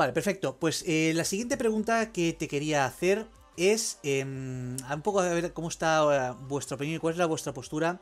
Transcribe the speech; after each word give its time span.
Vale, 0.00 0.14
perfecto. 0.14 0.56
Pues 0.58 0.82
eh, 0.86 1.12
la 1.14 1.24
siguiente 1.24 1.58
pregunta 1.58 2.10
que 2.10 2.32
te 2.32 2.48
quería 2.48 2.86
hacer 2.86 3.26
es 3.58 3.98
em, 4.02 4.74
un 4.78 5.02
poco 5.02 5.20
a 5.20 5.28
ver 5.28 5.52
cómo 5.52 5.68
está 5.68 6.32
vuestra 6.32 6.76
opinión 6.76 6.96
y 6.96 6.98
cuál 6.98 7.12
es 7.12 7.18
la 7.18 7.26
vuestra 7.26 7.52
postura 7.52 8.00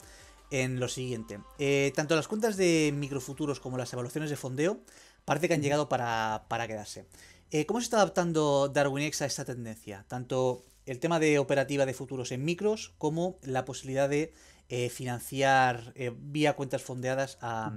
en 0.53 0.79
lo 0.79 0.87
siguiente. 0.87 1.41
Eh, 1.59 1.91
tanto 1.97 2.15
las 2.15 2.29
cuentas 2.29 2.57
de 2.57 2.93
microfuturos 2.95 3.59
como 3.59 3.79
las 3.79 3.93
evaluaciones 3.93 4.31
de 4.31 4.37
fondeo 4.37 4.79
parece 5.25 5.49
que 5.49 5.55
han 5.55 5.61
llegado 5.61 5.89
para, 5.89 6.47
quedarse. 6.69 7.09
Eh, 7.51 7.67
¿Cómo 7.67 7.81
se 7.81 7.87
está 7.87 7.97
adaptando 7.97 8.69
DarwinX 8.69 9.23
a 9.23 9.27
esta 9.27 9.45
tendencia? 9.45 10.05
Tanto 10.07 10.63
el 10.87 11.01
tema 11.01 11.19
de 11.19 11.41
operativa 11.41 11.85
de 11.85 11.95
futuros 11.95 12.31
en 12.31 12.45
micros 12.45 12.95
como 12.99 13.41
la 13.43 13.65
posibilidad 13.65 14.09
de 14.09 14.33
eh, 14.69 14.89
financiar 14.89 15.95
vía 16.17 16.55
cuentas 16.55 16.81
fondeadas 16.81 17.39
a, 17.41 17.73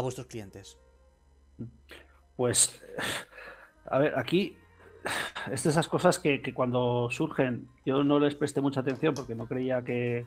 vuestros 0.00 0.28
clientes. 0.28 0.76
Pues, 2.36 2.82
a 3.86 3.98
ver, 3.98 4.18
aquí 4.18 4.56
es 5.50 5.62
de 5.62 5.70
esas 5.70 5.88
cosas 5.88 6.18
que, 6.18 6.42
que, 6.42 6.54
cuando 6.54 7.08
surgen 7.10 7.68
yo 7.84 8.04
no 8.04 8.18
les 8.18 8.34
presté 8.34 8.60
mucha 8.60 8.80
atención 8.80 9.14
porque 9.14 9.34
no 9.34 9.46
creía 9.46 9.82
que, 9.82 10.26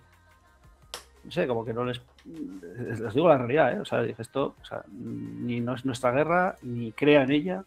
no 1.24 1.32
sé, 1.32 1.48
como 1.48 1.66
que 1.66 1.74
no 1.74 1.86
les. 1.86 2.02
Les 2.26 3.14
digo 3.14 3.28
la 3.28 3.38
realidad, 3.38 3.74
¿eh? 3.74 3.80
O 3.80 3.86
sea, 3.86 4.04
esto 4.04 4.56
o 4.62 4.66
sea, 4.66 4.84
ni 4.92 5.60
no 5.60 5.76
es 5.76 5.86
nuestra 5.86 6.12
guerra, 6.12 6.56
ni 6.62 6.92
crea 6.92 7.24
en 7.24 7.32
ella. 7.32 7.64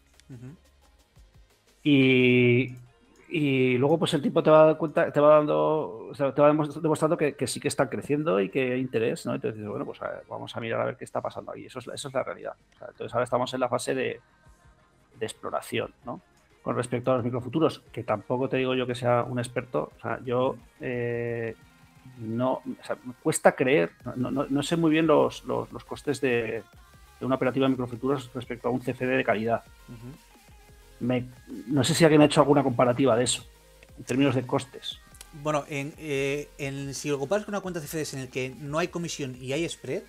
Y, 1.83 2.75
y 3.35 3.79
luego, 3.79 3.97
pues 3.97 4.13
el 4.13 4.21
tipo 4.21 4.43
te 4.43 4.51
va, 4.51 4.77
cuenta, 4.77 5.11
te 5.11 5.19
va 5.19 5.37
dando, 5.37 6.11
te 6.15 6.39
va 6.39 6.53
demostrando 6.53 7.17
que, 7.17 7.47
sí 7.47 7.59
que 7.59 7.67
están 7.67 7.87
creciendo 7.87 8.39
y 8.39 8.47
que 8.47 8.73
hay 8.73 8.79
interés, 8.79 9.25
¿no? 9.25 9.33
Entonces, 9.33 9.65
bueno, 9.65 9.85
pues 9.85 9.99
vamos 10.29 10.55
a 10.55 10.59
mirar 10.59 10.81
a 10.81 10.85
ver 10.85 10.97
qué 10.97 11.03
está 11.03 11.19
pasando 11.19 11.51
ahí. 11.51 11.65
Eso 11.65 11.79
es, 11.79 11.87
eso 11.87 12.09
es 12.09 12.13
la 12.13 12.21
realidad. 12.21 12.53
entonces, 12.79 13.11
ahora 13.11 13.23
estamos 13.23 13.51
en 13.55 13.59
la 13.61 13.69
fase 13.69 13.95
de, 13.95 14.21
de 15.19 15.25
exploración, 15.25 15.91
¿no? 16.05 16.21
Con 16.61 16.75
respecto 16.75 17.11
a 17.11 17.15
los 17.15 17.23
microfuturos, 17.23 17.79
que 17.91 18.03
tampoco 18.03 18.49
te 18.49 18.57
digo 18.57 18.75
yo 18.75 18.85
que 18.85 18.93
sea 18.93 19.23
un 19.23 19.39
experto, 19.39 19.91
o 19.97 19.99
sea, 19.99 20.19
yo 20.23 20.55
eh, 20.79 21.55
no, 22.19 22.61
me 22.63 23.13
cuesta 23.23 23.53
creer, 23.55 23.93
no, 24.15 24.61
sé 24.61 24.77
muy 24.77 24.91
bien 24.91 25.07
los, 25.07 25.43
costes 25.87 26.21
de, 26.21 26.61
una 27.19 27.33
operativa 27.33 27.65
de 27.65 27.71
microfuturos 27.71 28.31
respecto 28.35 28.67
a 28.67 28.71
un 28.71 28.79
CFD 28.79 29.17
de 29.17 29.23
calidad. 29.23 29.63
No 31.67 31.83
sé 31.83 31.93
si 31.93 32.03
alguien 32.03 32.21
ha 32.21 32.25
hecho 32.25 32.41
alguna 32.41 32.63
comparativa 32.63 33.15
de 33.15 33.23
eso, 33.23 33.45
en 33.97 34.03
términos 34.03 34.35
de 34.35 34.45
costes. 34.45 34.99
Bueno, 35.41 35.65
eh, 35.67 36.49
en, 36.57 36.93
si 36.93 37.09
lo 37.09 37.19
comparas 37.19 37.45
con 37.45 37.53
una 37.53 37.61
cuenta 37.61 37.81
CFD 37.81 38.13
en 38.13 38.19
el 38.19 38.29
que 38.29 38.55
no 38.59 38.79
hay 38.79 38.87
comisión 38.89 39.35
y 39.39 39.53
hay 39.53 39.67
spread, 39.67 40.03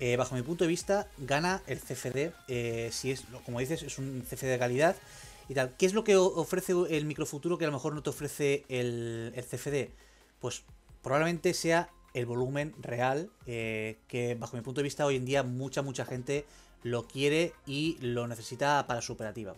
eh, 0.00 0.16
bajo 0.16 0.34
mi 0.34 0.42
punto 0.42 0.64
de 0.64 0.68
vista, 0.68 1.08
gana 1.18 1.62
el 1.66 1.78
CFD, 1.78 2.32
eh, 2.48 2.88
si 2.92 3.12
es, 3.12 3.24
como 3.44 3.60
dices, 3.60 3.82
es 3.82 3.98
un 3.98 4.22
CFD 4.22 4.46
de 4.46 4.58
calidad 4.58 4.96
y 5.48 5.54
tal. 5.54 5.74
¿Qué 5.78 5.86
es 5.86 5.94
lo 5.94 6.02
que 6.02 6.16
ofrece 6.16 6.72
el 6.90 7.04
microfuturo 7.04 7.58
que 7.58 7.64
a 7.64 7.68
lo 7.68 7.72
mejor 7.72 7.94
no 7.94 8.02
te 8.02 8.10
ofrece 8.10 8.64
el, 8.68 9.32
el 9.36 9.44
CFD? 9.44 9.92
Pues 10.40 10.64
probablemente 11.02 11.54
sea 11.54 11.90
el 12.14 12.26
volumen 12.26 12.74
real 12.80 13.28
eh, 13.46 13.98
que 14.08 14.36
bajo 14.36 14.56
mi 14.56 14.62
punto 14.62 14.80
de 14.80 14.84
vista 14.84 15.04
hoy 15.04 15.16
en 15.16 15.24
día 15.24 15.42
mucha 15.42 15.82
mucha 15.82 16.04
gente 16.04 16.46
lo 16.84 17.08
quiere 17.08 17.54
y 17.66 17.96
lo 18.00 18.28
necesita 18.28 18.86
para 18.86 19.00
su 19.00 19.14
operativa. 19.14 19.54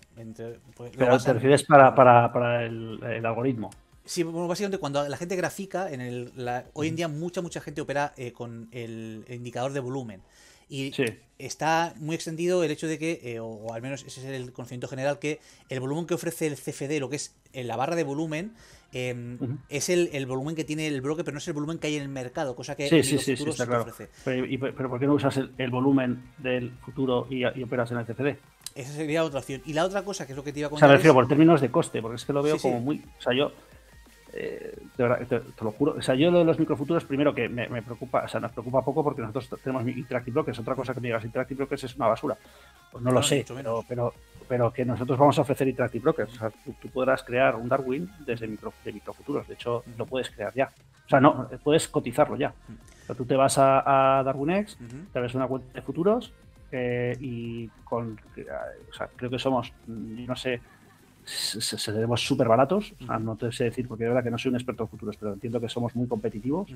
Pues, 0.77 0.93
Pero 0.97 1.19
te 1.19 1.33
refieres 1.33 1.65
para, 1.65 2.65
el, 2.65 3.27
algoritmo. 3.27 3.71
Sí, 4.05 4.23
básicamente 4.23 4.79
cuando 4.79 5.07
la 5.07 5.17
gente 5.17 5.35
grafica, 5.35 5.91
en 5.91 6.01
el, 6.01 6.33
hoy 6.73 6.89
en 6.89 6.97
día 6.97 7.09
mucha 7.09 7.43
mucha 7.43 7.61
gente 7.61 7.81
opera 7.81 8.15
eh, 8.17 8.33
con 8.33 8.69
el, 8.71 9.25
indicador 9.29 9.73
de 9.73 9.81
volumen. 9.81 10.23
Y 10.69 10.93
está 11.39 11.95
muy 11.97 12.15
extendido 12.15 12.65
el 12.65 12.71
hecho 12.71 12.89
de 12.89 12.99
que, 12.99 13.21
eh, 13.23 13.41
o, 13.41 13.73
al 13.73 13.83
menos 13.83 14.05
ese 14.05 14.21
es 14.21 14.27
el 14.27 14.53
conocimiento 14.53 14.89
general, 14.89 15.19
que 15.19 15.41
el 15.69 15.81
volumen 15.81 16.07
que 16.07 16.15
ofrece 16.15 16.47
el 16.47 16.55
CFD, 16.55 16.99
lo 16.99 17.09
que 17.09 17.17
es 17.17 17.35
en 17.53 17.67
la 17.67 17.77
barra 17.77 17.97
de 17.97 18.05
volumen, 18.05 18.55
Em, 18.93 19.59
es 19.69 19.89
el, 19.91 20.27
volumen 20.27 20.55
que 20.55 20.65
tiene 20.65 20.87
el 20.87 21.01
broker, 21.01 21.25
pero 21.25 21.35
no 21.35 21.39
es 21.39 21.49
el 21.49 21.55
volumen 21.55 21.79
que 21.79 21.89
hay 21.89 21.97
en 21.97 22.03
el 22.03 22.09
mercado, 22.09 22.55
cosa 22.55 22.77
que 22.77 22.89
sí, 22.89 23.03
sí, 23.03 23.19
sí, 23.19 23.33
está 23.33 23.67
claro. 23.67 23.87
Pero, 24.25 24.89
¿por 24.89 24.99
qué 24.99 25.07
no 25.07 25.15
usas 25.15 25.41
el, 25.59 25.71
volumen 25.71 26.23
del 26.39 26.71
futuro 26.85 27.27
y, 27.29 27.45
operas 27.45 27.91
en 27.91 27.99
el 27.99 28.07
CFD? 28.07 28.39
Esa 28.75 28.93
sería 28.93 29.25
otra 29.25 29.41
opción. 29.41 29.63
Y 29.65 29.73
la 29.73 29.85
otra 29.85 30.03
cosa, 30.03 30.27
que 30.27 30.33
es 30.33 30.37
lo 30.37 30.45
que 30.45 30.53
te 30.53 30.61
iba 30.61 30.69
a 30.69 30.71
contar. 30.71 30.89
O 30.89 30.91
sea, 30.91 30.97
refiero 30.97 31.15
por 31.15 31.27
términos 31.27 31.61
de 31.61 31.71
coste, 31.71 32.01
porque 32.01 32.17
es 32.17 32.25
que 32.25 32.33
lo 32.33 32.43
veo 32.43 32.59
como 32.59 32.81
muy. 32.81 33.03
O 33.19 33.23
sea, 33.23 33.35
yo. 33.35 33.53
Eh, 34.33 34.77
te, 34.97 35.65
lo 35.65 35.73
juro. 35.73 35.95
O 35.99 36.03
sea, 36.03 36.15
yo 36.15 36.31
lo 36.31 36.41
de 36.41 36.45
los 36.45 36.59
microfuturos, 36.59 37.05
primero 37.05 37.35
que 37.35 37.49
me, 37.49 37.83
preocupa, 37.83 38.25
o 38.25 38.29
sea, 38.29 38.39
nos 38.39 38.53
preocupa 38.53 38.83
poco 38.83 39.03
porque 39.03 39.23
nosotros 39.23 39.61
tenemos 39.63 39.87
Interactive 39.89 40.35
Brokers. 40.35 40.59
Otra 40.59 40.75
cosa 40.75 40.93
que 40.93 41.01
me 41.01 41.09
digas, 41.09 41.25
Interactive 41.25 41.57
Brokers 41.57 41.85
es 41.85 41.97
una 41.97 42.09
basura. 42.09 42.37
Pues 42.93 43.03
no, 43.03 43.11
lo 43.11 43.23
sé, 43.23 43.47
pero, 43.49 43.83
pero, 43.89 44.13
pero 44.49 44.73
que 44.73 44.85
nosotros 44.85 45.19
vamos 45.19 45.39
a 45.39 45.43
ofrecer 45.43 45.69
Interactive 45.69 46.03
Brokers. 46.03 46.35
O 46.35 46.39
sea, 46.39 46.51
tú, 46.51 46.89
podrás 46.89 47.23
crear 47.23 47.57
un 47.57 47.69
Darwin 47.69 48.11
desde 48.25 48.47
micro, 48.47 48.73
de 48.85 48.93
microfuturos. 48.93 49.47
De 49.49 49.55
hecho, 49.55 49.85
lo 49.97 50.07
puedes 50.07 50.31
crear 50.31 50.53
ya. 50.55 50.73
O 51.07 51.09
sea, 51.09 51.21
no, 51.21 51.49
puedes 51.63 51.89
cotizarlo 51.89 52.37
ya. 52.37 52.53
O 53.03 53.07
sea, 53.07 53.15
tú 53.15 53.25
te 53.25 53.37
vas 53.37 53.59
a, 53.59 54.19
a 54.19 54.23
DarwinX, 54.25 54.79
te 55.13 55.21
ves 55.21 55.35
una 55.35 55.47
cuenta 55.47 55.73
de 55.73 55.83
futuros 55.83 56.33
eh, 56.73 57.17
y 57.21 57.69
con. 57.85 58.19
O 58.91 58.93
sea, 58.93 59.09
creo 59.15 59.31
que 59.31 59.39
somos, 59.39 59.73
no 59.87 60.37
sé, 60.37 60.61
seremos 61.25 62.21
súper 62.21 62.49
baratos. 62.49 62.95
O 63.01 63.07
sea, 63.07 63.19
no 63.19 63.37
te 63.37 63.53
sé 63.53 63.65
decir, 63.65 63.87
porque 63.87 64.05
de 64.05 64.11
verdad 64.11 64.25
que 64.25 64.31
no 64.31 64.39
soy 64.39 64.51
un 64.51 64.57
experto 64.57 64.85
en 64.85 64.89
futuros, 64.89 65.17
pero 65.17 65.33
entiendo 65.33 65.61
que 65.61 65.69
somos 65.69 65.95
muy 65.95 66.09
competitivos. 66.09 66.69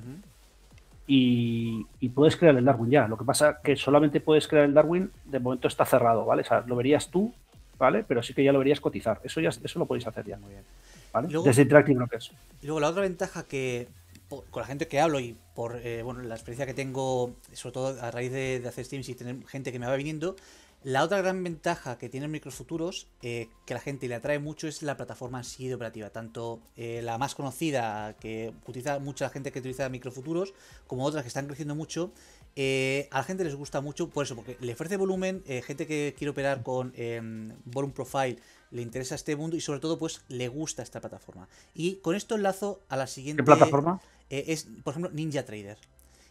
Y, 1.07 1.85
y, 1.99 2.09
puedes 2.11 2.37
crear 2.37 2.57
el 2.57 2.65
Darwin 2.65 2.91
ya. 2.91 3.09
Lo 3.09 3.17
que 3.17 3.25
pasa 3.25 3.61
que 3.65 3.75
solamente 3.75 4.21
puedes 4.21 4.47
crear 4.47 4.67
el 4.67 4.75
Darwin, 4.75 5.11
de 5.25 5.41
momento 5.41 5.67
está 5.67 5.85
cerrado, 5.85 6.25
¿vale? 6.25 6.43
O 6.43 6.45
sea, 6.45 6.63
lo 6.65 6.77
verías 6.77 7.11
tú 7.11 7.35
¿vale? 7.81 8.05
Pero 8.07 8.23
sí 8.23 8.35
que 8.35 8.45
ya 8.45 8.53
lo 8.53 8.59
verías 8.59 8.81
cotizar. 8.81 9.21
Eso 9.25 9.41
ya 9.41 9.49
eso 9.49 9.79
lo 9.79 9.87
podéis 9.87 10.07
hacer 10.07 10.27
ya. 10.27 10.37
Muy 10.37 10.51
bien. 10.51 10.65
¿vale? 11.13 11.29
Desde 11.43 11.63
Interactive 11.63 11.99
Brokers. 11.99 12.33
Y 12.63 12.67
luego 12.67 12.79
la 12.79 12.89
otra 12.89 13.03
ventaja 13.03 13.45
que 13.45 13.89
con 14.29 14.61
la 14.61 14.67
gente 14.67 14.87
que 14.87 15.01
hablo 15.01 15.19
y 15.19 15.37
por 15.57 15.81
eh, 15.83 16.03
bueno, 16.05 16.23
la 16.23 16.37
experiencia 16.37 16.65
que 16.65 16.75
tengo, 16.75 17.35
sobre 17.53 17.73
todo 17.73 18.01
a 18.01 18.13
raíz 18.13 18.31
de, 18.31 18.63
hacer 18.69 18.85
streams 18.85 19.09
y 19.09 19.15
tener 19.17 19.45
gente 19.49 19.73
que 19.73 19.81
me 19.81 19.87
va 19.87 19.97
viniendo, 19.97 20.37
la 20.85 21.03
otra 21.03 21.19
gran 21.19 21.43
ventaja 21.43 21.99
que 21.99 22.09
tienen 22.09 22.31
microfuturos, 22.31 23.09
eh, 23.23 23.49
que 23.67 23.75
la 23.75 23.81
gente 23.81 24.09
le 24.09 24.15
atrae 24.15 24.39
mucho, 24.39 24.67
es 24.67 24.83
la 24.83 24.97
plataforma 24.97 25.39
en 25.39 25.45
sí 25.45 25.69
de 25.69 25.75
operativa. 25.75 26.09
Tanto 26.11 26.61
eh, 26.77 27.03
la 27.03 27.19
más 27.19 27.35
conocida, 27.35 28.15
que 28.19 28.55
utiliza 28.67 28.99
mucha 28.99 29.29
gente 29.29 29.53
que 29.53 29.59
utiliza 29.59 29.89
microfuturos, 29.89 30.55
como 30.87 31.05
otras 31.05 31.23
que 31.23 31.29
están 31.29 31.47
creciendo 31.47 31.75
mucho, 31.75 32.13
eh, 32.57 33.09
a 33.11 33.19
la 33.19 33.25
gente 33.25 33.45
les 33.45 33.55
gusta 33.55 33.81
mucho 33.81 34.09
por 34.09 34.25
eso, 34.25 34.35
porque 34.35 34.57
le 34.61 34.73
ofrece 34.73 34.97
volumen, 34.97 35.43
eh, 35.47 35.63
gente 35.63 35.87
que 35.87 36.15
quiere 36.17 36.31
operar 36.31 36.63
con 36.63 36.93
eh, 36.97 37.21
Volume 37.65 37.93
Profile 37.93 38.39
le 38.71 38.83
interesa 38.83 39.17
este 39.17 39.35
mundo 39.35 39.57
y 39.57 39.61
sobre 39.61 39.81
todo 39.81 39.99
pues 39.99 40.23
le 40.29 40.49
gusta 40.49 40.83
esta 40.83 41.01
plataforma. 41.01 41.49
Y 41.75 41.97
con 41.97 42.15
esto 42.15 42.37
enlazo 42.37 42.81
a 42.89 42.97
la 42.97 43.07
siguiente... 43.07 43.43
¿Qué 43.43 43.47
plataforma? 43.47 44.01
Eh, 44.31 44.45
es, 44.49 44.69
por 44.85 44.93
ejemplo, 44.93 45.11
Ninja 45.13 45.45
Trader. 45.45 45.77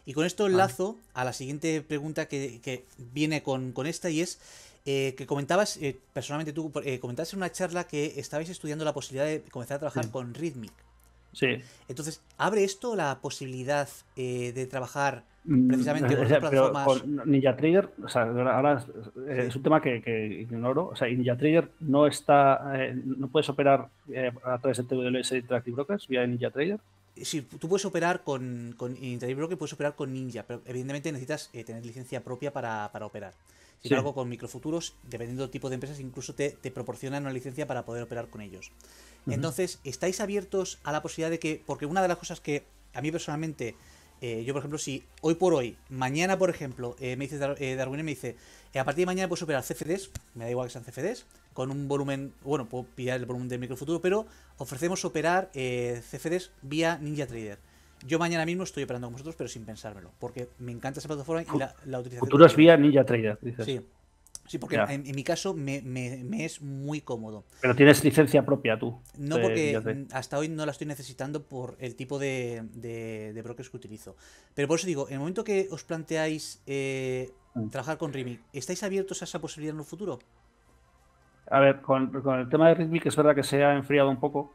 Y 0.06 0.14
con 0.14 0.24
esto 0.24 0.46
enlazo 0.46 0.96
a 1.12 1.24
la 1.24 1.34
siguiente 1.34 1.82
pregunta 1.82 2.26
que, 2.26 2.86
viene 2.96 3.42
con, 3.42 3.74
esta 3.86 4.08
y 4.08 4.22
es 4.22 4.38
que 4.84 5.26
comentabas, 5.28 5.78
personalmente 6.14 6.54
tú 6.54 6.72
comentabas 7.00 7.34
en 7.34 7.38
una 7.40 7.52
charla 7.52 7.86
que 7.86 8.14
estabais 8.16 8.48
estudiando 8.48 8.86
la 8.86 8.94
posibilidad 8.94 9.26
de 9.26 9.42
comenzar 9.42 9.76
a 9.76 9.80
trabajar 9.80 10.10
con 10.10 10.32
Rhythmic. 10.32 10.72
Sí. 11.34 11.58
Entonces, 11.88 12.22
¿abre 12.38 12.64
esto 12.64 12.96
la 12.96 13.20
posibilidad 13.20 13.88
de 14.16 14.66
trabajar 14.68 15.24
precisamente 15.46 16.16
con 16.16 16.26
mm, 16.26 16.50
pero 16.50 16.72
con 16.72 17.22
Ninja 17.30 17.56
Trader, 17.56 17.88
o 18.04 18.08
sea, 18.08 18.22
ahora 18.22 18.84
es 19.28 19.56
un 19.56 19.62
tema 19.62 19.80
que, 19.80 20.46
ignoro. 20.48 20.88
O 20.88 20.96
sea, 20.96 21.08
Ninja 21.08 21.36
Trader 21.36 21.70
no 21.80 22.06
está, 22.06 22.72
eh, 22.74 22.94
no 22.94 23.28
puedes 23.28 23.48
operar 23.48 23.88
eh, 24.12 24.32
a 24.44 24.58
través 24.58 24.78
de 24.78 24.84
TWS 24.84 25.32
Interactive 25.32 25.74
Brokers 25.74 26.06
vía 26.08 26.26
Ninja 26.26 26.50
Trader. 26.50 26.78
Sí, 27.16 27.42
tú 27.42 27.68
puedes 27.68 27.84
operar 27.84 28.22
con, 28.22 28.74
con 28.76 28.92
Interactive 28.92 29.34
Broker, 29.34 29.58
puedes 29.58 29.72
operar 29.72 29.94
con 29.94 30.12
Ninja, 30.12 30.44
pero 30.46 30.62
evidentemente 30.64 31.12
necesitas 31.12 31.50
eh, 31.52 31.64
tener 31.64 31.84
licencia 31.84 32.22
propia 32.22 32.52
para, 32.52 32.90
operar. 33.02 33.34
Sin 33.82 33.92
embargo, 33.92 34.14
con 34.14 34.28
microfuturos, 34.28 34.94
dependiendo 35.04 35.42
del 35.42 35.50
tipo 35.50 35.68
de 35.70 35.74
empresas, 35.74 36.00
incluso 36.00 36.34
te, 36.34 36.52
proporcionan 36.72 37.22
una 37.22 37.32
licencia 37.32 37.66
para 37.66 37.84
poder 37.84 38.02
operar 38.02 38.28
con 38.28 38.42
ellos. 38.42 38.72
Entonces, 39.26 39.80
¿estáis 39.84 40.20
abiertos 40.20 40.78
a 40.84 40.92
la 40.92 41.02
posibilidad 41.02 41.30
de 41.30 41.38
que, 41.38 41.62
porque 41.64 41.86
una 41.86 42.02
de 42.02 42.08
las 42.08 42.18
cosas 42.18 42.40
que 42.40 42.64
a 42.92 43.00
mí 43.00 43.10
personalmente 43.10 43.74
eh, 44.20 44.44
yo, 44.44 44.52
por 44.52 44.60
ejemplo, 44.60 44.78
si 44.78 45.04
hoy 45.22 45.34
por 45.34 45.54
hoy, 45.54 45.76
mañana, 45.88 46.38
por 46.38 46.50
ejemplo, 46.50 46.94
eh, 47.00 47.16
me 47.16 47.26
dice 47.26 47.38
eh, 47.58 47.74
Darwin, 47.74 48.04
me 48.04 48.10
dice, 48.10 48.36
a 48.78 48.84
partir 48.84 49.02
de 49.02 49.06
mañana 49.06 49.28
puedes 49.28 49.42
operar 49.42 49.62
CFDs, 49.62 50.10
me 50.34 50.44
da 50.44 50.50
igual 50.50 50.68
que 50.68 50.72
sean 50.72 50.84
CFDs, 50.84 51.26
con 51.54 51.70
un 51.70 51.88
volumen, 51.88 52.32
bueno, 52.42 52.68
puedo 52.68 52.84
pillar 52.84 53.18
el 53.18 53.26
volumen 53.26 53.48
de 53.48 53.58
microfuturo, 53.58 54.00
pero 54.00 54.26
ofrecemos 54.58 55.04
operar 55.04 55.50
CFDs 55.52 56.52
vía 56.62 56.98
Ninja 56.98 57.26
Trader. 57.26 57.58
Yo 58.06 58.18
mañana 58.18 58.46
mismo 58.46 58.64
estoy 58.64 58.84
operando 58.84 59.06
con 59.08 59.12
vosotros, 59.14 59.34
pero 59.36 59.48
sin 59.48 59.64
pensármelo, 59.64 60.10
porque 60.18 60.48
me 60.58 60.72
encanta 60.72 61.00
esa 61.00 61.08
plataforma 61.08 61.42
y 61.42 61.58
la, 61.58 61.74
la 61.84 61.98
utilización. 61.98 62.20
Futuros 62.20 62.56
vía 62.56 62.76
Ninja 62.76 63.04
Trader, 63.04 63.38
dices. 63.40 63.64
Sí. 63.64 63.80
Sí, 64.50 64.58
porque 64.58 64.84
en, 64.88 65.02
mi 65.14 65.22
caso 65.22 65.54
me, 65.54 65.80
es 66.44 66.60
muy 66.60 67.02
cómodo. 67.02 67.44
Pero 67.60 67.76
tienes 67.76 68.02
licencia 68.02 68.44
propia 68.44 68.76
tú. 68.76 69.00
No, 69.16 69.40
porque 69.40 69.80
hasta 70.12 70.38
hoy 70.38 70.48
no 70.48 70.66
la 70.66 70.72
estoy 70.72 70.88
necesitando 70.88 71.44
por 71.44 71.76
el 71.78 71.94
tipo 71.94 72.18
de, 72.18 73.40
brokers 73.44 73.70
que 73.70 73.76
utilizo. 73.76 74.16
Pero 74.56 74.66
por 74.66 74.80
eso 74.80 74.88
digo, 74.88 75.06
en 75.06 75.12
el 75.12 75.18
momento 75.20 75.44
que 75.44 75.68
os 75.70 75.84
planteáis 75.84 76.60
eh, 76.66 77.30
mm. 77.54 77.68
trabajar 77.68 77.96
con 77.96 78.12
Rimi, 78.12 78.40
¿estáis 78.52 78.82
abiertos 78.82 79.22
a 79.22 79.24
esa 79.24 79.40
posibilidad 79.40 79.72
en 79.72 79.78
un 79.78 79.86
futuro? 79.86 80.18
A 81.48 81.60
ver, 81.60 81.80
con, 81.80 82.10
el 82.12 82.48
tema 82.48 82.70
de 82.70 82.74
Rhythmic 82.74 83.06
es 83.06 83.14
verdad 83.14 83.36
que 83.36 83.44
se 83.44 83.62
ha 83.62 83.76
enfriado 83.76 84.10
un 84.10 84.18
poco, 84.18 84.52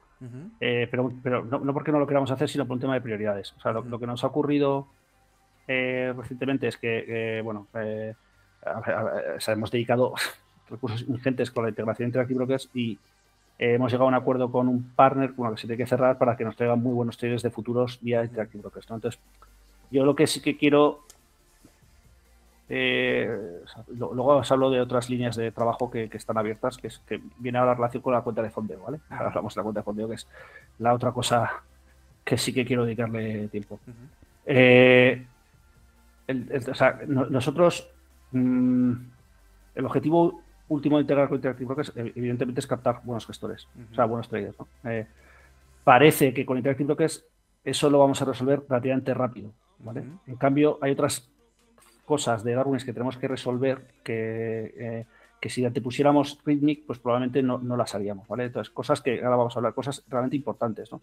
eh, 0.59 0.89
pero, 0.91 1.09
pero 1.23 1.45
no, 1.45 1.73
porque 1.73 1.93
no 1.93 1.99
lo 1.99 2.07
queramos 2.07 2.31
hacer, 2.31 2.49
sino 2.49 2.67
por 2.67 2.73
un 2.73 2.81
tema 2.81 2.95
de 2.95 3.01
prioridades. 3.01 3.53
O 3.53 3.61
sea, 3.61 3.71
lo, 3.71 3.97
que 3.97 4.07
nos 4.07 4.25
ha 4.25 4.27
ocurrido 4.27 4.89
eh, 5.69 6.13
recientemente 6.17 6.67
es 6.67 6.75
que, 6.75 7.39
bueno, 7.45 7.69
hemos 9.47 9.71
dedicado 9.71 10.13
recursos 10.69 11.03
ingentes 11.07 11.51
con 11.51 11.63
la 11.63 11.69
integración 11.69 12.07
entre 12.07 12.23
Brokers 12.23 12.69
y 12.73 12.97
hemos 13.57 13.91
llegado 13.91 14.05
a 14.05 14.09
un 14.09 14.15
acuerdo 14.15 14.51
con 14.51 14.67
un 14.67 14.83
partner 14.95 15.33
con 15.33 15.51
que 15.55 15.61
se 15.61 15.67
tiene 15.67 15.83
que 15.83 15.87
cerrar 15.87 16.17
para 16.17 16.35
que 16.35 16.43
nos 16.43 16.55
traigan 16.55 16.81
muy 16.81 16.93
buenos 16.93 17.17
traders 17.17 17.43
de 17.43 17.51
futuros 17.51 17.99
vía 18.01 18.23
Interactive 18.23 18.61
Brokers. 18.61 18.87
Entonces, 18.89 19.21
yo 19.91 20.05
lo 20.05 20.15
que 20.15 20.27
sí 20.27 20.41
que 20.41 20.57
quiero 20.57 21.05
eh, 22.67 23.29
luego 23.95 24.37
os 24.37 24.51
hablo 24.51 24.71
de 24.71 24.81
otras 24.81 25.09
líneas 25.09 25.35
de 25.35 25.51
trabajo 25.51 25.91
que, 25.91 26.09
están 26.11 26.37
abiertas, 26.37 26.77
que, 26.77 26.87
es, 26.87 26.99
que 26.99 27.21
viene 27.37 27.59
a 27.59 27.65
la 27.65 27.75
relación 27.75 28.01
con 28.01 28.13
la 28.13 28.21
cuenta 28.21 28.41
de 28.41 28.49
fondeo, 28.49 28.81
¿vale? 28.81 28.99
Ahora 29.09 29.27
hablamos 29.27 29.53
de 29.53 29.59
la 29.59 29.63
cuenta 29.63 29.79
de 29.81 29.83
fondeo, 29.83 30.07
que 30.09 30.15
es 30.15 30.27
la 30.79 30.93
otra 30.93 31.11
cosa 31.11 31.63
que 32.23 32.37
sí 32.37 32.53
que 32.53 32.65
quiero 32.65 32.85
dedicarle 32.85 33.47
tiempo. 33.49 33.79
Eh, 34.45 35.25
nosotros, 37.07 37.87
mm, 38.35 38.93
el 39.75 39.85
objetivo 39.85 40.41
último 40.67 40.97
de 40.97 41.01
integrar 41.01 41.27
con 41.27 41.37
Interactive 41.37 41.67
Brokers, 41.67 41.93
evidentemente, 41.95 42.59
es 42.59 42.67
captar 42.67 43.01
buenos 43.03 43.25
gestores, 43.25 43.67
o 43.91 43.95
sea, 43.95 44.05
buenos 44.05 44.27
traders. 44.27 44.55
Eh, 44.83 45.05
parece 45.83 46.33
que 46.33 46.45
con 46.45 46.57
Interactive 46.57 46.87
Brokers 46.87 47.25
eso 47.63 47.89
lo 47.89 47.99
vamos 47.99 48.21
a 48.21 48.25
resolver 48.25 48.63
relativamente 48.67 49.13
rápido, 49.13 49.51
¿vale? 49.79 50.03
En 50.27 50.35
cambio, 50.35 50.77
hay 50.81 50.91
otras 50.91 51.29
cosas 52.05 52.43
de 52.43 52.53
Darwin 52.53 52.79
que 52.79 52.93
tenemos 52.93 53.17
que 53.17 53.27
resolver 53.27 53.87
que, 54.03 54.73
eh, 54.77 55.05
que 55.39 55.49
si 55.49 55.67
te 55.69 55.81
pusiéramos 55.81 56.39
Rhythmic, 56.45 56.85
pues 56.85 56.99
probablemente 56.99 57.41
no, 57.41 57.57
no, 57.57 57.75
las 57.75 57.95
haríamos, 57.95 58.27
¿vale? 58.27 58.45
Entonces, 58.45 58.71
cosas 58.71 59.01
que 59.01 59.23
ahora 59.23 59.35
vamos 59.35 59.55
a 59.55 59.59
hablar, 59.59 59.73
cosas 59.73 60.03
realmente 60.07 60.35
importantes, 60.35 60.91
¿no? 60.91 61.01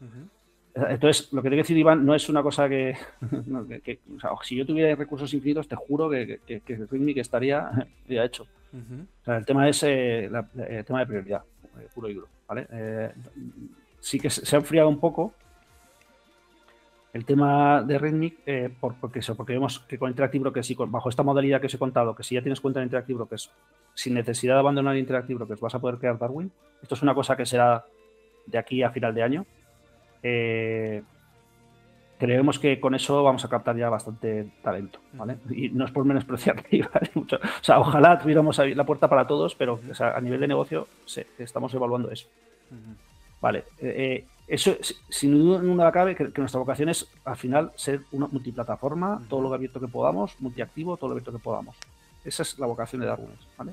Entonces, 0.75 1.33
lo 1.33 1.43
que 1.43 1.51
tengo 1.51 1.59
que 1.59 1.65
decir, 1.65 1.77
Iván, 1.77 2.05
no 2.05 2.15
es 2.15 2.29
una 2.29 2.43
cosa 2.43 2.69
que, 2.69 2.97
o 3.31 4.21
sea, 4.21 4.31
si 4.43 4.57
yo 4.57 4.67
tuviera 4.67 4.95
recursos 4.95 5.33
infinitos, 5.35 5.69
te 5.69 5.77
juro 5.77 6.09
que, 6.09 6.41
que, 6.47 6.77
Rhythmic 6.91 7.19
estaría 7.19 7.71
ya 8.09 8.25
hecho. 8.25 8.45
o 8.73 9.25
sea, 9.25 9.37
el 9.37 9.45
tema 9.45 9.69
es 9.69 9.83
eh, 9.83 10.25
el 10.25 10.85
tema 10.85 11.01
de 11.01 11.07
prioridad, 11.07 11.43
eh, 11.79 11.89
puro 11.95 12.09
y 12.09 12.15
duro, 12.15 12.29
¿vale? 12.49 12.67
sí 14.01 14.19
que 14.19 14.31
se 14.31 14.57
ha 14.57 14.59
enfriado 14.59 14.89
un 14.89 14.99
poco, 14.99 15.33
el 17.13 17.27
tema 17.27 17.83
de 17.83 17.99
Rhythmic, 17.99 18.39
eh, 18.47 18.71
porque, 18.81 19.19
eso, 19.19 19.37
porque 19.37 19.53
vemos 19.53 19.81
que 19.81 19.99
con 19.99 20.09
Interactive 20.09 20.43
Brokers, 20.45 20.75
bajo 20.89 21.11
esta 21.11 21.23
modalidad 21.23 21.61
que 21.61 21.67
os 21.67 21.75
he 21.75 21.79
contado, 21.79 22.15
que 22.17 22.23
si 22.23 22.37
ya 22.37 22.43
tienes 22.43 22.61
cuenta 22.61 22.81
en 22.81 22.85
Interactive 22.85 23.19
Brokers, 23.19 23.51
sin 23.95 24.15
necesidad 24.15 24.55
de 24.55 24.61
abandonar 24.61 24.97
Interactive 24.97 25.37
Brokers, 25.37 25.61
vas 25.61 25.75
a 25.75 25.79
poder 25.79 25.99
crear 25.99 26.19
Darwin. 26.19 26.51
Esto 26.81 26.95
es 26.95 27.03
una 27.03 27.15
cosa 27.15 27.37
que 27.37 27.45
será 27.45 27.85
de 28.47 28.57
aquí 28.57 28.83
a 28.83 28.91
final 28.91 29.15
de 29.15 29.23
año. 29.23 29.47
Eh, 30.23 31.03
creemos 32.19 32.59
que 32.59 32.79
con 32.79 32.95
eso 32.95 33.23
vamos 33.23 33.45
a 33.45 33.49
captar 33.49 33.77
ya 33.77 33.89
bastante 33.89 34.53
talento, 34.63 35.01
¿vale? 35.13 35.39
Y 35.51 35.71
no 35.71 35.85
es 35.85 35.91
por 35.91 36.05
menospreciar, 36.05 36.57
¿vale? 36.95 37.11
Mucho. 37.15 37.37
O 37.37 37.65
sea, 37.65 37.81
ojalá 37.81 38.19
tuviéramos 38.19 38.59
la 38.59 38.85
puerta 38.85 39.09
para 39.09 39.27
todos, 39.27 39.55
pero 39.55 39.81
a 39.99 40.21
nivel 40.21 40.41
de 40.41 40.49
negocio 40.49 40.87
estamos 41.39 41.75
evaluando 41.75 42.11
eso. 42.11 42.29
Vale. 43.41 43.65
Eh, 43.81 44.25
eso, 44.47 44.77
sin 45.09 45.33
duda 45.33 45.91
cabe, 45.93 46.15
que, 46.15 46.33
que, 46.33 46.41
nuestra 46.41 46.61
vocación 46.61 46.89
es 46.89 47.09
al 47.25 47.37
final 47.37 47.73
ser 47.75 48.03
una 48.13 48.27
multiplataforma, 48.27 49.23
todo 49.29 49.41
lo 49.41 49.53
abierto 49.53 49.81
que 49.81 49.89
podamos, 49.89 50.41
multiactivo, 50.41 50.97
todo 50.97 51.09
lo 51.09 51.15
abierto 51.15 51.33
que 51.33 51.39
podamos. 51.39 51.77
Esa 52.25 52.43
es 52.43 52.59
la 52.59 52.67
vocación 52.67 53.01
de 53.01 53.09
Darwin. 53.09 53.31
¿vale? 53.59 53.73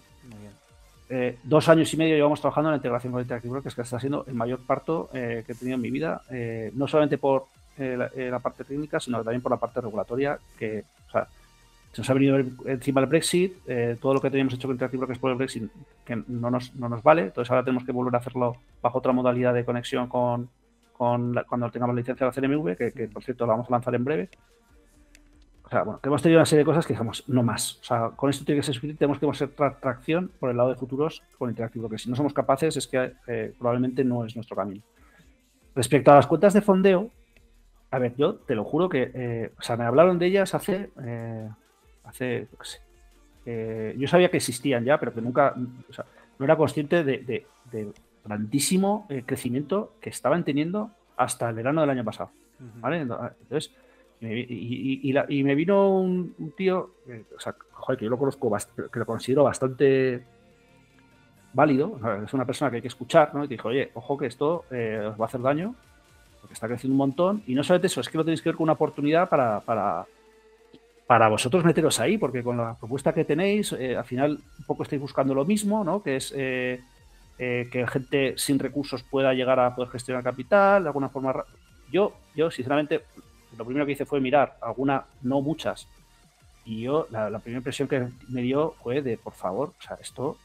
Eh, 1.11 1.39
dos 1.43 1.67
años 1.69 1.91
y 1.91 1.97
medio 1.97 2.15
llevamos 2.15 2.39
trabajando 2.39 2.69
en 2.69 2.73
la 2.73 2.77
integración 2.77 3.11
con 3.11 3.21
Interactive 3.21 3.51
Brokers, 3.51 3.73
que 3.73 3.81
está 3.81 3.99
siendo 3.99 4.25
el 4.27 4.35
mayor 4.35 4.59
parto 4.59 5.09
eh, 5.11 5.43
que 5.45 5.53
he 5.53 5.55
tenido 5.55 5.75
en 5.75 5.81
mi 5.81 5.89
vida, 5.89 6.21
eh, 6.29 6.71
no 6.75 6.87
solamente 6.87 7.17
por 7.17 7.47
la, 7.77 8.39
parte 8.39 8.65
técnica, 8.65 8.99
sino 8.99 9.23
también 9.23 9.41
por 9.41 9.53
la 9.53 9.57
parte 9.57 9.79
regulatoria, 9.79 10.37
que 10.57 10.83
se 11.93 12.01
nos 12.01 12.09
ha 12.09 12.13
venido 12.13 12.37
encima 12.65 12.99
el 12.99 13.07
Brexit, 13.07 13.53
todo 14.01 14.13
lo 14.13 14.19
que 14.19 14.29
teníamos 14.29 14.53
hecho 14.53 14.67
con 14.67 14.75
Interactive 14.75 14.99
Brokers 14.99 15.19
por 15.19 15.31
el 15.31 15.37
Brexit, 15.37 15.71
que 16.03 16.21
no 16.27 16.51
nos, 16.51 16.75
no 16.75 16.89
nos 16.89 17.01
vale, 17.01 17.21
entonces 17.21 17.49
ahora 17.49 17.63
tenemos 17.63 17.85
que 17.85 17.93
volver 17.93 18.13
a 18.15 18.17
hacerlo 18.17 18.57
bajo 18.81 18.97
otra 18.97 19.13
modalidad 19.13 19.53
de 19.53 19.63
conexión 19.63 20.09
con, 20.09 20.49
cuando 20.99 21.71
tengamos 21.71 21.95
la 21.95 22.01
licencia 22.01 22.29
de 22.29 22.41
la 22.41 22.47
CNMV, 22.47 22.75
que, 22.75 23.07
por 23.07 23.23
cierto 23.23 23.45
la 23.45 23.53
vamos 23.53 23.67
a 23.69 23.71
lanzar 23.71 23.95
en 23.95 24.03
breve. 24.03 24.29
O 25.69 25.71
sea, 25.71 25.83
bueno, 25.83 25.99
que 26.01 26.09
hemos 26.09 26.23
tenido 26.23 26.39
una 26.39 26.47
serie 26.47 26.59
de 26.59 26.65
cosas 26.65 26.85
que 26.85 26.93
digamos, 26.93 27.23
no 27.27 27.43
más. 27.43 27.79
O 27.81 27.83
sea, 27.83 28.09
con 28.15 28.31
esto 28.31 28.43
tiene 28.43 28.59
que 28.59 28.65
ser 28.65 28.73
suficiente, 28.73 28.97
tenemos 28.99 29.19
que 29.19 29.29
hacer 29.29 29.49
tracción 29.79 30.31
por 30.39 30.49
el 30.49 30.57
lado 30.57 30.69
de 30.69 30.75
futuros 30.75 31.21
con 31.37 31.49
Interactive 31.49 31.87
que 31.89 31.99
si 31.99 32.09
no 32.09 32.15
somos 32.15 32.33
capaces 32.33 32.75
es 32.75 32.87
que 32.87 33.13
eh, 33.27 33.53
probablemente 33.57 34.03
no 34.03 34.25
es 34.25 34.35
nuestro 34.35 34.55
camino. 34.55 34.81
Respecto 35.75 36.11
a 36.11 36.15
las 36.15 36.25
cuentas 36.25 36.53
de 36.53 36.61
fondeo, 36.61 37.11
a 37.91 37.99
ver, 37.99 38.15
yo 38.15 38.35
te 38.35 38.55
lo 38.55 38.63
juro 38.63 38.89
que, 38.89 39.11
eh, 39.13 39.51
o 39.57 39.61
sea, 39.61 39.77
me 39.77 39.85
hablaron 39.85 40.17
de 40.17 40.25
ellas 40.25 40.55
hace, 40.55 40.89
eh, 41.03 41.49
hace, 42.03 42.47
yo 43.45 44.07
sabía 44.07 44.29
que 44.29 44.37
existían 44.37 44.83
ya, 44.85 44.99
pero 44.99 45.13
que 45.13 45.21
nunca, 45.21 45.55
o 45.89 45.93
sea, 45.93 46.05
no 46.37 46.45
era 46.45 46.55
consciente 46.55 47.03
de 47.03 47.45
grandísimo 48.29 49.07
eh, 49.09 49.23
crecimiento 49.25 49.93
que 49.99 50.09
estaban 50.09 50.43
teniendo 50.43 50.91
hasta 51.17 51.49
el 51.49 51.55
verano 51.55 51.81
del 51.81 51.89
año 51.89 52.03
pasado. 52.03 52.31
¿vale? 52.75 52.99
Entonces, 52.99 53.73
y, 54.21 55.43
me 55.43 55.55
vino 55.55 55.89
un, 55.89 56.53
tío, 56.55 56.91
o 57.35 57.39
sea, 57.39 57.55
que 57.97 58.05
yo 58.05 58.09
lo 58.09 58.17
conozco, 58.17 58.55
que 58.91 58.99
lo 58.99 59.05
considero 59.05 59.43
bastante 59.43 60.23
válido, 61.53 61.99
es 62.25 62.33
una 62.33 62.45
persona 62.45 62.69
que 62.69 62.77
hay 62.77 62.81
que 62.81 62.89
escuchar, 62.89 63.33
¿no? 63.33 63.43
Y 63.43 63.47
te 63.47 63.55
dijo, 63.55 63.69
oye, 63.69 63.91
ojo 63.93 64.17
que 64.17 64.27
esto 64.27 64.65
eh, 64.71 65.07
os 65.09 65.19
va 65.19 65.25
a 65.25 65.27
hacer 65.27 65.41
daño, 65.41 65.75
porque 66.41 66.53
está 66.53 66.67
creciendo 66.67 66.93
un 66.93 66.97
montón, 66.97 67.43
y 67.47 67.55
no 67.55 67.63
solamente 67.63 67.87
eso, 67.87 68.01
es 68.01 68.09
que 68.09 68.17
lo 68.17 68.23
tenéis 68.23 68.41
que 68.41 68.49
ver 68.49 68.55
con 68.55 68.65
una 68.65 68.73
oportunidad 68.73 69.29
para, 69.29 69.61
para, 69.61 70.05
para 71.07 71.27
vosotros 71.29 71.63
meteros 71.63 71.99
ahí, 71.99 72.17
porque 72.17 72.43
con 72.43 72.57
la 72.57 72.75
propuesta 72.75 73.13
que 73.13 73.25
tenéis, 73.25 73.73
eh, 73.73 73.95
al 73.95 74.05
final 74.05 74.39
un 74.59 74.65
poco 74.65 74.83
estáis 74.83 75.01
buscando 75.01 75.33
lo 75.33 75.45
mismo, 75.45 75.83
¿no? 75.83 76.03
Que 76.03 76.17
es 76.17 76.33
eh, 76.35 76.81
que 77.37 77.87
gente 77.87 78.33
sin 78.37 78.59
recursos 78.59 79.01
pueda 79.03 79.33
llegar 79.33 79.59
a 79.59 79.73
poder 79.73 79.89
gestionar 79.91 80.23
capital 80.23 80.83
de 80.83 80.89
alguna 80.89 81.09
forma. 81.09 81.45
Yo, 81.89 82.13
yo 82.35 82.51
sinceramente, 82.51 83.01
lo 83.59 83.65
primero 83.65 83.85
que 83.85 83.91
hice 83.91 84.05
fue 84.05 84.21
mirar 84.21 84.57
alguna, 84.61 85.05
no 85.21 85.41
muchas. 85.41 85.85
Y 86.63 86.81
yo, 86.81 87.07
la, 87.11 87.27
primera 87.39 87.59
impresión 87.59 87.89
que 87.89 88.07
me 88.29 88.41
dio 88.41 88.75
fue 88.81 89.01
de, 89.01 89.17
por 89.17 89.33
favor, 89.33 89.73
o 89.77 89.81
sea, 89.81 89.97
esto, 90.01 90.37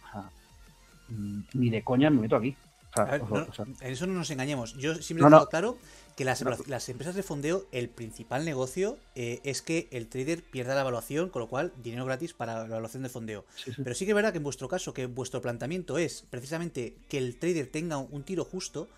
mm, 1.09 1.40
ni 1.54 1.71
de 1.71 1.83
coña 1.83 2.11
me 2.11 2.23
meto 2.23 2.35
aquí. 2.35 2.56
en 2.97 3.92
eso 3.92 4.06
no 4.06 4.14
nos 4.14 4.30
engañemos. 4.30 4.75
Yo 4.75 4.97
siempre 4.97 5.26
he 5.26 5.47
claro 5.47 5.78
que 6.16 6.25
las, 6.25 6.44
las, 6.66 6.88
empresas 6.88 7.14
de 7.14 7.23
fondeo, 7.23 7.66
el 7.73 7.88
principal 7.88 8.44
negocio 8.44 8.99
eh, 9.14 9.40
es 9.44 9.62
que 9.62 9.88
el 9.92 10.09
trader 10.09 10.42
pierda 10.42 10.75
la 10.75 10.80
evaluación, 10.80 11.28
con 11.28 11.40
lo 11.40 11.49
cual 11.49 11.73
dinero 11.83 12.04
gratis 12.04 12.35
para 12.35 12.61
la 12.61 12.66
evaluación 12.66 13.04
de 13.04 13.09
fondeo. 13.09 13.44
Pero 13.83 13.94
sí 13.94 14.04
que 14.04 14.12
es 14.12 14.14
verdad 14.14 14.33
que 14.33 14.38
en 14.38 14.44
vuestro 14.44 14.68
caso, 14.68 14.92
que 14.92 15.06
vuestro 15.06 15.40
planteamiento 15.40 15.99
es 15.99 16.25
precisamente 16.30 16.97
que 17.09 17.18
el 17.18 17.37
trader 17.38 17.68
tenga 17.68 17.99
un, 17.99 18.25
tiro 18.25 18.44
justo, 18.44 18.88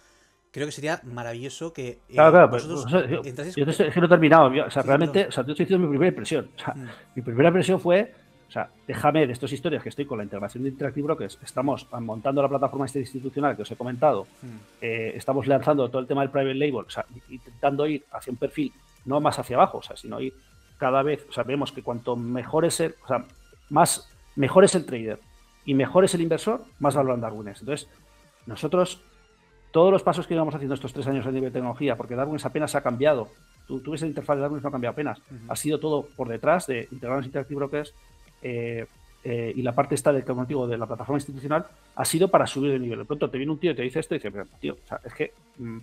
creo 0.57 0.67
que 0.67 0.73
sería 0.73 1.01
maravilloso 1.05 1.73
que 1.73 1.89
eh, 1.89 2.01
claro, 2.13 2.33
claro, 2.33 2.51
pues, 2.51 2.67
yo, 2.67 2.87
yo, 2.89 3.67
no 3.67 4.07
he 4.07 4.09
terminado. 4.09 4.67
o 4.67 4.71
sea, 4.71 4.83
realmente, 4.83 5.27
o 5.27 5.33
sea, 5.33 5.45
yo 5.45 5.53
estoy 5.53 5.67
diciendo 5.67 5.87
mi 5.87 5.91
primera 5.91 6.09
impresión. 6.09 6.51
O 6.57 6.59
sea, 6.59 6.75
mm. 6.75 6.89
Mi 7.15 7.23
primera 7.23 7.49
impresión 7.49 7.79
fue 7.79 8.15
o 8.49 8.51
sea, 8.51 8.71
déjame 8.87 9.27
de 9.27 9.33
estas 9.33 9.53
historias 9.53 9.83
que 9.83 9.89
estoy 9.89 10.07
con 10.07 10.19
la 10.19 10.25
integración 10.25 10.63
de 10.63 10.71
Interactive 10.71 11.05
Brokers, 11.05 11.39
estamos 11.43 11.87
montando 12.01 12.41
la 12.43 12.49
plataforma 12.49 12.87
institucional 12.87 13.57
que 13.57 13.63
os 13.63 13.71
he 13.71 13.77
comentado, 13.77 14.27
hmm. 14.41 14.57
eh, 14.81 15.13
estamos 15.17 15.49
lanzando 15.49 15.89
todo 15.89 16.01
el 16.01 16.07
tema 16.07 16.21
del 16.21 16.31
private 16.31 16.55
label, 16.55 16.85
o 16.87 16.91
sea, 16.91 17.05
intentando 17.29 17.87
ir 17.89 18.05
hacia 18.13 18.31
un 18.31 18.37
perfil 18.37 18.73
no 19.05 19.21
más 19.21 19.39
hacia 19.39 19.57
abajo, 19.57 19.79
o 19.79 19.83
sea, 19.83 19.97
sino 19.97 20.21
ir 20.21 20.33
cada 20.79 21.03
vez, 21.03 21.27
o 21.29 21.33
sea, 21.33 21.43
vemos 21.43 21.73
que 21.73 21.83
cuanto 21.83 22.15
mejor 22.15 22.65
es 22.65 22.79
el, 22.81 22.95
o 23.03 23.09
sea, 23.09 23.25
más 23.71 24.09
mejor 24.37 24.65
es 24.65 24.75
el 24.75 24.87
trader 24.87 25.19
y 25.65 25.75
mejor 25.75 26.05
es 26.05 26.15
el 26.15 26.21
inversor, 26.21 26.63
más 26.79 26.95
valoran 26.95 27.21
Darwin 27.21 27.49
Entonces, 27.49 27.89
nosotros, 28.47 29.03
todos 29.77 29.93
los 29.93 30.03
pasos 30.03 30.27
que 30.27 30.33
íbamos 30.33 30.55
haciendo 30.55 30.75
estos 30.75 30.95
tres 30.95 31.07
años 31.07 31.27
a 31.27 31.31
nivel 31.31 31.51
de 31.51 31.59
tecnología, 31.59 31.99
porque 31.99 32.15
Darwin 32.15 32.41
apenas 32.43 32.75
ha 32.75 32.81
cambiado, 32.81 33.29
tú, 33.67 33.91
ves 33.91 34.01
la 34.01 34.07
interfaz 34.07 34.37
de 34.37 34.41
Darwin 34.41 34.63
no 34.63 34.69
ha 34.71 34.73
cambiado 34.73 34.93
apenas, 34.93 35.21
ha 35.49 35.55
sido 35.55 35.79
todo 35.79 36.09
por 36.17 36.29
detrás 36.29 36.67
de 36.67 36.89
integrarnos 36.91 37.27
Interactive 37.27 37.57
Brokers, 37.57 37.93
eh, 38.41 38.87
eh, 39.23 39.53
y 39.55 39.61
la 39.61 39.75
parte 39.75 39.95
esta 39.95 40.15
del 40.15 40.25
motivo 40.35 40.67
de 40.67 40.79
la 40.79 40.87
plataforma 40.87 41.19
institucional 41.19 41.67
ha 41.95 42.05
sido 42.07 42.29
para 42.29 42.47
subir 42.47 42.73
de 42.73 42.79
nivel. 42.79 43.01
De 43.01 43.05
pronto 43.05 43.29
te 43.29 43.37
viene 43.37 43.53
un 43.53 43.59
tío 43.59 43.73
y 43.73 43.75
te 43.75 43.83
dice 43.83 44.01
esto 44.01 44.15
y 44.15 44.19
dice, 44.19 44.31
pero 44.31 44.47
tío, 44.59 44.79
es 45.05 45.13
que 45.13 45.35
mm, 45.59 45.79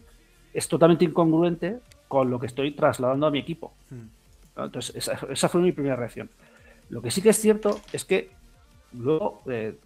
es 0.55 0.67
totalmente 0.67 1.05
incongruente 1.05 1.77
con 2.07 2.31
lo 2.31 2.39
que 2.39 2.47
estoy 2.47 2.71
trasladando 2.71 3.27
a 3.27 3.29
mi 3.29 3.37
equipo. 3.37 3.73
Mm. 3.91 4.59
Entonces, 4.59 5.07
esa, 5.29 5.49
fue 5.49 5.61
mi 5.61 5.71
primera 5.71 5.95
reacción. 5.95 6.31
Lo 6.89 6.99
que 6.99 7.11
sí 7.11 7.21
que 7.21 7.29
es 7.29 7.39
cierto 7.39 7.79
es 7.91 8.05
que 8.05 8.31
luego, 8.91 9.43
eh, 9.45 9.77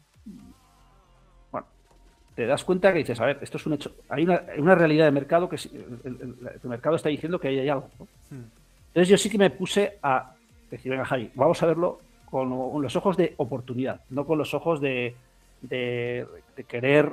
te 2.37 2.45
das 2.45 2.63
cuenta 2.63 2.93
que 2.93 2.99
dices, 2.99 3.19
a 3.19 3.25
ver, 3.25 3.39
esto 3.41 3.57
es 3.57 3.65
un 3.65 3.73
hecho, 3.73 3.91
hay 4.09 4.23
una, 4.23 4.75
realidad 4.75 5.05
de 5.05 5.11
mercado 5.11 5.49
que 5.49 5.55
el, 5.55 6.35
mercado 6.61 6.95
está 6.95 7.09
diciendo 7.09 7.39
que 7.39 7.47
ahí 7.47 7.57
hay 7.57 7.67
algo. 7.67 7.89
Mm. 8.29 8.43
Entonces 8.89 9.09
yo 9.09 9.17
sí 9.17 9.27
que 9.27 9.39
me 9.39 9.49
puse 9.49 9.97
a 10.03 10.35
decir, 10.69 10.91
venga, 10.91 11.03
Javi, 11.03 11.31
vamos 11.33 11.63
a 11.63 11.65
verlo 11.65 11.99
con 12.29 12.79
los 12.79 12.95
ojos 12.95 13.17
de 13.17 13.33
oportunidad, 13.37 14.01
no 14.11 14.27
con 14.27 14.37
los 14.37 14.53
ojos 14.53 14.79
de, 14.79 15.15
de, 15.61 16.27
querer 16.67 17.11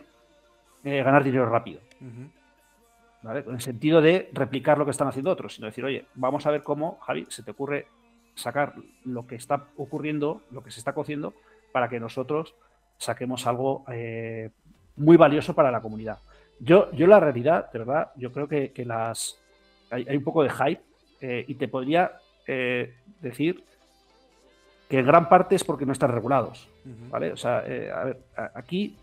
eh, 0.84 1.02
ganar 1.02 1.24
dinero 1.24 1.46
rápido. 1.46 1.80
¿Vale? 3.22 3.44
En 3.46 3.54
el 3.54 3.62
sentido 3.62 4.02
de 4.02 4.28
replicar 4.34 4.76
lo 4.76 4.84
que 4.84 4.90
están 4.90 5.08
haciendo 5.08 5.30
otros, 5.30 5.54
sino 5.54 5.68
decir, 5.68 5.86
oye, 5.86 6.04
vamos 6.16 6.44
a 6.44 6.50
ver 6.50 6.62
cómo, 6.62 6.98
Javi, 7.00 7.24
se 7.30 7.42
te 7.42 7.52
ocurre 7.52 7.86
sacar 8.34 8.74
lo 9.06 9.26
que 9.26 9.36
está 9.36 9.68
ocurriendo, 9.78 10.42
lo 10.50 10.62
que 10.62 10.70
se 10.70 10.80
está 10.80 10.92
cociendo, 10.92 11.32
para 11.72 11.88
que 11.88 11.98
nosotros 11.98 12.54
saquemos 12.98 13.46
algo 13.46 13.84
eh, 13.88 14.50
muy 14.96 15.16
valioso 15.16 15.54
para 15.54 15.70
la 15.70 15.80
comunidad. 15.80 16.18
Yo, 16.60 16.90
yo 16.92 17.06
la 17.06 17.20
realidad, 17.20 17.70
de 17.72 17.78
verdad, 17.78 18.10
yo 18.16 18.32
creo 18.32 18.48
que, 18.48 18.72
las 18.84 19.38
hay, 19.90 20.16
un 20.16 20.24
poco 20.24 20.42
de 20.42 20.50
hype 20.50 20.82
eh, 21.20 21.44
y 21.48 21.54
te 21.54 21.68
podría 21.68 22.12
eh, 22.46 22.94
decir 23.20 23.64
que 24.88 24.98
en 24.98 25.06
gran 25.06 25.28
parte 25.28 25.54
es 25.54 25.64
porque 25.64 25.86
no 25.86 25.92
están 25.92 26.12
regulados. 26.12 26.68
¿Vale? 27.10 27.32
O 27.32 27.36
sea, 27.36 27.58
a 27.58 28.04
ver, 28.04 28.18
aquí 28.54 28.94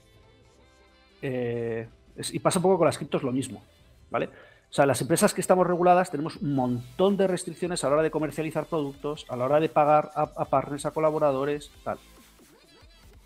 y 1.22 2.40
pasa 2.40 2.60
un 2.60 2.64
poco 2.64 2.78
con 2.78 2.86
las 2.86 2.98
criptos 2.98 3.24
lo 3.24 3.32
mismo. 3.32 3.64
¿Vale? 4.10 4.30
O 4.72 4.74
sea, 4.74 4.86
las 4.86 5.02
empresas 5.02 5.34
que 5.34 5.42
estamos 5.42 5.68
reguladas 5.68 6.12
tenemos 6.12 6.38
un 6.38 6.56
montón 6.56 7.18
de 7.18 7.28
restricciones 7.28 7.84
a 7.84 7.88
la 7.88 7.96
hora 7.96 8.04
de 8.04 8.12
comercializar 8.12 8.66
productos, 8.68 9.26
a 9.28 9.36
la 9.36 9.46
hora 9.46 9.60
de 9.60 9.68
pagar 9.68 10.12
a, 10.16 10.46
partners, 10.46 10.86
a 10.86 10.92
colaboradores, 10.92 11.72
tal. 11.84 11.98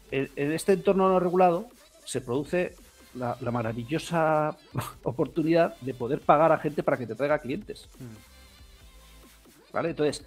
En, 0.09 0.51
este 0.51 0.73
entorno 0.73 1.07
no 1.07 1.19
regulado 1.19 1.67
se 2.05 2.21
produce 2.21 2.75
la, 3.15 3.37
maravillosa 3.51 4.55
oportunidad 5.03 5.75
de 5.81 5.93
poder 5.93 6.21
pagar 6.21 6.51
a 6.51 6.57
gente 6.57 6.83
para 6.83 6.97
que 6.97 7.07
te 7.07 7.15
traiga 7.15 7.39
clientes. 7.39 7.89
Mm. 7.99 9.73
¿Vale? 9.73 9.89
Entonces, 9.89 10.25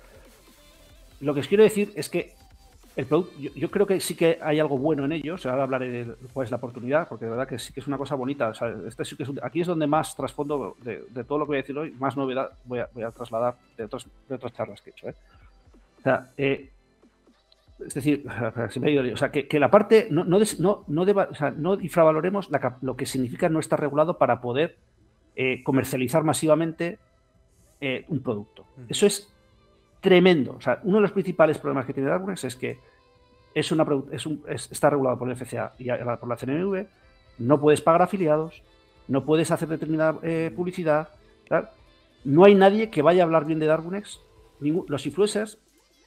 lo 1.21 1.35
que 1.35 1.41
os 1.41 1.49
quiero 1.49 1.63
decir 1.63 1.93
es 1.97 2.09
que 2.09 2.35
yo, 3.55 3.71
creo 3.71 3.87
que 3.87 4.01
sí 4.01 4.17
que 4.17 4.41
hay 4.43 4.59
algo 4.59 4.77
bueno 4.77 5.05
en 5.05 5.13
ello. 5.13 5.35
O 5.35 5.39
sea, 5.39 5.53
ahora 5.53 5.63
hablaré 5.63 6.05
de 6.05 6.15
cuál 6.33 6.47
es 6.47 6.51
la 6.51 6.57
oportunidad, 6.57 7.09
porque 7.09 7.27
de 7.27 7.31
verdad 7.31 7.47
que 7.47 7.59
sí 7.59 7.73
que 7.73 7.81
es 7.81 7.87
una 7.87 7.97
cosa 7.97 8.17
bonita. 8.17 8.53
este 8.87 9.05
sí 9.05 9.17
que 9.17 9.23
es 9.23 9.31
aquí 9.43 9.61
es 9.61 9.69
donde 9.69 9.87
más 9.87 10.17
trasfondo 10.17 10.77
de, 10.83 11.25
todo 11.25 11.39
lo 11.39 11.45
que 11.45 11.51
voy 11.51 11.57
a 11.59 11.61
decir 11.63 11.79
hoy, 11.79 11.93
más 11.93 12.17
novedad 12.17 12.51
voy 12.65 12.81
a, 12.81 13.11
trasladar 13.13 13.55
de, 13.77 13.87
de 13.87 14.35
otras 14.35 14.53
charlas 14.53 14.83
que 14.83 14.91
he 14.91 14.93
hecho. 14.93 15.09
¿eh? 15.09 15.15
O 15.99 16.03
sea, 16.03 16.31
eh, 16.37 16.71
es 17.87 17.95
decir, 17.95 18.27
o 19.13 19.17
sea, 19.17 19.31
que, 19.31 19.61
la 19.61 19.71
parte 19.71 20.09
no, 20.11 20.25
no, 20.25 20.39
no, 20.59 20.85
no, 20.87 21.05
deba, 21.05 21.29
o 21.31 21.35
sea, 21.35 21.51
no 21.51 21.75
infravaloremos 21.75 22.51
lo 22.83 22.97
que 22.97 23.07
significa 23.07 23.49
no 23.49 23.61
estar 23.61 23.81
regulado 23.81 24.19
para 24.19 24.41
poder 24.41 24.77
eh, 25.37 25.63
comercializar 25.63 26.25
masivamente 26.25 26.99
un 28.09 28.21
producto. 28.25 28.67
Eso 28.89 29.07
es 29.07 29.33
tremendo. 30.01 30.57
O 30.57 30.61
sea, 30.61 30.81
uno 30.83 30.97
de 30.97 31.03
los 31.03 31.13
principales 31.13 31.59
problemas 31.59 31.87
que 31.87 31.95
tiene 31.95 32.09
Darkness 32.09 32.45
es 32.45 32.57
que 32.57 32.79
es 33.55 33.73
una, 33.73 33.87
es 34.13 34.27
un, 34.27 34.45
está 34.49 34.91
regulado 34.91 35.19
por 35.19 35.29
el 35.29 35.37
FCA 35.37 35.73
y 35.79 35.89
por 35.89 36.29
la 36.29 36.37
CNMV, 36.37 36.87
no 37.39 37.61
puedes 37.61 37.81
pagar 37.81 38.03
afiliados, 38.03 38.63
no 39.07 39.25
puedes 39.25 39.51
hacer 39.51 39.69
determinada 39.69 40.19
eh, 40.23 40.53
publicidad. 40.55 41.09
No 42.25 42.45
hay 42.45 42.55
nadie 42.55 42.91
que 42.91 43.03
vaya 43.03 43.23
a 43.23 43.27
hablar 43.27 43.47
bien 43.47 43.59
de 43.59 43.67
Darknex. 43.67 44.21
Los 44.61 45.07
influencers, 45.07 45.59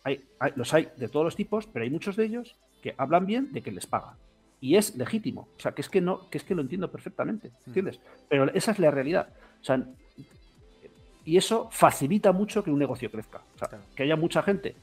hay, 0.03 0.24
los 0.55 0.74
hay 0.74 0.89
de 0.98 1.08
todos 1.08 1.25
los 1.25 1.36
tipos, 1.36 1.67
pero 1.67 1.84
hay 1.84 1.89
muchos 1.89 2.15
de 2.15 2.25
ellos 2.25 2.55
que 2.81 2.96
hablan 2.98 3.25
bien 3.25 3.51
de 3.51 3.62
que 3.62 3.72
les 3.72 3.86
pagan. 3.86 4.15
Y 4.60 4.75
es 4.75 4.96
legítimo. 4.96 5.48
O 5.58 5.60
sea, 5.60 5.72
que 5.72 5.81
es 5.81 5.89
que 5.89 6.01
no, 6.01 6.29
que 6.29 6.38
es 6.38 6.43
que 6.43 6.55
lo 6.55 6.62
entiendo 6.62 6.91
perfectamente. 6.91 7.50
Mm. 7.50 7.67
¿Entiendes? 7.67 8.00
Pero 8.29 8.51
esa 8.53 8.72
es 8.72 8.79
la 8.79 8.91
realidad. 8.91 9.29
O 9.62 9.63
sea, 9.63 9.84
y 11.25 11.38
eso 11.38 11.70
facilita 11.72 12.31
mucho 12.31 12.63
que 12.63 12.72
un 12.72 12.79
negocio 12.79 13.12
crezca. 13.12 13.41
O 13.55 13.60
sea, 13.60 13.70
que 13.96 14.03
haya 14.03 14.15
mucha 14.15 14.41
gente 14.41 14.75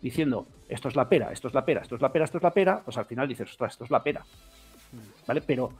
diciendo 0.00 0.46
esto 0.68 0.88
es 0.88 0.96
la 0.96 1.08
pera, 1.08 1.32
esto 1.32 1.48
es 1.48 1.54
la 1.54 1.64
pera, 1.64 1.82
esto 1.82 1.96
es 1.96 2.02
la 2.02 2.12
pera, 2.12 2.24
esto 2.24 2.38
es 2.38 2.42
la 2.42 2.52
pera, 2.52 2.82
pues 2.84 2.96
al 2.98 3.06
final 3.06 3.28
dices, 3.28 3.50
ostras, 3.50 3.72
esto 3.72 3.84
es 3.84 3.90
la 3.90 4.02
pera. 4.02 4.20
Mm. 4.20 5.26
¿Vale? 5.26 5.40
Pero 5.42 5.72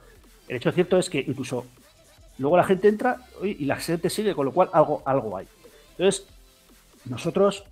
el 0.47 0.57
hecho 0.57 0.71
cierto 0.71 0.97
es 0.97 1.09
que 1.09 1.19
incluso 1.19 1.65
luego 2.37 2.57
la 2.57 2.63
gente 2.63 2.87
entra 2.87 3.17
y 3.43 3.65
la 3.65 3.75
gente 3.77 4.09
sigue, 4.09 4.33
con 4.33 4.45
lo 4.45 4.51
cual 4.51 4.69
algo, 4.73 5.03
algo 5.05 5.37
hay. 5.37 5.47
Entonces, 5.91 6.27
nosotros, 7.05 7.63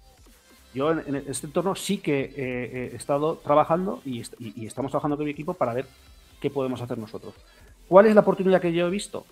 yo 0.75 0.91
en, 0.91 1.15
este 1.27 1.48
entorno 1.48 1.74
sí 1.74 2.00
que 2.00 2.34
eh, 2.36 2.89
he 2.91 2.96
estado 2.98 3.38
trabajando 3.38 4.01
y, 4.03 4.22
y, 4.39 4.67
estamos 4.67 4.91
trabajando 4.91 5.15
con 5.15 5.25
mi 5.25 5.32
equipo 5.32 5.53
para 5.53 5.74
ver 5.74 5.86
qué 6.41 6.50
podemos 6.50 6.82
hacer 6.82 6.98
nosotros. 6.98 7.34
¿Cuál 7.88 8.08
es 8.08 8.13
la 8.13 8.22
oportunidad 8.22 8.62
que 8.62 8.74
yo 8.74 8.86
he 8.86 8.89
visto? 8.89 9.25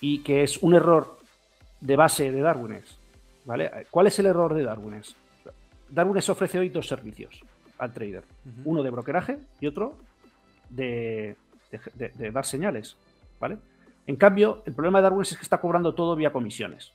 Y 0.00 0.20
que 0.20 0.42
es 0.42 0.56
un 0.62 0.74
error 0.74 1.18
de 1.82 1.96
base 1.96 2.32
de 2.32 2.40
Darwin's. 2.40 2.96
¿vale? 3.44 3.86
¿Cuál 3.90 4.06
es 4.06 4.18
el 4.18 4.26
error 4.26 4.54
de 4.54 4.64
Darwin's? 4.64 5.14
Darwin's 5.90 6.30
ofrece 6.30 6.58
hoy 6.58 6.70
dos 6.70 6.88
servicios 6.88 7.42
al 7.76 7.92
trader. 7.92 8.24
Uno 8.64 8.82
de 8.82 8.88
brokeraje 8.88 9.38
y 9.60 9.66
otro 9.66 9.96
de, 10.70 11.36
dar 12.32 12.46
señales. 12.46 12.96
¿vale? 13.38 13.58
En 14.06 14.16
cambio, 14.16 14.62
el 14.64 14.72
problema 14.72 15.00
de 15.00 15.02
Darwin's 15.02 15.32
es 15.32 15.36
que 15.36 15.44
está 15.44 15.58
cobrando 15.58 15.94
todo 15.94 16.16
vía 16.16 16.32
comisiones. 16.32 16.92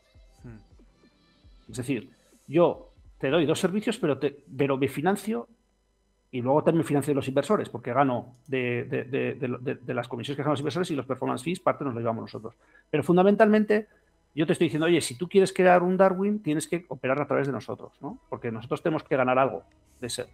Es 1.69 1.77
decir, 1.77 2.10
yo 2.50 2.91
te 3.18 3.29
doy 3.29 3.46
dos 3.46 3.60
servicios, 3.60 3.98
pero, 3.98 4.18
te, 4.18 4.44
pero 4.58 4.77
me 4.77 4.88
financio 4.88 5.48
y 6.32 6.41
luego 6.41 6.63
también 6.63 6.84
financio 6.84 7.13
los 7.13 7.27
inversores, 7.27 7.70
porque 7.70 7.94
gano 7.94 8.36
de, 8.48 8.84
de, 8.84 9.94
las 9.94 10.08
comisiones 10.08 10.36
que 10.36 10.44
ganan 10.44 10.53
los 10.53 10.60
inversores 10.60 10.91
y 10.91 10.96
los 10.96 11.06
performance 11.06 11.44
fees, 11.44 11.60
parte 11.60 11.84
nos 11.84 11.94
lo 11.94 12.00
llevamos 12.00 12.24
nosotros. 12.24 12.56
Pero 12.89 13.03
fundamentalmente 13.03 13.88
yo 14.36 14.46
te 14.46 14.53
estoy 14.53 14.65
diciendo, 14.65 14.86
oye, 14.86 15.01
si 15.01 15.15
tú 15.15 15.27
quieres 15.27 15.51
crear 15.51 15.82
un 15.82 15.98
Darwin, 15.98 16.41
tienes 16.41 16.68
que 16.68 16.86
operar 16.89 17.20
a 17.22 17.25
través 17.25 17.48
de 17.48 17.53
nosotros, 17.53 17.94
¿no? 18.00 18.20
Porque 18.29 18.51
nosotros 18.51 18.84
tenemos 18.84 19.03
que 19.03 19.15
ganar 19.15 19.39
algo 19.39 19.63
de 20.00 20.10
ser. 20.10 20.27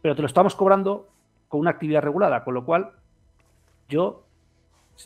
Pero 0.00 0.16
te 0.16 0.22
lo 0.22 0.26
estamos 0.26 0.54
cobrando 0.54 1.08
con 1.48 1.60
una 1.60 1.70
actividad 1.70 2.02
regulada, 2.02 2.44
con 2.44 2.54
lo 2.54 2.64
cual 2.64 2.90
yo, 3.88 4.24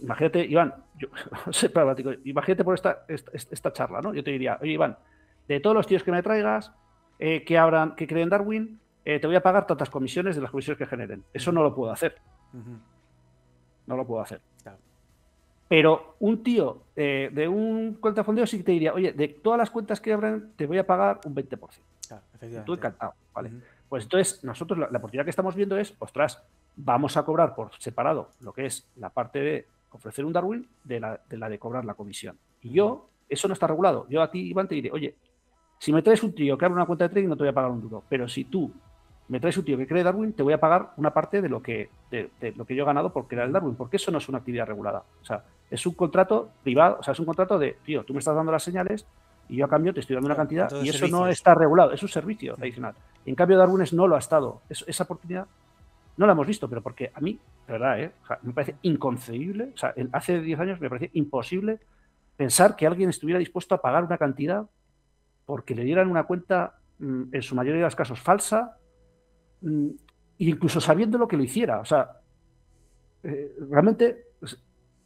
imagínate, 0.01 0.45
Iván, 0.45 0.75
yo, 0.97 1.09
imagínate 2.25 2.63
por 2.63 2.75
esta, 2.75 3.05
esta, 3.09 3.73
charla, 3.73 4.01
¿no? 4.01 4.15
Yo 4.15 4.23
te 4.23 4.31
diría, 4.31 4.59
oye, 4.63 4.73
Iván, 4.73 4.97
de 5.49 5.61
todos 5.61 5.77
los 5.77 5.87
tíos 5.87 6.03
que 6.03 6.13
me 6.13 6.23
traigas, 6.23 6.73
eh, 7.19 7.45
que 7.45 7.59
abran, 7.59 7.95
que 7.95 8.07
creen 8.07 8.29
Darwin, 8.29 8.79
eh, 9.05 9.21
te 9.21 9.27
voy 9.27 9.37
a 9.37 9.41
pagar 9.41 9.67
tantas 9.67 9.89
comisiones 9.89 10.37
de 10.37 10.43
las 10.43 10.51
comisiones 10.51 10.79
que 10.79 10.87
generen. 10.87 11.25
Eso 11.33 11.53
no 11.53 11.63
lo 11.63 11.75
puedo 11.75 11.93
hacer. 11.93 12.17
No 13.87 13.97
lo 13.97 14.07
puedo 14.07 14.21
hacer. 14.21 14.41
Pero 15.69 16.17
un 16.21 16.43
tío 16.43 16.83
eh, 16.95 17.31
de 17.33 17.49
un 17.49 17.95
cuenta 17.95 18.23
fondeo 18.23 18.47
sí 18.47 18.59
que 18.59 18.65
te 18.65 18.73
diría, 18.73 18.95
oye, 18.95 19.13
de 19.13 19.29
todas 19.29 19.59
las 19.59 19.71
cuentas 19.71 20.01
que 20.01 20.13
abren, 20.13 20.53
te 20.57 20.67
voy 20.67 20.79
a 20.79 20.87
pagar 20.87 21.21
un 21.25 21.35
20%. 21.35 21.59
Claro, 22.07 22.65
Tú 22.65 22.75
encantado, 22.75 23.15
¿vale? 23.35 23.51
Pues 23.89 24.05
entonces, 24.05 24.45
nosotros 24.45 24.79
la, 24.79 24.87
oportunidad 24.87 25.25
que 25.25 25.31
estamos 25.31 25.55
viendo 25.57 25.77
es, 25.77 25.95
ostras, 25.99 26.43
vamos 26.77 27.17
a 27.17 27.25
cobrar 27.25 27.55
por 27.55 27.75
separado 27.79 28.31
lo 28.41 28.53
que 28.53 28.67
es 28.67 28.89
la 28.97 29.11
parte 29.11 29.41
de 29.41 29.67
ofrecer 29.91 30.25
un 30.25 30.33
Darwin 30.33 30.69
de 30.85 31.01
la 31.01 31.21
de, 31.29 31.59
cobrar 31.59 31.85
la 31.85 31.95
comisión. 31.95 32.39
Y 32.61 32.71
yo, 32.71 33.09
eso 33.29 33.49
no 33.49 33.55
está 33.55 33.67
regulado. 33.67 34.07
Yo 34.09 34.23
a 34.23 34.31
ti, 34.31 34.41
Iván, 34.41 34.69
te 34.69 34.75
diré, 34.77 34.91
oye, 34.93 35.17
si 35.79 35.93
me 35.93 36.03
traes 36.03 36.23
un 36.23 36.35
tío 36.35 36.57
que 36.57 36.65
abre 36.65 36.75
una 36.75 36.87
cuenta 36.87 37.05
de 37.07 37.11
trading, 37.11 37.29
no 37.29 37.37
te 37.37 37.43
voy 37.43 37.51
a 37.51 37.55
pagar 37.55 37.71
un 37.71 37.81
duro. 37.81 38.03
Pero 38.09 38.29
si 38.29 38.45
tú 38.45 38.73
me 39.29 39.41
traes 39.41 39.57
un 39.57 39.65
tío 39.65 39.77
que 39.77 39.87
cree 39.87 40.03
Darwin, 40.03 40.33
te 40.33 40.43
voy 40.43 40.53
a 40.53 40.61
pagar 40.61 40.93
una 40.97 41.13
parte 41.13 41.43
de 41.43 41.49
lo 41.49 41.61
que, 41.61 41.91
de, 42.11 42.31
lo 42.57 42.65
que 42.65 42.75
yo 42.75 42.85
he 42.85 42.87
ganado 42.87 43.13
por 43.13 43.27
crear 43.27 43.47
el 43.47 43.53
Darwin, 43.53 43.75
porque 43.75 43.97
eso 43.97 44.11
no 44.11 44.19
es 44.19 44.29
una 44.29 44.39
actividad 44.39 44.67
regulada. 44.67 45.03
O 45.21 45.25
sea, 45.25 45.45
es 45.71 45.85
un 45.87 45.95
contrato 45.95 46.51
privado, 46.63 46.99
o 47.01 47.03
sea, 47.03 47.13
es 47.13 47.19
un 47.19 47.27
contrato 47.27 47.59
de, 47.59 47.79
tío, 47.85 48.05
tú 48.05 48.13
me 48.13 48.21
estás 48.21 48.37
dando 48.37 48.53
las 48.53 48.63
señales 48.63 49.07
y 49.49 49.57
yo 49.57 49.65
a 49.65 49.69
cambio 49.69 49.93
te 49.93 50.01
estoy 50.01 50.15
dando 50.15 50.27
una 50.27 50.37
cantidad 50.37 50.71
y 50.83 50.89
eso 50.89 51.09
no 51.09 51.27
está 51.29 51.55
regulado, 51.55 51.93
es 51.93 52.03
un 52.03 52.09
servicio 52.09 52.55
adicional. 52.55 52.95
en 53.25 53.35
cambio, 53.35 53.59
Darwin 53.59 53.85
no 53.93 54.07
lo 54.07 54.17
ha 54.17 54.21
estado. 54.21 54.63
esa 54.69 55.05
oportunidad 55.05 55.47
no 56.17 56.27
la 56.27 56.33
hemos 56.33 56.47
visto, 56.47 56.69
pero 56.69 56.83
porque 56.83 57.11
a 57.15 57.21
mí, 57.21 57.39
de 57.67 57.73
verdad, 57.73 58.01
¿eh? 58.01 58.13
me 58.43 58.53
parece 58.53 58.77
inconcebible, 58.83 59.73
o 59.75 59.77
sea, 59.77 59.95
hace 60.13 60.41
10 60.41 60.61
años 60.61 60.81
me 60.81 60.89
parecía 60.89 61.11
imposible 61.13 61.79
pensar 62.37 62.77
que 62.77 62.87
alguien 62.87 63.11
estuviera 63.11 63.39
dispuesto 63.39 63.75
a 63.75 63.81
pagar 63.81 64.05
una 64.05 64.19
cantidad 64.19 64.67
porque 65.47 65.75
le 65.75 65.85
dieran 65.85 66.11
una 66.11 66.25
cuenta, 66.25 66.79
mm, 66.99 67.23
en 67.33 67.43
su 67.43 67.55
mayoría 67.55 67.79
de 67.79 67.87
los 67.87 67.97
casos, 67.97 68.21
falsa, 68.21 68.77
Mm, 69.61 69.89
incluso 70.39 70.81
sabiendo 70.81 71.19
lo 71.19 71.29
que 71.29 71.37
lo 71.37 71.43
hiciera. 71.43 71.81
O 71.81 71.85
sea, 71.85 72.21
eh, 73.23 73.55
realmente, 73.71 74.27
pues, 74.39 74.63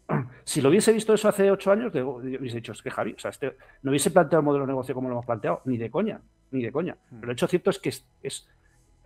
si 0.45 0.61
lo 0.61 0.69
hubiese 0.69 0.93
visto 0.93 1.15
eso 1.15 1.29
hace 1.29 1.51
ocho 1.51 1.71
años, 1.71 1.93
hubiese 1.95 2.57
dicho, 2.57 2.73
es 2.73 2.83
que 2.83 2.91
Javi, 2.91 3.13
o 3.13 3.19
sea, 3.19 3.31
este, 3.31 3.57
no 3.83 3.91
hubiese 3.91 4.11
planteado 4.11 4.41
el 4.41 4.45
modelo 4.45 4.67
de 4.67 4.73
negocio 4.73 4.95
como 4.95 5.09
lo 5.09 5.15
hemos 5.15 5.27
planteado, 5.27 5.63
ni 5.65 5.77
de 5.77 5.91
coña, 5.91 6.21
ni 6.51 6.63
de 6.63 6.73
coña. 6.73 6.97
Hmm. 7.11 7.21
Pero 7.21 7.33
el 7.33 7.37
hecho 7.37 7.47
cierto 7.47 7.71
es 7.71 7.79
que 7.79 7.91
es, 8.23 8.49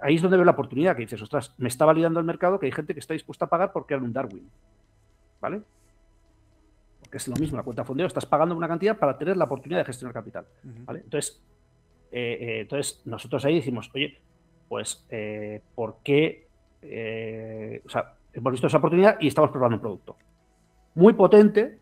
ahí 0.01 0.17
es 0.17 0.23
donde 0.23 0.37
veo 0.37 0.45
la 0.45 0.53
oportunidad, 0.53 0.97
que 0.97 1.03
dices, 1.03 1.21
ostras, 1.21 1.55
me 1.59 1.69
está 1.69 1.85
validando 1.85 2.21
el 2.21 2.27
mercado 2.27 2.59
que 2.59 2.67
hay 2.67 2.73
gente 2.73 2.95
que 2.95 3.01
está 3.01 3.15
dispuesta 3.15 3.45
a 3.45 3.49
pagar 3.49 3.73
porque 3.73 3.89
crear 3.89 4.03
un 4.03 4.13
Darwin. 4.13 4.49
¿Vale? 5.41 5.63
Porque 7.15 7.23
es 7.23 7.29
lo 7.29 7.37
mismo, 7.37 7.57
la 7.57 7.63
cuenta 7.63 7.85
fondeo, 7.85 8.09
estás 8.09 8.27
pagando 8.27 8.57
una 8.57 8.67
cantidad 8.67 8.99
para 8.99 9.17
tener 9.17 9.37
la 9.37 9.45
oportunidad 9.45 9.79
de 9.79 9.85
gestionar 9.85 10.13
capital. 10.13 10.47
¿vale? 10.65 10.99
Entonces, 11.05 11.41
eh, 12.11 12.39
eh, 12.41 12.61
entonces, 12.63 13.03
nosotros 13.05 13.45
ahí 13.45 13.55
decimos, 13.55 13.89
oye, 13.95 14.19
pues, 14.69 15.07
eh, 15.11 15.61
¿por 15.77 15.99
qué? 16.03 16.49
Eh, 16.83 17.81
o 17.87 17.89
sea, 17.89 18.15
hemos 18.33 18.51
visto 18.51 18.67
esa 18.67 18.79
oportunidad 18.79 19.17
y 19.21 19.29
estamos 19.29 19.53
probando 19.53 19.77
un 19.77 19.81
producto. 19.81 20.17
Muy 20.97 21.13
potente, 21.13 21.79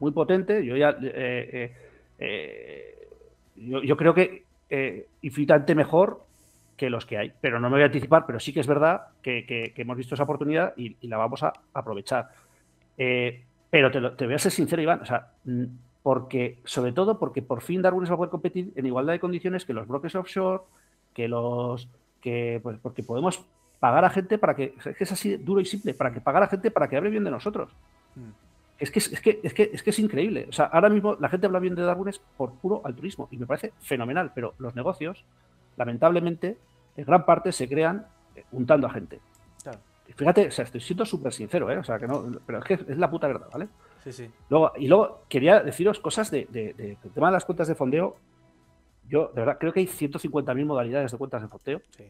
muy 0.00 0.10
potente. 0.10 0.66
Yo 0.66 0.76
ya, 0.76 0.98
yo, 3.54 3.96
creo 3.96 4.14
que 4.14 4.46
infinitamente 5.22 5.76
mejor 5.76 6.24
que 6.76 6.90
los 6.90 7.06
que 7.06 7.18
hay. 7.18 7.32
Pero 7.40 7.60
no 7.60 7.68
me 7.68 7.76
voy 7.76 7.82
a 7.82 7.86
anticipar, 7.86 8.24
pero 8.26 8.40
sí 8.40 8.52
que 8.52 8.58
es 8.58 8.66
verdad 8.66 9.10
que, 9.22 9.72
hemos 9.76 9.96
visto 9.96 10.16
esa 10.16 10.24
oportunidad 10.24 10.74
y, 10.76 10.96
la 11.06 11.18
vamos 11.18 11.44
a 11.44 11.52
aprovechar. 11.72 12.30
Eh, 12.98 13.44
pero 13.70 13.90
te, 13.90 14.24
voy 14.24 14.34
a 14.34 14.38
ser 14.38 14.52
sincero, 14.52 14.82
Iván, 14.82 15.02
o 15.02 15.06
sea, 15.06 15.32
porque, 16.02 16.60
sobre 16.64 16.92
todo 16.92 17.18
porque 17.18 17.42
por 17.42 17.62
fin 17.62 17.82
Darwin 17.82 18.08
va 18.08 18.14
a 18.14 18.16
poder 18.16 18.30
competir 18.30 18.72
en 18.76 18.86
igualdad 18.86 19.12
de 19.12 19.20
condiciones 19.20 19.64
que 19.64 19.72
los 19.72 19.88
brokers 19.88 20.14
offshore, 20.14 20.62
que 21.12 21.28
los 21.28 21.88
que 22.20 22.60
pues 22.62 22.78
porque 22.80 23.02
podemos 23.02 23.44
pagar 23.80 24.04
a 24.04 24.10
gente 24.10 24.38
para 24.38 24.54
que 24.54 24.74
es 24.84 24.96
que 24.96 25.04
es 25.04 25.12
así 25.12 25.36
duro 25.36 25.60
y 25.60 25.64
simple, 25.64 25.94
para 25.94 26.12
que 26.12 26.20
pagar 26.20 26.42
a 26.42 26.48
gente 26.48 26.70
para 26.70 26.88
que 26.88 26.96
hable 26.96 27.10
bien 27.10 27.24
de 27.24 27.30
nosotros. 27.30 27.70
Mm. 28.14 28.30
Es 28.78 28.90
que 28.90 28.98
es, 28.98 29.20
que, 29.20 29.40
es, 29.42 29.54
que, 29.54 29.70
es 29.72 29.82
que 29.82 29.90
es 29.90 29.98
increíble. 29.98 30.46
O 30.48 30.52
sea, 30.52 30.66
ahora 30.66 30.90
mismo 30.90 31.16
la 31.18 31.30
gente 31.30 31.46
habla 31.46 31.58
bien 31.60 31.74
de 31.74 31.82
Darwin 31.82 32.12
por 32.36 32.52
puro 32.54 32.82
altruismo 32.84 33.26
y 33.30 33.38
me 33.38 33.46
parece 33.46 33.72
fenomenal, 33.80 34.32
pero 34.34 34.54
los 34.58 34.74
negocios, 34.76 35.24
lamentablemente, 35.76 36.58
en 36.96 37.04
gran 37.04 37.24
parte 37.24 37.52
se 37.52 37.68
crean 37.68 38.06
eh, 38.34 38.44
untando 38.52 38.86
a 38.86 38.90
gente. 38.90 39.20
Fíjate, 40.14 40.46
o 40.46 40.50
sea, 40.50 40.64
estoy 40.64 40.80
siendo 40.80 41.04
súper 41.04 41.32
sincero, 41.32 41.70
¿eh? 41.70 41.78
O 41.78 41.84
sea, 41.84 41.98
que 41.98 42.06
no, 42.06 42.24
pero 42.46 42.58
es 42.58 42.64
que 42.64 42.74
es 42.74 42.98
la 42.98 43.10
puta 43.10 43.26
verdad, 43.26 43.48
¿vale? 43.52 43.68
Sí, 44.04 44.12
sí. 44.12 44.30
Luego, 44.48 44.72
y 44.76 44.86
luego 44.86 45.24
quería 45.28 45.60
deciros 45.60 45.98
cosas 45.98 46.30
de, 46.30 46.46
de, 46.50 46.96
tema 47.12 47.26
de 47.28 47.32
las 47.32 47.44
cuentas 47.44 47.68
de 47.68 47.74
fondeo. 47.74 48.16
Yo, 49.08 49.28
de 49.28 49.40
verdad, 49.40 49.58
creo 49.58 49.72
que 49.72 49.80
hay 49.80 49.86
150.000 49.86 50.64
modalidades 50.64 51.12
de 51.12 51.18
cuentas 51.18 51.42
de 51.42 51.48
fondeo. 51.48 51.82
Sí. 51.96 52.04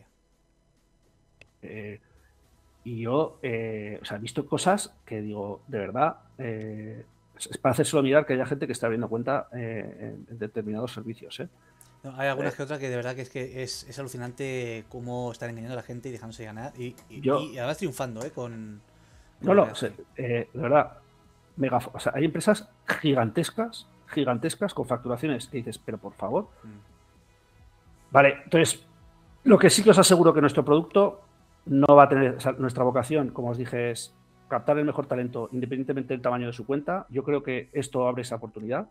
Eh, 1.63 2.01
y 2.85 3.01
yo, 3.01 3.39
eh, 3.43 3.99
o 4.01 4.05
sea, 4.05 4.19
he 4.19 4.21
visto 4.21 4.47
cosas 4.47 4.95
que 5.05 5.21
digo, 5.21 5.63
de 5.67 5.79
verdad, 5.79 6.19
eh, 6.39 7.05
es 7.37 7.59
para 7.59 7.73
hacérselo 7.73 8.03
mirar 8.03 8.25
que 8.25 8.35
haya 8.35 8.47
gente 8.47 8.67
que 8.67 8.73
está 8.73 8.87
abriendo 8.87 9.09
cuenta 9.09 9.49
en, 9.53 10.27
determinados 10.31 10.93
servicios. 10.93 11.43
Hay 12.17 12.29
algunas 12.29 12.55
que 12.55 12.63
otras 12.63 12.79
que 12.79 12.89
de 12.89 12.97
verdad 12.97 13.15
que 13.15 13.23
es 13.23 13.31
que 13.31 13.63
es, 13.63 13.99
alucinante 13.99 14.85
cómo 14.89 15.33
están 15.33 15.51
engañando 15.51 15.75
a 15.75 15.77
la 15.77 15.83
gente 15.83 16.09
y 16.09 16.13
dejándose 16.13 16.45
ganar. 16.45 16.73
Y, 16.79 16.95
además 17.59 17.79
triunfando, 17.79 18.25
¿eh? 18.25 18.31
Con. 18.31 18.81
No, 19.41 19.55
no, 19.55 19.69
de 20.17 20.49
verdad, 20.55 20.99
mega, 21.57 21.79
o 21.93 22.01
sea, 22.01 22.13
hay 22.15 22.25
empresas 22.25 22.69
gigantescas, 23.01 23.87
gigantescas 24.07 24.73
con 24.73 24.87
facturaciones 24.87 25.49
que 25.49 25.59
dices, 25.59 25.79
pero 25.79 25.99
por 25.99 26.15
favor. 26.15 26.49
Mm. 26.63 26.97
Vale, 28.11 28.39
entonces, 28.45 28.87
lo 29.45 29.59
que 29.59 29.71
sí 29.71 29.83
que 29.83 29.91
os 29.91 29.99
aseguro 29.99 30.33
que 30.33 30.41
nuestro 30.41 30.65
producto 30.65 31.21
no 31.67 31.95
va 31.95 32.05
a 32.05 32.09
tener, 32.09 32.39
nuestra 32.59 32.85
vocación, 32.85 33.31
como 33.31 33.51
os 33.51 33.59
dije, 33.59 33.91
es 33.91 34.15
captar 34.49 34.79
el 34.79 34.85
mejor 34.85 35.07
talento 35.07 35.49
independientemente 35.53 36.15
del 36.15 36.23
tamaño 36.23 36.47
de 36.47 36.53
su 36.53 36.65
cuenta. 36.65 37.07
Yo 37.11 37.25
creo 37.25 37.43
que 37.43 37.69
esto 37.73 38.07
abre 38.07 38.23
esa 38.23 38.37
oportunidad, 38.37 38.89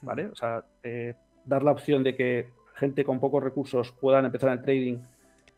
¿vale? 0.00 0.26
O 0.26 0.34
sea, 0.34 0.64
eh, 0.82 1.14
dar 1.50 1.62
la 1.64 1.72
opción 1.72 2.02
de 2.02 2.14
que 2.14 2.48
gente 2.76 3.04
con 3.04 3.20
pocos 3.20 3.42
recursos 3.42 3.92
puedan 3.92 4.24
empezar 4.24 4.50
el 4.50 4.62
trading 4.62 4.98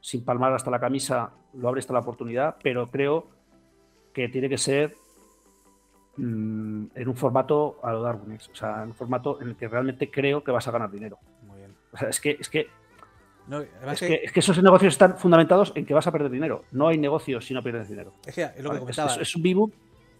sin 0.00 0.24
palmar 0.24 0.52
hasta 0.52 0.70
la 0.70 0.80
camisa, 0.80 1.30
lo 1.54 1.68
abre 1.68 1.80
esta 1.80 1.92
la 1.92 2.00
oportunidad, 2.00 2.56
pero 2.62 2.88
creo 2.88 3.28
que 4.12 4.28
tiene 4.28 4.48
que 4.48 4.58
ser 4.58 4.96
mm, 6.16 6.84
en 6.94 7.08
un 7.08 7.14
formato 7.14 7.78
a 7.82 7.92
lo 7.92 8.02
Darwin, 8.02 8.36
o 8.36 8.56
sea, 8.56 8.82
en 8.82 8.88
un 8.88 8.94
formato 8.94 9.40
en 9.40 9.50
el 9.50 9.56
que 9.56 9.68
realmente 9.68 10.10
creo 10.10 10.42
que 10.42 10.50
vas 10.50 10.66
a 10.66 10.72
ganar 10.72 10.90
dinero. 10.90 11.18
Muy 11.46 11.58
bien. 11.58 11.76
O 11.92 11.96
sea, 11.96 12.08
es 12.08 12.20
que, 12.20 12.36
es 12.40 12.48
que 12.48 12.68
es, 13.92 14.32
que, 14.32 14.40
esos 14.40 14.62
negocios 14.62 14.94
están 14.94 15.18
fundamentados 15.18 15.72
en 15.74 15.84
que 15.84 15.94
vas 15.94 16.06
a 16.06 16.12
perder 16.12 16.30
dinero. 16.30 16.64
No 16.72 16.88
hay 16.88 16.96
negocios 16.96 17.44
si 17.44 17.54
no 17.54 17.62
pierdes 17.62 17.88
dinero. 17.88 18.12
Es 18.24 18.34
que 18.34 18.42
es 18.42 18.62
lo 18.62 18.70
que 18.70 18.78
comentaba. 18.78 19.14
Es, 19.14 19.36
un 19.36 19.42
b 19.42 19.56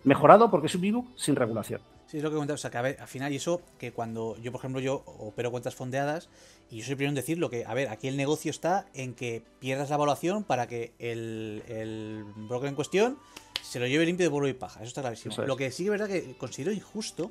mejorado 0.05 0.51
porque 0.51 0.67
es 0.67 0.75
un 0.75 0.83
b 0.83 1.05
sin 1.17 1.35
regulación. 1.35 1.81
Sí, 2.13 2.19
es 2.19 2.23
lo 2.23 2.29
que 2.29 2.35
comentaba. 2.35 2.57
O 2.57 2.59
sea, 2.59 2.71
que 2.71 2.77
a 2.77 2.83
ver, 2.83 2.99
al 3.01 3.09
final, 3.09 3.33
y 3.33 3.37
eso 3.37 3.63
que 3.79 3.91
cuando 3.91 4.37
yo, 4.37 4.53
por 4.53 4.59
ejemplo, 4.59 4.83
yo 4.83 5.03
opero 5.07 5.51
cuentas 5.51 5.75
fondeadas, 5.75 6.29
y 6.71 6.81
yo 6.81 6.85
soy 6.85 6.95
primero 6.95 7.09
en 7.09 7.15
decirlo, 7.15 7.49
que, 7.49 7.65
a 7.65 7.73
ver, 7.73 7.89
aquí 7.89 8.07
el 8.07 8.19
negocio 8.19 8.51
está 8.51 8.85
en 8.93 9.15
que 9.15 9.43
pierdas 9.61 9.89
la 9.89 9.95
evaluación 9.95 10.45
para 10.45 10.67
que 10.67 10.93
el, 10.99 11.63
el 11.69 12.27
broker 12.37 12.69
en 12.69 12.75
cuestión 12.75 13.19
se 13.63 13.81
lo 13.81 13.87
lleve 13.87 14.05
limpio 14.05 14.27
de 14.27 14.31
polvo 14.31 14.47
y 14.47 14.53
paja. 14.53 14.81
Eso 14.81 14.89
está 14.89 15.01
clarísimo. 15.01 15.35
Lo 15.47 15.57
que 15.57 15.71
sí 15.71 15.85
que 15.85 15.87
es 15.87 15.91
verdad 15.91 16.07
que 16.07 16.37
considero 16.37 16.71
injusto 16.71 17.31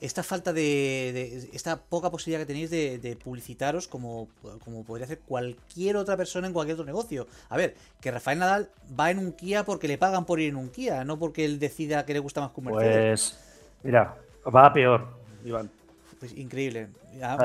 esta 0.00 0.24
falta 0.24 0.52
de, 0.52 1.48
esta 1.52 1.80
poca 1.80 2.10
posibilidad 2.10 2.40
que 2.40 2.46
tenéis 2.46 2.70
de, 2.70 3.16
publicitaros 3.22 3.86
como, 3.86 4.26
como, 4.64 4.82
podría 4.82 5.04
hacer 5.04 5.20
cualquier 5.20 5.96
otra 5.96 6.16
persona 6.16 6.48
en 6.48 6.52
cualquier 6.52 6.74
otro 6.74 6.84
negocio. 6.84 7.28
A 7.48 7.56
ver, 7.56 7.76
que 8.00 8.10
Rafael 8.10 8.40
Nadal 8.40 8.70
va 8.98 9.12
en 9.12 9.18
un 9.18 9.30
Kia 9.30 9.64
porque 9.64 9.86
le 9.86 9.98
pagan 9.98 10.26
por 10.26 10.40
ir 10.40 10.48
en 10.48 10.56
un 10.56 10.70
Kia, 10.70 11.04
no 11.04 11.16
porque 11.16 11.44
él 11.44 11.60
decida 11.60 12.04
que 12.04 12.12
le 12.12 12.18
gusta 12.18 12.40
más 12.40 12.50
comer. 12.50 12.74
Pues, 12.74 13.38
mira, 13.86 14.16
va 14.54 14.66
a 14.66 14.72
peor, 14.72 15.06
Iván. 15.44 15.70
Pues 16.18 16.36
increíble. 16.36 16.88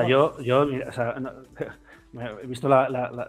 yo, 0.08 0.38
yo, 0.40 0.66
mira, 0.66 0.88
o 0.88 0.92
sea, 0.92 1.14
he 2.42 2.46
visto 2.46 2.68
la, 2.68 3.28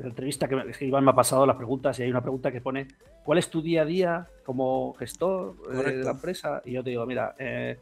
entrevista 0.00 0.48
que, 0.48 0.72
que, 0.72 0.84
Iván 0.86 1.04
me 1.04 1.12
ha 1.12 1.14
pasado, 1.14 1.46
las 1.46 1.56
preguntas, 1.56 1.98
y 1.98 2.02
hay 2.02 2.10
una 2.10 2.20
pregunta 2.20 2.50
que 2.50 2.60
pone, 2.60 2.88
¿cuál 3.24 3.38
es 3.38 3.48
tu 3.48 3.62
día 3.62 3.82
a 3.82 3.84
día 3.84 4.26
como 4.44 4.94
gestor 4.94 5.56
de 5.68 6.02
la 6.04 6.10
empresa? 6.10 6.60
Y 6.64 6.72
yo 6.72 6.82
te 6.82 6.90
digo, 6.90 7.06
mira, 7.06 7.34
eh, 7.38 7.78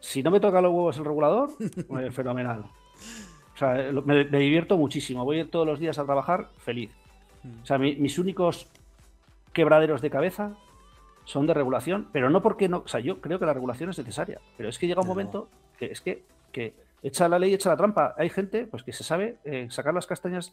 si 0.00 0.22
no 0.22 0.30
me 0.30 0.40
toca 0.40 0.60
los 0.60 0.72
huevos 0.72 0.98
el 0.98 1.04
regulador, 1.04 1.50
pues, 1.88 2.14
fenomenal. 2.14 2.64
O 3.54 3.58
sea, 3.58 3.92
me, 4.04 4.24
divierto 4.24 4.76
muchísimo. 4.76 5.24
Voy 5.24 5.44
todos 5.44 5.66
los 5.66 5.78
días 5.78 5.98
a 5.98 6.04
trabajar 6.04 6.48
feliz. 6.58 6.90
O 7.62 7.66
sea, 7.66 7.78
mis 7.78 8.18
únicos 8.18 8.66
quebraderos 9.52 10.02
de 10.02 10.10
cabeza 10.10 10.56
son 11.30 11.46
de 11.46 11.54
regulación, 11.54 12.08
pero 12.12 12.28
no 12.28 12.42
porque 12.42 12.68
no. 12.68 12.78
O 12.78 12.88
sea, 12.88 12.98
yo 12.98 13.20
creo 13.20 13.38
que 13.38 13.46
la 13.46 13.54
regulación 13.54 13.88
es 13.90 13.98
necesaria, 13.98 14.40
pero 14.56 14.68
es 14.68 14.78
que 14.78 14.88
llega 14.88 15.00
un 15.00 15.06
momento 15.06 15.48
que 15.78 15.86
es 15.86 16.00
que, 16.00 16.24
que 16.50 16.74
echa 17.04 17.28
la 17.28 17.38
ley, 17.38 17.54
echa 17.54 17.70
la 17.70 17.76
trampa. 17.76 18.14
Hay 18.18 18.30
gente 18.30 18.66
pues 18.66 18.82
que 18.82 18.92
se 18.92 19.04
sabe 19.04 19.38
eh, 19.44 19.68
sacar 19.70 19.94
las 19.94 20.06
castañas 20.06 20.52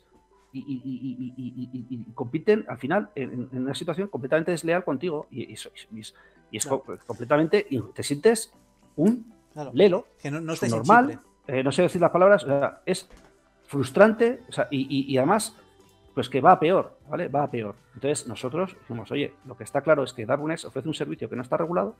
y, 0.53 2.05
compiten 2.13 2.63
al 2.67 2.77
final 2.77 3.09
en, 3.15 3.49
una 3.51 3.73
situación 3.73 4.07
completamente 4.07 4.51
desleal 4.51 4.83
contigo 4.83 5.25
y, 5.31 5.51
es, 5.51 6.67
completamente. 7.07 7.67
Te 7.95 8.03
sientes 8.03 8.53
un 8.95 9.33
Lelo, 9.73 10.05
que 10.21 10.29
no, 10.29 10.53
es 10.53 10.69
normal, 10.69 11.19
eh, 11.47 11.63
no 11.63 11.71
sé 11.71 11.81
decir 11.81 11.99
las 11.99 12.11
palabras, 12.11 12.45
es 12.85 13.09
frustrante 13.65 14.43
y, 14.69 15.17
además, 15.17 15.57
pues 16.17 16.29
que 16.29 16.41
va 16.41 16.53
a 16.53 16.59
peor, 16.59 16.97
¿vale? 17.07 17.27
Va 17.27 17.43
a 17.43 17.51
peor. 17.51 17.75
Entonces 17.93 18.25
nosotros 18.27 18.75
decimos, 18.79 19.11
oye, 19.11 19.35
lo 19.45 19.55
que 19.55 19.63
está 19.63 19.81
claro 19.81 20.01
es 20.01 20.13
que 20.13 20.25
Darwin's 20.25 20.65
ofrece 20.65 20.87
un 20.87 20.95
servicio 20.95 21.29
que 21.29 21.35
no 21.35 21.43
está 21.43 21.57
regulado 21.57 21.95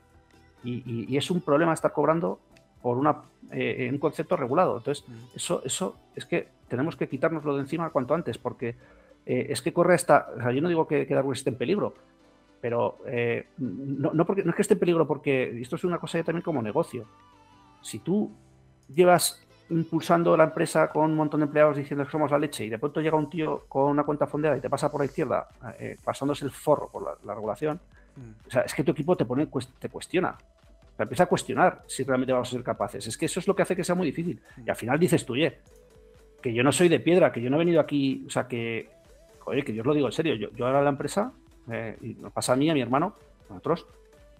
y, 0.64 1.16
es 1.16 1.30
un 1.30 1.40
problema 1.40 1.72
estar 1.72 1.92
cobrando 1.92 2.40
por 2.82 2.98
una, 2.98 3.22
eh, 3.52 3.88
un 3.92 3.98
concepto 3.98 4.36
regulado. 4.36 4.78
Entonces, 4.78 5.08
mm. 5.08 5.36
eso, 5.36 5.62
eso 5.64 5.96
es 6.16 6.26
que 6.26 6.48
tenemos 6.66 6.96
que 6.96 7.08
quitárnoslo 7.08 7.54
de 7.54 7.60
encima 7.60 7.90
cuanto 7.90 8.12
antes, 8.12 8.38
porque 8.38 8.74
eh, 9.24 9.46
es 9.50 9.62
que 9.62 9.72
corre 9.72 9.94
esta. 9.94 10.30
O 10.36 10.40
sea, 10.40 10.50
yo 10.50 10.62
no 10.62 10.68
digo 10.68 10.88
que, 10.88 11.06
que 11.06 11.14
Darwin 11.14 11.34
esté 11.34 11.50
en 11.50 11.56
peligro, 11.56 11.94
pero 12.60 12.98
no, 13.58 14.26
porque, 14.26 14.42
no 14.42 14.50
es 14.50 14.56
que 14.56 14.62
esté 14.62 14.74
en 14.74 14.80
peligro, 14.80 15.06
porque 15.06 15.60
esto 15.60 15.76
es 15.76 15.84
una 15.84 15.98
cosa 15.98 16.18
ya 16.18 16.24
también 16.24 16.42
como 16.42 16.60
negocio 16.60 17.06
si 17.82 18.00
tú 18.00 18.32
llevas 18.92 19.46
impulsando 19.70 20.36
la 20.36 20.44
empresa 20.44 20.88
con 20.88 21.10
un 21.10 21.16
montón 21.16 21.40
de 21.40 21.46
empleados 21.46 21.76
diciendo 21.76 22.04
que 22.04 22.10
somos 22.10 22.30
la 22.30 22.38
leche 22.38 22.64
y 22.64 22.68
de 22.68 22.78
pronto 22.78 23.00
llega 23.00 23.16
un 23.16 23.28
tío 23.28 23.64
con 23.68 23.90
una 23.90 24.04
cuenta 24.04 24.26
fondeada 24.26 24.56
y 24.56 24.60
te 24.60 24.70
pasa 24.70 24.90
por 24.90 25.00
la 25.00 25.06
izquierda 25.06 25.48
eh, 25.78 25.96
pasándose 26.02 26.44
el 26.44 26.50
forro 26.50 26.88
por 26.90 27.18
la, 27.24 27.34
regulación, 27.34 27.80
mm. 28.16 28.46
o 28.46 28.50
sea, 28.50 28.62
es 28.62 28.74
que 28.74 28.84
tu 28.84 28.92
equipo 28.92 29.16
te 29.16 29.24
pone 29.24 29.48
te 29.78 29.88
cuestiona. 29.88 30.36
Te 30.96 31.02
empieza 31.04 31.24
a 31.24 31.26
cuestionar 31.26 31.82
si 31.86 32.02
realmente 32.02 32.32
vamos 32.32 32.48
a 32.48 32.50
ser 32.52 32.62
capaces. 32.64 33.06
Es 33.06 33.16
que 33.16 33.26
eso 33.26 33.38
es 33.38 33.46
lo 33.46 33.54
que 33.54 33.62
hace 33.62 33.76
que 33.76 33.84
sea 33.84 33.94
muy 33.94 34.06
difícil. 34.06 34.40
Mm. 34.56 34.66
Y 34.66 34.70
al 34.70 34.76
final 34.76 34.98
dices 34.98 35.24
tú, 35.24 35.34
oye, 35.34 35.58
que 36.42 36.52
yo 36.52 36.62
no 36.62 36.72
soy 36.72 36.88
de 36.88 37.00
piedra, 37.00 37.30
que 37.30 37.40
yo 37.40 37.50
no 37.50 37.56
he 37.56 37.60
venido 37.60 37.80
aquí, 37.80 38.24
o 38.26 38.30
sea, 38.30 38.48
que, 38.48 38.88
oye, 39.44 39.62
que 39.62 39.74
yo 39.74 39.82
os 39.82 39.86
lo 39.86 39.94
digo 39.94 40.06
en 40.06 40.12
serio, 40.12 40.34
yo, 40.34 40.48
yo 40.54 40.66
ahora 40.66 40.82
la 40.82 40.90
empresa, 40.90 41.32
eh, 41.70 41.96
y 42.00 42.14
nos 42.14 42.32
pasa 42.32 42.54
a 42.54 42.56
mí, 42.56 42.70
a 42.70 42.74
mi 42.74 42.80
hermano, 42.80 43.14
nosotros 43.48 43.86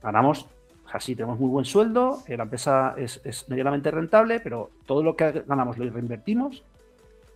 ganamos 0.02 0.46
Así 0.92 1.14
tenemos 1.14 1.38
muy 1.38 1.50
buen 1.50 1.64
sueldo, 1.64 2.22
eh, 2.26 2.36
la 2.36 2.44
empresa 2.44 2.94
es, 2.96 3.20
medianamente 3.48 3.90
rentable, 3.90 4.40
pero 4.40 4.70
todo 4.86 5.02
lo 5.02 5.16
que 5.16 5.44
ganamos 5.46 5.76
lo 5.76 5.90
reinvertimos. 5.90 6.64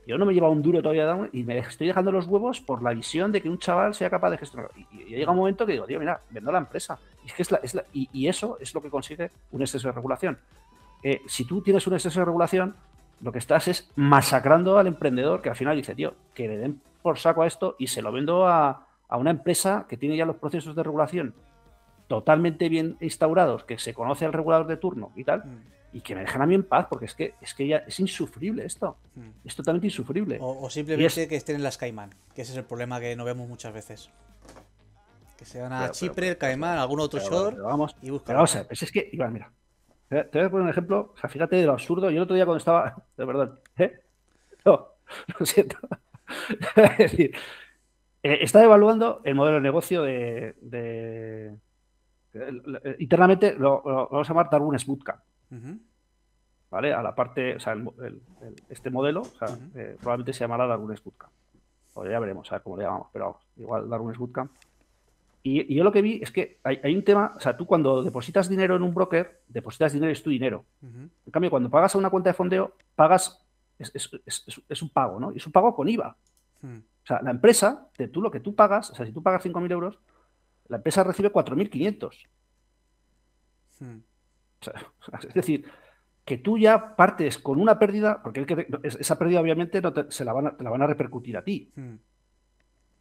Yo 0.07 0.19
no 0.19 0.25
me 0.25 0.33
lleva 0.33 0.49
un 0.49 0.63
duro 0.63 0.81
todavía 0.83 1.29
y 1.33 1.45
me 1.45 1.59
estoy 1.59 1.87
dejando 1.87 2.11
los 2.11 2.27
huevos 2.27 2.61
por 2.61 2.83
la 2.83 2.93
visión 2.93 3.31
de 3.31 3.41
que 3.41 3.49
un 3.49 3.59
chaval 3.59 3.95
sea 3.95 4.11
capaz 4.11 4.31
de 4.31 4.39
gestionar. 4.39 4.71
Y, 4.75 5.05
llega 5.05 5.31
un 5.31 5.37
momento 5.37 5.65
que 5.67 5.73
digo, 5.73 5.87
tío, 5.87 6.01
mira, 6.01 6.21
vendo 6.31 6.51
la 6.51 6.59
empresa. 6.59 6.99
Y, 7.25 7.41
es 7.41 7.85
y, 7.93 8.27
eso 8.27 8.57
es 8.59 8.75
lo 8.75 8.83
que 8.83 8.91
consigue 8.91 9.31
un 9.53 9.61
exceso 9.61 9.89
de 9.89 9.93
regulación. 9.93 10.39
Eh, 11.03 11.21
si 11.27 11.45
tú 11.45 11.61
tienes 11.61 11.87
un 11.87 11.95
exceso 11.95 12.19
de 12.19 12.25
regulación, 12.25 12.75
lo 13.21 13.31
que 13.31 13.39
estás 13.39 13.69
es 13.69 13.93
masacrando 13.95 14.79
al 14.79 14.87
emprendedor 14.87 15.43
que 15.43 15.51
al 15.51 15.57
final 15.57 15.77
dice, 15.77 15.95
tío, 15.95 16.15
que 16.35 16.49
le 16.49 16.57
den 16.57 16.81
por 17.03 17.19
saco 17.19 17.43
a 17.43 17.47
esto 17.47 17.77
y 17.79 17.89
se 17.89 18.03
lo 18.03 18.11
vendo 18.11 18.49
a, 18.49 18.87
a 19.09 19.17
una 19.19 19.31
empresa 19.31 19.87
que 19.89 19.97
tiene 19.97 20.17
ya 20.17 20.25
los 20.25 20.37
procesos 20.37 20.75
de 20.75 20.83
regulación 20.83 21.35
totalmente 22.09 22.69
bien 22.69 22.97
instaurados, 23.01 23.65
que 23.65 23.79
se 23.79 23.95
conoce 23.95 24.25
al 24.25 24.33
regulador 24.33 24.67
de 24.67 24.77
turno 24.77 25.13
y 25.17 25.25
tal, 25.25 25.45
mm. 25.45 25.97
y 25.97 26.01
que 26.01 26.15
me 26.15 26.23
dejan 26.23 26.43
a 26.43 26.47
mí 26.47 26.55
en 26.55 26.63
paz, 26.63 26.87
porque 26.89 27.07
es 27.07 27.15
que 27.15 27.35
es 27.41 27.55
que 27.55 27.67
ya 27.67 27.79
es 27.79 27.99
insufrible 28.01 28.65
esto. 28.65 28.97
Mm. 29.15 29.47
Es 29.47 29.57
totalmente 29.57 29.87
insufrible. 29.87 30.39
O, 30.41 30.69
simplemente 30.71 31.29
que 31.29 31.37
estén 31.37 31.57
en 31.57 31.63
las 31.63 31.79
Caimán, 31.79 32.11
que 32.35 32.43
ese 32.43 32.53
es 32.53 32.59
el 32.59 32.65
problema 32.65 33.01
que 33.01 33.17
no 33.17 33.25
vemos 33.25 33.49
muchas 33.49 33.73
veces. 33.73 34.11
Que 35.37 35.45
se 35.45 35.61
van 35.61 35.73
a 35.73 35.91
Chipre, 35.91 36.29
el 36.29 36.39
Caimán, 36.39 36.79
algún 36.79 37.01
otro 37.01 37.19
shore 37.21 37.57
vamos, 37.57 37.97
y 38.03 38.11
buscan. 38.11 38.37
vamos 38.37 38.55
a 38.55 38.59
ver, 38.59 38.69
pues 38.69 38.83
es 38.83 38.93
que, 38.93 39.09
Iván, 39.13 39.33
mira. 39.33 39.51
Te 40.09 40.39
voy 40.39 40.43
a 40.43 40.51
poner 40.51 40.65
un 40.65 40.69
ejemplo, 40.69 41.13
o 41.15 41.19
sea, 41.19 41.31
fíjate 41.31 41.57
de 41.57 41.65
lo 41.65 41.73
absurdo. 41.73 42.11
Yo 42.11 42.19
el 42.19 42.23
otro 42.25 42.37
día 42.37 42.45
cuando 42.45 42.59
estaba. 42.59 43.03
Perdón, 43.17 43.59
¿eh? 43.79 44.01
No, 44.65 44.89
lo 45.39 45.47
siento. 45.47 45.77
es 46.77 46.99
decir, 46.99 47.35
eh, 48.23 48.39
está 48.43 48.63
evaluando 48.63 49.21
el 49.25 49.35
modelo 49.35 49.57
de 49.57 49.63
negocio 49.63 50.03
de. 50.03 51.57
Internamente 52.99 53.55
lo, 53.55 53.83
vamos 53.83 54.29
a 54.29 54.33
llamar 54.33 54.51
Darwin's 54.51 54.87
Bootcamp. 54.87 55.21
¿Vale? 56.71 56.95
A 56.95 57.03
la 57.03 57.15
parte, 57.15 57.57
o 57.57 57.61
sea, 57.61 57.77
este 58.71 58.91
modelo, 58.91 59.23
eh, 59.75 59.97
probablemente 60.01 60.33
se 60.33 60.41
llamará 60.41 60.67
Darwin's 60.67 61.05
Bootcamp. 61.05 61.33
O 61.95 62.07
ya 62.07 62.19
veremos, 62.19 62.51
a 62.51 62.57
ver 62.57 62.63
cómo 62.63 62.79
le 62.79 62.85
llamamos, 62.85 63.09
pero 63.13 63.39
igual 63.57 63.89
Darwin's 63.89 64.19
Bootcamp. 64.19 64.51
Y, 65.43 65.75
yo 65.75 65.83
lo 65.83 65.93
que 65.93 66.03
vi 66.03 66.21
es 66.23 66.31
que 66.31 66.59
hay, 66.63 66.95
un 66.95 67.03
tema, 67.03 67.35
o 67.37 67.41
sea, 67.41 67.57
tú 67.57 67.67
cuando 67.67 68.03
depositas 68.03 68.49
dinero 68.49 68.77
en 68.77 68.83
un 68.83 68.95
broker, 68.95 69.43
depositas 69.49 69.93
dinero 69.93 70.11
y 70.11 70.13
es 70.13 70.23
tu 70.23 70.31
dinero. 70.31 70.65
En 70.83 71.11
cambio, 71.33 71.51
cuando 71.51 71.69
pagas 71.69 71.95
a 71.95 71.99
una 71.99 72.11
cuenta 72.11 72.31
de 72.31 72.35
fondeo, 72.35 72.75
pagas, 72.95 73.45
es, 73.79 74.83
un 74.83 74.89
pago, 74.91 75.19
¿no? 75.19 75.33
Y 75.33 75.39
es 75.39 75.47
un 75.47 75.53
pago 75.53 75.75
con 75.75 75.89
IVA. 75.89 76.17
Hmm. 76.61 76.79
O 76.79 77.07
sea, 77.07 77.21
la 77.23 77.33
empresa, 77.33 77.89
de 77.99 78.07
tú 78.07 78.23
lo 78.23 78.31
que 78.31 78.39
tú 78.39 78.55
pagas, 78.55 78.91
o 78.91 78.95
sea, 78.95 79.05
si 79.05 79.13
tú 79.13 79.23
pagas 79.23 79.45
5.000 79.45 79.73
euros, 79.73 79.99
la 80.69 80.77
empresa 80.77 81.05
recibe 81.05 81.33
4.500. 81.33 82.27
Hmm. 83.81 83.99
O 84.61 84.65
sea, 84.65 84.75
es 85.29 85.35
decir, 85.35 85.65
que 86.25 86.39
tú 86.39 86.59
ya 86.59 86.95
partes 86.97 87.39
con 87.39 87.61
una 87.61 87.79
pérdida, 87.79 88.23
porque 88.23 88.47
esa 88.83 89.19
pérdida 89.19 89.41
obviamente 89.41 89.81
no 89.81 89.93
te, 89.93 90.11
se 90.11 90.25
la 90.25 90.33
van 90.33 90.47
a, 90.47 90.57
la 90.59 90.71
van 90.71 90.83
a 90.83 90.87
repercutir 90.87 91.37
a 91.37 91.43
ti. 91.43 91.71
Hmm. 91.75 91.97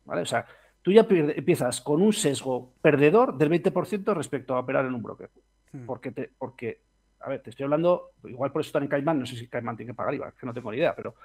¿Vale? 0.06 0.22
O 0.22 0.26
sea, 0.26 0.46
tú 0.82 0.92
ya 0.92 1.06
empiezas 1.10 1.82
con 1.82 2.02
un 2.02 2.12
sesgo 2.12 2.74
perdedor 2.82 3.38
del 3.38 3.50
20% 3.50 4.14
respecto 4.16 4.56
a 4.56 4.60
operar 4.60 4.86
en 4.86 4.96
un 4.96 5.04
broker. 5.04 5.30
Hmm. 5.72 5.86
Porque, 5.86 6.12
te, 6.12 6.32
porque, 6.38 6.82
a 7.20 7.30
ver, 7.30 7.42
te 7.42 7.52
estoy 7.52 7.66
hablando, 7.66 8.12
igual 8.24 8.52
por 8.52 8.62
eso 8.62 8.70
están 8.70 8.84
en 8.84 8.90
Caimán, 8.90 9.20
no 9.20 9.26
sé 9.26 9.36
si 9.36 9.48
Caimán 9.48 9.78
tiene 9.78 9.92
que 9.92 9.96
pagar 9.96 10.16
IVA, 10.16 10.32
que 10.32 10.46
no 10.46 10.54
tengo 10.54 10.72
ni 10.72 10.78
idea, 10.78 10.96
pero 10.96 11.16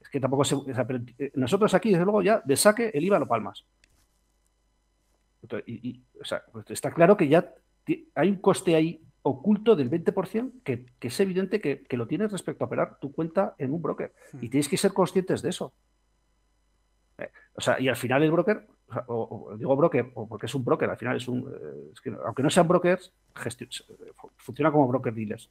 es 0.00 0.08
que 0.08 0.20
tampoco 0.20 0.44
se. 0.44 0.56
Eh, 1.18 1.32
nosotros 1.36 1.72
aquí, 1.74 1.90
desde 1.90 2.04
luego, 2.04 2.22
ya 2.22 2.42
de 2.44 2.56
saque 2.56 2.90
el 2.92 3.04
IVA 3.04 3.18
lo 3.18 3.28
palmas. 3.28 3.64
Y, 5.66 6.02
o 6.20 6.24
sea, 6.24 6.42
pues 6.52 6.66
está 6.70 6.92
claro 6.92 7.16
que 7.16 7.28
ya 7.28 7.52
hay 8.14 8.28
un 8.30 8.36
coste 8.36 8.74
ahí 8.76 9.02
oculto 9.22 9.74
del 9.76 9.90
20% 9.90 10.62
que, 10.62 10.86
que 10.98 11.08
es 11.08 11.20
evidente 11.20 11.60
que, 11.60 11.82
que, 11.82 11.96
lo 11.96 12.06
tienes 12.06 12.30
respecto 12.30 12.64
a 12.64 12.66
operar 12.66 12.98
tu 12.98 13.12
cuenta 13.12 13.54
en 13.58 13.72
un 13.72 13.80
broker. 13.80 14.12
Hmm. 14.32 14.38
Y 14.42 14.48
tienes 14.48 14.68
que 14.68 14.76
ser 14.76 14.92
conscientes 14.92 15.42
de 15.42 15.50
eso. 15.50 15.72
Eh, 17.18 17.30
o 17.54 17.60
sea, 17.60 17.80
y 17.80 17.88
al 17.88 17.96
final 17.96 18.22
el 18.22 18.32
broker 18.32 18.66
o, 19.06 19.54
digo 19.56 19.76
broker, 19.76 20.10
o 20.14 20.28
porque 20.28 20.46
es 20.46 20.54
un 20.54 20.64
broker, 20.64 20.90
al 20.90 20.96
final 20.96 21.16
es 21.16 21.28
un. 21.28 21.40
Eh, 21.40 22.16
aunque 22.24 22.42
no 22.42 22.50
sean 22.50 22.68
brokers, 22.68 23.12
funciona 24.36 24.70
como 24.70 24.88
broker 24.88 25.14
dealers. 25.14 25.50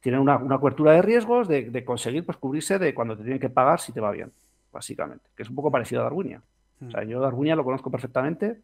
tienen 0.00 0.20
una, 0.20 0.58
cobertura 0.58 0.92
de 0.92 1.02
riesgos 1.02 1.48
de, 1.48 1.84
conseguir 1.84 2.24
pues, 2.24 2.36
cubrirse 2.38 2.78
de 2.78 2.94
cuando 2.94 3.16
te 3.16 3.22
tienen 3.22 3.40
que 3.40 3.50
pagar 3.50 3.80
si 3.80 3.92
te 3.92 4.00
va 4.00 4.10
bien, 4.10 4.32
básicamente. 4.72 5.24
Que 5.36 5.44
es 5.44 5.48
un 5.48 5.54
poco 5.54 5.70
parecido 5.70 6.00
a 6.00 6.04
Darwinia. 6.04 6.42
O 6.86 6.90
sea, 6.90 7.04
yo 7.04 7.20
Darwinia 7.20 7.56
lo 7.56 7.64
conozco 7.64 7.90
perfectamente. 7.90 8.60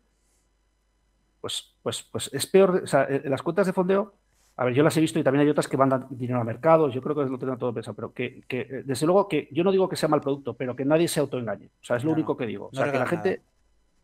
Pues, 1.41 1.75
pues, 1.83 2.03
pues 2.03 2.31
es 2.33 2.47
peor. 2.47 2.83
O 2.85 2.87
sea, 2.87 3.05
eh, 3.05 3.23
las 3.27 3.43
cuentas 3.43 3.67
de 3.67 3.73
fondeo 3.73 4.15
a 4.59 4.65
ver, 4.65 4.75
yo 4.75 4.83
las 4.83 4.97
he 4.97 5.01
visto 5.01 5.21
y 5.21 5.23
también 5.23 5.45
hay 5.45 5.51
otras 5.51 5.69
que 5.69 5.77
van 5.77 6.05
dinero 6.11 6.41
a 6.41 6.45
mercados, 6.45 6.93
yo 6.93 7.01
creo 7.01 7.15
que 7.15 7.31
lo 7.31 7.39
tendrán 7.39 7.61
todo 7.61 7.73
pensado, 7.73 7.95
pero 7.95 8.13
que, 8.13 8.43
eh, 8.49 8.83
desde 8.85 9.07
luego 9.07 9.29
que 9.29 9.49
yo 9.53 9.63
no 9.63 9.71
digo 9.71 9.89
que 9.89 9.95
sea 9.95 10.09
mal 10.09 10.21
producto, 10.21 10.55
pero 10.55 10.75
que 10.75 10.85
nadie 10.85 11.07
se 11.07 11.21
autoengañe. 11.21 11.67
O 11.67 11.85
sea, 11.85 11.97
es 11.97 12.03
lo 12.03 12.11
único 12.11 12.37
que 12.37 12.45
digo. 12.45 12.69
O 12.73 12.75
sea, 12.75 12.91
que 12.91 12.99
la 12.99 13.07
gente 13.07 13.41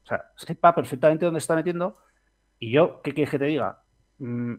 o 0.05 0.07
sea, 0.07 0.31
sepa 0.37 0.72
perfectamente 0.72 1.24
dónde 1.24 1.38
está 1.38 1.57
metiendo. 1.57 1.98
Y 2.61 2.70
yo, 2.70 3.00
¿qué 3.03 3.12
quieres 3.12 3.31
que 3.31 3.38
te 3.40 3.46
diga? 3.46 3.83
Mm, 4.18 4.55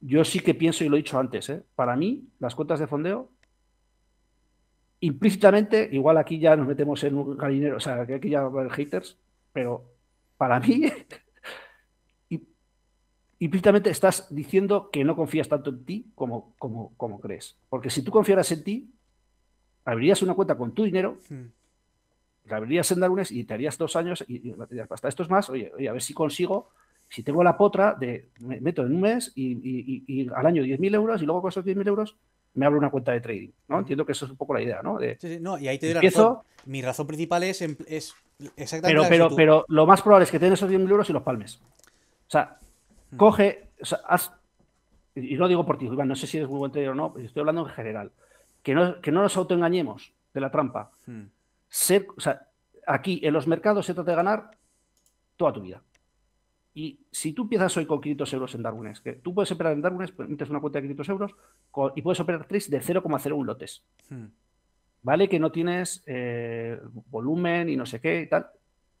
yo 0.00 0.24
sí 0.24 0.40
que 0.40 0.54
pienso, 0.54 0.84
y 0.84 0.88
lo 0.88 0.96
he 0.96 1.00
dicho 1.00 1.18
antes, 1.18 1.50
¿eh? 1.50 1.62
para 1.74 1.94
mí, 1.94 2.26
las 2.38 2.54
cuentas 2.54 2.80
de 2.80 2.86
fondeo, 2.86 3.30
implícitamente, 5.00 5.88
igual 5.92 6.16
aquí 6.18 6.38
ya 6.38 6.56
nos 6.56 6.66
metemos 6.66 7.02
en 7.04 7.14
un 7.14 7.36
gallinero, 7.36 7.76
o 7.76 7.80
sea, 7.80 8.06
que 8.06 8.14
aquí 8.14 8.30
ya 8.30 8.42
va 8.42 8.68
haters, 8.70 9.16
pero 9.52 9.84
para 10.36 10.58
mí 10.60 10.82
implícitamente 13.38 13.90
estás 13.90 14.26
diciendo 14.34 14.90
que 14.90 15.04
no 15.04 15.14
confías 15.14 15.48
tanto 15.48 15.70
en 15.70 15.84
ti 15.84 16.06
como, 16.14 16.54
como, 16.58 16.92
como 16.96 17.20
crees. 17.20 17.56
Porque 17.68 17.90
si 17.90 18.02
tú 18.02 18.10
confiaras 18.10 18.50
en 18.52 18.64
ti, 18.64 18.90
abrirías 19.84 20.22
una 20.22 20.34
cuenta 20.34 20.56
con 20.56 20.72
tu 20.72 20.84
dinero, 20.84 21.18
hmm. 21.28 21.44
la 22.46 22.56
abrirías 22.56 22.90
en 22.90 23.00
Darwines 23.00 23.30
y 23.30 23.44
te 23.44 23.54
harías 23.54 23.78
dos 23.78 23.96
años 23.96 24.24
y, 24.26 24.54
hasta 24.90 25.08
estos 25.08 25.30
más, 25.30 25.48
oye, 25.50 25.72
oye, 25.76 25.88
a 25.88 25.92
ver 25.92 26.02
si 26.02 26.14
consigo, 26.14 26.70
si 27.08 27.22
tengo 27.22 27.42
la 27.42 27.56
potra 27.56 27.94
de, 27.94 28.28
me 28.40 28.60
meto 28.60 28.84
en 28.84 28.94
un 28.94 29.00
mes 29.00 29.32
y, 29.34 30.28
al 30.34 30.46
año 30.46 30.62
10.000 30.62 30.94
euros 30.94 31.22
y 31.22 31.24
luego 31.24 31.42
con 31.42 31.50
esos 31.50 31.64
10.000 31.64 31.86
euros 31.86 32.16
me 32.58 32.66
abro 32.66 32.78
una 32.78 32.90
cuenta 32.90 33.12
de 33.12 33.20
trading, 33.20 33.50
¿no? 33.68 33.78
Entiendo 33.78 34.04
que 34.04 34.12
eso 34.12 34.24
es 34.24 34.30
un 34.30 34.36
poco 34.36 34.54
la 34.54 34.62
idea, 34.62 34.82
¿no? 34.82 34.98
sí, 35.18 35.38
no, 35.40 35.58
y 35.58 35.68
ahí 35.68 35.78
te 35.78 35.86
doy 35.86 35.94
la 35.94 36.00
razón. 36.00 36.38
Mi 36.66 36.82
razón 36.82 37.06
principal 37.06 37.44
es, 37.44 37.62
es 37.62 38.14
exactamente 38.56 39.08
pero, 39.08 39.28
pero, 39.28 39.36
pero 39.36 39.64
lo 39.68 39.86
más 39.86 40.02
probable 40.02 40.24
es 40.24 40.30
que 40.30 40.38
tengas 40.38 40.58
esos 40.58 40.70
10.000 40.70 40.90
euros 40.90 41.08
y 41.08 41.12
los 41.12 41.22
palmes. 41.22 41.60
O 42.26 42.30
sea, 42.30 42.58
Coge, 43.16 43.68
y 45.14 45.36
no 45.36 45.48
digo 45.48 45.64
por 45.64 45.78
ti, 45.78 45.86
Iván, 45.86 46.08
no 46.08 46.16
sé 46.16 46.26
si 46.26 46.36
eres 46.36 46.48
muy 46.48 46.58
buen 46.58 46.72
trader 46.72 46.90
o 46.90 46.94
no, 46.94 47.14
estoy 47.18 47.40
hablando 47.40 47.66
en 47.66 47.74
general. 47.74 48.12
Que 48.62 48.74
no, 48.74 49.00
que 49.00 49.12
no 49.12 49.22
nos 49.22 49.36
autoengañemos 49.36 50.12
de 50.34 50.40
la 50.40 50.50
trampa. 50.50 50.90
Hmm. 51.06 51.26
Ser, 51.68 52.06
o 52.16 52.20
sea, 52.20 52.48
aquí 52.86 53.20
en 53.22 53.32
los 53.32 53.46
mercados 53.46 53.86
se 53.86 53.94
trata 53.94 54.10
de 54.10 54.16
ganar 54.16 54.50
toda 55.36 55.52
tu 55.52 55.62
vida. 55.62 55.80
Y 56.78 57.00
si 57.10 57.32
tú 57.32 57.42
empiezas 57.42 57.76
hoy 57.76 57.86
con 57.86 58.00
500 58.00 58.32
euros 58.34 58.54
en 58.54 58.62
Darwin's, 58.62 59.00
que 59.00 59.14
tú 59.14 59.34
puedes 59.34 59.50
operar 59.50 59.72
en 59.72 59.82
Darwin's, 59.82 60.12
pues 60.12 60.28
metes 60.28 60.48
una 60.48 60.60
cuenta 60.60 60.78
de 60.78 60.82
500 60.82 61.08
euros 61.08 61.34
y 61.96 62.02
puedes 62.02 62.20
operar 62.20 62.46
tres 62.46 62.70
de 62.70 62.80
0,01 62.80 63.44
lotes. 63.44 63.82
Hmm. 64.08 64.26
¿Vale? 65.02 65.28
Que 65.28 65.40
no 65.40 65.50
tienes 65.50 66.04
eh, 66.06 66.78
volumen 67.10 67.68
y 67.68 67.74
no 67.74 67.84
sé 67.84 68.00
qué 68.00 68.20
y 68.20 68.28
tal, 68.28 68.46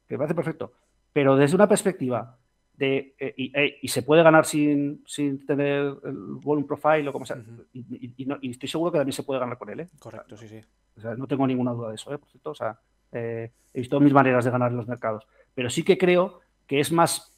que 0.08 0.14
me 0.14 0.18
parece 0.18 0.34
perfecto. 0.34 0.72
Pero 1.12 1.36
desde 1.36 1.54
una 1.54 1.68
perspectiva 1.68 2.36
de, 2.76 3.14
eh, 3.16 3.34
eh, 3.36 3.78
y, 3.80 3.86
se 3.86 4.02
puede 4.02 4.24
ganar 4.24 4.44
sin, 4.44 5.04
sin 5.06 5.46
tener 5.46 5.98
el 6.02 6.34
volume 6.42 6.66
profile 6.66 7.08
o 7.08 7.12
como 7.12 7.26
sea. 7.26 7.40
y, 7.72 8.50
estoy 8.50 8.68
seguro 8.68 8.90
que 8.90 8.98
también 8.98 9.12
se 9.12 9.22
puede 9.22 9.38
ganar 9.38 9.56
con 9.56 9.70
él. 9.70 9.78
¿eh? 9.78 9.88
Correcto, 10.00 10.36
sí, 10.36 10.48
sí. 10.48 10.60
O 10.96 11.00
sea, 11.00 11.14
no 11.14 11.28
tengo 11.28 11.46
ninguna 11.46 11.70
duda 11.70 11.90
de 11.90 11.94
eso, 11.94 12.10
por 12.18 12.28
cierto. 12.28 12.50
O 12.50 12.54
sea, 12.56 12.76
he 13.12 13.52
visto 13.72 14.00
mis 14.00 14.12
maneras 14.12 14.44
de 14.44 14.50
ganar 14.50 14.72
en 14.72 14.78
los 14.78 14.88
mercados. 14.88 15.28
Pero 15.54 15.70
sí 15.70 15.84
que 15.84 15.96
creo 15.96 16.40
que 16.66 16.80
es 16.80 16.90
más, 16.90 17.37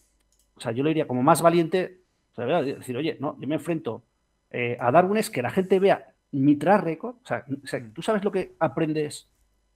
o 0.60 0.62
sea, 0.62 0.72
yo 0.72 0.82
le 0.84 0.90
diría 0.90 1.06
como 1.06 1.22
más 1.22 1.40
valiente, 1.40 2.02
o 2.32 2.34
sea, 2.34 2.62
decir, 2.62 2.94
oye, 2.94 3.16
no, 3.18 3.34
yo 3.40 3.48
me 3.48 3.54
enfrento 3.54 4.04
a 4.78 4.90
Darwin 4.90 5.22
que 5.32 5.40
la 5.40 5.48
gente 5.48 5.78
vea 5.80 6.12
mi 6.32 6.56
track 6.56 6.84
record. 6.84 7.16
O 7.22 7.26
sea, 7.26 7.46
mm. 7.46 7.92
tú 7.94 8.02
sabes 8.02 8.22
lo 8.22 8.30
que 8.30 8.54
aprendes. 8.58 9.30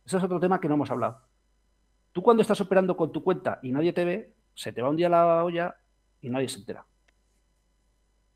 Ese 0.04 0.18
es 0.18 0.22
otro 0.22 0.38
tema 0.38 0.60
que 0.60 0.68
no 0.68 0.74
hemos 0.74 0.90
hablado. 0.90 1.22
Tú 2.12 2.22
cuando 2.22 2.42
estás 2.42 2.60
operando 2.60 2.98
con 2.98 3.12
tu 3.12 3.24
cuenta 3.24 3.60
y 3.62 3.72
nadie 3.72 3.94
te 3.94 4.04
ve, 4.04 4.34
se 4.52 4.74
te 4.74 4.82
va 4.82 4.90
un 4.90 4.96
día 4.96 5.08
la 5.08 5.42
olla 5.42 5.74
y 6.20 6.28
nadie 6.28 6.50
se 6.50 6.58
entera. 6.58 6.84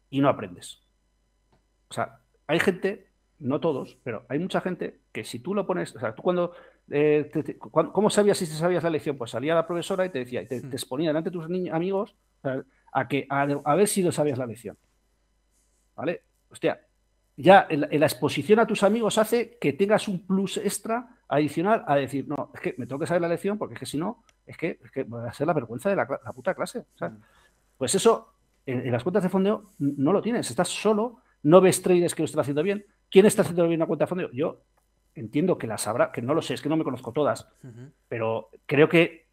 Y 0.09 0.23
no 0.23 0.31
aprendes. 0.31 0.81
O 1.91 1.95
sea, 1.95 2.21
hay 2.47 2.61
gente, 2.61 3.09
no 3.41 3.61
todos, 3.61 3.99
pero 4.03 4.25
hay 4.31 4.39
mucha 4.39 4.63
gente 4.63 5.01
que 5.13 5.23
si 5.23 5.41
tú 5.41 5.55
lo 5.55 5.67
pones, 5.67 5.95
o 5.95 6.01
sea, 6.01 6.15
tú 6.15 6.23
cuando, 6.23 6.55
eh, 6.91 7.31
¿cómo 7.93 8.09
sabías 8.09 8.39
si 8.39 8.47
te 8.47 8.53
sabías 8.53 8.83
la 8.83 8.91
lección? 8.91 9.19
Pues 9.19 9.31
salía 9.31 9.55
la 9.55 9.67
profesora 9.67 10.07
y 10.07 10.09
te 10.09 10.21
decía, 10.21 10.43
y 10.43 10.47
te, 10.47 10.61
hmm. 10.61 10.73
exponía 10.73 11.11
delante 11.11 11.31
de 11.31 11.35
tus 11.35 11.45
amigos 11.45 12.17
a, 12.43 13.09
que, 13.09 13.27
a, 13.29 13.75
ver 13.75 13.89
si 13.89 14.03
lo 14.03 14.13
sabías 14.13 14.39
la 14.39 14.47
lección. 14.47 14.77
¿Vale? 15.97 16.23
Hostia, 16.51 16.81
ya 17.37 17.67
en 17.69 18.01
la, 18.01 18.07
exposición 18.07 18.59
a 18.59 18.67
tus 18.67 18.83
amigos 18.83 19.19
hace 19.19 19.59
que 19.61 19.73
tengas 19.73 20.09
un 20.09 20.27
plus 20.27 20.57
extra 20.57 21.09
adicional 21.29 21.85
a 21.87 21.97
decir, 21.97 22.27
no, 22.27 22.51
es 22.55 22.61
que 22.61 22.75
me 22.79 22.87
tengo 22.87 22.99
que 22.99 23.07
saber 23.07 23.23
la 23.23 23.29
lección 23.29 23.59
porque 23.59 23.75
es 23.75 23.81
que 23.81 23.87
si 23.87 23.99
no, 23.99 24.25
es 24.47 24.57
que, 24.57 24.79
es 24.83 24.91
que 24.91 25.05
va 25.05 25.29
a 25.29 25.33
ser 25.33 25.47
la 25.47 25.53
vergüenza 25.53 25.91
de 25.91 25.97
la, 25.97 26.07
puta 26.35 26.55
clase. 26.55 26.87
Mm. 27.01 27.17
Pues 27.77 27.95
eso, 27.95 28.35
en, 28.67 28.91
las 28.91 29.03
cuentas 29.03 29.23
de 29.23 29.29
fondeo 29.29 29.73
no 29.79 30.13
lo 30.13 30.23
tienes. 30.23 30.51
Estás 30.51 30.69
solo, 30.69 31.23
no 31.43 31.61
ves 31.61 31.83
traders 31.83 32.15
que 32.15 32.23
lo 32.23 32.27
estén 32.27 32.41
haciendo 32.41 32.63
bien. 32.63 32.85
¿Quién 33.11 33.27
está 33.27 33.43
haciendo 33.43 33.67
bien 33.69 33.79
una 33.79 33.87
cuenta 33.87 34.05
de 34.05 34.09
fondeo? 34.09 34.31
Yo 34.33 34.63
entiendo 35.15 35.59
que 35.59 35.67
las 35.67 35.87
habrá, 35.87 36.13
que 36.13 36.23
no 36.23 36.35
lo 36.35 36.43
sé, 36.43 36.55
es 36.55 36.63
que 36.63 36.69
no 36.69 36.77
me 36.77 36.85
conozco 36.85 37.13
todas, 37.13 37.49
pero 38.09 38.51
creo 38.67 38.89
que 38.89 39.28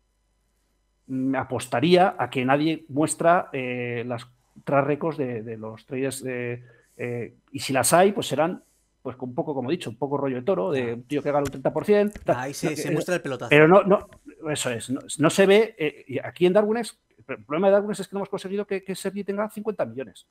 me 1.08 1.38
apostaría 1.38 2.16
a 2.18 2.30
que 2.30 2.46
nadie 2.46 2.86
muestra 2.90 3.50
eh, 3.54 4.04
las 4.08 4.28
track 4.64 5.16
de, 5.18 5.58
los 5.58 5.86
traders. 5.86 6.24
Eh, 6.26 7.36
y 7.52 7.60
si 7.60 7.74
las 7.74 7.94
hay, 7.94 8.12
pues 8.12 8.28
serán 8.28 8.64
pues 9.02 9.18
un 9.20 9.36
poco, 9.36 9.54
como 9.54 9.70
he 9.70 9.74
dicho, 9.74 9.92
un 9.92 9.98
poco 9.98 10.18
rollo 10.18 10.38
de 10.38 10.42
toro, 10.42 10.72
de 10.72 10.96
un 10.96 11.04
tío 11.04 11.22
que 11.22 11.32
gana 11.32 11.46
un 11.46 11.62
30%. 11.62 12.36
Ahí 12.36 12.56
se, 12.56 12.90
muestra 12.92 13.16
el 13.16 13.22
pelotazo. 13.22 13.50
Pero 13.50 13.68
no, 13.68 13.84
no, 13.84 14.10
eso 14.50 14.72
es, 14.72 14.90
no, 14.90 15.30
se 15.30 15.46
ve. 15.46 15.76
Eh, 15.78 16.20
aquí 16.24 16.48
en 16.48 16.54
Darwin 16.54 16.78
es, 16.78 16.98
el 17.28 17.44
problema 17.44 17.68
de 17.68 17.74
Darwin 17.74 17.92
es 17.92 18.08
que 18.08 18.14
no 18.14 18.20
hemos 18.20 18.30
conseguido 18.30 18.66
que, 18.66 18.84
que 18.84 18.96
Sergi 18.96 19.24
tenga 19.24 19.48
50 19.48 19.86
millones. 19.86 20.26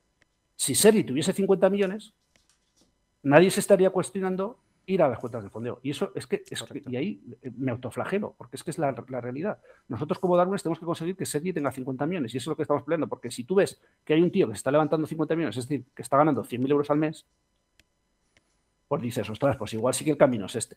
Si 0.56 0.74
Sergi 0.74 1.04
tuviese 1.04 1.32
50 1.32 1.70
millones, 1.70 2.14
nadie 3.22 3.50
se 3.50 3.60
estaría 3.60 3.90
cuestionando 3.90 4.58
ir 4.86 5.02
a 5.02 5.08
las 5.08 5.18
cuentas 5.18 5.42
de 5.42 5.50
fondeo. 5.50 5.80
Y 5.82 5.90
eso 5.90 6.12
es 6.14 6.26
que, 6.26 6.44
y 6.86 6.96
ahí 6.96 7.22
eh, 7.42 7.50
me 7.56 7.70
autoflagelo, 7.72 8.34
porque 8.36 8.56
es 8.56 8.64
que 8.64 8.70
es 8.70 8.78
la, 8.78 8.92
realidad. 8.92 9.58
Nosotros 9.88 10.18
como 10.18 10.36
Darwin 10.36 10.58
tenemos 10.58 10.78
que 10.78 10.84
conseguir 10.84 11.16
que 11.16 11.26
Sergi 11.26 11.52
tenga 11.52 11.70
50 11.70 12.06
millones 12.06 12.34
y 12.34 12.38
eso 12.38 12.50
es 12.50 12.52
lo 12.52 12.56
que 12.56 12.62
estamos 12.62 12.82
peleando, 12.82 13.08
porque 13.08 13.30
si 13.30 13.44
tú 13.44 13.56
ves 13.56 13.80
que 14.04 14.14
hay 14.14 14.22
un 14.22 14.30
tío 14.30 14.46
que 14.46 14.54
se 14.54 14.58
está 14.58 14.70
levantando 14.70 15.06
50 15.06 15.36
millones, 15.36 15.56
es 15.56 15.68
decir, 15.68 15.86
que 15.94 16.02
está 16.02 16.16
ganando 16.16 16.44
100.000 16.44 16.70
euros 16.70 16.90
al 16.90 16.98
mes, 16.98 17.26
pues 18.88 19.02
dices, 19.02 19.28
ostras, 19.28 19.56
pues 19.56 19.72
igual 19.74 19.94
sí 19.94 20.04
que 20.04 20.12
el 20.12 20.18
camino 20.18 20.46
es 20.46 20.56
este. 20.56 20.76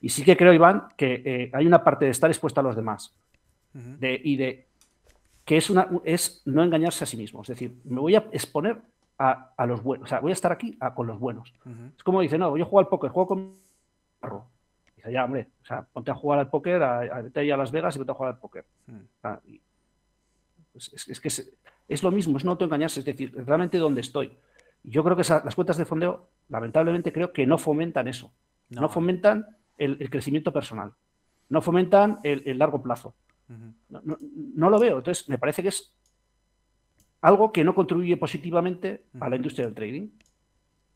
Y 0.00 0.08
sí 0.08 0.24
que 0.24 0.36
creo, 0.36 0.52
Iván, 0.52 0.88
que 0.96 1.22
eh, 1.24 1.50
hay 1.52 1.66
una 1.66 1.82
parte 1.82 2.04
de 2.04 2.12
estar 2.12 2.30
expuesto 2.30 2.60
a 2.60 2.62
los 2.62 2.76
demás 2.76 3.14
de, 3.72 4.20
y 4.22 4.36
de 4.36 4.68
que 5.44 5.56
es, 5.56 5.70
una, 5.70 5.88
es 6.04 6.42
no 6.44 6.62
engañarse 6.62 7.04
a 7.04 7.06
sí 7.06 7.16
mismo. 7.16 7.42
Es 7.42 7.48
decir, 7.48 7.74
me 7.84 8.00
voy 8.00 8.14
a 8.14 8.28
exponer 8.32 8.80
a, 9.18 9.66
los 9.66 9.82
buenos. 9.82 10.06
O 10.06 10.08
sea, 10.08 10.20
voy 10.20 10.30
a 10.30 10.34
estar 10.34 10.52
aquí 10.52 10.78
con 10.94 11.06
los 11.06 11.18
buenos. 11.18 11.52
Es 11.96 12.02
como 12.02 12.20
dice, 12.20 12.38
no, 12.38 12.56
yo 12.56 12.64
juego 12.64 12.80
al 12.80 12.88
póker, 12.88 13.10
juego 13.10 13.28
con 13.28 13.56
perro. 14.20 14.46
Dice, 14.96 15.12
ya, 15.12 15.24
hombre, 15.24 15.48
o 15.62 15.64
sea, 15.64 15.82
ponte 15.82 16.10
a 16.10 16.14
jugar 16.14 16.38
al 16.38 16.48
póker, 16.48 16.82
a, 16.82 17.00
a, 17.00 17.18
a 17.18 17.56
Las 17.56 17.72
Vegas 17.72 17.96
y 17.96 17.98
ponte 17.98 18.12
a 18.12 18.14
jugar 18.14 18.34
al 18.34 18.38
póker. 18.38 18.64
Pues 20.72 21.08
es, 21.08 21.20
que 21.20 21.28
es, 21.88 22.02
lo 22.02 22.10
mismo, 22.12 22.36
es 22.36 22.44
no 22.44 22.52
autoengañarse, 22.52 23.00
es 23.00 23.06
decir, 23.06 23.34
realmente 23.44 23.78
dónde 23.78 24.00
estoy. 24.00 24.38
Yo 24.84 25.02
creo 25.02 25.16
que 25.16 25.24
las 25.28 25.54
cuentas 25.54 25.76
de 25.76 25.84
fondeo, 25.84 26.30
lamentablemente, 26.48 27.12
creo 27.12 27.32
que 27.32 27.46
no 27.46 27.58
fomentan 27.58 28.06
eso. 28.06 28.32
No, 28.68 28.88
fomentan 28.88 29.46
el, 29.76 30.08
crecimiento 30.10 30.52
personal. 30.52 30.92
No 31.48 31.60
fomentan 31.60 32.20
el, 32.22 32.56
largo 32.58 32.80
plazo. 32.80 33.16
no, 33.88 34.70
lo 34.70 34.78
veo. 34.78 34.98
Entonces, 34.98 35.28
me 35.28 35.38
parece 35.38 35.62
que 35.62 35.68
es 35.68 35.92
algo 37.20 37.52
que 37.52 37.64
no 37.64 37.74
contribuye 37.74 38.16
positivamente 38.16 39.02
a 39.20 39.28
la 39.28 39.36
industria 39.36 39.66
del 39.66 39.74
trading. 39.74 40.08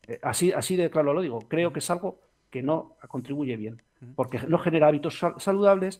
Eh, 0.07 0.19
así, 0.21 0.51
así 0.51 0.75
de 0.75 0.89
claro 0.89 1.13
lo 1.13 1.21
digo. 1.21 1.39
Creo 1.47 1.73
que 1.73 1.79
es 1.79 1.89
algo 1.89 2.19
que 2.49 2.61
no 2.61 2.97
contribuye 3.07 3.57
bien, 3.57 3.81
porque 4.15 4.39
no 4.47 4.59
genera 4.59 4.87
hábitos 4.87 5.19
saludables 5.37 5.99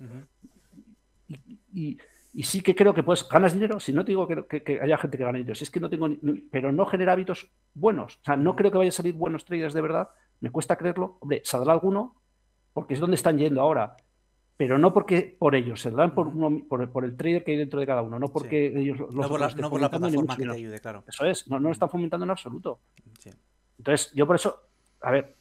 y, 1.73 1.97
sí 2.43 2.61
que 2.61 2.75
creo 2.75 2.93
que 2.93 3.03
pues 3.03 3.27
ganas 3.27 3.53
dinero, 3.53 3.79
si 3.79 3.91
no 3.91 4.05
te 4.05 4.11
digo 4.11 4.27
que, 4.27 4.79
haya 4.81 4.97
gente 4.97 5.17
que 5.17 5.23
gane 5.23 5.39
dinero, 5.39 5.55
si 5.55 5.63
es 5.63 5.71
que 5.71 5.79
no 5.79 5.89
tengo, 5.89 6.09
pero 6.51 6.71
no 6.71 6.85
genera 6.85 7.13
hábitos 7.13 7.49
buenos, 7.73 8.17
o 8.17 8.25
sea, 8.25 8.35
no 8.35 8.55
creo 8.55 8.71
que 8.71 8.77
vaya 8.77 8.89
a 8.89 8.91
salir 8.93 9.13
buenos 9.13 9.45
traders 9.45 9.73
de 9.73 9.81
verdad, 9.81 10.09
me 10.39 10.51
cuesta 10.51 10.75
creerlo, 10.75 11.17
hombre, 11.21 11.41
saldrá 11.43 11.73
alguno, 11.73 12.15
porque 12.73 12.95
es 12.95 12.99
donde 12.99 13.15
están 13.15 13.37
yendo 13.37 13.61
ahora, 13.61 13.97
pero 14.55 14.77
no 14.77 14.93
porque 14.93 15.35
por 15.37 15.55
ellos, 15.55 15.81
se 15.81 15.91
dan 15.91 16.13
por, 16.13 16.31
por, 16.67 17.05
el 17.05 17.17
trader 17.17 17.43
que 17.43 17.51
hay 17.51 17.57
dentro 17.57 17.79
de 17.79 17.87
cada 17.87 18.01
uno, 18.01 18.19
no 18.19 18.29
porque 18.29 18.67
ellos 18.67 18.99
los, 18.99 19.13
no 19.13 19.27
por 19.27 19.39
la, 19.39 19.49
no 19.49 19.69
por 19.69 19.81
la 19.81 19.89
plataforma 19.89 20.37
que 20.37 20.43
te 20.43 20.51
ayude, 20.51 20.79
claro. 20.79 21.03
Eso 21.07 21.25
es, 21.25 21.47
no, 21.47 21.59
no 21.59 21.69
lo 21.69 21.73
están 21.73 21.89
fomentando 21.89 22.23
en 22.23 22.31
absoluto. 22.31 22.79
Entonces, 23.77 24.11
yo 24.13 24.27
por 24.27 24.35
eso, 24.35 24.61
a 25.01 25.11
ver, 25.11 25.35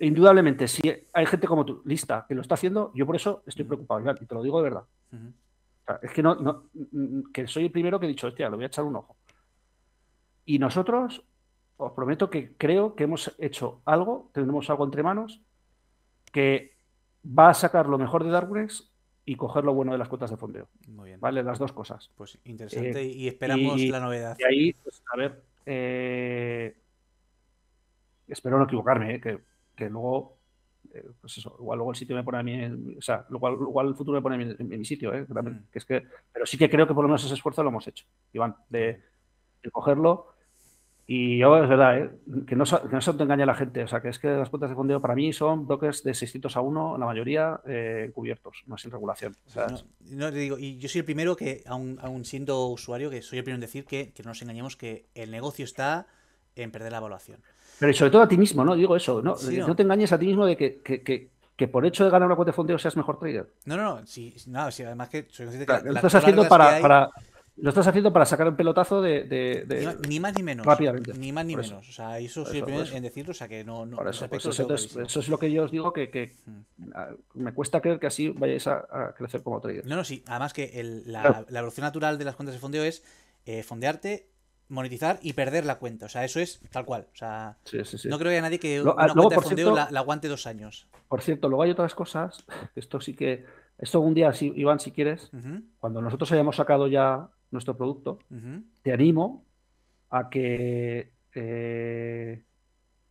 indudablemente, 0.00 0.66
si 0.66 0.80
hay 1.12 1.26
gente 1.26 1.46
como 1.46 1.64
tú, 1.64 1.82
lista, 1.84 2.24
que 2.26 2.34
lo 2.34 2.40
está 2.40 2.54
haciendo, 2.54 2.90
yo 2.94 3.06
por 3.06 3.16
eso 3.16 3.42
estoy 3.46 3.64
preocupado, 3.64 4.00
y 4.20 4.26
te 4.26 4.34
lo 4.34 4.42
digo 4.42 4.62
de 4.62 4.70
verdad. 4.70 4.84
es 6.02 6.10
que 6.10 6.22
no, 6.22 6.64
que 7.32 7.46
soy 7.46 7.66
el 7.66 7.70
primero 7.70 8.00
que 8.00 8.06
he 8.06 8.08
dicho, 8.08 8.28
hostia, 8.28 8.48
lo 8.48 8.56
voy 8.56 8.64
a 8.64 8.68
echar 8.68 8.84
un 8.84 8.96
ojo. 8.96 9.16
Y 10.46 10.58
nosotros, 10.58 11.22
os 11.76 11.92
prometo 11.92 12.30
que 12.30 12.56
creo 12.56 12.94
que 12.94 13.04
hemos 13.04 13.34
hecho 13.38 13.82
algo, 13.84 14.30
tenemos 14.32 14.68
algo 14.70 14.84
entre 14.84 15.02
manos, 15.02 15.40
que 16.32 16.79
va 17.24 17.50
a 17.50 17.54
sacar 17.54 17.86
lo 17.86 17.98
mejor 17.98 18.24
de 18.24 18.30
Darkness 18.30 18.90
y 19.24 19.36
coger 19.36 19.64
lo 19.64 19.74
bueno 19.74 19.92
de 19.92 19.98
las 19.98 20.08
cuotas 20.08 20.30
de 20.30 20.36
fondeo. 20.36 20.68
Muy 20.88 21.10
bien. 21.10 21.20
¿Vale? 21.20 21.42
Las 21.42 21.58
dos 21.58 21.72
cosas. 21.72 22.10
Pues 22.16 22.38
interesante 22.44 23.02
eh, 23.02 23.06
y 23.06 23.28
esperamos 23.28 23.80
la 23.80 24.00
novedad. 24.00 24.36
Y 24.38 24.44
ahí, 24.44 24.72
pues, 24.72 25.02
a 25.12 25.16
ver, 25.16 25.42
eh, 25.66 26.76
espero 28.32 28.58
no 28.58 28.64
equivocarme, 28.64 29.14
¿eh? 29.14 29.20
que, 29.20 29.88
luego, 29.88 30.38
eh, 30.92 31.04
pues 31.20 31.38
eso, 31.38 31.56
igual 31.58 31.78
luego 31.78 31.90
el 31.92 31.96
sitio 31.96 32.16
me 32.16 32.24
pone 32.24 32.38
a 32.38 32.42
mí, 32.42 32.96
o 32.96 33.02
sea, 33.02 33.26
igual, 33.30 33.88
el 33.88 33.94
futuro 33.94 34.16
me 34.16 34.22
pone 34.22 34.56
en 34.58 34.68
mi, 34.68 34.84
sitio, 34.84 35.12
¿eh? 35.14 35.26
mm. 35.28 35.70
que 35.70 35.78
es 35.78 35.84
que, 35.84 36.06
pero 36.32 36.46
sí 36.46 36.58
que 36.58 36.70
creo 36.70 36.86
que 36.86 36.94
por 36.94 37.04
lo 37.04 37.08
menos 37.08 37.24
ese 37.24 37.34
esfuerzo 37.34 37.62
lo 37.62 37.70
hemos 37.70 37.86
hecho, 37.86 38.06
Iván, 38.32 38.56
de, 38.68 39.02
cogerlo. 39.72 40.29
Y 41.12 41.38
yo, 41.38 41.60
es 41.60 41.68
verdad, 41.68 41.98
¿eh? 41.98 42.10
que, 42.46 42.54
no, 42.54 42.64
que 42.64 42.88
no 42.92 43.00
se 43.00 43.10
engaña 43.10 43.44
la 43.44 43.56
gente. 43.56 43.82
O 43.82 43.88
sea, 43.88 44.00
que 44.00 44.10
es 44.10 44.20
que 44.20 44.28
las 44.28 44.48
cuentas 44.48 44.70
de 44.70 44.76
fondeo 44.76 45.00
para 45.00 45.16
mí 45.16 45.32
son 45.32 45.66
brokers 45.66 46.04
de 46.04 46.14
600 46.14 46.56
a 46.56 46.60
1, 46.60 46.98
la 46.98 47.04
mayoría 47.04 47.60
cubiertos, 48.14 48.62
no 48.66 48.78
sin 48.78 48.92
regulación. 48.92 49.34
no, 50.08 50.30
te 50.30 50.38
digo, 50.38 50.56
y 50.56 50.78
yo 50.78 50.88
soy 50.88 51.00
el 51.00 51.04
primero 51.04 51.34
que, 51.34 51.64
aún, 51.66 52.24
siendo 52.24 52.64
usuario, 52.68 53.10
que 53.10 53.22
soy 53.22 53.38
el 53.38 53.44
primero 53.44 53.56
en 53.56 53.62
decir 53.62 53.86
que, 53.86 54.12
que 54.12 54.22
no 54.22 54.28
nos 54.28 54.40
engañemos, 54.42 54.76
que 54.76 55.06
el 55.16 55.32
negocio 55.32 55.64
está 55.64 56.06
en 56.54 56.70
perder 56.70 56.92
la 56.92 56.98
evaluación. 56.98 57.40
Pero 57.80 57.92
sobre 57.92 58.12
todo 58.12 58.22
a 58.22 58.28
ti 58.28 58.38
mismo, 58.38 58.64
¿no? 58.64 58.76
Digo 58.76 58.94
eso, 58.94 59.20
¿no? 59.20 59.34
no. 59.34 59.74
te 59.74 59.82
engañes 59.82 60.12
a 60.12 60.18
ti 60.18 60.26
mismo 60.26 60.46
de 60.46 60.56
que, 60.56 61.68
por 61.68 61.84
hecho 61.84 62.04
de 62.04 62.10
ganar 62.10 62.26
una 62.26 62.36
cuota 62.36 62.52
de 62.52 62.54
fondeo 62.54 62.78
seas 62.78 62.96
mejor 62.96 63.18
trader. 63.18 63.52
No, 63.64 63.76
no, 63.76 63.82
no. 63.82 64.06
Sí, 64.06 64.32
no, 64.46 64.70
sí 64.70 64.84
además 64.84 65.08
que 65.08 65.26
soy 65.28 65.46
consciente 65.46 65.66
que. 65.66 65.88
lo, 65.88 65.96
estás 65.96 66.14
haciendo 66.14 66.46
para, 66.46 67.10
lo 67.62 67.68
estás 67.68 67.86
haciendo 67.86 68.12
para 68.12 68.24
sacar 68.24 68.48
un 68.48 68.56
pelotazo 68.56 69.02
de. 69.02 69.98
ni, 70.08 70.20
más 70.20 70.34
ni 70.34 70.42
menos. 70.42 70.64
Rápidamente. 70.64 71.12
Ni 71.14 71.32
más 71.32 71.44
ni 71.44 71.56
menos. 71.56 71.88
O 71.88 71.92
sea, 71.92 72.18
eso 72.18 72.44
soy 72.44 72.62
primero 72.62 72.84
en 72.84 73.02
decirlo, 73.02 73.32
o 73.32 73.34
sea, 73.34 73.48
que 73.48 73.64
no. 73.64 73.86
no 73.86 74.08
eso, 74.08 74.28
pues 74.28 74.46
eso, 74.46 74.74
es 74.74 75.28
lo 75.28 75.38
que 75.38 75.52
yo 75.52 75.64
os 75.64 75.70
digo 75.70 75.92
que, 75.92 76.32
mm. 76.46 76.84
me 77.34 77.52
cuesta 77.52 77.80
creer 77.80 77.98
que 77.98 78.06
así 78.06 78.30
vayáis 78.30 78.66
a, 78.66 79.14
crecer 79.16 79.42
como 79.42 79.60
trader. 79.60 79.86
No, 79.86 79.96
no, 79.96 80.04
sí. 80.04 80.24
Además 80.26 80.52
que 80.52 81.02
la, 81.06 81.44
evolución 81.50 81.84
natural 81.84 82.18
de 82.18 82.24
las 82.24 82.36
cuentas 82.36 82.54
de 82.54 82.60
fondeo 82.60 82.84
es 82.84 83.04
eh, 83.46 83.62
fondearte 83.62 84.28
monetizar 84.68 85.18
y 85.20 85.32
perder 85.32 85.66
la 85.66 85.78
cuenta. 85.78 86.06
O 86.06 86.08
sea, 86.08 86.24
eso 86.24 86.40
es 86.40 86.60
tal 86.70 86.84
cual. 86.84 87.08
O 87.12 87.16
sea, 87.16 87.58
no 88.04 88.18
creo 88.18 88.30
que 88.30 88.36
haya 88.36 88.42
nadie 88.42 88.60
que 88.60 88.80
una 88.80 88.94
ah, 88.96 89.12
cuenta 89.12 89.34
de 89.34 89.40
fondeo 89.42 89.74
la, 89.74 89.84
aguante 89.84 90.28
dos 90.28 90.46
años. 90.46 90.88
Por 91.08 91.20
cierto, 91.22 91.48
luego 91.48 91.64
hay 91.64 91.70
otras 91.72 91.94
cosas. 91.94 92.44
Esto 92.74 93.00
sí 93.00 93.14
que. 93.14 93.44
Esto 93.78 94.00
un 94.00 94.12
día, 94.12 94.32
si, 94.34 94.52
Iván, 94.56 94.78
si 94.78 94.92
quieres, 94.92 95.30
cuando 95.78 96.02
nosotros 96.02 96.30
hayamos 96.32 96.56
sacado 96.56 96.86
ya 96.86 97.30
nuestro 97.50 97.76
producto, 97.76 98.18
te 98.82 98.92
animo 98.92 99.44
a 100.10 100.28
que. 100.28 101.12
Eh, 101.34 102.42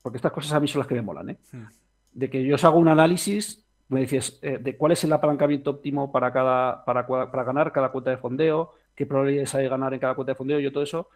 porque 0.01 0.17
estas 0.17 0.31
cosas 0.31 0.53
a 0.53 0.59
mí 0.59 0.67
son 0.67 0.79
las 0.79 0.87
que 0.87 0.95
me 0.95 1.01
molan, 1.01 1.29
¿eh? 1.29 1.37
De 2.13 2.29
que 2.29 2.43
yo 2.43 2.55
os 2.55 2.63
hago 2.63 2.79
un 2.79 2.87
análisis, 2.87 3.65
me 3.89 4.01
dices, 4.01 4.39
eh, 4.41 4.57
de 4.59 4.77
cuál 4.77 4.93
es 4.93 5.03
el 5.03 5.13
apalancamiento 5.13 5.71
óptimo 5.71 6.11
para, 6.11 6.31
cada, 6.31 6.83
para, 6.85 7.05
para 7.05 7.43
ganar 7.43 7.71
cada 7.71 7.89
cuenta 7.91 8.11
de 8.11 8.17
fondeo, 8.17 8.73
qué 8.95 9.05
probabilidades 9.05 9.55
hay 9.55 9.63
de 9.63 9.69
ganar 9.69 9.93
en 9.93 9.99
cada 9.99 10.15
cuenta 10.15 10.31
de 10.31 10.35
fondeo, 10.35 10.59
yo 10.59 10.71
todo 10.71 10.83
eso 10.83 11.09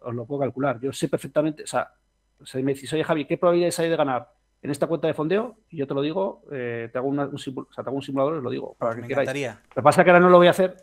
os 0.00 0.14
lo 0.14 0.24
puedo 0.24 0.40
calcular. 0.40 0.80
Yo 0.80 0.92
sé 0.92 1.08
perfectamente, 1.08 1.64
o 1.64 1.66
sea, 1.66 1.92
si 2.44 2.62
me 2.62 2.74
dices, 2.74 2.92
oye 2.92 3.04
Javi, 3.04 3.24
¿qué 3.24 3.36
probabilidades 3.36 3.78
hay 3.80 3.90
de 3.90 3.96
ganar 3.96 4.30
en 4.62 4.70
esta 4.70 4.86
cuenta 4.86 5.08
de 5.08 5.14
fondeo? 5.14 5.56
Y 5.70 5.78
yo 5.78 5.86
te 5.86 5.94
lo 5.94 6.02
digo, 6.02 6.42
eh, 6.52 6.88
te, 6.92 6.98
hago 6.98 7.08
un, 7.08 7.18
un 7.18 8.02
simulador 8.02 8.34
os 8.34 8.42
lo 8.42 8.50
digo, 8.50 8.74
para 8.78 8.94
que 8.94 9.02
me 9.02 9.08
queráis. 9.08 9.28
Lo 9.28 9.74
que 9.74 9.82
pasa 9.82 10.02
es 10.02 10.04
que 10.04 10.10
ahora 10.10 10.20
no 10.20 10.30
lo 10.30 10.38
voy 10.38 10.46
a 10.46 10.50
hacer 10.50 10.76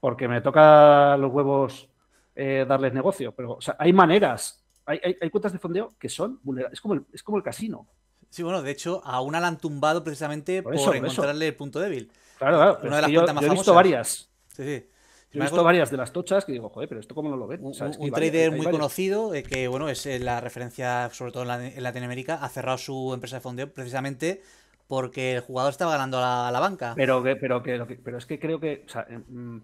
porque 0.00 0.26
me 0.28 0.40
toca 0.40 1.16
los 1.16 1.32
huevos 1.32 1.88
eh, 2.34 2.64
darles 2.66 2.92
negocio, 2.92 3.32
pero 3.32 3.52
o 3.52 3.60
sea, 3.60 3.76
hay 3.78 3.92
maneras, 3.92 4.64
hay, 4.86 5.00
hay, 5.20 5.30
cuentas 5.30 5.52
de 5.52 5.58
fondeo 5.58 5.90
que 5.98 6.08
son 6.08 6.40
vulnerables, 6.42 6.78
es 6.78 6.80
como 6.80 6.94
el, 6.94 7.04
es 7.12 7.22
como 7.22 7.36
el 7.36 7.44
casino. 7.44 7.86
Sí, 8.30 8.42
bueno, 8.42 8.62
de 8.62 8.70
hecho, 8.70 9.02
a 9.04 9.20
una 9.20 9.40
la 9.40 9.48
han 9.48 9.58
tumbado 9.58 10.04
precisamente 10.04 10.62
por, 10.62 10.74
encontrarle 10.74 11.48
el 11.48 11.56
punto 11.56 11.80
débil. 11.80 12.12
Claro, 12.38 12.56
claro. 12.56 12.78
Una 12.84 12.96
de 12.96 13.02
las 13.02 13.10
yo, 13.10 13.24
he 13.26 13.50
visto 13.50 13.74
varias. 13.74 14.30
Sí, 14.48 14.64
sí. 14.64 14.86
He 15.32 15.40
visto 15.40 15.62
varias 15.62 15.90
de 15.90 15.96
las 15.96 16.12
tochas 16.12 16.44
que 16.44 16.52
digo, 16.52 16.68
joder, 16.70 16.88
pero 16.88 17.00
esto 17.00 17.14
cómo 17.14 17.28
no 17.28 17.36
lo 17.36 17.46
ven. 17.46 17.60
Un, 17.62 17.72
trader 18.12 18.50
muy 18.50 18.66
conocido, 18.66 19.34
eh, 19.34 19.42
que 19.42 19.68
bueno, 19.68 19.88
es 19.88 20.04
eh, 20.06 20.18
la 20.18 20.40
referencia, 20.40 21.08
sobre 21.12 21.30
todo 21.30 21.44
en, 21.54 21.82
Latinoamérica, 21.82 22.36
ha 22.36 22.48
cerrado 22.48 22.78
su 22.78 23.12
empresa 23.14 23.36
de 23.36 23.40
fondeo 23.40 23.72
precisamente 23.72 24.42
porque 24.88 25.34
el 25.36 25.40
jugador 25.40 25.70
estaba 25.70 25.92
ganando 25.92 26.18
a 26.18 26.50
la, 26.50 26.60
banca. 26.60 26.94
Pero 26.96 27.22
que, 27.22 27.36
pero 27.36 27.62
que, 27.62 28.00
pero 28.02 28.18
es 28.18 28.26
que 28.26 28.40
creo 28.40 28.58
que, 28.58 28.84
o 28.86 28.88
sea, 28.88 29.06
mm, 29.28 29.58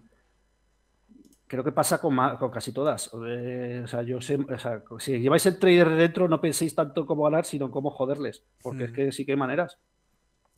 creo 1.47 1.63
que 1.63 1.71
pasa 1.71 1.99
con, 1.99 2.15
casi 2.51 2.71
todas. 2.71 3.09
Eh, 3.25 3.81
o 3.83 3.87
sea, 3.87 4.03
yo 4.03 4.21
sé, 4.21 4.35
o 4.35 4.59
sea, 4.59 4.83
si 4.99 5.19
lleváis 5.19 5.45
el 5.45 5.57
trader 5.57 5.89
dentro, 5.89 6.27
no 6.27 6.41
penséis 6.41 6.75
tanto 6.75 7.05
cómo 7.05 7.23
ganar, 7.23 7.45
sino 7.45 7.71
cómo 7.71 7.89
joderles, 7.89 8.43
porque 8.61 8.85
es 8.85 8.91
mm. 8.91 8.93
que 8.93 9.11
sí 9.11 9.25
que 9.25 9.31
hay 9.31 9.37
maneras. 9.37 9.77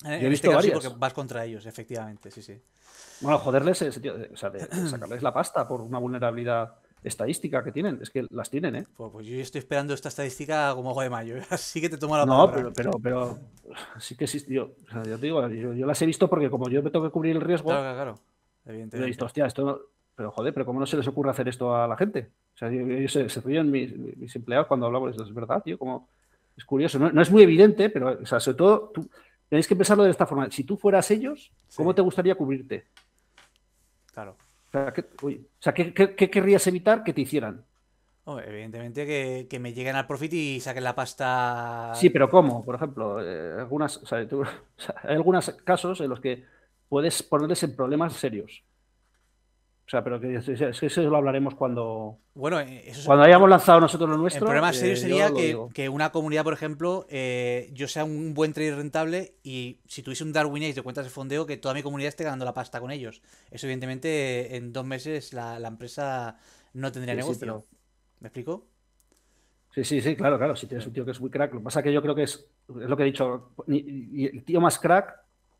he 0.03 0.27
visto 0.27 0.47
este 0.47 0.55
varias. 0.55 0.73
porque 0.73 0.97
vas 0.97 1.13
contra 1.13 1.45
ellos, 1.45 1.65
efectivamente, 1.65 2.31
sí, 2.31 2.41
sí. 2.41 2.59
Bueno, 3.21 3.37
joderles, 3.37 3.81
o 3.81 4.35
sea, 4.35 4.49
de, 4.49 4.59
sacarles 4.89 5.21
la 5.21 5.33
pasta 5.33 5.67
por 5.67 5.81
una 5.81 5.99
vulnerabilidad 5.99 6.75
estadística 7.03 7.63
que 7.63 7.71
tienen. 7.71 7.99
Es 8.01 8.09
que 8.09 8.25
las 8.29 8.49
tienen, 8.49 8.75
¿eh? 8.75 8.85
Pues, 8.95 9.11
pues 9.11 9.27
yo 9.27 9.35
estoy 9.37 9.59
esperando 9.59 9.93
esta 9.93 10.09
estadística 10.09 10.73
como 10.75 10.91
ojo 10.91 11.01
de 11.01 11.09
mayo. 11.09 11.35
Así 11.49 11.81
que 11.81 11.89
te 11.89 11.97
tomo 11.97 12.17
la 12.17 12.25
palabra. 12.25 12.63
No, 12.63 12.73
pero, 12.73 12.73
pero, 12.73 12.91
pero 13.01 13.39
sí 13.99 14.15
que 14.15 14.25
existe. 14.25 14.53
Yo, 14.53 14.71
o 14.87 14.91
sea, 14.91 15.03
yo 15.03 15.17
te 15.17 15.25
digo, 15.25 15.47
yo, 15.47 15.85
las 15.85 16.01
he 16.01 16.05
visto 16.05 16.29
porque 16.29 16.49
como 16.49 16.69
yo 16.69 16.83
me 16.83 16.89
tengo 16.89 17.05
que 17.05 17.11
cubrir 17.11 17.35
el 17.35 17.41
riesgo. 17.41 17.69
Claro, 17.69 17.95
claro. 17.95 18.19
Evidentemente. 18.65 19.05
He 19.05 19.07
visto, 19.07 19.25
hostia, 19.25 19.45
esto. 19.45 19.91
Pero 20.19 20.31
joder, 20.31 20.53
pero 20.53 20.65
¿cómo 20.65 20.81
no 20.81 20.85
se 20.85 20.97
les 20.97 21.07
ocurre 21.07 21.31
hacer 21.31 21.47
esto 21.47 21.73
a 21.73 21.87
la 21.87 21.95
gente? 21.95 22.31
O 22.53 22.57
sea, 22.57 22.67
ellos 22.67 23.09
se, 23.09 23.29
se 23.29 23.39
ríen 23.39 23.71
mis, 23.71 24.35
empleados 24.35 24.67
cuando 24.67 24.85
hablamos 24.85 25.07
de 25.07 25.11
esto. 25.11 25.23
Es 25.23 25.33
verdad, 25.33 25.63
tío. 25.63 25.79
Como, 25.79 26.09
es 26.57 26.65
curioso. 26.65 26.99
No, 26.99 27.21
es 27.21 27.31
muy 27.31 27.41
evidente, 27.41 27.89
pero, 27.89 28.19
o 28.21 28.25
sea, 28.25 28.41
sobre 28.41 28.57
todo, 28.57 28.91
tú, 28.93 29.09
tenéis 29.47 29.65
que 29.65 29.77
pensarlo 29.77 30.03
de 30.03 30.09
esta 30.09 30.25
forma. 30.25 30.51
Si 30.51 30.65
tú 30.65 30.75
fueras 30.75 31.09
ellos, 31.09 31.53
¿cómo 31.73 31.95
te 31.95 32.01
gustaría 32.01 32.35
cubrirte? 32.35 32.87
Claro. 34.11 34.35
O 34.73 35.61
sea, 35.61 35.73
¿qué, 35.73 36.29
querrías 36.29 36.67
evitar 36.67 37.01
que 37.01 37.13
te 37.13 37.21
hicieran? 37.21 37.63
evidentemente 38.45 39.47
que, 39.49 39.59
me 39.59 39.73
lleguen 39.73 39.95
al 39.95 40.05
profit 40.05 40.33
y 40.33 40.59
saquen 40.59 40.83
la 40.83 40.95
pasta. 40.95 41.93
Sí, 41.95 42.09
pero 42.09 42.29
¿cómo? 42.29 42.65
Por 42.65 42.75
ejemplo, 42.75 43.25
eh, 43.25 43.55
algunas, 43.57 44.01
hay 44.11 45.15
algunos 45.15 45.49
casos 45.63 46.01
en 46.01 46.09
los 46.09 46.19
que 46.19 46.43
puedes 46.89 47.23
ponerles 47.23 47.63
en 47.63 47.73
problemas 47.73 48.11
serios. 48.11 48.65
O 49.89 49.91
sea, 49.91 50.03
pero 50.03 50.19
que, 50.19 50.35
eso 50.35 51.01
lo 51.01 51.17
hablaremos 51.17 51.55
cuando. 51.55 52.19
Bueno, 52.35 52.59
eh, 52.59 52.83
eso 52.85 53.07
cuando 53.07 53.25
hayamos 53.25 53.49
lanzado 53.49 53.79
nosotros 53.79 54.07
lo 54.07 54.17
nuestro. 54.17 54.45
El 54.45 54.45
problema 54.45 54.71
serio 54.71 54.93
eh, 54.93 54.97
sería 54.97 55.31
que, 55.73 55.89
una 55.89 56.11
comunidad, 56.11 56.43
por 56.43 56.53
ejemplo, 56.53 57.07
eh, 57.09 57.71
yo 57.73 57.87
sea 57.87 58.03
un 58.03 58.35
buen 58.35 58.53
trader 58.53 58.75
rentable 58.75 59.33
y 59.41 59.79
si 59.87 60.03
tuviese 60.03 60.23
un 60.23 60.31
Darwin 60.31 60.61
Age 60.61 60.75
de 60.75 60.81
cuentas 60.83 61.05
de 61.05 61.09
fondeo, 61.09 61.47
que 61.47 61.57
toda 61.57 61.73
mi 61.73 61.81
comunidad 61.81 62.09
esté 62.09 62.23
ganando 62.23 62.45
la 62.45 62.53
pasta 62.53 62.79
con 62.79 62.91
ellos. 62.91 63.23
Eso, 63.49 63.65
evidentemente, 63.65 64.57
en 64.57 64.73
dos 64.73 64.85
meses 64.85 65.33
la, 65.33 65.57
empresa 65.57 66.37
no 66.73 66.91
tendría 66.91 67.15
negocio. 67.15 67.65
¿Me 68.19 68.27
explico? 68.27 68.67
Sí, 69.73 69.83
sí, 69.83 70.01
sí, 70.01 70.15
claro, 70.15 70.37
claro. 70.37 70.55
Si 70.55 70.67
tienes 70.67 70.85
un 70.85 70.93
tío 70.93 71.03
que 71.03 71.11
es 71.11 71.19
muy 71.19 71.31
crack, 71.31 71.51
lo 71.51 71.61
que 71.61 71.63
pasa 71.63 71.79
es 71.79 71.85
que 71.85 71.93
yo 71.93 72.03
creo 72.03 72.13
que 72.13 72.23
es, 72.23 72.47
es 72.79 72.87
lo 72.87 72.95
que 72.95 73.01
he 73.01 73.07
dicho. 73.07 73.53
Y 73.65 74.27
el 74.27 74.43
tío 74.43 74.61
más 74.61 74.77
crack 74.77 75.15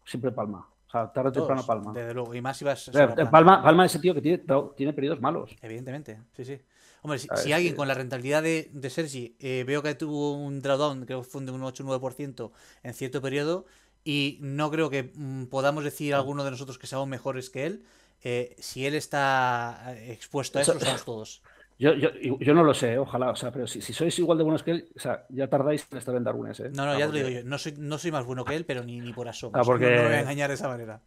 siempre 0.06 0.32
palma. 0.32 0.70
O 0.90 0.92
sea, 0.92 1.12
tarde 1.14 1.30
o 1.30 1.32
temprano 1.32 1.64
palma. 1.64 1.94
Desde 1.94 2.16
luego. 2.16 2.34
Y 2.34 2.42
más 2.42 2.58
si 2.58 2.66
vas. 2.66 2.90
palma, 3.32 3.62
palma 3.62 3.86
ese 3.86 4.00
tío 4.00 4.16
que 4.16 4.22
tiene, 4.22 4.44
tiene 4.76 4.92
periodos 4.92 5.22
malos. 5.22 5.56
Evidentemente, 5.62 6.20
sí, 6.36 6.44
sí. 6.44 6.60
Hombre, 7.04 7.20
si, 7.20 7.54
alguien 7.54 7.76
con 7.76 7.88
la 7.88 7.94
rentabilidad 7.94 8.44
de, 8.44 8.70
de 8.74 8.90
Sergi 8.90 9.36
eh, 9.40 9.64
veo 9.66 9.84
que 9.84 9.94
tuvo 9.96 10.34
un 10.34 10.62
drawdown, 10.62 11.06
creo 11.06 11.22
que 11.22 11.30
fue 11.30 11.44
de 11.46 11.52
un 11.52 11.62
8-9% 11.62 12.52
en 12.84 12.94
cierto 12.94 13.22
periodo, 13.22 13.66
y 14.04 14.38
no 14.42 14.70
creo 14.72 14.90
que 14.90 15.12
mm, 15.16 15.46
podamos 15.46 15.84
decir 15.84 16.14
alguno 16.14 16.44
de 16.44 16.52
nosotros 16.52 16.78
que 16.78 16.88
seamos 16.88 17.08
mejores 17.08 17.50
que 17.50 17.68
él, 17.68 17.86
eh, 18.24 18.56
si 18.60 18.86
él 18.86 18.96
está 18.96 19.94
eh, 19.96 20.12
expuesto 20.12 20.60
a 20.60 20.64
eso, 20.64 20.78
somos 20.78 21.06
todos. 21.06 21.42
Yo, 21.80 21.94
yo, 21.94 22.10
yo, 22.20 22.54
no 22.54 22.66
lo 22.66 22.74
sé, 22.74 22.98
ojalá, 22.98 23.32
o 23.32 23.38
sea, 23.38 23.52
pero 23.52 23.66
si, 23.66 23.82
si, 23.82 23.94
sois 23.94 24.20
igual 24.20 24.38
de 24.38 24.44
buenos 24.44 24.64
que 24.64 24.72
él, 24.72 24.90
o 24.98 25.00
sea, 25.00 25.26
ya 25.30 25.48
tardáis 25.48 25.88
en 25.90 25.98
estar 25.98 26.14
en 26.14 26.26
Darwines, 26.26 26.60
¿eh? 26.60 26.72
No, 26.76 26.86
no, 26.86 27.00
ya 27.00 27.06
te 27.08 27.14
lo 27.14 27.18
digo 27.26 27.30
yo, 27.30 27.44
no 27.46 27.58
soy, 27.58 27.74
no 27.78 27.98
soy 27.98 28.12
más 28.12 28.26
bueno 28.26 28.44
que 28.44 28.54
él, 28.54 28.66
pero 28.66 28.84
ni, 28.84 29.00
ni 29.00 29.14
por 29.14 29.30
asomo. 29.30 29.54
Ah, 29.56 29.62
porque... 29.64 29.86
no, 29.86 30.02
me 30.02 30.08
voy 30.08 30.16
a 30.16 30.20
engañar 30.20 30.50
de 30.50 30.56
esa 30.56 30.68
manera. 30.68 31.00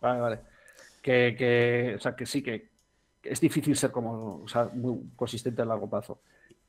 Vale, 0.00 0.20
vale. 0.20 0.40
Que, 1.00 1.36
que, 1.38 1.94
o 1.96 2.00
sea, 2.00 2.16
que 2.16 2.26
sí, 2.26 2.42
que, 2.42 2.68
es 3.22 3.40
difícil 3.40 3.76
ser 3.76 3.92
como, 3.92 4.42
o 4.42 4.48
sea, 4.48 4.68
muy 4.74 5.12
consistente 5.14 5.62
a 5.62 5.66
largo 5.66 5.88
plazo. 5.88 6.18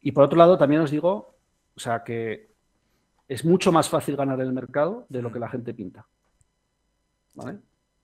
Y 0.02 0.12
por 0.12 0.26
otro 0.26 0.38
lado, 0.38 0.56
también 0.56 0.82
os 0.82 0.92
digo, 0.92 1.34
o 1.76 1.80
sea, 1.80 2.04
que 2.04 2.52
es 3.28 3.44
mucho 3.46 3.72
más 3.72 3.90
fácil 3.90 4.16
ganar 4.16 4.40
el 4.42 4.54
mercado 4.54 5.08
de 5.10 5.24
lo 5.24 5.32
que 5.32 5.40
la 5.40 5.50
gente 5.50 5.74
pinta. 5.74 6.06
¿Vale? 7.34 7.58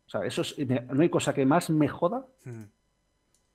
O 0.08 0.10
sea, 0.10 0.26
eso 0.26 0.42
es, 0.42 0.56
no 0.58 1.04
hay 1.04 1.10
cosa 1.10 1.36
que 1.36 1.46
más 1.46 1.70
me 1.70 1.88
joda 1.88 2.26
hmm 2.46 2.64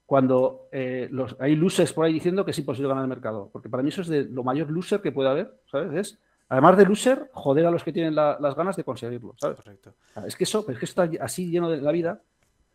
cuando 0.07 0.69
eh, 0.71 1.09
los, 1.11 1.37
hay 1.39 1.57
losers 1.57 1.93
por 1.93 2.05
ahí 2.05 2.13
diciendo 2.13 2.45
que 2.45 2.51
es 2.51 2.59
imposible 2.59 2.89
ganar 2.89 3.05
el 3.05 3.09
mercado. 3.09 3.49
Porque 3.53 3.69
para 3.69 3.83
mí 3.83 3.89
eso 3.89 4.03
es 4.03 4.09
de 4.09 4.25
lo 4.25 4.45
mayor 4.45 4.71
loser 4.71 5.01
que 5.01 5.13
puede 5.13 5.31
haber, 5.31 5.55
¿sabes? 5.71 5.93
Es, 5.95 6.19
además 6.49 6.77
de 6.77 6.85
loser, 6.85 7.31
joder 7.33 7.67
a 7.67 7.71
los 7.71 7.83
que 7.83 7.93
tienen 7.93 8.15
las 8.15 8.55
ganas 8.55 8.77
de 8.77 8.85
conseguirlo, 8.85 9.35
¿sabes? 9.39 9.57
Correcto. 9.57 9.95
Es 10.27 10.37
que 10.37 10.45
eso, 10.45 10.65
es 10.69 10.79
que 10.79 10.85
está 10.85 11.09
así 11.21 11.51
lleno 11.51 11.71
de 11.71 11.79
la 11.79 11.93
vida 11.93 12.21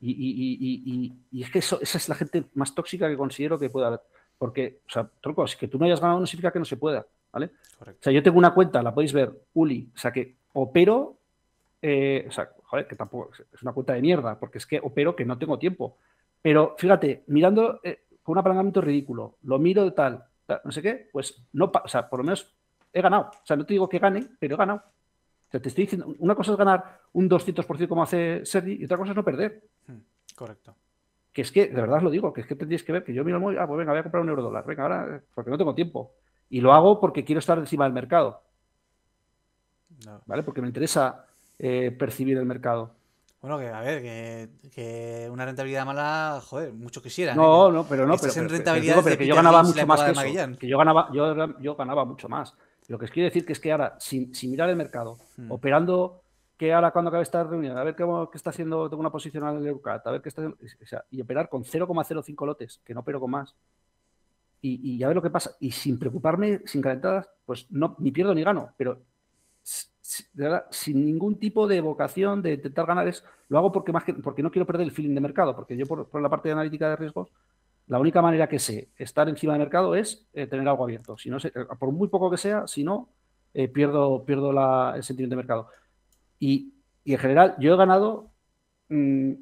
y, 0.02 1.14
es 1.40 1.52
que 1.52 1.60
eso, 1.60 1.80
esa 1.82 1.98
es 1.98 2.10
la 2.10 2.16
gente 2.16 2.46
más 2.56 2.74
tóxica 2.74 3.08
que 3.08 3.18
considero 3.18 3.60
que 3.60 3.70
puede 3.70 3.88
haber. 3.88 4.02
Porque, 4.38 4.80
o 4.88 4.90
sea, 4.90 5.10
tronco, 5.22 5.46
si 5.48 5.58
que 5.58 5.68
tú 5.68 5.78
no 5.78 5.86
hayas 5.86 6.00
ganado 6.00 6.20
no 6.20 6.26
significa 6.26 6.52
que 6.52 6.60
no 6.60 6.66
se 6.66 6.78
pueda, 6.78 7.06
¿vale? 7.32 7.52
Correcto. 7.78 8.00
O 8.00 8.04
sea, 8.04 8.14
yo 8.14 8.24
tengo 8.24 8.38
una 8.38 8.54
cuenta, 8.54 8.82
la 8.82 8.94
podéis 8.94 9.14
ver, 9.14 9.32
Uli, 9.54 9.90
o 9.94 9.98
sea, 9.98 10.12
que 10.12 10.36
opero, 10.54 11.18
eh, 11.82 12.26
o 12.28 12.32
sea, 12.32 12.50
joder, 12.64 12.88
que 12.88 12.96
tampoco 12.96 13.32
es 13.54 13.62
una 13.62 13.74
cuenta 13.74 13.94
de 13.94 14.02
mierda, 14.02 14.40
porque 14.40 14.58
es 14.58 14.66
que 14.66 14.80
opero 14.82 15.16
que 15.16 15.26
no 15.26 15.38
tengo 15.38 15.60
tiempo. 15.60 15.98
Pero 16.42 16.76
fíjate, 16.78 17.24
mirando 17.28 17.80
eh, 17.84 18.06
con 18.24 18.34
un 18.34 18.40
apalancamiento 18.40 18.82
ridículo, 18.82 19.38
lo 19.44 19.60
miro 19.60 19.84
de 19.84 19.92
tal, 19.92 20.24
no 20.64 20.72
sé 20.72 20.82
qué, 20.82 21.10
pues 21.12 21.44
no, 21.54 21.72
o 21.84 21.88
sea, 21.88 22.10
por 22.10 22.20
lo 22.20 22.24
menos 22.24 22.54
he 22.92 23.02
ganado. 23.02 23.32
O 23.32 23.46
sea, 23.46 23.56
no 23.56 23.66
te 23.66 23.74
digo 23.74 23.90
que 23.90 24.00
gane, 24.00 24.28
pero 24.40 24.56
he 24.56 24.58
ganado. 24.58 24.80
O 24.80 25.52
sea, 25.52 25.62
te 25.62 25.70
estoy 25.70 25.86
diciendo, 25.86 26.14
una 26.20 26.36
cosa 26.36 26.52
es 26.52 26.58
ganar 26.58 27.02
un 27.14 27.30
200% 27.30 27.88
como 27.88 28.04
hace 28.04 28.46
Sergi 28.46 28.78
y 28.80 28.86
otra 28.86 28.98
cosa 28.98 29.12
es 29.12 29.16
no 29.16 29.24
perder. 29.24 29.64
Hmm, 29.88 29.98
correcto. 30.36 30.76
Que 31.34 31.42
es 31.42 31.52
que, 31.52 31.68
de 31.68 31.82
verdad 31.82 31.98
os 31.98 32.04
lo 32.04 32.10
digo, 32.10 32.34
que 32.34 32.42
es 32.42 32.48
que 32.48 32.56
tendríais 32.56 32.84
que 32.84 32.92
ver 32.92 33.04
que 33.04 33.14
yo 33.14 33.24
miro 33.24 33.38
el 33.38 33.44
móvil, 33.44 33.60
ah, 33.60 33.68
pues 33.68 33.78
venga, 33.78 33.92
voy 33.92 34.00
a 34.00 34.04
comprar 34.04 34.24
un 34.24 34.30
euro 34.30 34.44
dólar, 34.44 34.66
venga, 34.66 34.84
ahora, 34.84 35.24
porque 35.34 35.52
no 35.52 35.58
tengo 35.58 35.76
tiempo. 35.76 36.14
Y 36.50 36.62
lo 36.62 36.74
hago 36.74 37.00
porque 37.00 37.24
quiero 37.24 37.40
estar 37.40 37.58
encima 37.58 37.86
del 37.86 37.94
mercado. 37.94 38.42
¿Vale? 40.26 40.44
Porque 40.44 40.62
me 40.62 40.68
interesa 40.68 41.26
eh, 41.58 41.92
percibir 41.92 42.38
el 42.38 42.46
mercado. 42.46 42.96
Bueno, 43.42 43.58
que 43.58 43.68
a 43.70 43.80
ver, 43.82 44.50
que, 44.70 45.30
una 45.32 45.46
rentabilidad 45.46 45.86
mala, 45.86 46.42
joder, 46.44 46.74
mucho 46.74 47.02
quisiera. 47.02 47.34
No, 47.34 47.70
¿eh? 47.70 47.72
no, 47.72 47.86
pero 47.86 48.06
no, 48.06 48.18
pero, 48.18 48.34
pero, 48.34 49.18
que 49.18 49.26
yo 49.26 49.36
ganaba 49.36 49.64
mucho 49.64 49.88
más 49.88 50.04
que 50.04 50.12
eso. 50.12 50.58
Que 50.60 50.68
yo 50.68 50.78
ganaba, 50.78 51.10
yo, 51.14 51.60
yo 51.60 51.76
ganaba 51.76 52.04
mucho 52.04 52.28
más. 52.28 52.54
Lo 52.88 52.98
que 53.00 53.06
os 53.06 53.12
quiero 53.12 53.26
decir 53.26 53.46
que 53.46 53.54
es 53.54 53.60
que 53.60 53.72
ahora, 53.72 53.96
sin, 54.00 54.32
mirar 54.44 54.70
el 54.70 54.76
mercado, 54.76 55.18
hmm. 55.38 55.52
operando 55.52 56.24
que 56.58 56.74
ahora 56.74 56.92
cuando 56.92 57.08
acabe 57.10 57.24
esta 57.24 57.44
reunión, 57.46 57.78
a 57.78 57.84
ver 57.84 57.96
qué, 57.96 58.04
está 58.34 58.50
haciendo, 58.50 58.90
tengo 58.90 59.00
una 59.00 59.12
posición 59.12 59.48
en 59.48 59.58
el 59.58 59.68
Eucat, 59.68 60.06
a 60.06 60.12
ver 60.12 60.22
qué 60.22 60.28
está 60.28 60.42
haciendo, 60.42 60.58
o 60.62 60.86
sea, 60.86 61.06
y 61.10 61.22
operar 61.22 61.48
con 61.48 61.64
0,05 61.64 62.46
lotes, 62.46 62.82
que 62.84 62.94
no 62.94 63.00
opero 63.00 63.22
con 63.22 63.32
más, 63.32 63.56
y, 64.62 64.96
y 64.96 64.98
ya 64.98 65.08
ver 65.08 65.16
lo 65.16 65.22
que 65.22 65.30
pasa, 65.30 65.56
y 65.62 65.72
sin 65.72 65.98
preocuparme, 65.98 66.62
sin 66.66 66.82
calentadas, 66.82 67.30
pues 67.46 67.68
no, 67.70 67.96
ni 68.00 68.12
pierdo 68.12 68.36
ni 68.36 68.44
gano, 68.44 68.74
pero 68.76 69.02
sin 70.72 71.06
ningún 71.06 71.38
tipo 71.38 71.68
de 71.68 71.82
vocación 71.82 72.42
de 72.42 72.54
intentar 72.54 72.86
ganar, 72.86 73.08
es, 73.08 73.24
lo 73.48 73.60
hago 73.60 73.72
porque, 73.72 73.92
más 73.92 74.04
porque 74.24 74.42
no 74.42 74.50
quiero 74.50 74.66
perder 74.66 74.88
el 74.88 74.92
feeling 74.92 75.14
de 75.14 75.22
mercado, 75.22 75.56
porque 75.56 75.78
yo 75.78 75.86
por, 75.86 76.22
la 76.22 76.30
parte 76.30 76.50
de 76.50 76.54
analítica 76.54 76.90
de 76.90 76.96
riesgos, 76.96 77.30
la 77.88 78.00
única 78.00 78.22
manera 78.22 78.48
que 78.48 78.60
sé 78.60 78.90
estar 78.98 79.30
encima 79.30 79.54
del 79.54 79.62
mercado 79.62 79.96
es 79.96 80.28
eh, 80.34 80.48
tener 80.48 80.68
algo 80.68 80.84
abierto. 80.84 81.18
Si 81.18 81.30
no 81.30 81.38
eh, 81.38 81.52
por 81.78 81.92
muy 81.92 82.08
poco 82.08 82.30
que 82.32 82.38
sea, 82.38 82.68
si 82.68 82.84
no, 82.84 83.10
eh, 83.54 83.68
pierdo, 83.68 84.26
pierdo 84.26 84.52
el 84.96 85.04
sentimiento 85.04 85.36
de 85.36 85.44
mercado. 85.44 85.70
Y, 86.40 86.74
en 87.06 87.18
general, 87.18 87.56
yo 87.60 87.74
he 87.74 87.78
ganado. 87.78 88.32
Mm, 88.90 89.34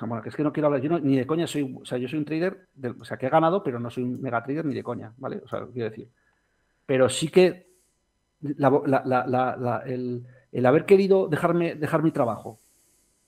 bueno, 0.00 0.22
que 0.22 0.30
es 0.30 0.36
que 0.36 0.42
no 0.42 0.52
quiero 0.52 0.68
hablar, 0.68 0.80
yo 0.80 0.98
ni 1.00 1.16
de 1.16 1.26
coña 1.26 1.46
soy, 1.46 1.76
o 1.80 1.84
sea, 1.84 1.98
yo 1.98 2.08
soy 2.08 2.18
un 2.18 2.24
trader, 2.24 2.68
o 2.98 3.04
sea, 3.04 3.18
que 3.18 3.26
he 3.26 3.28
ganado, 3.28 3.62
pero 3.62 3.78
no 3.78 3.90
soy 3.90 4.04
un 4.04 4.20
mega 4.22 4.42
trader 4.42 4.64
ni 4.64 4.74
de 4.74 4.82
coña, 4.82 5.12
¿vale? 5.18 5.42
O 5.44 5.48
sea, 5.48 5.66
quiero 5.66 5.90
decir. 5.90 6.08
Pero 6.86 7.08
sí 7.08 7.28
que 7.28 7.71
el, 8.42 10.26
haber 10.66 10.86
querido 10.86 11.28
dejarme, 11.28 11.74
dejar 11.74 12.02
mi 12.02 12.10
trabajo 12.10 12.58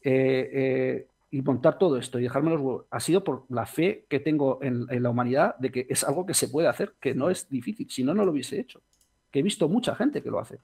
eh, 0.03 0.51
eh, 0.53 1.07
y 1.31 1.43
montar 1.43 1.79
todo 1.79 1.97
esto 1.97 2.19
y 2.19 2.25
dejarme 2.25 2.51
los 2.51 2.61
huevos, 2.61 2.87
ha 2.91 3.01
sido 3.01 3.25
por 3.25 3.45
la 3.49 3.67
fe 3.67 4.05
que 4.09 4.21
tengo 4.21 4.59
en, 4.63 4.87
la 5.03 5.11
humanidad 5.11 5.57
de 5.59 5.71
que 5.71 5.87
es 5.89 6.05
algo 6.05 6.27
que 6.27 6.35
se 6.35 6.49
puede 6.49 6.69
hacer, 6.69 6.95
que 7.01 7.15
no 7.15 7.31
es 7.31 7.49
difícil, 7.49 7.91
si 7.91 8.05
no, 8.05 8.15
no 8.15 8.25
lo 8.25 8.33
hubiese 8.33 8.61
hecho. 8.61 8.83
Que 9.31 9.41
he 9.41 9.43
visto 9.43 9.69
mucha 9.69 9.97
gente 9.97 10.23
que 10.23 10.31
lo 10.31 10.39
hace. 10.39 10.61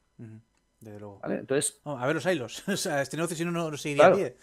Entonces, 1.25 1.81
a 1.85 2.07
ver 2.07 2.15
los 2.15 2.27
hilos. 2.27 2.63
o 2.69 2.77
sea, 2.77 3.03
este 3.03 3.17
negocio 3.17 3.37
si 3.37 3.45
no, 3.45 3.51
no 3.51 3.77
seguiría 3.77 4.07
a 4.07 4.15
pie. 4.15 4.37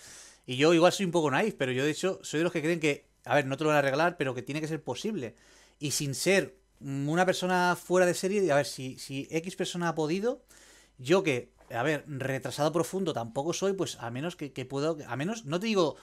Y 0.46 0.58
yo 0.58 0.74
igual 0.74 0.92
soy 0.92 1.06
un 1.06 1.12
poco 1.12 1.32
naif, 1.32 1.56
pero 1.56 1.72
yo 1.72 1.84
de 1.84 1.92
hecho 1.92 2.20
soy 2.24 2.40
de 2.40 2.44
los 2.46 2.54
que 2.54 2.62
creen 2.62 2.80
que, 2.80 3.06
a 3.26 3.36
ver, 3.36 3.46
no 3.46 3.58
te 3.58 3.64
lo 3.64 3.70
van 3.70 3.78
a 3.78 3.80
arreglar, 3.80 4.18
pero 4.18 4.34
que 4.34 4.42
tiene 4.42 4.62
que 4.62 4.68
ser 4.68 4.82
posible. 4.82 5.36
Y 5.80 5.92
sin 5.92 6.16
ser 6.16 6.56
una 6.80 7.26
persona 7.26 7.76
fuera 7.76 8.06
de 8.06 8.14
serie, 8.14 8.52
a 8.52 8.56
ver, 8.56 8.66
si, 8.66 8.98
si 8.98 9.28
X 9.32 9.56
persona 9.56 9.90
ha 9.90 9.96
podido, 9.96 10.44
yo 10.98 11.24
que, 11.24 11.52
a 11.72 11.84
ver, 11.84 12.04
retrasado 12.08 12.72
profundo 12.72 13.14
tampoco 13.14 13.54
soy, 13.54 13.74
pues 13.74 13.98
a 14.00 14.12
menos 14.12 14.36
que, 14.36 14.66
puedo, 14.66 14.98
a 15.08 15.16
menos, 15.16 15.46
no 15.46 15.60
te 15.60 15.68
digo 15.68 15.98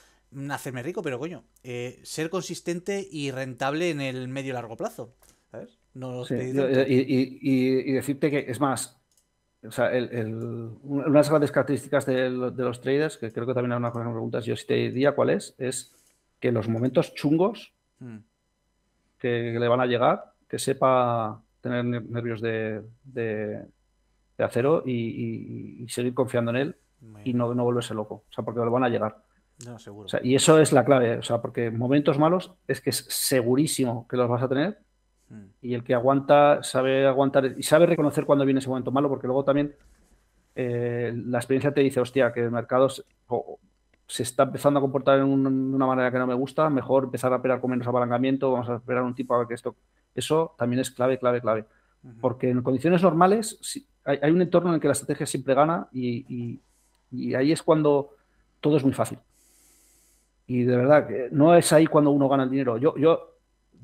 hacerme 0.51 0.83
rico, 0.83 1.03
pero 1.03 1.18
coño, 1.18 1.45
eh, 1.62 2.01
ser 2.03 2.29
consistente 2.29 3.07
y 3.09 3.31
rentable 3.31 3.91
en 3.91 4.01
el 4.01 4.29
medio 4.29 4.51
y 4.51 4.55
largo 4.55 4.77
plazo. 4.77 5.14
¿Sabes? 5.51 5.79
No 5.95 6.25
y, 6.29 7.93
decirte 7.93 8.31
que, 8.31 8.45
es 8.49 8.61
más, 8.61 8.99
o 9.62 9.70
sea, 9.70 9.93
el, 9.93 10.35
una 10.83 11.05
de 11.05 11.11
las 11.11 11.31
grandes 11.31 11.53
características 11.53 12.05
de, 12.07 12.31
los 12.31 12.81
traders, 12.81 13.16
que 13.16 13.33
creo 13.33 13.47
que 13.47 13.55
también 13.55 13.72
hay 13.72 13.79
una 13.79 13.93
cosa 13.93 14.03
que 14.03 14.09
me 14.09 14.14
preguntas, 14.14 14.45
yo 14.45 14.57
si 14.57 14.66
te 14.66 14.75
diría 14.75 15.12
cuál 15.12 15.31
es, 15.31 15.55
es 15.59 15.95
que 16.41 16.51
los 16.53 16.68
momentos 16.68 17.14
chungos 17.14 17.72
mm. 18.01 18.16
que 19.18 19.57
le 19.59 19.68
van 19.68 19.81
a 19.81 19.87
llegar, 19.87 20.34
que 20.55 20.61
sepa 20.61 21.43
tener 21.61 21.85
nervios 21.85 22.41
de, 22.41 22.81
acero 24.39 24.85
y, 24.87 25.85
seguir 25.89 26.15
confiando 26.15 26.53
en 26.53 26.57
él 26.57 26.77
y 27.25 27.35
no, 27.35 27.53
no 27.55 27.65
volverse 27.65 27.93
loco, 27.93 28.23
o 28.29 28.33
sea, 28.33 28.45
porque 28.45 28.61
lo 28.61 28.71
van 28.71 28.85
a 28.85 28.89
llegar. 28.89 29.17
y 30.23 30.37
eso 30.37 30.61
es 30.61 30.73
la 30.73 30.85
clave, 30.85 31.19
o 31.19 31.23
sea, 31.25 31.43
porque 31.43 31.73
momentos 31.73 32.21
malos 32.21 32.53
es 32.69 32.81
que 32.81 32.91
es 32.91 33.05
segurísimo 33.09 34.07
que 34.07 34.17
los 34.17 34.29
vas 34.29 34.43
a 34.45 34.49
tener 34.49 34.79
hmm. 35.29 35.45
y 35.61 35.75
el 35.75 35.83
que 35.83 35.95
aguanta 35.95 36.63
sabe 36.63 37.05
aguantar 37.05 37.55
y 37.59 37.65
sabe 37.65 37.87
reconocer 37.87 38.25
cuando 38.25 38.45
viene 38.45 38.61
ese 38.61 38.69
momento 38.69 38.93
malo, 38.93 39.09
porque 39.09 39.27
luego 39.27 39.43
también 39.43 39.75
eh, 40.55 41.13
la 41.17 41.39
experiencia 41.39 41.75
te 41.75 41.81
dice, 41.81 41.99
hostia, 41.99 42.33
que 42.33 42.45
el 42.45 42.53
mercado 42.53 42.89
se, 42.91 43.03
está 44.23 44.45
empezando 44.45 44.79
a 44.79 44.83
comportar 44.83 45.19
de 45.19 45.25
una 45.25 45.87
manera 45.87 46.13
que 46.13 46.19
no 46.19 46.29
me 46.29 46.35
gusta, 46.35 46.71
mejor 46.71 47.05
empezar 47.05 47.33
a 47.33 47.37
operar 47.37 47.61
con 47.61 47.73
menos 47.73 47.89
apalancamiento, 47.89 48.53
vamos 48.53 48.69
a 48.69 48.77
esperar 48.77 49.03
un 49.03 49.17
tipo 49.17 49.35
a 49.35 49.49
que 49.49 49.55
esto 49.55 49.75
eso 50.15 50.55
también 50.59 50.81
es 50.81 50.91
clave, 50.91 51.19
clave, 51.19 51.41
clave. 51.41 51.65
Porque 52.21 52.51
en 52.51 52.62
condiciones 52.62 53.03
normales 53.03 53.59
hay, 54.05 54.31
un 54.31 54.43
entorno 54.43 54.69
en 54.69 54.75
el 54.75 54.81
que 54.81 54.89
la 54.89 54.93
estrategia 54.93 55.27
siempre 55.27 55.55
gana 55.55 55.89
y, 55.93 56.61
ahí 57.35 57.53
es 57.53 57.62
cuando 57.62 58.11
todo 58.61 58.77
es 58.77 58.85
muy 58.85 58.93
fácil. 58.93 59.19
Y 60.47 60.65
de 60.65 60.77
verdad, 60.77 61.07
que 61.07 61.29
no 61.31 61.55
es 61.55 61.73
ahí 61.73 61.87
cuando 61.87 62.11
uno 62.11 62.29
gana 62.29 62.45
el 62.45 62.51
dinero. 62.51 62.77
Yo, 62.77 62.95
yo 62.99 63.35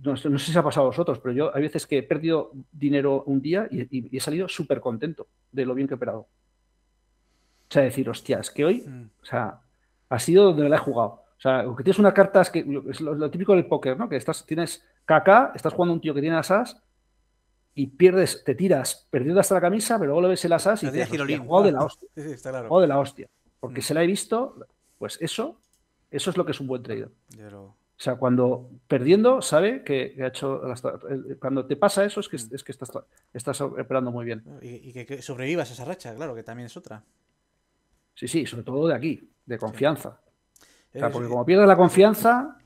no, 0.03 0.17
sé 0.17 0.53
si 0.53 0.59
ha 0.59 0.63
pasado 0.63 0.87
a 0.87 0.91
vosotros, 0.91 1.19
pero 1.19 1.35
yo 1.35 1.55
hay 1.55 1.63
veces 1.63 1.87
que 1.87 1.99
he 1.99 2.03
perdido 2.03 2.53
dinero 2.73 3.23
un 3.27 3.41
día 3.41 3.67
y, 3.71 4.17
he 4.17 4.21
salido 4.21 4.49
súper 4.49 4.81
contento 4.81 5.27
de 5.53 5.65
lo 5.65 5.75
bien 5.75 5.89
que 5.89 5.95
he 5.95 5.97
operado. 5.97 6.21
O 6.21 7.73
sea, 7.73 7.83
decir, 7.83 8.09
hostia, 8.09 8.41
es 8.41 8.51
que 8.51 8.65
hoy, 8.65 8.83
mm. 8.87 9.11
o 9.23 9.25
sea, 9.25 9.61
ha 10.09 10.19
sido 10.19 10.45
donde 10.45 10.65
me 10.65 10.69
la 10.69 10.77
he 10.77 10.81
jugado. 10.81 11.09
O 11.09 11.25
O 11.37 11.41
sea, 11.41 11.65
que 11.77 11.85
tienes 11.85 11.99
una 11.99 12.13
carta, 12.13 12.41
es, 12.43 12.51
que, 12.51 12.67
es 12.91 13.01
lo, 13.01 13.31
típico 13.31 13.55
del 13.55 13.67
póker, 13.67 13.97
¿no? 13.97 14.09
Que 14.09 14.17
estás, 14.17 14.45
tienes 14.45 14.85
KK, 15.11 15.57
estás 15.57 15.73
jugando 15.73 15.95
un 15.95 16.01
tío 16.01 16.15
que 16.15 16.21
tiene 16.21 16.37
asas 16.37 16.81
y 17.75 17.89
pierdes, 17.89 18.45
te 18.45 18.55
tiras 18.55 19.09
perdiendo 19.11 19.41
hasta 19.41 19.55
la 19.55 19.61
camisa, 19.61 19.99
pero 19.99 20.09
luego 20.09 20.21
lo 20.23 20.29
ves 20.29 20.45
el 20.45 20.53
asas 20.53 20.83
y 20.85 20.91
te 20.91 21.07
juego 21.07 21.63
de 21.63 21.73
la 21.73 21.85
hostia. 21.85 22.09
Sí, 22.15 22.23
sí, 22.23 22.31
está 22.33 22.51
claro. 22.51 22.81
de 22.81 22.87
la 22.87 22.99
hostia. 22.99 23.29
Porque 23.59 23.81
mm. 23.81 23.83
se 23.83 23.95
la 23.95 24.05
he 24.05 24.07
visto, 24.07 24.55
pues 24.99 25.19
eso, 25.21 25.61
eso 26.11 26.31
es 26.31 26.37
lo 26.37 26.45
que 26.45 26.53
es 26.53 26.61
un 26.61 26.67
buen 26.67 26.83
trader. 26.83 27.11
O 27.51 27.75
sea, 28.03 28.17
cuando 28.17 28.71
perdiendo, 28.89 29.43
sabe 29.43 29.85
que, 29.85 30.17
ha 30.23 30.29
hecho. 30.29 30.63
Cuando 31.39 31.67
te 31.67 31.77
pasa 31.77 32.05
eso, 32.05 32.21
es 32.21 32.29
que, 32.29 32.37
mm. 32.37 32.55
es 32.55 32.65
que 32.65 32.73
estás, 32.73 32.91
estás 33.33 33.61
operando 33.61 34.11
muy 34.11 34.25
bien. 34.25 34.45
Y, 34.63 34.93
que, 34.93 35.21
sobrevivas 35.23 35.71
a 35.71 35.73
esa 35.75 35.85
racha, 35.85 36.15
claro, 36.15 36.35
que 36.35 36.43
también 36.43 36.67
es 36.67 36.77
otra. 36.77 37.05
Sí, 38.15 38.29
sí, 38.29 38.47
sobre 38.47 38.65
todo 38.65 38.87
de 38.89 38.95
aquí, 38.95 39.29
de 39.47 39.59
confianza. 39.59 40.21
O 40.95 40.99
sea, 40.99 41.11
porque 41.11 41.29
como 41.29 41.45
pierdes 41.45 41.69
la 41.69 41.77
confianza. 41.77 42.57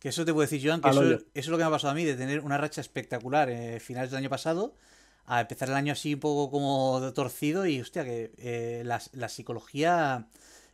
Que 0.00 0.08
eso 0.08 0.24
te 0.24 0.32
puedo 0.32 0.48
decir, 0.48 0.66
Joan, 0.66 0.80
que 0.80 0.88
eso, 0.88 1.02
es 1.34 1.48
lo 1.48 1.58
que 1.58 1.62
me 1.62 1.68
ha 1.68 1.70
pasado 1.70 1.92
a 1.92 1.94
mí, 1.94 2.04
de 2.04 2.14
tener 2.14 2.40
una 2.40 2.56
racha 2.56 2.80
espectacular 2.80 3.50
eh, 3.50 3.78
finales 3.80 4.10
del 4.10 4.18
año 4.20 4.30
pasado, 4.30 4.74
a 5.26 5.42
empezar 5.42 5.68
el 5.68 5.74
año 5.74 5.92
así 5.92 6.14
un 6.14 6.20
poco 6.20 6.50
como 6.50 7.12
torcido 7.12 7.66
y, 7.66 7.82
hostia, 7.82 8.02
que 8.02 8.32
eh, 8.38 8.82
la, 8.84 9.28
psicología 9.28 10.26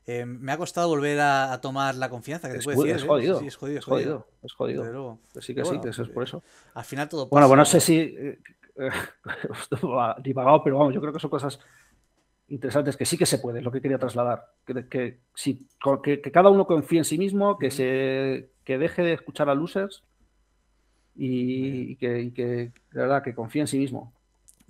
eh, 0.06 0.24
me 0.24 0.52
ha 0.52 0.56
costado 0.56 0.88
volver 0.88 1.18
a, 1.20 1.60
tomar 1.60 1.96
la 1.96 2.08
confianza. 2.08 2.48
Que 2.48 2.58
es, 2.58 2.64
decir, 2.64 2.88
es, 2.88 3.02
jodido, 3.02 3.40
es, 3.40 3.56
jodido, 3.56 3.78
es 3.78 3.84
jodido. 3.84 4.26
Es 4.44 4.52
jodido. 4.52 5.18
Sí 5.40 5.56
que 5.56 5.64
sí, 5.64 5.80
que 5.80 5.88
eso 5.88 6.04
es 6.04 6.08
por 6.08 6.22
eso. 6.22 6.44
Al 6.74 6.84
final 6.84 7.08
todo. 7.08 7.26
Bueno, 7.26 7.48
pues 7.48 7.58
no 7.58 7.64
sé 7.64 7.80
si. 7.80 8.14
divagado, 10.22 10.62
pero 10.62 10.78
vamos, 10.78 10.94
yo 10.94 11.00
creo 11.00 11.12
que 11.12 11.18
son 11.18 11.30
cosas 11.30 11.58
interesantes 12.48 12.96
que 12.96 13.06
sí 13.06 13.18
que 13.18 13.26
se 13.26 13.38
puede, 13.38 13.60
lo 13.60 13.72
que 13.72 13.80
quería 13.80 13.98
trasladar. 13.98 14.52
Que, 14.64 14.86
que, 14.88 15.20
que, 16.02 16.32
cada 16.32 16.50
uno 16.50 16.66
confíe 16.66 16.98
en 16.98 17.04
sí 17.04 17.18
mismo, 17.18 17.58
que, 17.58 17.70
se, 17.70 18.50
que 18.64 18.78
deje 18.78 19.02
de 19.02 19.12
escuchar 19.12 19.48
a 19.48 19.54
losers 19.54 20.04
y, 21.14 21.96
que, 21.96 22.30
de 22.34 22.72
verdad, 22.92 23.22
que 23.22 23.34
confíe 23.34 23.62
en 23.62 23.66
sí 23.66 23.78
mismo. 23.78 24.12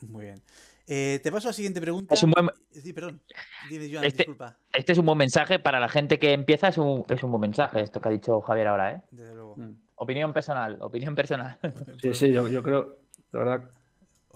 Muy 0.09 0.27
bien. 0.27 0.43
Eh, 0.89 1.21
te 1.23 1.33
paso 1.33 1.49
a 1.49 1.51
la 1.51 1.55
siguiente 1.55 1.81
pregunta. 1.81 2.15
Es 2.15 2.23
un 2.23 2.31
buen... 2.31 2.49
Sí, 2.71 2.93
perdón. 2.93 3.21
este, 3.71 4.19
disculpa. 4.19 4.57
este 4.73 4.93
es 4.93 4.99
un 4.99 5.07
buen 5.07 5.19
mensaje 5.19 5.59
para 5.59 5.81
la 5.81 5.89
gente 5.89 6.19
que 6.19 6.33
empieza, 6.33 6.69
es 6.69 6.79
un, 6.79 7.05
es 7.09 7.23
un 7.25 7.31
buen 7.33 7.41
mensaje 7.41 7.81
esto 7.81 8.01
que 8.01 8.09
ha 8.09 8.13
dicho 8.13 8.41
Javier 8.41 8.69
ahora, 8.69 8.93
¿eh? 8.93 9.03
Desde 9.11 9.35
luego. 9.35 9.57
Mm. 9.57 9.73
Opinión 9.97 10.33
personal, 10.33 10.77
opinión 10.81 11.15
personal. 11.15 11.59
Sí, 12.01 12.15
sí, 12.15 12.33
yo, 12.33 12.47
yo 12.49 12.63
creo, 12.63 12.99
de 13.33 13.39
verdad, 13.39 13.71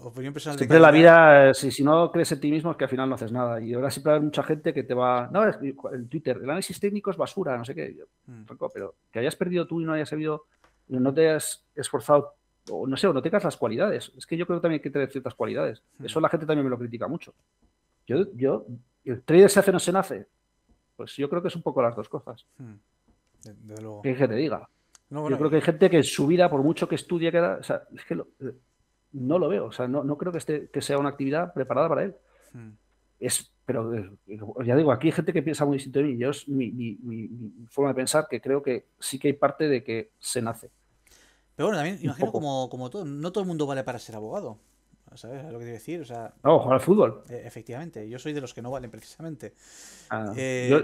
Opinión 0.03 0.33
personal 0.33 0.57
siempre 0.57 0.79
la 0.79 0.91
vida, 0.91 1.53
si, 1.53 1.69
si, 1.69 1.83
no 1.83 2.11
crees 2.11 2.31
en 2.31 2.39
ti 2.39 2.51
mismo, 2.51 2.71
es 2.71 2.77
que 2.77 2.85
al 2.85 2.89
final 2.89 3.07
no 3.07 3.15
haces 3.15 3.31
nada. 3.31 3.61
Y 3.61 3.73
ahora 3.73 3.91
siempre 3.91 4.11
haber 4.11 4.23
mucha 4.23 4.41
gente 4.41 4.73
que 4.73 4.83
te 4.83 4.93
va. 4.93 5.29
No, 5.31 5.43
en 5.45 6.07
Twitter, 6.09 6.37
el 6.37 6.49
análisis 6.49 6.79
técnico 6.79 7.11
es 7.11 7.17
basura, 7.17 7.57
no 7.57 7.65
sé 7.65 7.75
qué. 7.75 7.95
Mm. 8.25 8.43
Pero 8.73 8.95
que 9.11 9.19
hayas 9.19 9.35
perdido 9.35 9.67
tú 9.67 9.79
y 9.79 9.85
no 9.85 9.93
hayas 9.93 10.09
sabido, 10.09 10.45
no 10.87 11.13
te 11.13 11.29
hayas 11.29 11.65
esforzado, 11.75 12.33
o 12.69 12.87
no 12.87 12.97
sé, 12.97 13.07
o 13.07 13.13
no 13.13 13.21
tengas 13.21 13.43
las 13.43 13.57
cualidades. 13.57 14.11
Es 14.17 14.25
que 14.25 14.37
yo 14.37 14.47
creo 14.47 14.59
que 14.59 14.63
también 14.63 14.79
hay 14.79 14.83
que 14.83 14.89
tener 14.89 15.11
ciertas 15.11 15.35
cualidades. 15.35 15.83
Mm. 15.99 16.05
Eso 16.05 16.19
la 16.19 16.29
gente 16.29 16.45
también 16.45 16.65
me 16.65 16.71
lo 16.71 16.79
critica 16.79 17.07
mucho. 17.07 17.35
Yo, 18.07 18.25
yo, 18.33 18.65
el 19.05 19.21
trader 19.21 19.49
se 19.49 19.59
hace 19.59 19.69
o 19.69 19.73
no 19.73 19.79
se 19.79 19.91
nace. 19.91 20.27
Pues 20.95 21.15
yo 21.15 21.29
creo 21.29 21.41
que 21.41 21.49
es 21.49 21.55
un 21.55 21.61
poco 21.61 21.81
las 21.81 21.95
dos 21.95 22.09
cosas. 22.09 22.45
Mm. 22.57 22.73
De, 23.67 23.81
luego. 23.81 24.01
Que 24.01 24.15
te 24.15 24.35
diga. 24.35 24.67
yo 25.09 25.37
creo 25.37 25.49
que 25.49 25.57
hay 25.57 25.61
gente 25.61 25.89
que 25.91 25.97
en 25.97 26.03
su 26.03 26.25
vida, 26.25 26.49
por 26.49 26.63
mucho 26.63 26.87
que 26.87 26.95
estudie, 26.95 27.31
queda. 27.31 27.57
O 27.59 27.63
sea, 27.63 27.83
es 27.93 28.03
que 28.03 28.15
lo, 28.15 28.27
no 29.13 29.39
lo 29.39 29.49
veo. 29.49 29.65
O 29.65 29.71
sea, 29.71 29.87
no, 29.87 30.17
creo 30.17 30.31
que, 30.31 30.37
esté, 30.37 30.69
que 30.69 30.81
sea 30.81 30.97
una 30.97 31.09
actividad 31.09 31.53
preparada 31.53 31.89
para 31.89 32.03
él. 32.03 32.15
Hmm. 32.53 32.71
Es, 33.19 33.51
pero 33.65 33.93
eh, 33.93 34.09
ya 34.65 34.75
digo, 34.75 34.91
aquí 34.91 35.07
hay 35.07 35.11
gente 35.11 35.33
que 35.33 35.43
piensa 35.43 35.65
muy 35.65 35.77
distinto 35.77 35.99
de 35.99 36.05
mí. 36.05 36.17
Yo 36.17 36.31
es 36.31 36.47
mi, 36.47 36.97
forma 37.69 37.89
de 37.89 37.95
pensar 37.95 38.27
que 38.29 38.41
creo 38.41 38.61
que 38.61 38.87
sí 38.99 39.19
que 39.19 39.29
hay 39.29 39.33
parte 39.33 39.67
de 39.67 39.83
que 39.83 40.11
se 40.19 40.41
nace. 40.41 40.69
Pero 41.55 41.67
bueno, 41.67 41.77
también 41.77 41.99
imagino 42.01 42.31
como, 42.31 42.69
como 42.69 42.89
todo, 42.89 43.05
no 43.05 43.31
todo 43.31 43.43
el 43.43 43.47
mundo 43.47 43.67
vale 43.67 43.83
para 43.83 43.99
ser 43.99 44.15
abogado. 44.15 44.57
¿Sabes 45.15 45.43
lo 45.43 45.59
que 45.59 45.65
quiero 45.65 45.73
decir? 45.73 46.01
O 46.01 46.05
sea, 46.05 46.33
no, 46.43 46.59
jugar 46.59 46.75
al 46.75 46.81
fútbol. 46.81 47.23
Eh, 47.29 47.43
efectivamente, 47.45 48.07
yo 48.07 48.17
soy 48.17 48.33
de 48.33 48.41
los 48.41 48.53
que 48.53 48.61
no 48.61 48.71
valen 48.71 48.89
precisamente. 48.89 49.53
Ah, 50.09 50.33
eh, 50.37 50.67
yo, 50.69 50.79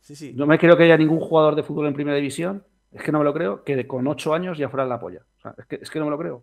sí, 0.00 0.16
sí. 0.16 0.32
no 0.34 0.46
me 0.46 0.58
creo 0.58 0.76
que 0.76 0.84
haya 0.84 0.96
ningún 0.96 1.20
jugador 1.20 1.54
de 1.54 1.62
fútbol 1.62 1.86
en 1.86 1.94
primera 1.94 2.16
división, 2.16 2.64
es 2.92 3.02
que 3.02 3.12
no 3.12 3.18
me 3.18 3.24
lo 3.24 3.34
creo, 3.34 3.64
que 3.64 3.86
con 3.86 4.06
ocho 4.06 4.32
años 4.32 4.56
ya 4.56 4.70
fuera 4.70 4.86
la 4.86 4.98
polla. 4.98 5.20
es, 5.58 5.66
que, 5.66 5.76
es 5.82 5.90
que 5.90 5.98
no 5.98 6.06
me 6.06 6.10
lo 6.10 6.18
creo. 6.18 6.42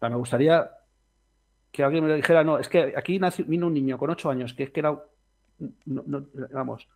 Me 0.00 0.16
gustaría 0.16 0.70
que 1.72 1.82
alguien 1.82 2.04
me 2.04 2.14
dijera, 2.14 2.42
no, 2.42 2.58
es 2.58 2.68
que 2.68 2.94
aquí 2.96 3.20
vino 3.46 3.66
un 3.66 3.74
niño 3.74 3.98
con 3.98 4.10
ocho 4.10 4.30
años, 4.30 4.54
que 4.54 4.64
es 4.64 4.70
que 4.70 4.80
era, 4.80 4.98
vamos, 5.84 6.88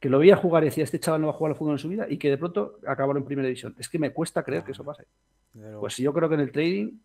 que 0.00 0.08
lo 0.08 0.18
veía 0.18 0.36
jugar 0.36 0.62
y 0.62 0.66
decía, 0.66 0.84
este 0.84 1.00
chaval 1.00 1.20
no 1.20 1.28
va 1.28 1.32
a 1.32 1.36
jugar 1.36 1.52
al 1.52 1.58
fútbol 1.58 1.74
en 1.74 1.78
su 1.78 1.88
vida 1.88 2.06
y 2.08 2.16
que 2.18 2.30
de 2.30 2.38
pronto 2.38 2.78
acabaron 2.86 3.18
en 3.18 3.24
primera 3.24 3.46
división. 3.46 3.74
Es 3.78 3.88
que 3.88 3.98
me 3.98 4.12
cuesta 4.12 4.42
creer 4.42 4.64
que 4.64 4.72
eso 4.72 4.84
pase. 4.84 5.04
Pues 5.80 5.96
yo 5.96 6.12
creo 6.12 6.28
que 6.28 6.34
en 6.34 6.40
el 6.40 6.52
trading, 6.52 6.98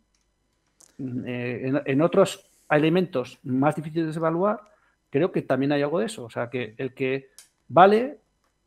eh, 1.25 1.81
en, 1.85 2.01
otros 2.01 2.49
elementos 2.69 3.39
más 3.43 3.75
difíciles 3.75 4.13
de 4.13 4.19
evaluar, 4.19 4.59
creo 5.09 5.31
que 5.31 5.41
también 5.41 5.71
hay 5.71 5.81
algo 5.83 5.99
de 5.99 6.07
eso. 6.07 6.25
O 6.25 6.29
sea, 6.29 6.49
que 6.49 6.73
el 6.77 6.93
que 6.93 7.29
vale, 7.67 8.17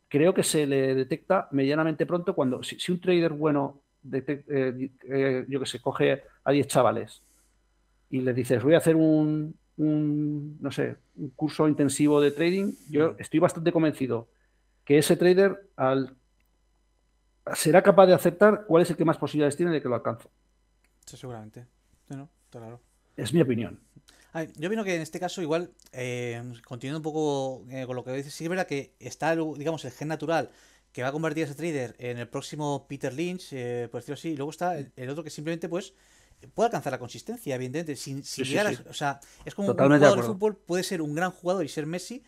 creo 0.07 0.33
que 0.33 0.43
se 0.43 0.65
le 0.65 0.95
detecta 0.95 1.47
medianamente 1.51 2.05
pronto 2.05 2.33
cuando, 2.33 2.63
si 2.63 2.91
un 2.91 2.99
trader 2.99 3.33
bueno 3.33 3.81
eh, 4.11 4.89
eh, 5.09 5.45
yo 5.47 5.59
que 5.59 5.65
sé, 5.65 5.79
coge 5.79 6.23
a 6.43 6.51
10 6.51 6.67
chavales 6.67 7.21
y 8.09 8.21
les 8.21 8.35
dices, 8.35 8.63
voy 8.63 8.75
a 8.75 8.77
hacer 8.77 8.95
un, 8.95 9.55
no 9.77 10.71
sé, 10.71 10.95
un 11.15 11.29
curso 11.31 11.67
intensivo 11.67 12.21
de 12.21 12.31
trading, 12.31 12.73
yo 12.89 13.13
mm. 13.13 13.15
estoy 13.19 13.39
bastante 13.39 13.71
convencido 13.71 14.27
que 14.83 14.97
ese 14.99 15.17
trader 15.17 15.69
al, 15.75 16.15
será 17.55 17.81
capaz 17.81 18.05
de 18.07 18.13
aceptar 18.13 18.65
cuál 18.67 18.83
es 18.83 18.89
el 18.89 18.97
que 18.97 19.05
más 19.05 19.17
posibilidades 19.17 19.57
tiene 19.57 19.71
de 19.71 19.81
que 19.81 19.89
lo 19.89 19.95
alcance. 19.95 20.29
Sí, 21.05 21.17
seguramente. 21.17 21.65
claro. 22.49 22.79
Es 23.17 23.33
mi 23.33 23.41
opinión. 23.41 23.79
yo 24.57 24.67
opino 24.67 24.83
que 24.83 24.95
en 24.95 25.01
este 25.01 25.19
caso, 25.19 25.41
igual, 25.41 25.71
eh, 25.93 26.41
continuando 26.67 26.99
un 26.99 27.03
poco 27.03 27.65
con 27.87 27.95
lo 27.95 28.03
que 28.03 28.11
dices, 28.11 28.33
sí 28.33 28.43
es 28.43 28.49
verdad 28.49 28.67
que 28.67 28.93
está, 28.99 29.35
digamos, 29.35 29.83
el 29.85 29.91
gen 29.91 30.09
natural 30.09 30.51
que 30.95 31.03
va 31.03 31.09
a 31.09 31.11
convertir 31.11 31.43
a 31.43 31.47
ese 31.47 31.55
trader 31.55 31.93
en 31.99 32.19
el 32.19 32.27
próximo 32.29 32.85
Peter 32.87 33.13
Lynch, 33.13 33.49
eh, 33.51 33.89
por 33.91 33.99
decirlo 33.99 34.13
así, 34.13 34.29
y 34.29 34.37
luego 34.37 34.49
está 34.49 34.77
el, 34.77 35.09
otro 35.09 35.25
que 35.25 35.29
simplemente 35.29 35.67
pues 35.67 35.93
puede 36.53 36.67
alcanzar 36.67 36.93
la 36.93 36.99
consistencia, 36.99 37.53
evidentemente, 37.53 37.97
sin, 37.97 38.23
llegar 38.23 38.67
a, 38.67 38.89
O 38.89 38.93
sea, 38.93 39.19
es 39.43 39.53
como 39.53 39.71
un 39.71 39.73
jugador 39.73 40.15
de, 40.15 40.23
fútbol 40.23 40.55
puede 40.55 40.83
ser 40.83 41.01
un 41.01 41.13
gran 41.13 41.31
jugador 41.31 41.65
y 41.65 41.67
ser 41.67 41.85
Messi, 41.85 42.23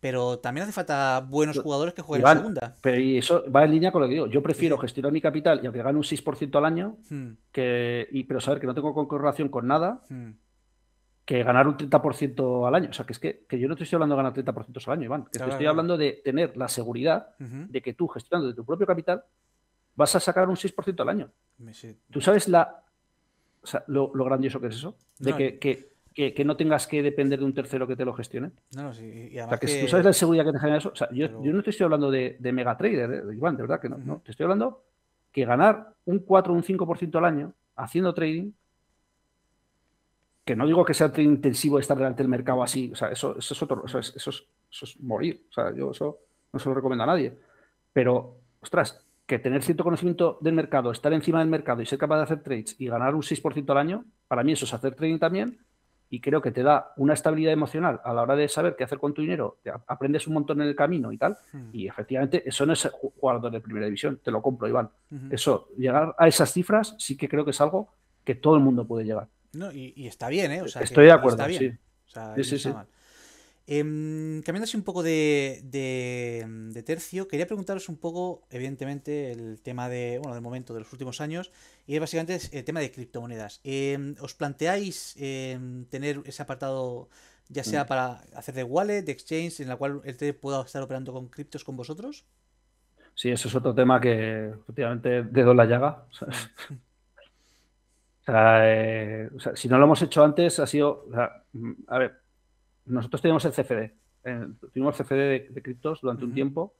pero 0.00 0.38
también 0.38 0.64
hace 0.64 0.72
falta 0.74 1.24
buenos 1.26 1.60
jugadores 1.60 1.94
que 1.94 2.02
jueguen 2.02 2.28
en 2.28 2.36
segunda. 2.36 2.76
Pero 2.82 3.00
y 3.00 3.16
eso 3.16 3.42
va 3.50 3.64
en 3.64 3.70
línea 3.70 3.90
con 3.90 4.02
lo 4.02 4.08
que 4.08 4.14
digo. 4.14 4.26
Yo 4.26 4.42
prefiero 4.42 4.76
gestionar 4.76 5.12
mi 5.12 5.22
capital 5.22 5.60
y 5.62 5.66
aunque 5.66 5.82
gane 5.82 5.96
un 5.96 6.04
6% 6.04 6.58
al 6.58 6.66
año, 6.66 6.98
hmm. 7.08 7.28
que, 7.50 8.06
y, 8.10 8.24
pero 8.24 8.42
saber 8.42 8.60
que 8.60 8.66
no 8.66 8.74
tengo 8.74 9.08
correlación 9.08 9.48
con 9.48 9.66
nada, 9.66 10.02
hmm 10.10 10.32
que 11.30 11.44
ganar 11.44 11.68
un 11.68 11.76
30% 11.76 12.66
al 12.66 12.74
año. 12.74 12.90
O 12.90 12.92
sea, 12.92 13.06
que 13.06 13.12
es 13.12 13.20
que, 13.20 13.46
yo 13.56 13.68
no 13.68 13.76
te 13.76 13.84
estoy 13.84 13.94
hablando 13.94 14.16
de 14.16 14.22
ganar 14.22 14.34
30% 14.34 14.88
al 14.88 14.92
año, 14.94 15.04
Iván. 15.04 15.26
Que 15.26 15.38
te 15.38 15.48
estoy 15.48 15.66
hablando 15.66 15.96
de 15.96 16.20
tener 16.24 16.56
la 16.56 16.66
seguridad 16.66 17.36
de 17.38 17.80
que 17.80 17.94
tú, 17.94 18.08
gestionando 18.08 18.48
de 18.48 18.54
tu 18.54 18.64
propio 18.64 18.84
capital, 18.84 19.22
vas 19.94 20.16
a 20.16 20.18
sacar 20.18 20.48
un 20.48 20.56
6% 20.56 21.00
al 21.00 21.08
año. 21.08 21.30
¿Tú 22.10 22.20
sabes 22.20 22.48
la, 22.48 22.82
lo, 23.86 24.10
grandioso 24.10 24.60
que 24.60 24.66
es 24.66 24.74
eso? 24.74 24.96
De 25.20 25.56
que, 25.60 26.34
que, 26.34 26.44
no 26.44 26.56
tengas 26.56 26.88
que 26.88 27.00
depender 27.00 27.38
de 27.38 27.44
un 27.44 27.54
tercero 27.54 27.86
que 27.86 27.94
te 27.94 28.04
lo 28.04 28.12
gestione. 28.12 28.50
No, 28.74 28.92
sí. 28.92 29.28
Y 29.30 29.38
o 29.38 29.48
sea, 29.48 29.56
que, 29.56 29.82
tú 29.82 29.86
sabes 29.86 30.06
la 30.06 30.12
seguridad 30.12 30.44
que 30.44 30.52
te 30.52 30.58
genera 30.58 30.78
eso. 30.78 30.90
O 30.92 30.96
sea, 30.96 31.08
yo, 31.12 31.28
no 31.28 31.62
te 31.62 31.70
estoy 31.70 31.84
hablando 31.84 32.10
de, 32.10 32.38
de 32.40 32.52
mega 32.52 32.76
trader, 32.76 33.22
eh, 33.30 33.36
Iván, 33.36 33.56
de 33.56 33.62
verdad 33.62 33.80
que 33.80 33.88
no, 33.88 33.98
no. 33.98 34.18
Te 34.18 34.32
estoy 34.32 34.44
hablando 34.44 34.82
que 35.30 35.44
ganar 35.44 35.94
un 36.06 36.18
4 36.18 36.52
o 36.52 36.56
un 36.56 36.64
5% 36.64 37.18
al 37.18 37.24
año 37.24 37.52
haciendo 37.76 38.12
trading 38.12 38.50
que 40.50 40.56
no 40.56 40.66
digo 40.66 40.84
que 40.84 40.94
sea 40.94 41.12
tan 41.12 41.22
intensivo 41.22 41.78
estar 41.78 41.96
delante 41.96 42.24
del 42.24 42.28
mercado 42.28 42.60
así, 42.60 42.90
o 42.92 42.96
sea, 42.96 43.12
eso, 43.12 43.38
es 43.38 43.62
otro, 43.62 43.84
eso 43.86 44.00
es, 44.00 45.00
morir, 45.00 45.46
o 45.48 45.52
sea, 45.52 45.72
yo 45.72 45.92
eso 45.92 46.18
no 46.52 46.58
se 46.58 46.68
lo 46.68 46.74
recomiendo 46.74 47.04
a 47.04 47.06
nadie. 47.06 47.38
Pero, 47.92 48.40
ostras, 48.60 49.06
que 49.26 49.38
tener 49.38 49.62
cierto 49.62 49.84
conocimiento 49.84 50.38
del 50.40 50.54
mercado, 50.54 50.90
estar 50.90 51.12
encima 51.12 51.38
del 51.38 51.46
mercado 51.46 51.82
y 51.82 51.86
ser 51.86 52.00
capaz 52.00 52.16
de 52.16 52.22
hacer 52.24 52.42
trades 52.42 52.74
y 52.80 52.88
ganar 52.88 53.14
un 53.14 53.22
6% 53.22 53.70
al 53.70 53.78
año, 53.78 54.04
para 54.26 54.42
mí 54.42 54.50
eso 54.50 54.64
es 54.64 54.74
hacer 54.74 54.96
trading 54.96 55.20
también 55.20 55.56
y 56.08 56.20
creo 56.20 56.42
que 56.42 56.50
te 56.50 56.64
da 56.64 56.94
una 56.96 57.14
estabilidad 57.14 57.52
emocional 57.52 58.00
a 58.02 58.12
la 58.12 58.22
hora 58.22 58.34
de 58.34 58.48
saber 58.48 58.74
qué 58.74 58.82
hacer 58.82 58.98
con 58.98 59.14
tu 59.14 59.22
dinero, 59.22 59.58
aprendes 59.86 60.26
un 60.26 60.34
montón 60.34 60.60
en 60.62 60.66
el 60.66 60.74
camino 60.74 61.12
y 61.12 61.16
tal, 61.16 61.38
hmm. 61.52 61.68
y 61.72 61.86
efectivamente 61.86 62.42
eso 62.44 62.66
no 62.66 62.72
es 62.72 62.88
jugador 62.90 63.52
de 63.52 63.60
primera 63.60 63.86
división, 63.86 64.18
te 64.20 64.32
lo 64.32 64.42
compro, 64.42 64.66
Iván. 64.66 64.90
Eso, 65.30 65.68
llegar 65.78 66.12
a 66.18 66.26
esas 66.26 66.52
cifras 66.52 66.96
sí 66.98 67.16
que 67.16 67.28
creo 67.28 67.44
que 67.44 67.52
es 67.52 67.60
algo 67.60 67.94
que 68.24 68.34
todo 68.34 68.56
el 68.56 68.62
mundo 68.62 68.84
puede 68.84 69.04
llegar. 69.04 69.28
No, 69.52 69.72
y, 69.72 70.06
está 70.06 70.28
bien, 70.28 70.52
¿eh? 70.52 70.62
Estoy 70.80 71.06
de 71.06 71.12
acuerdo, 71.12 71.44
sí. 71.48 71.72
sí, 72.42 72.58
sí, 72.58 72.72
em, 73.66 74.42
cambiando 74.42 74.64
así 74.64 74.76
un 74.76 74.82
poco 74.82 75.02
de, 75.02 75.60
de, 75.64 76.82
tercio, 76.82 77.26
quería 77.26 77.46
preguntaros 77.46 77.88
un 77.88 77.96
poco, 77.96 78.42
evidentemente, 78.50 79.32
el 79.32 79.60
tema 79.60 79.88
de, 79.88 80.18
bueno, 80.18 80.34
del 80.34 80.42
momento, 80.42 80.72
de 80.72 80.80
los 80.80 80.92
últimos 80.92 81.20
años, 81.20 81.50
y 81.86 81.98
básicamente 81.98 82.34
es 82.36 82.52
el 82.52 82.64
tema 82.64 82.80
de 82.80 82.92
criptomonedas. 82.92 83.60
Em, 83.64 84.14
¿Os 84.20 84.34
planteáis 84.34 85.16
em, 85.18 85.84
tener 85.86 86.20
ese 86.24 86.42
apartado, 86.42 87.08
ya 87.48 87.64
sea 87.64 87.84
mm. 87.84 87.86
para 87.88 88.12
hacer 88.34 88.54
de 88.54 88.62
wallet, 88.62 89.02
de 89.02 89.12
exchange, 89.12 89.60
en 89.60 89.68
la 89.68 89.76
cual 89.76 90.00
el 90.04 90.16
TD 90.16 90.32
pueda 90.34 90.62
estar 90.62 90.82
operando 90.82 91.12
con 91.12 91.28
criptos 91.28 91.64
con 91.64 91.76
vosotros? 91.76 92.24
Sí, 93.14 93.30
eso 93.30 93.48
es 93.48 93.54
otro 93.54 93.74
tema 93.74 94.00
que 94.00 94.50
efectivamente 94.62 95.22
dedo 95.24 95.50
en 95.50 95.56
la 95.56 95.64
llaga. 95.66 96.06
Eh, 98.32 99.30
o 99.34 99.40
sea, 99.40 99.56
si 99.56 99.68
no 99.68 99.78
lo 99.78 99.84
hemos 99.84 100.02
hecho 100.02 100.22
antes, 100.24 100.58
ha 100.60 100.66
sido. 100.66 101.06
a 101.88 101.98
ver, 101.98 102.20
nosotros 102.86 103.22
teníamos 103.22 103.44
el 103.44 103.52
CFD. 103.52 103.94
tuvimos 104.72 104.98
el 104.98 105.06
CFD 105.06 105.52
de, 105.54 105.62
criptos 105.62 106.00
durante 106.00 106.24
un 106.24 106.34
tiempo, 106.34 106.74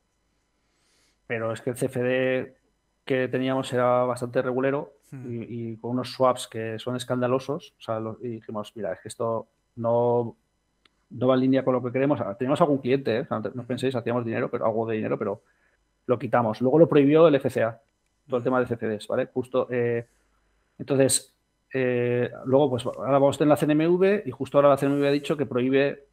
pero 1.27 1.53
es 1.53 1.61
que 1.61 1.71
el 1.71 1.77
CFD 1.77 2.57
que 3.05 3.29
teníamos 3.29 3.73
era 3.73 4.05
bastante 4.05 4.43
regulero 4.43 4.93
y, 5.13 5.77
con 5.79 5.93
unos 5.93 6.13
swaps 6.13 6.47
que 6.47 6.79
son 6.79 6.97
escandalosos. 6.97 7.75
O 7.79 7.81
sea, 7.81 8.01
y 8.23 8.29
dijimos, 8.29 8.73
mira, 8.77 8.93
es 8.93 9.01
que 9.01 9.09
esto 9.09 9.49
no, 9.77 10.37
no 11.11 11.27
va 11.27 11.35
en 11.35 11.41
línea 11.41 11.65
con 11.65 11.75
lo 11.75 11.83
que 11.83 11.93
queremos. 11.93 12.21
Teníamos 12.39 12.61
algún 12.61 12.79
cliente, 12.79 13.19
¿eh? 13.19 13.27
no 13.55 13.65
penséis, 13.65 13.95
hacíamos 13.97 14.25
dinero, 14.25 14.51
pero 14.51 14.67
algo 14.67 14.87
de 14.87 14.97
dinero, 14.97 15.19
pero 15.19 15.43
lo 16.07 16.19
quitamos. 16.19 16.61
Luego 16.61 16.79
lo 16.79 16.89
prohibió 16.89 17.29
el 17.29 17.41
FCA, 17.41 17.81
todo 18.29 18.39
el 18.39 18.45
tema 18.45 18.61
de 18.61 18.67
CFDs, 18.67 19.09
¿vale? 19.09 19.27
Justo. 19.33 19.67
Eh, 19.71 20.07
entonces, 20.79 21.35
eh, 21.73 22.31
luego, 22.45 22.71
pues 22.71 22.87
ahora 22.87 23.19
vamos 23.19 23.37
a 23.37 23.39
tener 23.39 23.51
la 23.51 23.57
CNMV 23.57 24.27
y 24.27 24.31
justo 24.31 24.59
ahora 24.59 24.71
la 24.71 24.77
CNMV 24.77 25.05
ha 25.05 25.11
dicho 25.11 25.37
que 25.37 25.47
prohíbe 25.47 26.07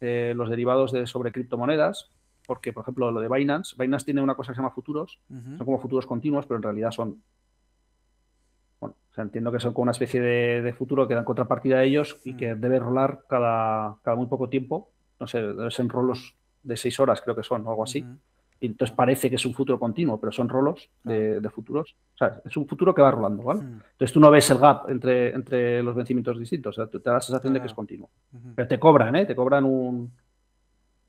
los 0.00 0.48
derivados 0.48 0.92
de 0.92 1.08
sobre 1.08 1.32
criptomonedas 1.32 2.12
porque, 2.48 2.72
por 2.72 2.80
ejemplo, 2.80 3.10
lo 3.10 3.20
de 3.20 3.28
Binance, 3.28 3.76
Binance 3.78 4.06
tiene 4.06 4.22
una 4.22 4.34
cosa 4.34 4.52
que 4.52 4.54
se 4.56 4.62
llama 4.62 4.74
futuros, 4.74 5.18
son 5.28 5.58
como 5.58 5.78
futuros 5.78 6.06
continuos, 6.06 6.46
pero 6.46 6.56
en 6.56 6.62
realidad 6.62 6.90
son, 6.92 7.22
bueno, 8.80 8.96
o 9.10 9.14
sea, 9.14 9.24
entiendo 9.24 9.52
que 9.52 9.60
son 9.60 9.74
como 9.74 9.82
una 9.82 9.92
especie 9.92 10.18
de, 10.18 10.72
futuro 10.72 11.06
que 11.06 11.14
dan 11.14 11.26
contrapartida 11.26 11.76
a 11.76 11.84
ellos 11.84 12.16
y 12.24 12.38
que 12.38 12.54
debe 12.54 12.78
rolar 12.78 13.24
cada, 13.28 13.96
cada 14.02 14.16
muy 14.16 14.28
poco 14.28 14.48
tiempo, 14.48 14.88
no 15.20 15.26
sé, 15.26 15.40
en 15.40 15.88
rolos 15.90 16.36
de 16.62 16.78
seis 16.78 16.98
horas 16.98 17.20
creo 17.20 17.36
que 17.36 17.42
son, 17.42 17.66
o 17.66 17.68
algo 17.68 17.84
así. 17.84 18.06
Entonces 18.66 18.94
parece 18.94 19.30
que 19.30 19.36
es 19.36 19.46
un 19.46 19.54
futuro 19.54 19.78
continuo, 19.78 20.18
pero 20.18 20.32
son 20.32 20.48
rolos 20.48 20.90
de, 21.04 21.40
futuros. 21.50 21.94
O 22.14 22.18
sea, 22.18 22.40
es 22.44 22.56
un 22.56 22.66
futuro 22.66 22.94
que 22.94 23.02
va 23.02 23.10
rolando, 23.10 23.42
¿vale? 23.44 23.60
Entonces 23.60 24.12
tú 24.12 24.20
no 24.20 24.30
ves 24.30 24.50
el 24.50 24.58
gap 24.58 24.90
entre, 24.90 25.34
entre 25.34 25.82
los 25.82 25.94
vencimientos 25.94 26.38
distintos, 26.38 26.76
o 26.76 26.82
sea, 26.82 26.90
te 26.90 26.98
da 26.98 27.14
la 27.14 27.20
sensación 27.20 27.52
de 27.54 27.60
que 27.60 27.66
es 27.66 27.74
continuo. 27.74 28.10
Pero 28.54 28.68
te 28.68 28.78
cobran, 28.78 29.14
¿eh? 29.16 29.26
Te 29.26 29.36
cobran 29.36 29.64
un, 29.64 30.10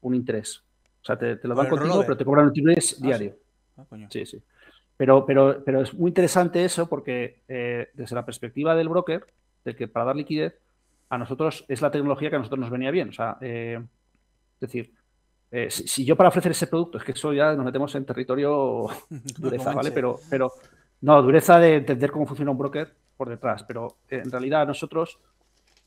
un 0.02 0.16
interés. 0.16 0.64
O 1.02 1.06
sea, 1.06 1.18
te, 1.18 1.40
lo 1.44 1.56
dan 1.56 1.70
contigo, 1.70 2.02
pero 2.02 2.18
te 2.18 2.26
cobran 2.26 2.48
un 2.48 2.54
interés 2.56 2.98
ah, 3.00 3.06
diario. 3.06 3.36
Ah, 3.78 3.86
sí. 4.10 4.26
sí, 4.26 4.42
Pero, 4.98 5.26
pero, 5.26 5.64
pero 5.66 5.82
es 5.82 5.94
muy 5.94 6.10
interesante 6.10 6.64
eso 6.64 6.88
porque 6.88 7.42
eh, 7.48 7.90
desde 7.94 8.16
la 8.16 8.26
perspectiva 8.26 8.76
del 8.76 8.90
broker, 8.90 9.26
de 9.66 9.76
que 9.76 9.88
para 9.88 10.06
dar 10.06 10.16
liquidez, 10.16 10.60
a 11.10 11.18
nosotros 11.18 11.66
es 11.68 11.82
la 11.82 11.90
tecnología 11.90 12.30
que 12.30 12.36
a 12.36 12.40
nosotros 12.40 12.60
nos 12.60 12.70
venía 12.70 12.92
bien. 12.92 13.10
O 13.10 13.14
sea, 13.14 13.38
eh, 13.42 13.80
es 14.56 14.60
decir, 14.60 14.94
eh, 15.52 15.70
si, 15.70 16.06
yo 16.06 16.16
para 16.16 16.30
ofrecer 16.30 16.52
ese 16.52 16.68
producto, 16.68 16.98
es 16.98 17.04
que 17.04 17.14
eso 17.14 17.34
ya 17.34 17.54
nos 17.54 17.66
metemos 17.66 17.94
en 17.96 18.06
territorio 18.06 18.88
dureza, 19.38 19.74
¿vale? 19.74 19.92
Pero, 19.92 20.20
pero 20.30 20.52
no, 21.02 21.22
dureza 21.22 21.60
de 21.60 21.78
entender 21.78 22.12
cómo 22.12 22.26
funciona 22.26 22.52
un 22.52 22.58
broker 22.58 22.94
por 23.18 23.30
detrás. 23.30 23.64
Pero 23.64 23.98
en 24.10 24.32
realidad 24.32 24.68
nosotros 24.68 25.20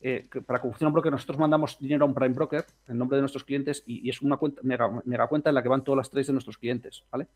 eh, 0.05 0.27
para 0.45 0.59
que 0.59 0.67
funcione 0.67 0.89
un 0.89 0.93
broker, 0.93 1.13
nosotros 1.13 1.37
mandamos 1.37 1.79
dinero 1.79 2.03
a 2.03 2.07
un 2.09 2.13
prime 2.13 2.35
broker 2.35 2.65
en 2.89 2.97
nombre 2.97 3.15
de 3.15 3.21
nuestros 3.21 3.45
clientes 3.45 3.83
y, 3.87 4.09
es 4.09 4.21
una 4.21 4.35
cuenta, 4.35 4.59
mega, 4.61 5.27
cuenta 5.29 5.49
en 5.49 5.55
la 5.55 5.63
que 5.63 5.69
van 5.69 5.81
todas 5.81 5.95
las 5.95 6.09
trades 6.09 6.27
de 6.27 6.33
nuestros 6.33 6.57
clientes, 6.57 7.05
¿vale? 7.09 7.27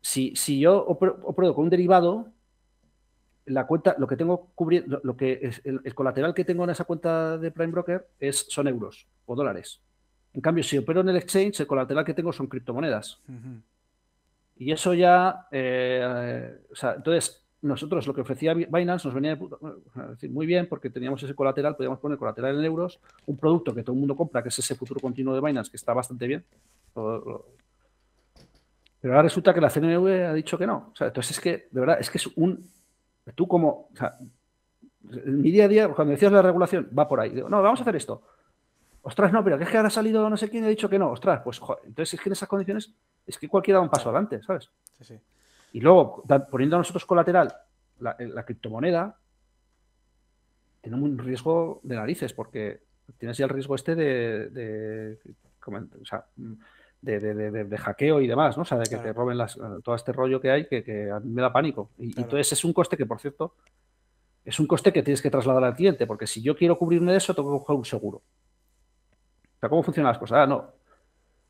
Si, 0.00 0.36
si 0.36 0.60
yo 0.60 0.80
opero, 0.80 1.54
con 1.54 1.64
un 1.64 1.70
derivado, 1.70 2.28
la 3.46 3.66
cuenta, 3.66 3.96
lo 3.98 4.06
que 4.06 4.16
tengo 4.16 4.52
cubriendo, 4.54 5.00
lo 5.02 5.16
que 5.16 5.40
es 5.42 5.60
el, 5.64 5.92
colateral 5.92 6.34
que 6.34 6.44
tengo 6.44 6.62
en 6.62 6.70
esa 6.70 6.84
cuenta 6.84 7.36
de 7.36 7.50
prime 7.50 7.72
broker 7.72 8.06
es, 8.20 8.46
son 8.48 8.68
euros 8.68 9.08
o 9.26 9.34
dólares. 9.34 9.80
En 10.34 10.40
cambio, 10.40 10.64
si 10.64 10.78
opero 10.78 11.00
en 11.02 11.08
el 11.10 11.16
exchange, 11.16 11.60
el 11.60 11.66
colateral 11.66 12.04
que 12.04 12.14
tengo 12.14 12.32
son 12.32 12.46
criptomonedas. 12.46 13.20
Y 14.56 14.72
eso 14.72 14.94
ya, 14.94 15.46
eh, 15.50 16.58
o 16.70 16.76
sea, 16.76 16.94
entonces, 16.94 17.42
nosotros 17.62 18.06
lo 18.06 18.14
que 18.14 18.22
ofrecía 18.22 18.54
Binance 18.54 19.06
nos 19.06 19.14
venía 19.14 19.38
decir, 20.10 20.30
muy 20.30 20.46
bien 20.46 20.66
porque 20.68 20.90
teníamos 20.90 21.22
ese 21.22 21.34
colateral, 21.34 21.76
podíamos 21.76 21.98
poner 22.00 22.18
colateral 22.18 22.58
en 22.58 22.64
euros, 22.64 22.98
un 23.26 23.36
producto 23.36 23.74
que 23.74 23.82
todo 23.82 23.94
el 23.94 24.00
mundo 24.00 24.16
compra, 24.16 24.42
que 24.42 24.48
es 24.48 24.58
ese 24.58 24.74
futuro 24.74 25.00
continuo 25.00 25.34
de 25.34 25.40
Binance, 25.40 25.70
que 25.70 25.76
está 25.76 25.92
bastante 25.92 26.26
bien. 26.26 26.44
Pero 26.94 27.44
ahora 29.14 29.22
resulta 29.22 29.52
que 29.52 29.60
la 29.60 29.70
CNV 29.70 30.06
ha 30.28 30.34
dicho 30.34 30.56
que 30.56 30.66
no. 30.66 30.90
O 30.92 30.96
sea, 30.96 31.08
entonces 31.08 31.36
es 31.36 31.42
que, 31.42 31.68
de 31.70 31.80
verdad, 31.80 31.98
es 32.00 32.08
que 32.08 32.18
es 32.18 32.26
un... 32.36 32.70
Tú 33.34 33.46
como... 33.46 33.88
O 33.92 33.96
sea, 33.96 34.16
en 35.10 35.42
mi 35.42 35.50
día 35.50 35.64
a 35.64 35.68
día, 35.68 35.88
cuando 35.88 36.12
decías 36.12 36.30
la 36.30 36.42
regulación, 36.42 36.88
va 36.96 37.08
por 37.08 37.20
ahí. 37.20 37.30
Digo, 37.30 37.48
no, 37.48 37.60
vamos 37.62 37.80
a 37.80 37.82
hacer 37.82 37.96
esto. 37.96 38.22
Ostras, 39.02 39.32
no, 39.32 39.42
pero 39.42 39.58
que 39.58 39.64
es 39.64 39.70
que 39.70 39.76
ahora 39.76 39.88
ha 39.88 39.90
salido 39.90 40.30
no 40.30 40.36
sé 40.36 40.48
quién 40.48 40.62
y 40.62 40.66
ha 40.66 40.70
dicho 40.70 40.88
que 40.88 40.98
no. 40.98 41.10
Ostras, 41.10 41.40
pues 41.42 41.58
joder, 41.58 41.82
entonces 41.86 42.14
es 42.14 42.20
que 42.20 42.28
en 42.28 42.34
esas 42.34 42.48
condiciones 42.48 42.94
es 43.26 43.36
que 43.36 43.48
cualquiera 43.48 43.78
da 43.78 43.84
un 43.84 43.90
paso 43.90 44.08
adelante, 44.08 44.40
¿sabes? 44.42 44.70
Sí, 44.98 45.04
sí. 45.04 45.20
Y 45.72 45.80
luego, 45.80 46.22
poniendo 46.50 46.76
a 46.76 46.78
nosotros 46.78 47.04
colateral 47.04 47.52
la, 47.98 48.44
criptomoneda, 48.44 49.18
tenemos 50.80 51.08
un 51.08 51.18
riesgo 51.18 51.80
de 51.82 51.96
narices, 51.96 52.32
porque 52.32 52.82
tienes 53.18 53.36
ya 53.38 53.46
el 53.46 53.50
riesgo 53.50 53.74
este 53.74 53.94
de, 53.94 54.50
de, 57.00 57.78
hackeo 57.78 58.20
y 58.20 58.26
demás, 58.26 58.56
¿no? 58.56 58.62
O 58.62 58.66
sea, 58.66 58.78
de 58.78 58.84
que 58.84 58.98
te 58.98 59.12
roben 59.12 59.38
las, 59.38 59.58
todo 59.82 59.94
este 59.94 60.12
rollo 60.12 60.40
que 60.40 60.50
hay 60.50 60.66
que, 60.66 61.10
a 61.10 61.20
mí 61.20 61.30
me 61.30 61.42
da 61.42 61.52
pánico. 61.52 61.90
Y, 61.98 62.20
entonces 62.20 62.52
es 62.52 62.64
un 62.64 62.72
coste 62.72 62.96
que, 62.96 63.06
por 63.06 63.18
cierto, 63.18 63.54
es 64.44 64.60
un 64.60 64.66
coste 64.66 64.92
que 64.92 65.02
tienes 65.02 65.22
que 65.22 65.30
trasladar 65.30 65.64
al 65.64 65.74
cliente, 65.74 66.06
porque 66.06 66.26
si 66.26 66.42
yo 66.42 66.54
quiero 66.54 66.76
cubrirme 66.76 67.12
de 67.12 67.18
eso, 67.18 67.34
tengo 67.34 67.52
que 67.52 67.64
coger 67.64 67.76
un 67.76 67.84
seguro. 67.84 68.22
Sea, 69.62 69.68
¿cómo 69.68 69.84
funcionan 69.84 70.10
las 70.10 70.18
cosas? 70.18 70.38
Ah, 70.38 70.46
no, 70.46 70.72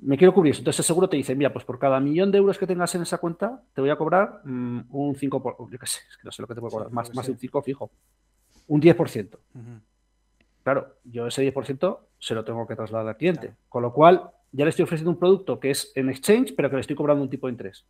me 0.01 0.19
quiero 0.19 0.35
cubrir 0.35 0.55
Entonces 0.55 0.81
el 0.81 0.85
seguro 0.85 1.09
te 1.09 1.17
dice, 1.17 1.35
mira, 1.35 1.51
pues 1.51 1.65
por 1.65 1.79
cada 1.79 1.99
millón 1.99 2.31
de 2.31 2.37
euros 2.37 2.59
que 2.59 2.67
tengas 2.67 2.95
en 2.95 3.01
esa 3.01 3.17
cuenta, 3.17 3.63
te 3.73 3.81
voy 3.81 3.89
a 3.89 3.97
cobrar 3.97 4.43
mm, 4.45 4.81
un 4.91 5.15
5%, 5.15 5.41
por, 5.41 5.57
yo 5.71 5.79
qué 5.79 5.87
sé, 5.87 6.01
es 6.11 6.19
que 6.19 6.25
no 6.25 6.31
sé 6.31 6.43
lo 6.43 6.49
que 6.49 6.55
te 6.55 6.61
puedo 6.61 6.73
cobrar, 6.73 6.93
más, 6.93 7.15
más 7.15 7.25
de 7.25 7.33
un 7.33 7.39
5 7.39 7.63
fijo, 7.63 7.91
un 8.69 8.83
10%. 8.83 9.39
Claro, 10.63 10.97
yo 11.05 11.27
ese 11.27 11.51
10% 11.51 12.01
se 12.19 12.35
lo 12.35 12.45
tengo 12.45 12.67
que 12.67 12.77
trasladar 12.77 13.09
al 13.09 13.17
cliente. 13.17 13.55
Con 13.71 13.83
lo 13.83 13.95
cual, 13.95 14.31
ya 14.53 14.67
le 14.67 14.69
estoy 14.69 14.83
ofreciendo 14.83 15.11
un 15.11 15.19
producto 15.19 15.59
que 15.59 15.71
es 15.71 15.91
en 15.95 16.11
exchange, 16.11 16.55
pero 16.55 16.69
que 16.69 16.77
le 16.77 16.81
estoy 16.83 16.95
cobrando 16.95 17.23
un 17.23 17.31
tipo 17.31 17.47
de 17.47 17.53
interés. 17.53 17.87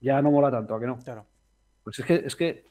Ya 0.00 0.22
no 0.22 0.30
mola 0.30 0.50
tanto, 0.50 0.74
¿a 0.74 0.80
que 0.80 0.86
no? 0.86 0.96
Claro. 1.00 1.26
Pues 1.84 1.98
es 1.98 2.06
que, 2.06 2.14
es 2.14 2.34
que 2.34 2.64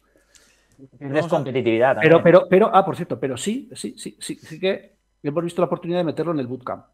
es 0.99 1.27
competitividad. 1.27 1.97
Pero, 2.01 2.23
pero, 2.23 2.47
pero, 2.49 2.75
ah, 2.75 2.83
por 2.83 2.95
cierto, 2.95 3.19
pero 3.19 3.37
sí, 3.37 3.69
sí, 3.75 3.93
sí, 3.97 4.17
sí, 4.19 4.35
sí 4.35 4.59
que 4.59 4.94
hemos 5.29 5.43
visto 5.43 5.61
la 5.61 5.67
oportunidad 5.67 5.99
de 5.99 6.05
meterlo 6.05 6.31
en 6.31 6.39
el 6.39 6.47
bootcamp. 6.47 6.85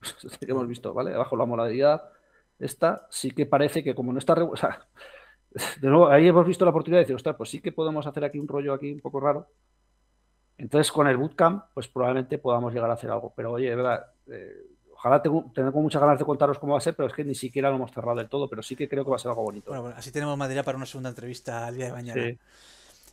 que 0.40 0.50
hemos 0.50 0.66
visto, 0.68 0.92
¿vale? 0.94 1.14
Abajo 1.14 1.36
la 1.36 1.46
modalidad, 1.46 2.10
esta 2.58 3.06
sí 3.10 3.30
que 3.30 3.46
parece 3.46 3.82
que 3.82 3.94
como 3.94 4.12
no 4.12 4.18
está... 4.18 4.34
O 4.34 4.56
sea, 4.56 4.86
de 5.80 5.88
nuevo, 5.88 6.08
ahí 6.08 6.28
hemos 6.28 6.46
visto 6.46 6.64
la 6.64 6.70
oportunidad 6.70 6.98
de 6.98 7.04
decir, 7.04 7.16
ostras, 7.16 7.36
pues 7.36 7.50
sí 7.50 7.60
que 7.60 7.72
podemos 7.72 8.06
hacer 8.06 8.24
aquí 8.24 8.38
un 8.38 8.48
rollo 8.48 8.74
aquí 8.74 8.92
un 8.92 9.00
poco 9.00 9.20
raro. 9.20 9.48
Entonces, 10.58 10.90
con 10.90 11.06
el 11.06 11.16
bootcamp, 11.16 11.64
pues 11.74 11.88
probablemente 11.88 12.38
podamos 12.38 12.72
llegar 12.72 12.90
a 12.90 12.94
hacer 12.94 13.10
algo. 13.10 13.32
Pero 13.36 13.52
oye, 13.52 13.68
de 13.68 13.76
verdad, 13.76 14.06
eh, 14.28 14.76
ojalá 14.94 15.20
tengo, 15.20 15.50
tengo 15.54 15.82
muchas 15.82 16.00
ganas 16.00 16.18
de 16.18 16.24
contaros 16.24 16.58
cómo 16.58 16.72
va 16.72 16.78
a 16.78 16.82
ser, 16.82 16.94
pero 16.96 17.08
es 17.08 17.14
que 17.14 17.24
ni 17.24 17.34
siquiera 17.34 17.68
lo 17.68 17.76
hemos 17.76 17.92
cerrado 17.92 18.16
del 18.16 18.28
todo, 18.28 18.48
pero 18.48 18.62
sí 18.62 18.74
que 18.74 18.88
creo 18.88 19.04
que 19.04 19.10
va 19.10 19.16
a 19.16 19.18
ser 19.18 19.30
algo 19.30 19.42
bonito. 19.42 19.70
Bueno, 19.70 19.94
así 19.96 20.10
tenemos 20.10 20.36
madera 20.38 20.62
para 20.62 20.76
una 20.76 20.86
segunda 20.86 21.10
entrevista 21.10 21.66
al 21.66 21.76
día 21.76 21.86
de 21.86 21.92
mañana. 21.92 22.22
Sí. 22.22 22.38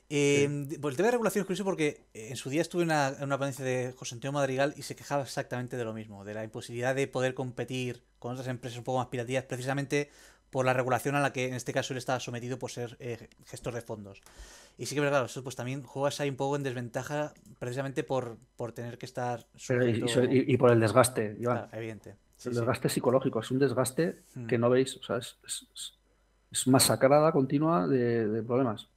Eh, 0.09 0.67
Pues 0.81 0.93
el 0.93 0.97
tema 0.97 1.07
de 1.07 1.11
regulación 1.11 1.41
es 1.41 1.45
curioso 1.47 1.63
porque 1.63 2.05
eh, 2.13 2.27
en 2.29 2.35
su 2.35 2.49
día 2.49 2.61
estuve 2.61 2.83
en 2.83 2.89
una, 2.89 3.09
en 3.09 3.23
una 3.23 3.37
ponencia 3.37 3.63
de 3.63 3.93
José 3.97 4.15
Antonio 4.15 4.33
Madrigal 4.33 4.73
y 4.77 4.83
se 4.83 4.95
quejaba 4.95 5.23
exactamente 5.23 5.77
de 5.77 5.85
lo 5.85 5.93
mismo, 5.93 6.23
de 6.23 6.33
la 6.33 6.43
imposibilidad 6.43 6.93
de 6.93 7.07
poder 7.07 7.33
competir 7.33 8.03
con 8.19 8.33
otras 8.33 8.47
empresas 8.47 8.77
un 8.77 8.83
poco 8.83 8.99
más 8.99 9.07
piratías, 9.07 9.43
precisamente 9.45 10.09
por 10.49 10.65
la 10.65 10.73
regulación 10.73 11.15
a 11.15 11.19
la 11.19 11.33
que 11.33 11.47
en 11.47 11.55
este 11.55 11.73
caso 11.73 11.93
él 11.93 11.97
estaba 11.97 12.19
sometido 12.19 12.59
por 12.59 12.69
ser 12.69 12.95
eh, 12.99 13.27
gestor 13.45 13.73
de 13.73 13.81
fondos. 13.81 14.21
Y 14.77 14.85
sí 14.85 14.95
que, 14.95 15.01
claro, 15.01 15.25
eso 15.25 15.43
pues 15.43 15.55
también 15.55 15.83
juegas 15.83 16.19
ahí 16.19 16.29
un 16.29 16.35
poco 16.35 16.55
en 16.55 16.63
desventaja 16.63 17.33
precisamente 17.57 18.03
por, 18.03 18.37
por 18.55 18.71
tener 18.71 18.97
que 18.97 19.05
estar... 19.07 19.47
y, 20.29 20.57
por 20.57 20.71
el 20.71 20.79
desgaste, 20.79 21.37
Claro, 21.41 21.69
evidente. 21.71 22.15
el 22.45 22.53
desgaste 22.53 22.89
psicológico, 22.89 23.39
es 23.39 23.49
un 23.51 23.59
desgaste 23.59 24.21
hmm. 24.35 24.45
que 24.45 24.57
no 24.57 24.69
veis, 24.69 24.95
o 24.97 25.03
sea, 25.03 25.17
es, 25.17 25.37
es, 25.41 26.67
masacrada 26.67 27.31
continua 27.31 27.87
de 27.87 28.43
problemas. 28.43 28.87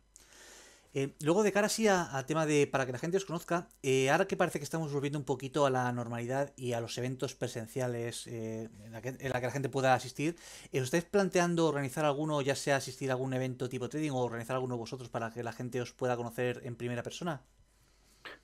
Eh, 0.99 1.13
luego, 1.21 1.43
de 1.43 1.53
cara 1.53 1.67
así 1.67 1.89
a, 1.89 2.25
tema 2.27 2.47
de, 2.47 2.67
para 2.67 2.87
que 2.87 2.93
la 2.93 2.97
gente 2.99 3.19
os 3.19 3.27
conozca, 3.27 3.69
eh, 3.83 4.09
ahora 4.09 4.27
que 4.27 4.35
parece 4.35 4.59
que 4.59 4.65
estamos 4.65 4.91
volviendo 4.95 5.19
un 5.19 5.27
poquito 5.27 5.67
a 5.67 5.71
la 5.71 5.93
normalidad 5.93 6.55
y 6.57 6.73
a 6.73 6.81
los 6.81 6.97
eventos 6.97 7.35
presenciales 7.35 8.27
eh, 8.27 8.71
en, 8.83 8.93
la 8.93 9.03
que, 9.03 9.13
la 9.29 9.51
gente 9.51 9.69
pueda 9.69 9.93
asistir, 9.93 10.37
¿os 10.73 10.85
estáis 10.85 11.05
planteando 11.05 11.67
organizar 11.67 12.07
alguno, 12.07 12.41
ya 12.41 12.55
sea 12.55 12.77
asistir 12.77 13.11
a 13.11 13.13
algún 13.13 13.35
evento 13.35 13.69
tipo 13.69 13.91
trading 13.91 14.13
o 14.13 14.25
organizar 14.25 14.57
alguno 14.57 14.79
vosotros 14.79 15.11
para 15.11 15.31
que 15.31 15.43
la 15.43 15.53
gente 15.53 15.83
os 15.83 15.93
pueda 15.93 16.17
conocer 16.17 16.63
en 16.65 16.77
primera 16.77 17.03
persona? 17.03 17.43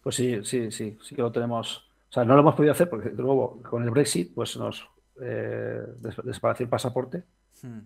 Pues 0.02 0.16
sí, 0.16 0.44
sí, 0.44 0.70
sí, 0.70 0.98
sí 1.02 1.14
que 1.14 1.22
lo 1.22 1.32
tenemos. 1.32 1.88
O 2.10 2.12
sea, 2.12 2.26
no 2.26 2.34
lo 2.34 2.40
hemos 2.40 2.54
podido 2.54 2.72
hacer 2.72 2.90
porque, 2.90 3.08
luego, 3.16 3.62
con 3.62 3.82
el 3.82 3.88
Brexit, 3.88 4.34
pues 4.34 4.58
nos 4.58 4.86
desapareció 5.16 6.64
el 6.64 6.68
pasaporte. 6.68 7.22
Hmm. 7.62 7.80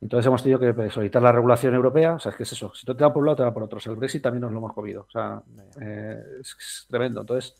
Entonces 0.00 0.26
hemos 0.26 0.42
tenido 0.42 0.58
que 0.58 0.90
solicitar 0.90 1.22
la 1.22 1.32
regulación 1.32 1.74
europea. 1.74 2.14
O 2.14 2.18
sea, 2.18 2.30
es 2.30 2.36
que 2.36 2.44
es 2.44 2.52
eso. 2.52 2.72
Si 2.74 2.86
no 2.86 2.96
te 2.96 3.04
va 3.04 3.12
por 3.12 3.20
un 3.20 3.26
lado, 3.26 3.36
te 3.36 3.42
va 3.42 3.52
por 3.52 3.62
otro. 3.62 3.78
el 3.84 3.96
Brexit 3.96 4.22
también 4.22 4.40
nos 4.42 4.52
lo 4.52 4.58
hemos 4.58 4.72
comido. 4.72 5.06
O 5.06 5.10
sea, 5.10 5.42
eh, 5.80 6.22
es, 6.40 6.86
tremendo. 6.88 7.20
Entonces, 7.20 7.54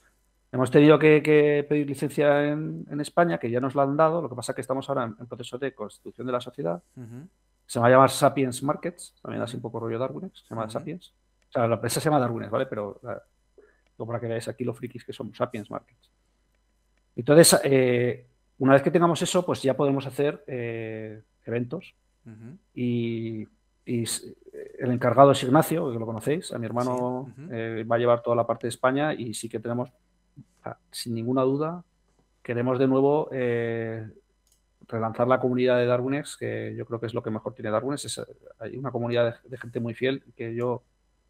Hemos 0.53 0.71
tenido 0.71 0.99
que, 0.99 1.65
pedir 1.69 1.87
licencia 1.87 2.45
en, 2.49 3.01
España, 3.01 3.39
que 3.39 3.49
ya 3.51 3.61
nos 3.61 3.77
la 3.77 3.85
han 3.85 3.97
dado. 3.97 4.21
Lo 4.21 4.29
que 4.29 4.35
pasa 4.35 4.51
es 4.51 4.57
que 4.57 4.63
estamos 4.63 4.89
ahora 4.89 5.05
en, 5.05 5.27
proceso 5.27 5.59
de 5.59 5.73
constitución 5.73 6.27
de 6.27 6.33
la 6.33 6.41
sociedad. 6.41 6.83
Se 7.67 7.79
va 7.79 7.87
a 7.87 7.91
llamar 7.91 8.11
Sapiens 8.11 8.61
Markets, 8.65 9.15
también 9.23 9.43
así 9.43 9.55
un 9.55 9.63
poco 9.63 9.79
rollo 9.79 9.97
Darwin, 9.97 10.33
se 10.35 10.43
llama 10.51 10.69
Sapiens. 10.69 11.15
O 11.51 11.53
sea, 11.53 11.69
la 11.69 11.77
empresa 11.77 12.01
se 12.01 12.07
llama 12.07 12.19
Darwin, 12.19 12.51
¿vale? 12.51 12.67
Pero 12.67 13.01
para 13.97 14.19
que 14.19 14.27
veáis 14.27 14.49
aquí 14.49 14.65
los 14.65 14.77
frikis 14.77 15.05
que 15.05 15.13
somos, 15.13 15.37
Sapiens 15.37 15.71
Markets. 15.71 16.11
Entonces, 17.15 17.61
eh, 17.63 18.27
una 18.59 18.73
vez 18.73 18.83
que 18.83 18.91
tengamos 18.91 19.23
eso, 19.23 19.47
pues 19.47 19.63
ya 19.63 19.77
podemos 19.77 20.05
hacer 20.05 20.43
eh, 20.49 21.23
eventos. 21.45 21.95
Y, 22.75 23.47
el 23.87 24.93
encargado 24.93 25.33
es 25.33 25.43
Ignacio, 25.43 25.91
que 25.91 25.99
lo 25.99 26.07
conocéis, 26.07 26.53
a 26.53 26.59
mi 26.59 26.67
hermano 26.67 27.33
eh, 27.51 27.85
va 27.91 27.97
a 27.97 27.99
llevar 27.99 28.23
toda 28.23 28.37
la 28.37 28.47
parte 28.47 28.67
de 28.67 28.69
España 28.69 29.13
y 29.15 29.35
sí 29.35 29.49
que 29.49 29.59
tenemos, 29.59 29.91
sin 30.93 31.15
ninguna 31.15 31.43
duda, 31.43 31.83
queremos 32.43 32.79
de 32.79 32.87
nuevo 32.87 33.29
relanzar 34.91 35.29
la 35.29 35.41
comunidad 35.41 35.79
de 35.79 35.87
Darwinex, 35.87 36.37
que 36.37 36.75
yo 36.77 36.85
creo 36.87 37.01
que 37.01 37.07
es 37.07 37.15
lo 37.15 37.23
que 37.23 37.31
mejor 37.31 37.55
tiene 37.55 37.71
Darwinex. 37.71 38.05
Es, 38.05 38.23
hay 38.59 38.77
una 38.77 38.91
comunidad 38.91 39.41
de, 39.43 39.59
gente 39.59 39.81
muy 39.81 39.95
fiel 39.95 40.23
que 40.37 40.55
yo, 40.55 40.83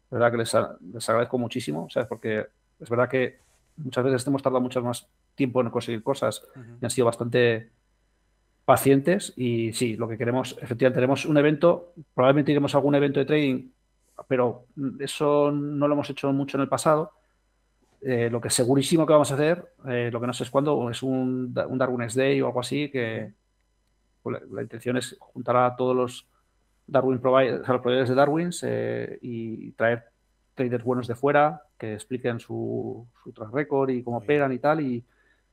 la 0.09 0.17
verdad 0.17 0.31
que 0.31 0.37
les, 0.37 0.53
les 0.93 1.09
agradezco 1.09 1.37
muchísimo, 1.37 1.89
¿sabes? 1.89 2.07
Porque 2.07 2.47
es 2.79 2.89
verdad 2.89 3.09
que 3.09 3.39
muchas 3.77 4.03
veces 4.03 4.27
hemos 4.27 4.41
tardado 4.41 4.61
mucho 4.61 4.81
más 4.81 5.07
tiempo 5.35 5.61
en 5.61 5.69
conseguir 5.69 6.03
cosas 6.03 6.43
y 6.81 6.85
han 6.85 6.91
sido 6.91 7.05
bastante 7.05 7.69
pacientes. 8.65 9.33
Y 9.35 9.73
sí, 9.73 9.95
lo 9.95 10.07
que 10.07 10.17
queremos, 10.17 10.57
efectivamente, 10.61 10.97
tenemos 10.97 11.25
un 11.25 11.37
evento, 11.37 11.93
probablemente 12.13 12.51
iremos 12.51 12.73
a 12.73 12.77
algún 12.77 12.95
evento 12.95 13.19
de 13.19 13.25
trading, 13.25 13.69
pero 14.27 14.65
eso 14.99 15.51
no 15.51 15.87
lo 15.87 15.93
hemos 15.93 16.09
hecho 16.09 16.31
mucho 16.31 16.57
en 16.57 16.61
el 16.61 16.69
pasado. 16.69 17.13
Eh, 18.01 18.29
lo 18.31 18.41
que 18.41 18.49
segurísimo 18.49 19.05
que 19.05 19.13
vamos 19.13 19.31
a 19.31 19.35
hacer, 19.35 19.73
eh, 19.87 20.09
lo 20.11 20.19
que 20.19 20.27
no 20.27 20.33
sé 20.33 20.43
es 20.43 20.49
cuándo, 20.49 20.89
es 20.89 21.03
un, 21.03 21.53
un 21.67 21.77
Darwin's 21.77 22.15
Day 22.15 22.41
o 22.41 22.47
algo 22.47 22.59
así, 22.59 22.89
que 22.89 23.31
pues, 24.23 24.41
la, 24.51 24.61
intención 24.61 24.97
es 24.97 25.15
juntar 25.19 25.57
a 25.57 25.75
todos 25.75 25.95
los 25.95 26.27
Darwin 26.87 27.19
providers, 27.19 27.67
a 27.67 27.73
los 27.73 27.81
proveedores 27.81 28.09
de 28.09 28.15
Darwin 28.15 28.49
eh, 28.63 29.19
y 29.21 29.71
traer 29.73 30.05
traders 30.55 30.83
buenos 30.83 31.07
de 31.07 31.15
fuera 31.15 31.61
que 31.77 31.93
expliquen 31.93 32.39
su, 32.39 33.07
su 33.23 33.31
track 33.31 33.53
record 33.53 33.89
y 33.91 34.03
cómo 34.03 34.17
operan 34.17 34.51
y 34.51 34.59
tal. 34.59 34.81
Y, 34.81 35.03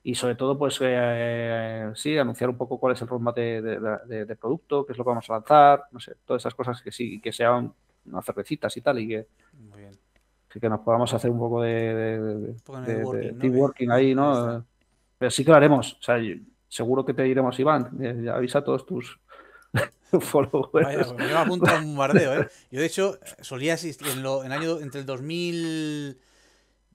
y 0.03 0.15
sobre 0.15 0.35
todo, 0.35 0.57
pues 0.57 0.79
eh, 0.81 1.91
sí, 1.95 2.17
anunciar 2.17 2.49
un 2.49 2.57
poco 2.57 2.79
cuál 2.79 2.93
es 2.93 3.01
el 3.01 3.07
roadmap 3.07 3.35
de, 3.35 4.37
producto, 4.39 4.85
qué 4.85 4.93
es 4.93 4.97
lo 4.97 5.03
que 5.03 5.09
vamos 5.09 5.29
a 5.29 5.33
lanzar, 5.33 5.83
no 5.91 5.99
sé, 5.99 6.15
todas 6.25 6.41
esas 6.41 6.55
cosas 6.55 6.81
que 6.81 6.91
sí, 6.91 7.19
que 7.19 7.33
sean 7.33 7.73
unas 8.05 8.25
cervecitas 8.25 8.75
y 8.77 8.81
tal, 8.81 8.99
y 8.99 9.07
que, 9.09 9.27
que 10.59 10.69
nos 10.69 10.79
podamos 10.79 11.13
hacer 11.13 11.29
un 11.29 11.39
poco 11.39 11.61
de, 11.61 12.55
team 13.39 13.57
working 13.57 13.91
ahí, 13.91 14.15
¿no? 14.15 14.65
Pero 15.17 15.31
sí 15.31 15.43
que 15.43 15.51
lo 15.51 15.57
haremos, 15.57 15.97
o 15.99 16.01
sea, 16.01 16.17
seguro 16.69 17.03
que 17.03 17.13
te 17.13 17.23
diremos, 17.23 17.59
Iván, 17.59 17.89
eh, 18.01 18.29
avisa 18.29 18.59
a 18.59 18.63
todos 18.63 18.85
tus 18.85 19.19
followers. 20.21 20.71
Vaya, 20.71 21.03
pues 21.03 21.13
me 21.13 21.51
un 21.51 21.59
bombardeo, 21.59 22.41
¿eh? 22.41 22.47
Yo, 22.71 22.79
de 22.79 22.85
hecho, 22.85 23.19
solía 23.41 23.73
asistir 23.73 24.07
en, 24.07 24.23
lo, 24.23 24.45
en 24.45 24.53
año, 24.53 24.79
entre 24.79 25.01
el 25.01 25.05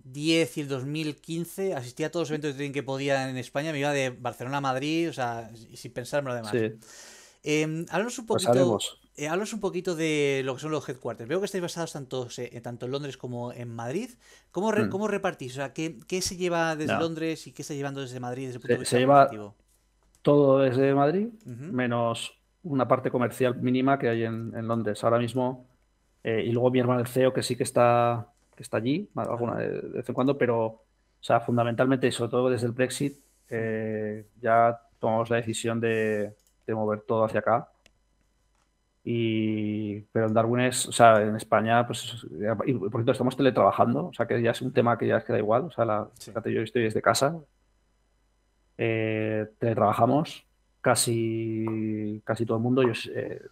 2010 0.05 0.57
y 0.57 0.61
el 0.61 0.68
2015, 0.68 1.74
asistía 1.74 2.07
a 2.07 2.11
todos 2.11 2.24
los 2.24 2.30
eventos 2.30 2.52
de 2.52 2.55
trading 2.55 2.72
que 2.72 2.82
podía 2.82 3.28
en 3.28 3.36
España, 3.36 3.72
me 3.72 3.78
iba 3.78 3.92
de 3.92 4.11
Barcelona 4.11 4.59
a 4.59 4.61
Madrid, 4.61 5.09
o 5.09 5.12
sea, 5.12 5.50
sin 5.74 5.92
pensarme 5.92 6.30
lo 6.30 6.36
demás. 6.36 6.52
Sí. 6.52 6.72
Eh, 7.42 7.84
háblanos 7.90 8.18
un 8.18 8.26
pues 8.26 8.46
poquito. 8.46 8.78
Eh, 9.16 9.28
un 9.30 9.61
poquito 9.61 9.94
de 9.94 10.42
lo 10.44 10.55
que 10.55 10.61
son 10.61 10.72
los 10.72 10.88
headquarters. 10.88 11.28
Veo 11.28 11.38
que 11.38 11.46
estáis 11.46 11.62
basados 11.62 11.92
tanto, 11.92 12.26
eh, 12.38 12.61
tanto 12.61 12.86
en 12.86 12.92
Londres 12.92 13.16
como 13.16 13.52
en 13.52 13.68
Madrid. 13.68 14.11
¿Cómo, 14.50 14.72
mm. 14.72 14.88
¿cómo 14.88 15.09
repartís? 15.09 15.52
O 15.52 15.57
sea, 15.57 15.72
¿qué, 15.72 16.00
¿qué, 16.09 16.20
se 16.20 16.36
lleva 16.36 16.74
desde 16.74 16.98
Londres 16.98 17.46
y 17.46 17.52
qué 17.52 17.62
está 17.62 17.74
llevando 17.74 18.00
desde 18.00 18.18
Madrid 18.18 18.46
desde 18.46 18.57
el 18.57 18.61
punto 18.61 18.72
de 18.72 18.78
vista 18.80 18.96
se 18.96 19.00
lleva, 19.00 19.30
todo 20.22 20.61
desde 20.61 20.94
Madrid, 20.94 21.28
menos 21.44 22.32
una 22.62 22.88
parte 22.88 23.11
comercial 23.11 23.57
mínima 23.61 23.98
que 23.98 24.09
hay 24.09 24.24
en, 24.24 24.66
Londres 24.66 25.05
ahora 25.05 25.18
mismo. 25.18 25.66
Eh, 26.24 26.44
y 26.46 26.52
luego 26.52 26.70
mi 26.70 26.80
hermano 26.80 27.00
el 27.00 27.07
CEO, 27.07 27.34
que 27.34 27.42
sí 27.42 27.57
que 27.57 27.62
está, 27.62 28.32
que 28.57 28.62
está 28.62 28.78
allí, 28.78 29.09
alguna 29.14 29.57
de, 29.57 29.80
vez 29.80 30.09
en 30.09 30.14
cuando, 30.14 30.38
pero 30.38 30.84
o 31.24 31.26
sea, 31.26 31.40
fundamentalmente, 31.40 32.07
y 32.07 32.12
sobre 32.12 32.30
todo 32.30 32.50
desde 32.50 32.66
el 32.66 32.72
Brexit, 32.72 33.18
eh, 33.48 34.26
ya 34.42 34.78
tomamos 34.98 35.30
la 35.30 35.36
decisión 35.36 35.80
de, 35.80 36.34
mover 36.68 37.00
todo 37.00 37.24
hacia 37.24 37.40
acá. 37.40 37.68
Y, 39.02 40.00
pero 40.12 40.26
en 40.26 40.34
Darwin 40.34 40.61
es, 40.66 40.86
o 40.86 40.92
sea, 40.92 41.22
en 41.22 41.34
España, 41.36 41.86
pues, 41.86 42.26
y 42.66 42.74
por 42.74 42.90
cierto, 42.90 43.12
estamos 43.12 43.36
teletrabajando, 43.36 44.09
o 44.09 44.12
sea, 44.12 44.26
que 44.26 44.42
ya 44.42 44.50
es 44.50 44.61
un 44.61 44.72
tema 44.72 44.98
que 44.98 45.07
ya 45.07 45.24
queda 45.24 45.38
igual, 45.38 45.62
o 45.62 45.70
sea, 45.70 45.86
la, 45.86 46.09
yo 46.44 46.61
estoy 46.61 46.82
desde 46.82 47.00
casa, 47.00 47.38
eh, 48.76 49.46
teletrabajamos 49.59 50.46
casi, 50.82 52.20
casi 52.24 52.44
todo 52.44 52.59
el 52.59 52.62
mundo, 52.62 52.82
eh, 52.82 53.42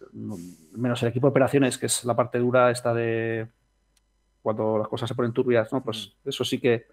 menos 0.73 1.01
el 1.01 1.09
equipo 1.09 1.25
de 1.25 1.31
operaciones, 1.31 1.79
que 1.79 1.87
es 1.87 2.05
la 2.05 2.15
parte 2.15 2.37
dura 2.37 2.69
esta 2.69 2.93
de 2.93 3.47
cuando 4.43 4.77
las 4.77 4.87
cosas 4.87 5.09
se 5.09 5.15
ponen 5.15 5.33
turbias, 5.33 5.73
¿no? 5.73 5.83
Pues 5.83 6.15
eso 6.23 6.45
sí 6.45 6.59
que 6.59 6.85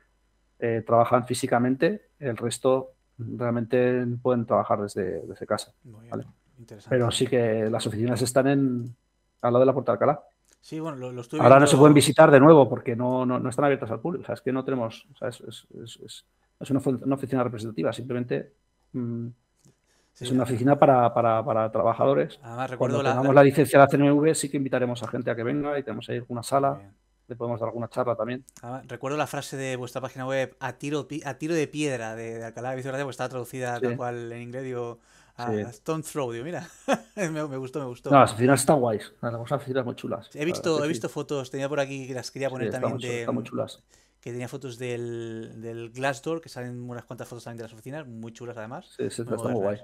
eh, 0.59 0.83
trabajan 0.87 1.27
físicamente, 1.27 2.11
el 2.19 2.37
resto 2.37 2.93
realmente 3.19 4.07
pueden 4.23 4.47
trabajar 4.47 4.81
desde, 4.81 5.27
desde 5.27 5.47
casa. 5.47 5.75
Pero 6.89 7.11
sí 7.11 7.27
que 7.27 7.69
las 7.69 7.87
oficinas 7.87 8.23
están 8.23 8.47
en, 8.47 8.97
al 9.43 9.53
lado 9.53 9.61
de 9.61 9.67
la 9.67 9.73
Puerta 9.75 9.93
de 9.93 9.95
Alcalá. 9.95 10.23
Sí, 10.63 10.79
bueno, 10.79 11.11
lo, 11.11 11.23
Ahora 11.41 11.59
no 11.59 11.67
se 11.67 11.77
pueden 11.77 11.95
visitar 11.95 12.31
de 12.31 12.39
nuevo 12.39 12.69
porque 12.69 12.95
no, 12.95 13.27
no, 13.27 13.49
están 13.49 13.65
abiertas 13.65 13.91
al 13.91 14.01
público. 14.01 14.23
O 14.23 14.27
sea, 14.27 14.35
es 14.35 14.43
que 14.43 14.53
no 14.53 14.65
tenemos. 14.65 15.07
O 15.13 15.17
sea, 15.17 15.29
es, 15.29 15.41
es, 15.41 16.25
es 16.61 16.71
una, 16.71 17.15
oficina 17.15 17.43
representativa, 17.43 17.93
simplemente 17.93 18.53
mm, 18.93 19.29
es 20.21 20.31
una 20.31 20.43
oficina 20.43 20.79
para, 20.79 21.11
trabajadores. 21.73 22.39
Además, 22.43 22.71
recuerdo 22.71 22.97
Cuando 22.97 23.11
tengamos 23.11 23.35
la, 23.35 23.43
licencia 23.43 23.79
de 23.79 23.85
la 23.87 24.13
CNV, 24.13 24.35
sí 24.35 24.51
que 24.51 24.59
invitaremos 24.59 25.03
a 25.03 25.09
gente 25.09 25.31
a 25.31 25.37
que 25.37 25.43
venga 25.43 25.79
y 25.79 25.83
tenemos 25.83 26.09
ahí 26.11 26.19
alguna 26.19 26.43
sala. 26.43 26.93
Le 27.31 27.37
podemos 27.37 27.61
dar 27.61 27.69
alguna 27.69 27.89
charla 27.89 28.17
también. 28.17 28.45
recuerdo 28.89 29.17
la 29.17 29.29
frase 29.29 29.57
de 29.57 29.77
vuestra 29.77 30.01
página 30.01 30.27
web 30.27 30.57
a 30.59 30.73
tiro, 30.73 31.07
a 31.25 31.35
tiro 31.35 31.55
de 31.55 31.69
piedra 31.69 32.17
de, 32.17 32.45
Alcalá 32.45 32.71
de 32.71 32.77
Vizorra, 32.77 33.01
pues 33.05 33.15
estaba 33.15 33.29
traducida 33.29 33.79
tal 33.79 33.97
cual 33.97 34.33
en 34.33 34.43
inglés, 34.43 34.65
digo, 34.65 34.99
a, 35.37 35.53
Stone 35.53 36.03
Throw, 36.03 36.33
digo, 36.33 36.45
mira, 36.45 36.69
me, 37.15 37.57
gustó, 37.57 37.79
me 37.79 37.87
gustó. 37.87 38.11
No, 38.11 38.19
las 38.19 38.33
oficinas 38.33 38.59
están 38.59 38.81
guays, 38.81 39.13
las 39.23 39.53
oficinas 39.53 39.85
muy 39.85 39.95
chulas. 39.95 40.29
He 40.35 40.45
visto, 40.45 40.85
he 40.85 40.89
visto 40.89 41.09
fotos, 41.09 41.53
tenía 41.53 41.69
por 41.69 41.79
aquí 41.79 42.09
que 42.09 42.15
las 42.15 42.33
quería 42.33 42.51
poner 42.51 42.73
también 42.73 42.99
de, 42.99 43.21
están 43.21 43.37
muy 43.37 43.45
chulas 43.45 43.81
que 44.21 44.33
tenía 44.33 44.49
fotos 44.49 44.77
del, 44.77 45.63
del 45.63 45.91
Glassdoor, 45.91 46.41
que 46.41 46.49
salen 46.49 46.91
unas 46.91 47.05
cuantas 47.05 47.29
fotos 47.29 47.45
también 47.45 47.59
de 47.59 47.63
las 47.63 47.73
oficinas, 47.73 48.07
muy 48.07 48.33
chulas 48.33 48.57
además. 48.57 48.93
Sí, 48.97 49.09
sí, 49.09 49.23
está 49.23 49.37
muy 49.37 49.55
guay. 49.55 49.81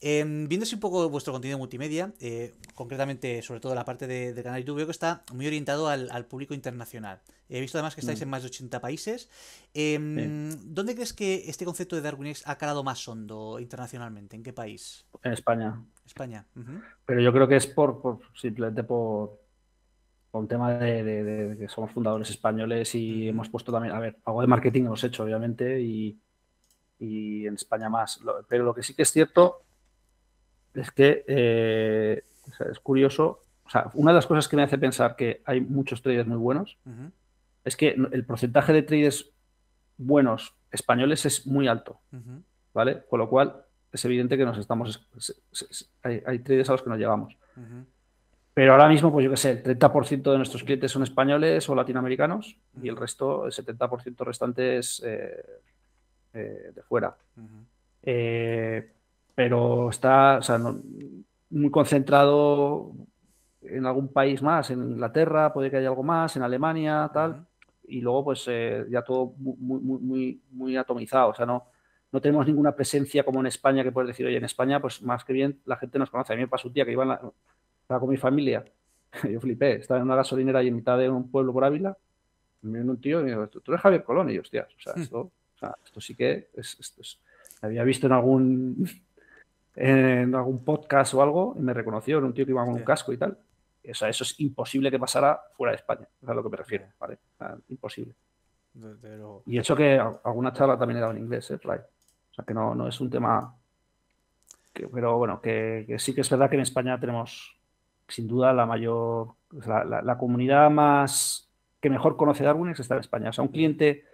Eh, 0.00 0.24
viéndose 0.48 0.74
un 0.74 0.80
poco 0.80 1.08
vuestro 1.08 1.32
contenido 1.32 1.58
multimedia, 1.58 2.12
eh, 2.20 2.54
concretamente 2.74 3.40
sobre 3.42 3.60
todo 3.60 3.74
la 3.74 3.84
parte 3.84 4.06
de, 4.06 4.42
canal 4.42 4.60
YouTube, 4.60 4.76
veo 4.76 4.86
que 4.86 4.92
está 4.92 5.24
muy 5.32 5.46
orientado 5.46 5.88
al, 5.88 6.10
al 6.10 6.26
público 6.26 6.54
internacional. 6.54 7.20
He 7.48 7.60
visto 7.60 7.78
además 7.78 7.94
que 7.94 8.00
estáis 8.00 8.20
mm. 8.20 8.22
en 8.24 8.28
más 8.28 8.42
de 8.42 8.48
80 8.48 8.80
países. 8.80 9.30
Em, 9.72 10.50
¿Dónde 10.74 10.94
crees 10.94 11.12
que 11.12 11.48
este 11.48 11.64
concepto 11.64 11.94
de 11.96 12.02
DarwinX 12.02 12.46
ha 12.46 12.58
calado 12.58 12.82
más 12.82 13.06
hondo 13.06 13.58
internacionalmente? 13.60 14.36
¿En 14.36 14.42
qué 14.42 14.52
país? 14.52 15.06
En 15.22 15.32
España. 15.32 15.80
España. 16.04 16.44
Pero 17.04 17.20
yo 17.20 17.32
creo 17.32 17.46
que 17.48 17.56
es 17.56 17.66
por, 17.66 18.00
por 18.00 18.20
simplemente 18.34 18.82
por, 18.84 19.38
un 20.32 20.48
tema 20.48 20.74
de, 20.74 21.56
que 21.58 21.68
somos 21.68 21.92
fundadores 21.92 22.28
españoles 22.30 22.94
y 22.94 23.28
hemos 23.28 23.48
puesto 23.48 23.72
también, 23.72 23.94
a 23.94 24.00
ver, 24.00 24.18
algo 24.24 24.42
de 24.42 24.46
marketing 24.46 24.82
hemos 24.82 25.02
hecho, 25.04 25.24
obviamente, 25.24 25.80
y, 25.80 26.18
en 26.98 27.54
España 27.54 27.88
más. 27.88 28.20
Pero 28.48 28.64
lo 28.64 28.74
que 28.74 28.82
sí 28.82 28.94
que 28.94 29.02
es 29.02 29.12
cierto 29.12 29.65
es 30.76 30.90
que 30.90 31.24
eh, 31.26 32.24
es 32.70 32.78
curioso. 32.80 33.42
O 33.64 33.70
sea, 33.70 33.90
una 33.94 34.12
de 34.12 34.16
las 34.16 34.26
cosas 34.26 34.48
que 34.48 34.56
me 34.56 34.62
hace 34.62 34.78
pensar 34.78 35.16
que 35.16 35.42
hay 35.44 35.60
muchos 35.60 36.02
traders 36.02 36.28
muy 36.28 36.38
buenos 36.38 36.78
es 37.64 37.76
que 37.76 37.96
el 38.12 38.24
porcentaje 38.24 38.72
de 38.72 38.82
traders 38.82 39.30
buenos 39.96 40.54
españoles 40.70 41.26
es 41.26 41.46
muy 41.46 41.66
alto, 41.66 42.00
¿vale? 42.72 43.02
Con 43.08 43.18
lo 43.18 43.28
cual 43.28 43.64
es 43.92 44.04
evidente 44.04 44.36
que 44.36 44.44
nos 44.44 44.58
estamos. 44.58 45.08
hay, 46.02 46.22
hay, 46.24 46.38
traders 46.40 46.68
a 46.68 46.72
los 46.72 46.82
que 46.82 46.90
nos 46.90 46.98
llevamos. 46.98 47.36
Pero 48.56 48.72
ahora 48.72 48.88
mismo, 48.88 49.12
pues 49.12 49.22
yo 49.22 49.30
qué 49.30 49.36
sé, 49.36 49.50
el 49.50 49.78
30% 49.78 50.30
de 50.30 50.36
nuestros 50.38 50.62
clientes 50.62 50.90
son 50.90 51.02
españoles 51.02 51.68
o 51.68 51.74
latinoamericanos 51.74 52.56
y 52.80 52.88
el 52.88 52.96
resto, 52.96 53.44
el 53.44 53.52
70% 53.52 54.24
restante 54.24 54.78
es 54.78 55.02
eh, 55.04 55.44
eh, 56.32 56.72
de 56.74 56.82
fuera. 56.82 57.14
Eh, 58.02 58.92
pero 59.36 59.90
está 59.90 60.40
muy 61.50 61.70
concentrado 61.70 62.90
en 63.62 63.84
algún 63.84 64.08
país 64.08 64.40
más, 64.40 64.70
en 64.70 64.80
Inglaterra, 64.82 65.52
puede 65.52 65.70
que 65.70 65.76
haya 65.76 65.88
algo 65.88 66.02
más, 66.02 66.34
en 66.36 66.42
Alemania, 66.42 67.08
tal. 67.12 67.46
Y 67.86 68.00
luego, 68.00 68.24
pues 68.24 68.46
ya 68.90 69.02
todo 69.02 69.34
muy, 69.36 69.78
muy, 69.80 70.40
muy, 70.50 70.76
atomizado. 70.76 71.30
O 71.30 71.34
sea, 71.34 71.44
no, 71.44 71.66
no 72.10 72.20
tenemos 72.20 72.46
ninguna 72.46 72.74
presencia 72.74 73.24
como 73.24 73.40
en 73.40 73.46
España, 73.46 73.84
que 73.84 73.92
puedes 73.92 74.08
decir, 74.08 74.26
oye, 74.26 74.38
en 74.38 74.44
España, 74.44 74.80
pues 74.80 75.02
más 75.02 75.22
que 75.22 75.34
bien 75.34 75.60
la 75.66 75.76
gente 75.76 75.98
nos 75.98 76.10
conoce. 76.10 76.32
A 76.32 76.36
mí 76.36 76.42
me 76.42 76.48
pasó 76.48 76.68
un 76.68 76.74
día 76.74 76.86
que 76.86 76.92
iba 76.92 77.02
en 77.02 77.10
la, 77.10 77.20
estaba 77.82 78.00
con 78.00 78.08
mi 78.08 78.16
familia. 78.16 78.64
Yo 79.30 79.38
flipé, 79.38 79.76
estaba 79.76 80.00
en 80.00 80.06
una 80.06 80.16
gasolinera 80.16 80.60
ahí 80.60 80.68
en 80.68 80.76
mitad 80.76 80.96
de 80.96 81.10
un 81.10 81.30
pueblo 81.30 81.52
por 81.52 81.62
Ávila. 81.62 81.94
Me 82.62 82.78
viene 82.78 82.90
un 82.90 83.00
tío 83.00 83.20
y 83.20 83.24
me 83.24 83.30
dijo, 83.30 83.46
tú 83.48 83.70
eres 83.70 83.82
Javier 83.82 84.02
Colón. 84.02 84.30
Y 84.30 84.34
yo, 84.34 84.40
hostias, 84.40 84.68
o 84.74 84.80
sea, 84.80 84.94
hmm. 84.94 85.02
esto 85.02 85.30
esto 85.84 86.00
sí 86.00 86.14
que 86.14 86.48
es, 86.54 86.76
esto 86.80 87.00
es, 87.00 87.20
había 87.62 87.84
visto 87.84 88.06
en 88.06 88.12
algún 88.12 88.88
en 89.76 90.34
algún 90.34 90.64
podcast 90.64 91.12
o 91.14 91.22
algo 91.22 91.54
y 91.56 91.60
me 91.60 91.74
reconoció, 91.74 92.16
era 92.16 92.26
un 92.26 92.32
tío 92.32 92.46
que 92.46 92.52
iba 92.52 92.64
con 92.64 92.74
un 92.74 92.82
casco 92.82 93.12
y 93.12 93.18
tal. 93.18 93.38
O 93.88 93.94
sea, 93.94 94.08
eso 94.08 94.24
es 94.24 94.40
imposible 94.40 94.90
que 94.90 94.98
pasara 94.98 95.40
fuera 95.56 95.72
de 95.72 95.76
España, 95.76 96.08
es 96.20 96.28
a 96.28 96.34
lo 96.34 96.42
que 96.42 96.48
me 96.48 96.56
refiero, 96.56 96.86
¿vale? 96.98 97.18
imposible. 97.68 98.14
Y 99.46 99.58
eso 99.58 99.76
que 99.76 99.98
alguna 100.24 100.52
charla 100.52 100.78
también 100.78 100.98
he 100.98 101.00
dado 101.00 101.12
en 101.12 101.18
inglés, 101.18 101.50
¿eh? 101.50 101.54
O 101.54 102.34
sea, 102.34 102.44
que 102.44 102.52
no, 102.52 102.74
no 102.74 102.88
es 102.88 103.00
un 103.00 103.08
tema... 103.10 103.54
pero 104.92 105.18
bueno, 105.18 105.40
que, 105.40 105.96
sí 105.98 106.14
que 106.14 106.22
es 106.22 106.30
verdad 106.30 106.50
que 106.50 106.56
en 106.56 106.62
España 106.62 106.98
tenemos, 106.98 107.56
sin 108.08 108.26
duda, 108.26 108.52
la 108.52 108.66
mayor... 108.66 109.34
La, 109.52 110.18
comunidad 110.18 110.70
más 110.70 111.48
que 111.80 111.88
mejor 111.88 112.16
conoce 112.16 112.44
Darwin 112.44 112.72
está 112.72 112.94
en 112.94 113.00
España. 113.00 113.30
O 113.30 113.32
sea, 113.32 113.44
un 113.44 113.50
cliente 113.50 114.04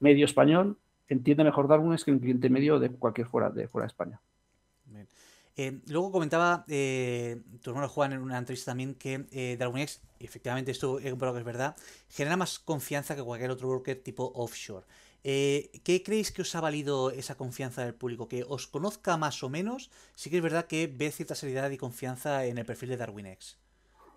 medio 0.00 0.24
español 0.24 0.76
entiende 1.08 1.44
mejor 1.44 1.68
Darwin 1.68 1.96
que 1.96 2.10
un 2.10 2.18
cliente 2.18 2.50
medio 2.50 2.78
de 2.78 2.90
cualquier 2.90 3.28
fuera 3.28 3.48
de, 3.50 3.68
fuera 3.68 3.84
de 3.84 3.88
España. 3.88 4.20
Eh, 5.56 5.80
luego 5.86 6.10
comentaba 6.10 6.64
eh, 6.68 7.42
tu 7.60 7.70
hermano 7.70 7.88
Juan 7.88 8.12
en 8.12 8.20
una 8.20 8.38
entrevista 8.38 8.70
también 8.70 8.94
que 8.94 9.26
eh, 9.30 9.56
DarwinX, 9.58 10.00
efectivamente 10.18 10.70
esto 10.70 10.98
es 10.98 11.18
verdad, 11.44 11.76
genera 12.08 12.36
más 12.36 12.58
confianza 12.58 13.14
que 13.14 13.22
cualquier 13.22 13.50
otro 13.50 13.68
broker 13.68 14.02
tipo 14.02 14.32
offshore. 14.34 14.86
Eh, 15.24 15.70
¿Qué 15.84 16.02
creéis 16.02 16.32
que 16.32 16.42
os 16.42 16.54
ha 16.54 16.60
valido 16.60 17.10
esa 17.10 17.36
confianza 17.36 17.84
del 17.84 17.94
público? 17.94 18.28
¿Que 18.28 18.44
os 18.48 18.66
conozca 18.66 19.16
más 19.16 19.42
o 19.42 19.48
menos? 19.48 19.90
Sí 20.14 20.30
que 20.30 20.38
es 20.38 20.42
verdad 20.42 20.66
que 20.66 20.86
ve 20.88 21.12
cierta 21.12 21.34
seriedad 21.34 21.70
y 21.70 21.76
confianza 21.76 22.44
en 22.46 22.58
el 22.58 22.64
perfil 22.64 22.88
de 22.88 22.96
DarwinX. 22.96 23.58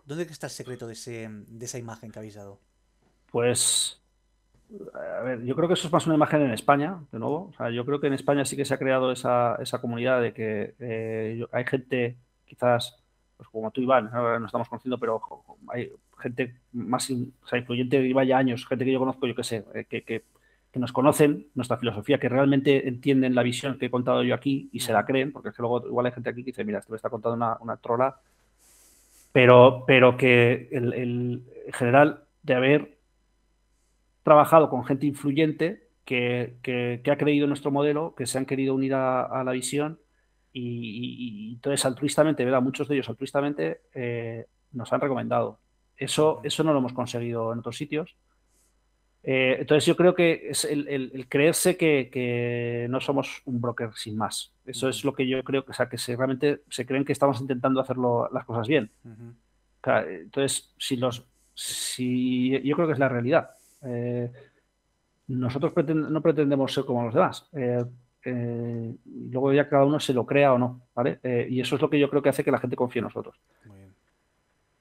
¿Dónde 0.06 0.24
está 0.24 0.48
el 0.48 0.52
secreto 0.52 0.88
de, 0.88 0.96
de 1.48 1.66
esa 1.66 1.78
imagen 1.78 2.12
que 2.12 2.20
habéis 2.20 2.36
dado? 2.36 2.60
Pues 3.32 4.00
a 4.94 5.22
ver, 5.22 5.44
yo 5.44 5.56
creo 5.56 5.68
que 5.68 5.76
eso 5.76 5.88
es 5.88 5.94
más 5.94 6.06
una 6.06 6.16
imagen 6.16 6.42
en 6.42 6.52
España, 6.52 7.00
de 7.12 7.20
nuevo. 7.20 7.50
O 7.52 7.54
sea, 7.58 7.70
yo 7.70 7.86
creo 7.86 8.00
que 8.00 8.08
en 8.08 8.14
España 8.14 8.46
sí 8.46 8.56
que 8.56 8.66
se 8.66 8.74
ha 8.74 8.80
creado 8.80 9.12
esa, 9.12 9.56
esa 9.62 9.80
comunidad 9.80 10.22
de 10.22 10.34
que 10.34 10.74
eh, 10.80 11.46
hay 11.52 11.66
gente, 11.66 12.18
quizás, 12.46 12.98
pues 13.38 13.48
como 13.50 13.72
tú, 13.72 13.82
Iván, 13.82 14.10
ahora 14.14 14.40
no 14.40 14.48
estamos 14.48 14.68
conociendo, 14.68 14.98
pero 14.98 15.22
hay 15.68 15.92
gente 16.20 16.56
más 16.74 17.10
o 17.10 17.48
sea, 17.48 17.60
influyente 17.60 17.98
que 17.98 18.08
lleva 18.08 18.24
ya 18.24 18.38
años, 18.38 18.66
gente 18.66 18.86
que 18.86 18.92
yo 18.92 19.00
conozco, 19.00 19.28
yo 19.28 19.36
qué 19.36 19.44
sé, 19.44 19.66
eh, 19.74 19.86
que, 19.86 20.04
que, 20.04 20.24
nos 20.76 20.92
conocen 20.92 21.48
nuestra 21.56 21.78
filosofía, 21.78 22.18
que 22.18 22.28
realmente 22.28 22.90
entienden 22.90 23.34
la 23.34 23.44
visión 23.44 23.78
que 23.78 23.86
he 23.86 23.90
contado 23.90 24.24
yo 24.24 24.36
aquí 24.36 24.68
y 24.74 24.82
se 24.82 24.92
la 24.92 25.06
creen, 25.06 25.32
porque 25.32 25.48
es 25.48 25.56
que 25.56 25.62
luego 25.62 25.88
igual 25.88 26.06
hay 26.06 26.12
gente 26.12 26.30
aquí 26.30 26.44
que 26.44 26.52
dice, 26.52 26.66
mira, 26.66 26.80
esto 26.80 26.92
me 26.92 26.98
está 26.98 27.10
contando 27.10 27.38
una, 27.38 27.58
una 27.62 27.78
trola, 27.78 28.20
pero, 29.32 29.86
pero 29.88 30.18
que 30.18 30.68
el, 30.74 30.92
el, 30.94 31.44
en 31.68 31.74
general 31.74 32.26
de 32.44 32.56
haber 32.56 32.95
trabajado 34.26 34.72
con 34.72 34.84
gente 34.84 35.06
influyente 35.06 35.88
que, 36.04 37.02
ha 37.06 37.16
creído 37.16 37.46
en 37.46 37.50
nuestro 37.50 37.70
modelo, 37.70 38.16
que 38.16 38.26
se 38.26 38.40
han 38.40 38.48
querido 38.48 38.74
unir 38.74 38.96
a, 38.96 39.44
la 39.46 39.52
visión 39.52 40.00
y, 40.52 41.54
entonces 41.54 41.86
altruistamente, 41.86 42.44
¿verdad? 42.44 42.62
Muchos 42.62 42.88
de 42.88 42.96
ellos 42.96 43.08
altruistamente 43.08 43.82
eh, 43.94 44.48
nos 44.72 44.92
han 44.92 45.00
recomendado. 45.00 45.60
Eso, 45.96 46.42
eso 46.44 46.64
no 46.64 46.74
lo 46.74 46.80
hemos 46.80 46.94
conseguido 46.94 47.54
en 47.54 47.60
otros 47.60 47.78
sitios. 47.78 48.16
Eh, 49.22 49.58
entonces 49.60 49.86
yo 49.86 49.96
creo 49.96 50.16
que 50.16 50.50
es 50.50 50.66
el, 50.66 51.28
creerse 51.30 51.78
que, 51.78 52.88
no 52.90 53.00
somos 53.02 53.44
un 53.46 53.62
broker 53.62 53.92
sin 53.94 54.18
más. 54.18 54.54
Eso 54.66 54.90
es 54.90 55.06
lo 55.06 55.14
que 55.14 55.28
yo 55.28 55.44
creo, 55.44 55.64
que, 55.64 55.72
o 55.72 55.74
sea, 55.76 55.88
que 55.88 55.98
realmente 56.16 56.62
se 56.72 56.88
creen 56.88 57.06
que 57.06 57.14
estamos 57.14 57.40
intentando 57.42 57.80
hacer 57.80 57.98
las 57.98 58.44
cosas 58.46 58.68
bien. 58.68 58.90
entonces, 59.86 60.74
si 60.80 60.98
los, 60.98 61.28
si 61.54 62.60
yo 62.64 62.76
creo 62.76 62.88
que 62.88 62.94
es 62.94 63.00
la 63.00 63.10
realidad. 63.10 63.52
Eh, 63.86 64.32
nosotros 65.28 65.74
no 65.94 66.22
pretendemos 66.22 66.74
ser 66.74 66.86
como 66.86 67.06
los 67.06 67.14
demás. 67.14 67.48
Eh, 67.54 67.84
eh, 68.26 68.96
luego 69.32 69.54
ya 69.54 69.70
cada 69.70 69.86
uno 69.86 70.00
se 70.00 70.14
lo 70.14 70.26
crea 70.26 70.54
o 70.54 70.58
no, 70.58 70.82
¿vale? 70.96 71.20
y 71.50 71.60
eso 71.60 71.76
es 71.76 71.82
lo 71.82 71.90
que 71.90 72.00
yo 72.00 72.10
creo 72.10 72.22
que 72.22 72.30
hace 72.30 72.44
que 72.44 72.52
la 72.52 72.60
gente 72.60 72.76
confíe 72.76 73.00
en 73.00 73.06
nosotros. 73.06 73.40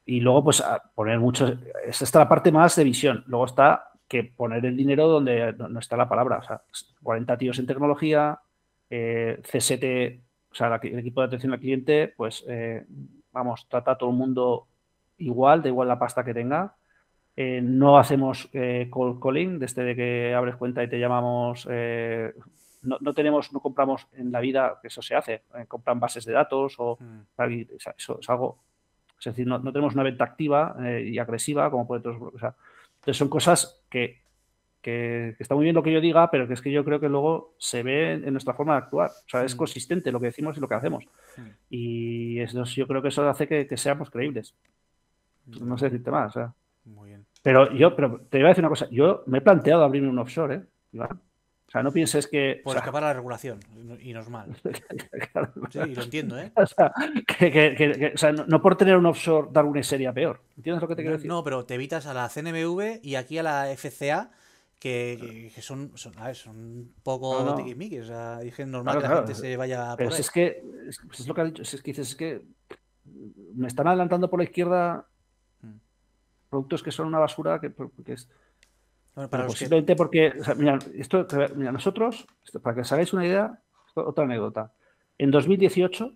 Y 0.06 0.20
luego, 0.20 0.44
pues, 0.44 0.62
poner 0.94 1.18
mucho. 1.18 1.58
Esta 1.86 2.04
está 2.04 2.18
la 2.18 2.28
parte 2.28 2.52
más 2.52 2.76
de 2.76 2.84
visión. 2.84 3.24
Luego 3.26 3.46
está 3.46 3.88
que 4.06 4.24
poner 4.24 4.64
el 4.66 4.76
dinero 4.76 5.08
donde 5.08 5.54
no 5.54 5.78
está 5.78 5.96
la 5.96 6.08
palabra. 6.08 6.38
O 6.38 6.42
sea, 6.42 6.62
40 7.02 7.38
tíos 7.38 7.58
en 7.58 7.66
tecnología, 7.66 8.38
CST, 8.90 9.84
o 10.50 10.54
sea, 10.54 10.78
el 10.82 10.98
equipo 10.98 11.22
de 11.22 11.26
atención 11.26 11.54
al 11.54 11.60
cliente, 11.60 12.12
pues, 12.14 12.44
vamos, 13.32 13.66
trata 13.66 13.92
a 13.92 13.98
todo 13.98 14.10
el 14.10 14.16
mundo 14.16 14.68
igual, 15.16 15.62
da 15.62 15.68
igual 15.68 15.88
la 15.88 15.98
pasta 15.98 16.22
que 16.22 16.34
tenga. 16.34 16.74
Eh, 17.36 17.60
no 17.60 17.98
hacemos 17.98 18.48
eh, 18.52 18.86
cold 18.90 19.20
calling, 19.20 19.58
desde 19.58 19.82
de 19.82 19.96
que 19.96 20.34
abres 20.34 20.56
cuenta 20.56 20.84
y 20.84 20.88
te 20.88 20.98
llamamos. 20.98 21.66
Eh, 21.70 22.32
no, 22.82 23.14
tenemos, 23.14 23.52
no 23.52 23.60
compramos 23.60 24.06
en 24.12 24.30
la 24.30 24.40
vida, 24.40 24.78
que 24.80 24.88
eso 24.88 25.00
se 25.00 25.14
hace, 25.14 25.42
compran 25.66 25.98
bases 25.98 26.26
de 26.26 26.34
datos 26.34 26.74
o 26.78 26.98
mm. 27.00 27.42
eso 27.96 28.18
es 28.20 28.28
algo. 28.28 28.58
Es 29.18 29.24
decir, 29.24 29.46
no, 29.46 29.58
tenemos 29.62 29.94
una 29.94 30.02
venta 30.02 30.24
activa 30.24 30.76
y 31.02 31.18
agresiva 31.18 31.70
como 31.70 31.86
puede 31.86 32.00
otros. 32.00 32.34
O 32.34 32.38
sea, 32.38 32.54
entonces 32.96 33.16
son 33.16 33.30
cosas 33.30 33.82
que, 33.88 34.20
que, 34.82 35.34
está 35.38 35.54
muy 35.54 35.64
bien 35.64 35.74
lo 35.74 35.82
que 35.82 35.94
yo 35.94 36.00
diga, 36.02 36.30
pero 36.30 36.46
que 36.46 36.52
es 36.52 36.60
que 36.60 36.70
yo 36.70 36.84
creo 36.84 37.00
que 37.00 37.08
luego 37.08 37.54
se 37.56 37.82
ve 37.82 38.12
en 38.12 38.32
nuestra 38.32 38.52
forma 38.52 38.74
de 38.74 38.80
actuar. 38.80 39.10
O 39.10 39.28
sea, 39.28 39.44
es 39.44 39.54
mm. 39.54 39.58
consistente 39.58 40.12
lo 40.12 40.20
que 40.20 40.26
decimos 40.26 40.58
y 40.58 40.60
lo 40.60 40.68
que 40.68 40.74
hacemos. 40.74 41.06
Mm. 41.38 41.48
Y 41.70 42.40
eso, 42.40 42.64
yo 42.64 42.86
creo 42.86 43.00
que 43.00 43.08
eso 43.08 43.26
hace 43.26 43.48
que, 43.48 43.66
que 43.66 43.78
seamos 43.78 44.10
creíbles. 44.10 44.54
No 45.46 45.78
sé 45.78 45.86
decirte 45.86 46.10
más. 46.10 46.36
O 46.36 46.40
sea. 46.40 46.54
Muy 46.84 47.10
bien. 47.10 47.26
Pero 47.42 47.72
yo, 47.72 47.94
pero 47.96 48.20
te 48.30 48.38
voy 48.38 48.46
a 48.46 48.48
decir 48.48 48.62
una 48.62 48.68
cosa, 48.68 48.88
yo 48.90 49.22
me 49.26 49.38
he 49.38 49.40
planteado 49.40 49.84
abrirme 49.84 50.08
un 50.08 50.18
offshore, 50.18 50.54
¿eh? 50.54 50.62
O 50.96 51.70
sea, 51.70 51.82
no 51.82 51.92
pienses 51.92 52.26
que. 52.26 52.60
Por 52.62 52.76
escapar 52.76 53.02
a 53.04 53.08
la 53.08 53.14
regulación, 53.14 53.60
y 54.00 54.12
normal. 54.12 54.54
Sí, 55.70 55.78
lo 55.78 56.02
entiendo, 56.02 56.38
¿eh? 56.38 56.52
O 56.56 56.66
sea, 56.66 56.92
que, 57.26 58.12
o 58.14 58.18
sea 58.18 58.32
no, 58.32 58.62
por 58.62 58.76
tener 58.76 58.96
un 58.96 59.06
offshore 59.06 59.48
dar 59.50 59.64
una 59.64 59.82
serie 59.82 60.12
peor. 60.12 60.40
¿Entiendes 60.56 60.82
lo 60.82 60.88
que 60.88 60.96
te 60.96 61.02
quiero 61.02 61.16
decir? 61.16 61.28
No, 61.28 61.42
pero 61.42 61.64
te 61.64 61.74
evitas 61.74 62.06
a 62.06 62.14
la 62.14 62.28
CNMV 62.28 63.00
y 63.02 63.16
aquí 63.16 63.38
a 63.38 63.42
la 63.42 63.76
FCA, 63.76 64.30
que, 64.78 65.50
son, 65.60 65.92
son, 65.96 66.12
son 66.34 66.56
un 66.56 66.94
poco 67.02 67.42
no, 67.42 67.54
O 67.54 68.04
sea, 68.04 68.38
dije 68.40 68.66
normal 68.66 69.00
que 69.00 69.08
la 69.08 69.16
gente 69.16 69.34
se 69.34 69.56
vaya 69.56 69.94
Pero 69.96 70.10
es 70.10 70.30
que, 70.30 70.62
es, 70.86 71.26
lo 71.26 71.34
que 71.34 71.40
has 71.40 71.46
dicho, 71.48 71.62
es 71.62 71.82
que 71.82 71.90
dices, 71.90 72.10
es 72.10 72.16
que 72.16 72.42
me 73.54 73.66
están 73.66 73.88
adelantando 73.88 74.28
por 74.28 74.38
la 74.38 74.44
izquierda 74.44 75.06
productos 76.54 76.84
que 76.84 76.92
son 76.92 77.08
una 77.08 77.18
basura 77.18 77.60
que, 77.60 77.72
es 78.06 78.28
simplemente 79.56 79.96
porque 79.96 80.32
mira, 80.56 80.78
esto, 80.94 81.26
mira, 81.56 81.72
nosotros 81.72 82.26
para 82.62 82.76
que 82.76 82.82
os 82.82 82.92
hagáis 82.92 83.12
una 83.12 83.26
idea 83.26 83.58
otra 83.94 84.24
anécdota. 84.24 84.72
En 85.18 85.32
2018 85.32 86.12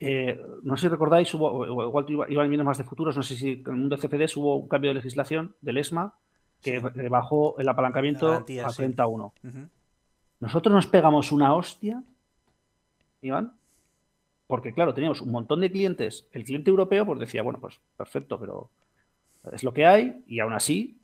eh, 0.00 0.38
no 0.62 0.76
sé 0.76 0.82
si 0.82 0.88
recordáis 0.88 1.32
hubo 1.32 1.82
igual 1.86 2.06
iban 2.28 2.50
viendo 2.50 2.64
más 2.64 2.76
de 2.76 2.84
futuros 2.84 3.16
no 3.16 3.22
sé 3.22 3.36
si 3.36 3.52
en 3.52 3.66
el 3.66 3.76
mundo 3.76 3.96
de 3.96 4.06
CFDs 4.06 4.36
hubo 4.36 4.56
un 4.56 4.68
cambio 4.68 4.90
de 4.90 4.94
legislación 4.96 5.56
del 5.62 5.78
ESMA 5.78 6.14
que 6.60 6.78
bajó 7.08 7.58
el 7.58 7.68
apalancamiento 7.68 8.30
a 8.32 8.44
31 8.44 9.32
nosotros 10.40 10.74
nos 10.74 10.86
pegamos 10.86 11.32
una 11.32 11.54
hostia 11.54 12.02
Iván 13.22 13.54
porque 14.46 14.72
claro, 14.72 14.94
teníamos 14.94 15.20
un 15.20 15.32
montón 15.32 15.60
de 15.60 15.70
clientes. 15.70 16.28
El 16.32 16.44
cliente 16.44 16.70
europeo 16.70 17.04
pues 17.04 17.18
decía, 17.18 17.42
bueno, 17.42 17.58
pues 17.60 17.80
perfecto, 17.96 18.38
pero 18.38 18.70
es 19.52 19.62
lo 19.62 19.72
que 19.72 19.86
hay 19.86 20.22
y 20.26 20.40
aún 20.40 20.52
así, 20.52 21.00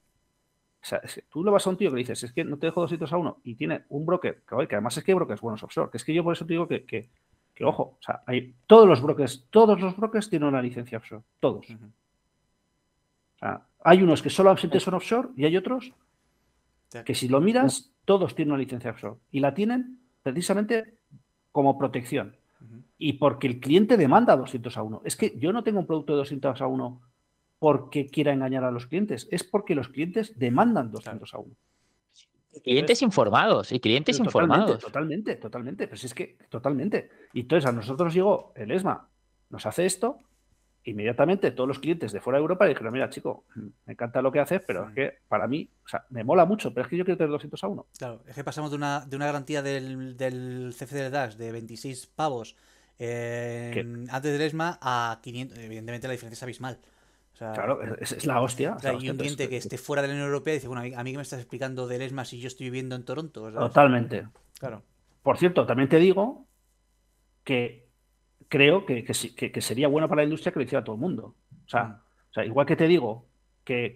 o 0.82 0.84
sea, 0.84 1.00
tú 1.30 1.44
le 1.44 1.50
vas 1.50 1.66
a 1.66 1.70
un 1.70 1.76
tío 1.76 1.90
que 1.90 1.98
dices, 1.98 2.22
es 2.22 2.32
que 2.32 2.44
no 2.44 2.58
te 2.58 2.66
dejo 2.66 2.80
dos 2.80 2.90
sitios 2.90 3.12
a 3.12 3.16
uno 3.16 3.38
y 3.44 3.54
tiene 3.54 3.84
un 3.88 4.04
broker, 4.04 4.42
que, 4.48 4.66
que 4.66 4.74
además 4.74 4.96
es 4.96 5.04
que 5.04 5.12
hay 5.12 5.16
brokers 5.16 5.40
buenos 5.40 5.62
offshore, 5.62 5.90
que 5.90 5.96
es 5.96 6.04
que 6.04 6.12
yo 6.12 6.24
por 6.24 6.34
eso 6.34 6.44
te 6.44 6.54
digo 6.54 6.66
que, 6.66 6.84
que, 6.84 7.10
ojo, 7.64 7.96
o 7.98 8.02
sea, 8.02 8.22
hay, 8.26 8.54
todos 8.66 8.88
los 8.88 9.00
brokers, 9.00 9.46
todos 9.50 9.80
los 9.80 9.96
brokers 9.96 10.28
tienen 10.28 10.48
una 10.48 10.60
licencia 10.60 10.98
offshore, 10.98 11.22
todos. 11.38 11.70
O 11.70 13.38
sea, 13.38 13.64
hay 13.84 14.02
unos 14.02 14.20
que 14.22 14.30
solamente 14.30 14.80
son 14.80 14.94
offshore 14.94 15.28
y 15.36 15.44
hay 15.44 15.56
otros 15.56 15.92
que 17.04 17.14
si 17.14 17.28
lo 17.28 17.40
miras, 17.40 17.92
todos 18.04 18.34
tienen 18.34 18.52
una 18.52 18.62
licencia 18.62 18.90
offshore 18.90 19.16
y 19.30 19.40
la 19.40 19.54
tienen 19.54 20.00
precisamente 20.22 20.94
como 21.52 21.78
protección. 21.78 22.36
Y 22.98 23.14
porque 23.14 23.46
el 23.46 23.60
cliente 23.60 23.96
demanda 23.96 24.36
200 24.36 24.76
a 24.76 24.82
1. 24.82 25.02
Es 25.04 25.16
que 25.16 25.36
yo 25.38 25.52
no 25.52 25.64
tengo 25.64 25.80
un 25.80 25.86
producto 25.86 26.12
de 26.12 26.18
200 26.18 26.60
a 26.60 26.66
1 26.66 27.00
porque 27.62 28.08
quiera 28.08 28.32
engañar 28.32 28.64
a 28.64 28.72
los 28.72 28.88
clientes, 28.88 29.28
es 29.30 29.44
porque 29.44 29.76
los 29.76 29.86
clientes 29.86 30.36
demandan 30.36 30.90
200 30.90 31.32
a 31.32 31.38
1. 31.38 31.54
Clientes 32.64 33.02
informados 33.02 33.70
y 33.70 33.78
clientes 33.78 34.18
informados. 34.18 34.80
Totalmente, 34.80 35.36
totalmente. 35.36 35.86
Pues 35.86 36.02
es 36.02 36.12
que, 36.12 36.38
totalmente. 36.48 37.08
Y 37.32 37.42
entonces 37.42 37.70
a 37.70 37.72
nosotros 37.72 38.12
llegó 38.12 38.52
el 38.56 38.72
ESMA, 38.72 39.08
nos 39.50 39.64
hace 39.64 39.86
esto, 39.86 40.18
inmediatamente 40.82 41.52
todos 41.52 41.68
los 41.68 41.78
clientes 41.78 42.10
de 42.10 42.20
fuera 42.20 42.38
de 42.38 42.42
Europa 42.42 42.66
dijeron, 42.66 42.92
mira, 42.94 43.08
chico, 43.08 43.44
me 43.54 43.92
encanta 43.92 44.20
lo 44.22 44.32
que 44.32 44.40
haces, 44.40 44.60
pero 44.66 44.88
es 44.88 44.94
que 44.96 45.18
para 45.28 45.46
mí, 45.46 45.70
o 45.84 45.88
sea, 45.88 46.04
me 46.10 46.24
mola 46.24 46.44
mucho, 46.44 46.74
pero 46.74 46.86
es 46.86 46.90
que 46.90 46.96
yo 46.96 47.04
quiero 47.04 47.16
tener 47.16 47.30
200 47.30 47.62
a 47.62 47.68
1. 47.68 47.86
Claro, 47.96 48.24
es 48.26 48.34
que 48.34 48.42
pasamos 48.42 48.72
de 48.72 48.76
una, 48.76 49.06
de 49.06 49.14
una 49.14 49.26
garantía 49.26 49.62
del, 49.62 50.16
del 50.16 50.74
CFD 50.76 51.10
DAX 51.10 51.38
de 51.38 51.52
26 51.52 52.08
pavos 52.08 52.56
antes 54.10 54.32
del 54.32 54.40
ESMA 54.40 54.78
a 54.80 55.20
500, 55.22 55.58
evidentemente 55.58 56.08
la 56.08 56.12
diferencia 56.12 56.34
es 56.34 56.42
abismal. 56.42 56.78
Claro, 57.54 57.80
es, 57.98 58.24
la 58.26 58.40
hostia. 58.40 58.76
y 59.00 59.10
un 59.10 59.16
cliente 59.16 59.48
que 59.48 59.56
esté 59.56 59.78
fuera 59.78 60.02
de 60.02 60.08
la 60.08 60.14
Unión 60.14 60.28
Europea 60.28 60.54
dice, 60.54 60.68
bueno, 60.68 60.82
a 60.96 61.04
mí 61.04 61.10
que 61.10 61.16
me 61.16 61.22
estás 61.22 61.40
explicando 61.40 61.86
del 61.86 62.02
ESMA 62.02 62.24
si 62.24 62.38
yo 62.38 62.48
estoy 62.48 62.66
viviendo 62.66 62.94
en 62.94 63.04
Toronto. 63.04 63.50
Totalmente. 63.50 64.28
Claro. 64.58 64.82
Por 65.22 65.38
cierto, 65.38 65.66
también 65.66 65.88
te 65.88 65.98
digo 65.98 66.46
que 67.44 67.88
creo 68.48 68.84
que, 68.84 69.04
que, 69.04 69.60
sería 69.60 69.88
bueno 69.88 70.08
para 70.08 70.20
la 70.20 70.24
industria 70.24 70.52
que 70.52 70.58
lo 70.58 70.64
hiciera 70.64 70.84
todo 70.84 70.96
el 70.96 71.00
mundo. 71.00 71.34
O 71.64 71.68
sea, 71.68 71.84
mm. 71.84 71.92
o 71.92 72.32
sea 72.32 72.44
igual 72.44 72.66
que 72.66 72.76
te 72.76 72.86
digo 72.86 73.26
que, 73.64 73.94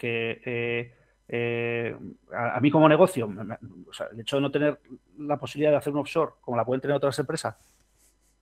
eh, 0.00 0.94
eh, 1.28 1.96
a, 2.32 2.60
mí 2.60 2.70
como 2.70 2.88
negocio, 2.88 3.28
o 3.28 3.92
sea, 3.92 4.06
el 4.12 4.20
hecho 4.20 4.36
de 4.36 4.42
no 4.42 4.50
tener 4.50 4.80
la 5.18 5.36
posibilidad 5.36 5.72
de 5.72 5.76
hacer 5.76 5.92
un 5.92 6.00
offshore 6.00 6.32
como 6.40 6.56
la 6.56 6.64
pueden 6.64 6.80
tener 6.80 6.96
otras 6.96 7.18
empresas, 7.18 7.56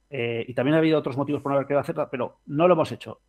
eh, 0.09 0.44
y 0.46 0.54
también 0.54 0.74
ha 0.76 0.78
habido 0.78 0.98
otros 0.98 1.16
motivos 1.16 1.42
por 1.42 1.50
no 1.50 1.57
haber 1.57 1.66
querido 1.66 1.80
hacerla, 1.80 2.09
pero 2.09 2.38
no 2.46 2.68
lo 2.68 2.74
hemos 2.74 2.92
hecho. 2.92 3.20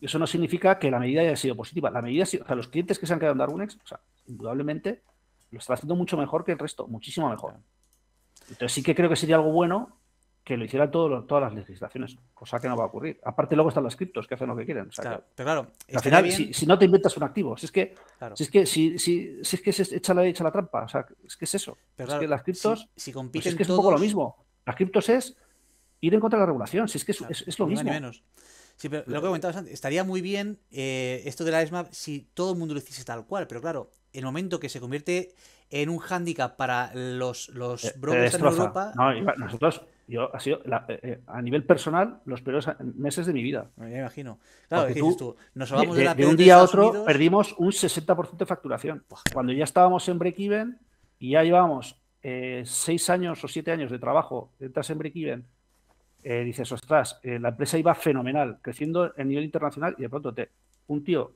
Eso 0.00 0.18
no 0.18 0.26
significa 0.26 0.78
que 0.78 0.90
la 0.90 0.98
medida 0.98 1.22
haya 1.22 1.36
sido 1.36 1.56
positiva. 1.56 1.90
La 1.90 2.02
medida, 2.02 2.24
o 2.24 2.26
sea, 2.26 2.54
los 2.54 2.68
clientes 2.68 2.98
que 2.98 3.06
se 3.06 3.12
han 3.12 3.18
quedado 3.18 3.32
en 3.32 3.38
Darwinex, 3.38 3.76
o 3.76 3.86
sea, 3.86 4.00
indudablemente 4.26 5.02
lo 5.50 5.58
están 5.58 5.74
haciendo 5.74 5.94
mucho 5.94 6.16
mejor 6.16 6.44
que 6.44 6.52
el 6.52 6.58
resto, 6.58 6.86
muchísimo 6.86 7.28
mejor. 7.28 7.54
Entonces 8.48 8.72
sí 8.72 8.82
que 8.82 8.94
creo 8.94 9.08
que 9.08 9.16
sería 9.16 9.36
algo 9.36 9.52
bueno 9.52 9.98
que 10.44 10.58
lo 10.58 10.64
hicieran 10.64 10.90
todas 10.90 11.40
las 11.40 11.54
legislaciones, 11.54 12.18
cosa 12.34 12.60
que 12.60 12.68
no 12.68 12.76
va 12.76 12.84
a 12.84 12.86
ocurrir. 12.88 13.18
Aparte 13.24 13.54
luego 13.54 13.70
están 13.70 13.82
los 13.82 13.96
criptos 13.96 14.26
que 14.26 14.34
hacen 14.34 14.46
lo 14.46 14.54
que 14.54 14.66
quieren. 14.66 14.90
claro, 14.90 15.24
pero 15.34 15.46
claro, 15.46 15.72
al 15.94 16.02
final, 16.02 16.30
si, 16.30 16.66
no 16.66 16.78
te 16.78 16.84
inventas 16.84 17.16
un 17.16 17.22
activo, 17.22 17.56
si 17.56 17.64
es 17.64 17.72
que, 17.72 17.94
si 18.34 18.42
es 18.42 18.50
que, 18.50 18.66
si, 18.66 18.98
si, 18.98 19.40
es 19.40 19.62
que 19.62 19.72
se 19.72 19.96
echa 19.96 20.12
la, 20.12 20.26
echa 20.26 20.44
la 20.44 20.52
trampa, 20.52 20.84
o 20.84 20.88
sea, 20.88 21.06
es 21.24 21.36
que 21.36 21.46
es 21.46 21.54
eso. 21.54 21.78
es 21.96 22.14
que 22.14 22.28
las 22.28 22.42
criptos, 22.42 22.90
si, 22.94 23.10
compiten 23.10 23.40
pues 23.40 23.46
es 23.46 23.56
que 23.56 23.62
es 23.62 23.70
un 23.70 23.76
poco 23.76 23.92
lo 23.92 23.98
mismo. 23.98 24.36
Las 24.66 24.76
criptos 24.76 25.08
es 25.08 25.34
ir 26.02 26.12
en 26.12 26.20
contra 26.20 26.38
de 26.38 26.42
la 26.42 26.46
regulación, 26.46 26.88
si 26.88 26.98
es 26.98 27.06
que 27.06 27.12
es, 27.12 27.58
lo 27.58 27.66
mismo. 27.66 27.90
menos. 27.90 28.22
Sí, 28.76 28.88
pero 28.88 29.04
lo 29.06 29.20
que 29.20 29.26
comentabas 29.26 29.56
antes, 29.56 29.72
estaría 29.72 30.04
muy 30.04 30.20
bien 30.20 30.58
eh, 30.70 31.22
esto 31.24 31.44
de 31.44 31.52
la 31.52 31.62
ESMA 31.62 31.86
si 31.90 32.28
todo 32.34 32.52
el 32.52 32.58
mundo 32.58 32.74
lo 32.74 32.80
hiciese 32.80 33.04
tal 33.04 33.26
cual, 33.26 33.46
pero 33.46 33.60
claro, 33.60 33.90
el 34.12 34.24
momento 34.24 34.60
que 34.60 34.68
se 34.68 34.80
convierte 34.80 35.34
en 35.70 35.88
un 35.88 35.98
hándicap 35.98 36.56
para 36.56 36.92
los, 36.94 37.48
los 37.50 37.92
brokers 37.98 38.34
en 38.34 38.44
Europa. 38.44 38.92
No, 38.96 39.12
nosotros, 39.36 39.82
yo 40.06 40.34
ha 40.34 40.40
sido 40.40 40.60
eh, 40.88 41.00
eh, 41.02 41.20
a 41.26 41.40
nivel 41.42 41.64
personal 41.64 42.20
los 42.24 42.42
peores 42.42 42.66
meses 42.80 43.26
de 43.26 43.32
mi 43.32 43.42
vida. 43.42 43.70
Me 43.76 43.98
imagino. 43.98 44.38
Claro, 44.68 44.94
tú, 44.94 45.36
nos 45.54 45.70
de, 45.70 46.14
de, 46.14 46.26
un 46.26 46.36
día 46.36 46.56
a 46.56 46.62
otro 46.62 47.04
perdimos 47.04 47.54
un 47.58 47.72
60% 47.72 48.36
de 48.36 48.46
facturación. 48.46 49.04
Cuando 49.32 49.52
ya 49.52 49.64
estábamos 49.64 50.08
en 50.08 50.18
break-even 50.18 50.78
y 51.18 51.30
ya 51.30 51.42
llevamos 51.42 51.96
eh, 52.22 52.62
seis 52.66 53.10
años 53.10 53.42
o 53.44 53.48
siete 53.48 53.70
años 53.70 53.90
de 53.90 53.98
trabajo, 53.98 54.52
entras 54.60 54.88
en 54.90 54.98
break-even, 54.98 55.46
dices, 56.24 56.72
ostras, 56.72 57.20
la 57.22 57.50
empresa 57.50 57.76
iba 57.76 57.94
fenomenal, 57.94 58.58
creciendo 58.62 59.12
a 59.16 59.24
nivel 59.24 59.44
internacional 59.44 59.94
y 59.98 60.02
de 60.02 60.08
pronto 60.08 60.32
te, 60.32 60.50
un 60.86 61.04
tío 61.04 61.32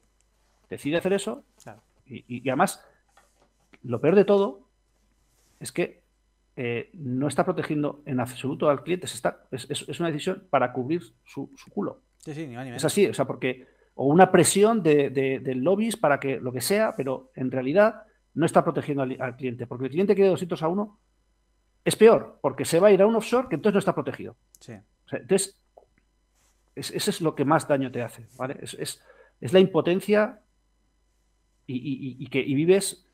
decide 0.71 0.97
hacer 0.97 1.13
eso 1.13 1.45
y 2.07 2.49
además 2.49 2.83
lo 3.83 4.01
peor 4.01 4.15
de 4.15 4.25
todo 4.25 4.69
es 5.61 5.73
que 5.73 6.03
eh, 6.61 6.91
no 6.95 7.29
está 7.29 7.45
protegiendo 7.45 8.03
en 8.05 8.19
absoluto 8.19 8.69
al 8.69 8.83
cliente. 8.83 9.07
está, 9.07 9.45
es, 9.53 10.01
una 10.01 10.09
decisión 10.09 10.43
para 10.51 10.73
cubrir 10.73 11.03
su, 11.25 11.51
culo. 11.71 12.01
Sí, 12.19 12.35
sí, 12.35 12.49
ni 12.49 12.57
ni 12.57 12.71
Es 12.71 12.85
así, 12.85 13.07
o 13.07 13.15
sea, 13.15 13.27
porque. 13.27 13.79
O 13.95 14.07
una 14.07 14.31
presión 14.31 14.83
de, 14.83 15.11
del 15.11 15.59
lobbies 15.59 15.97
para 15.97 16.21
que 16.21 16.39
lo 16.39 16.53
que 16.53 16.61
sea, 16.61 16.95
pero 16.95 17.31
en 17.35 17.51
realidad 17.51 18.03
no 18.35 18.47
está 18.47 18.63
protegiendo 18.63 19.03
al, 19.03 19.37
cliente. 19.37 19.67
Porque 19.67 19.87
el 19.87 19.91
cliente 19.91 20.15
que 20.15 20.23
de 20.23 20.29
200 20.29 20.63
a 20.63 20.69
1 20.69 20.99
es 21.89 21.97
peor, 21.97 22.39
porque 22.41 22.65
se 22.65 22.81
va 22.81 22.89
a 22.89 22.93
ir 22.93 23.03
a 23.03 23.07
un 23.07 23.17
offshore 23.17 23.49
que 23.49 23.57
entonces 23.57 23.75
no 23.75 23.79
está 23.81 23.95
protegido. 23.95 24.37
Sí. 24.61 24.75
entonces, 25.11 25.59
eso 26.75 27.11
es 27.11 27.21
lo 27.21 27.35
que 27.35 27.45
más 27.45 27.67
daño 27.67 27.91
te 27.91 28.03
hace. 28.03 28.27
¿vale? 28.37 28.59
Es, 28.63 29.03
la 29.41 29.59
impotencia 29.59 30.41
y, 31.67 32.27
que, 32.29 32.41
y 32.41 32.55
vives 32.55 33.05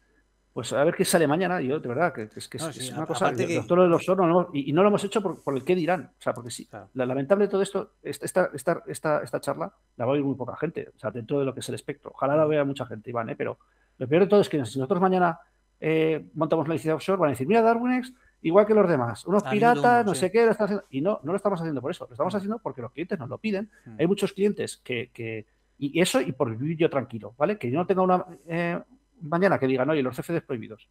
pues 0.54 0.72
a 0.72 0.84
ver 0.84 0.94
qué 0.94 1.04
sale 1.04 1.26
mañana. 1.26 1.60
Yo, 1.60 1.80
de 1.80 1.88
verdad, 1.88 2.12
que, 2.12 2.30
es, 2.36 2.48
que 2.48 2.58
es, 2.58 2.92
una 2.92 3.06
cosa. 3.06 3.34
Que... 3.34 3.56
Los 3.56 4.08
no 4.08 4.50
y, 4.52 4.72
no 4.72 4.82
lo 4.82 4.88
hemos 4.88 5.02
hecho 5.02 5.20
por, 5.20 5.56
el 5.56 5.64
qué 5.64 5.74
dirán. 5.74 6.12
O 6.16 6.22
sea, 6.22 6.32
porque 6.32 6.50
sí. 6.50 6.68
La, 6.94 7.06
lamentable 7.06 7.46
de 7.46 7.50
todo 7.50 7.60
esto, 7.60 7.94
esta, 8.02 8.50
esta, 8.54 8.82
esta, 8.86 9.22
esta 9.22 9.40
charla 9.40 9.72
la 9.96 10.04
va 10.04 10.12
a 10.12 10.14
oír 10.14 10.22
muy 10.22 10.36
poca 10.36 10.56
gente. 10.56 10.92
O 10.94 10.98
sea, 10.98 11.10
dentro 11.10 11.40
de 11.40 11.44
lo 11.44 11.52
que 11.52 11.58
es 11.60 11.68
el 11.68 11.74
espectro. 11.74 12.12
Ojalá 12.14 12.36
la 12.36 12.46
vea 12.46 12.64
mucha 12.64 12.86
gente, 12.86 13.10
Iván, 13.10 13.30
¿eh? 13.30 13.36
pero 13.36 13.58
lo 13.98 14.06
peor 14.06 14.22
de 14.22 14.28
todo 14.28 14.40
es 14.40 14.48
que 14.48 14.64
si 14.64 14.78
nosotros 14.78 15.00
mañana 15.00 15.40
eh, 15.80 16.24
montamos 16.34 16.68
la 16.68 16.74
licencia 16.74 16.94
offshore, 16.94 17.18
van 17.18 17.28
a 17.28 17.32
decir, 17.32 17.48
mira, 17.48 17.60
Darwinex, 17.60 18.12
igual 18.44 18.66
que 18.66 18.74
los 18.74 18.88
demás, 18.88 19.26
unos 19.26 19.42
piratas, 19.42 20.04
no 20.04 20.14
sé 20.14 20.30
qué, 20.30 20.44
lo 20.44 20.52
están 20.52 20.66
haciendo. 20.66 20.84
Y 20.90 21.00
no, 21.00 21.18
no 21.22 21.32
lo 21.32 21.36
estamos 21.36 21.60
haciendo 21.60 21.80
por 21.80 21.90
eso. 21.90 22.06
Lo 22.06 22.12
estamos 22.12 22.32
mm. 22.32 22.36
haciendo 22.36 22.58
porque 22.58 22.82
los 22.82 22.92
clientes 22.92 23.18
nos 23.18 23.28
lo 23.28 23.38
piden. 23.38 23.70
Mm. 23.86 23.96
Hay 23.98 24.06
muchos 24.06 24.32
clientes 24.32 24.76
que, 24.84 25.10
que. 25.12 25.46
y 25.78 26.00
eso, 26.00 26.20
y 26.20 26.32
por 26.32 26.54
vivir 26.56 26.76
yo 26.76 26.90
tranquilo, 26.90 27.34
¿vale? 27.38 27.58
Que 27.58 27.70
yo 27.70 27.78
no 27.78 27.86
tenga 27.86 28.02
una, 28.02 28.24
eh, 28.46 28.78
mañana 29.22 29.58
que 29.58 29.66
digan, 29.66 29.88
oye, 29.90 30.02
los 30.02 30.16
CFDs 30.16 30.42
prohibidos. 30.42 30.88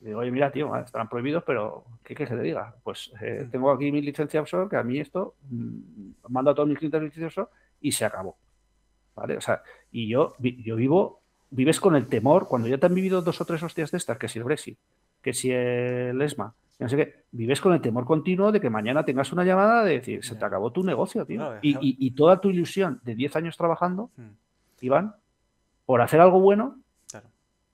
digo, 0.00 0.18
oye, 0.18 0.30
mira, 0.30 0.50
tío, 0.50 0.74
estarán 0.76 1.08
prohibidos, 1.08 1.44
pero 1.44 1.84
¿qué 2.02 2.14
que 2.14 2.26
se 2.26 2.36
te 2.36 2.42
diga? 2.42 2.74
Pues 2.82 3.12
eh, 3.20 3.44
mm. 3.46 3.50
tengo 3.50 3.70
aquí 3.70 3.92
mi 3.92 4.02
licencia 4.02 4.40
offshore, 4.40 4.68
que 4.68 4.76
a 4.76 4.82
mí 4.82 4.98
esto 4.98 5.36
mm, 5.48 6.10
mando 6.28 6.50
a 6.50 6.54
todos 6.54 6.68
mis 6.68 6.78
clientes 6.78 7.02
licencia 7.02 7.26
offshore 7.28 7.50
y 7.80 7.92
se 7.92 8.04
acabó. 8.04 8.36
¿Vale? 9.14 9.36
O 9.36 9.40
sea, 9.40 9.62
y 9.90 10.08
yo, 10.08 10.34
yo 10.38 10.76
vivo, 10.76 11.22
vives 11.50 11.80
con 11.80 11.96
el 11.96 12.06
temor, 12.06 12.46
cuando 12.46 12.68
ya 12.68 12.78
te 12.78 12.86
han 12.86 12.94
vivido 12.94 13.22
dos 13.22 13.40
o 13.40 13.44
tres 13.44 13.62
hostias 13.62 13.90
de 13.90 13.98
estas, 13.98 14.18
que 14.18 14.28
si 14.28 14.38
el 14.38 14.44
Brexit, 14.44 14.78
que 15.22 15.32
si 15.32 15.50
el 15.50 16.20
ESMA, 16.20 16.54
no 16.78 16.88
sé 16.88 16.96
qué, 16.96 17.24
vives 17.32 17.60
con 17.60 17.72
el 17.72 17.80
temor 17.80 18.04
continuo 18.04 18.52
de 18.52 18.60
que 18.60 18.70
mañana 18.70 19.04
tengas 19.04 19.32
una 19.32 19.44
llamada 19.44 19.84
de 19.84 19.94
decir, 19.94 20.24
se 20.24 20.36
te 20.36 20.44
acabó 20.44 20.70
tu 20.70 20.84
negocio, 20.84 21.26
tío. 21.26 21.54
y, 21.60 22.10
toda 22.12 22.40
tu 22.40 22.50
ilusión 22.50 23.00
de 23.04 23.14
10 23.14 23.36
años 23.36 23.56
trabajando, 23.56 24.10
mm. 24.16 24.84
Iván, 24.84 25.16
por 25.84 26.00
hacer 26.02 26.20
algo 26.20 26.40
bueno, 26.40 26.78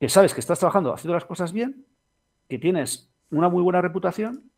que 0.00 0.08
sabes 0.08 0.34
que 0.34 0.40
estás 0.40 0.58
trabajando, 0.58 0.92
haciendo 0.92 1.14
las 1.14 1.24
cosas 1.24 1.52
bien, 1.52 1.86
que 2.48 2.58
tienes 2.58 3.10
una 3.30 3.48
muy 3.48 3.62
buena 3.62 3.80
reputación 3.80 4.50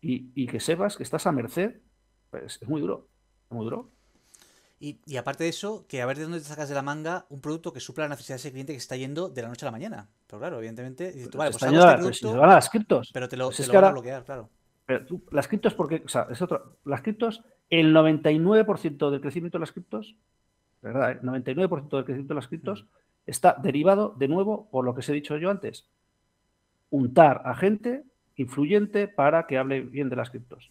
y, 0.00 0.46
que 0.46 0.60
sepas 0.60 0.96
que 0.96 1.02
estás 1.02 1.26
a 1.26 1.32
merced, 1.32 1.80
pues 2.30 2.58
es 2.60 2.68
muy 2.68 2.80
duro, 2.80 3.08
muy 3.50 3.64
duro. 3.64 3.90
Y, 4.80 5.16
aparte 5.16 5.44
de 5.44 5.50
eso, 5.50 5.86
que 5.88 6.02
a 6.02 6.06
ver 6.06 6.18
de 6.18 6.22
dónde 6.22 6.38
te 6.38 6.44
sacas 6.44 6.68
de 6.68 6.74
la 6.74 6.82
manga 6.82 7.26
un 7.30 7.40
producto 7.40 7.72
que 7.72 7.80
supla 7.80 8.04
la 8.04 8.10
necesidad 8.10 8.36
de 8.36 8.40
ese 8.40 8.52
cliente 8.52 8.72
que 8.72 8.78
está 8.78 8.96
yendo 8.96 9.28
de 9.28 9.42
la 9.42 9.48
noche 9.48 9.64
a 9.64 9.68
la 9.68 9.72
mañana. 9.72 10.08
Pero 10.26 10.38
claro, 10.38 10.58
evidentemente, 10.58 11.12
vale, 11.34 11.50
pues 11.50 11.62
este 11.62 12.36
las 12.36 12.70
criptos. 12.70 13.10
Pero 13.12 13.28
te 13.28 13.36
lo, 13.36 13.46
pues 13.50 13.68
van 13.68 13.84
a 13.84 13.90
bloquear, 13.90 14.24
claro. 14.24 14.50
Pero 14.86 15.04
las 15.32 15.48
criptos, 15.48 15.74
porque, 15.74 16.02
o 16.04 16.08
sea, 16.08 16.28
es 16.30 16.40
otro, 16.40 16.78
las 16.84 17.02
criptos, 17.02 17.42
el 17.68 17.94
99% 17.94 19.10
del 19.10 19.20
crecimiento 19.20 19.58
de 19.58 19.60
las 19.60 19.72
criptos 19.72 20.16
¿verdad? 20.82 21.12
El 21.12 21.20
99% 21.20 21.88
del 21.90 22.04
crecimiento 22.04 22.34
de 22.34 22.38
las 22.38 22.48
criptos 22.48 22.86
está 23.26 23.56
derivado, 23.62 24.14
de 24.16 24.28
nuevo, 24.28 24.68
por 24.70 24.84
lo 24.84 24.94
que 24.94 25.00
os 25.00 25.08
he 25.08 25.12
dicho 25.12 25.36
yo 25.36 25.50
antes, 25.50 25.88
untar 26.90 27.42
a 27.44 27.54
gente 27.54 28.04
influyente 28.36 29.08
para 29.08 29.46
que 29.46 29.58
hable 29.58 29.80
bien 29.80 30.08
de 30.08 30.16
las 30.16 30.30
criptos. 30.30 30.70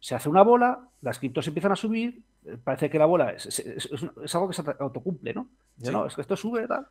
Se 0.00 0.14
hace 0.14 0.28
una 0.28 0.42
bola, 0.42 0.88
las 1.00 1.18
criptos 1.18 1.46
empiezan 1.48 1.72
a 1.72 1.76
subir, 1.76 2.14
eh, 2.14 2.22
parece 2.64 2.88
que 2.90 2.98
la 2.98 3.06
bola 3.06 3.30
es, 3.32 3.62
algo 4.34 4.48
que 4.48 4.54
se 4.54 4.62
autocumple, 4.78 5.34
¿no? 5.34 5.48
No, 5.78 6.06
es 6.06 6.14
que 6.14 6.22
esto 6.22 6.36
sube, 6.36 6.66
tal. 6.66 6.86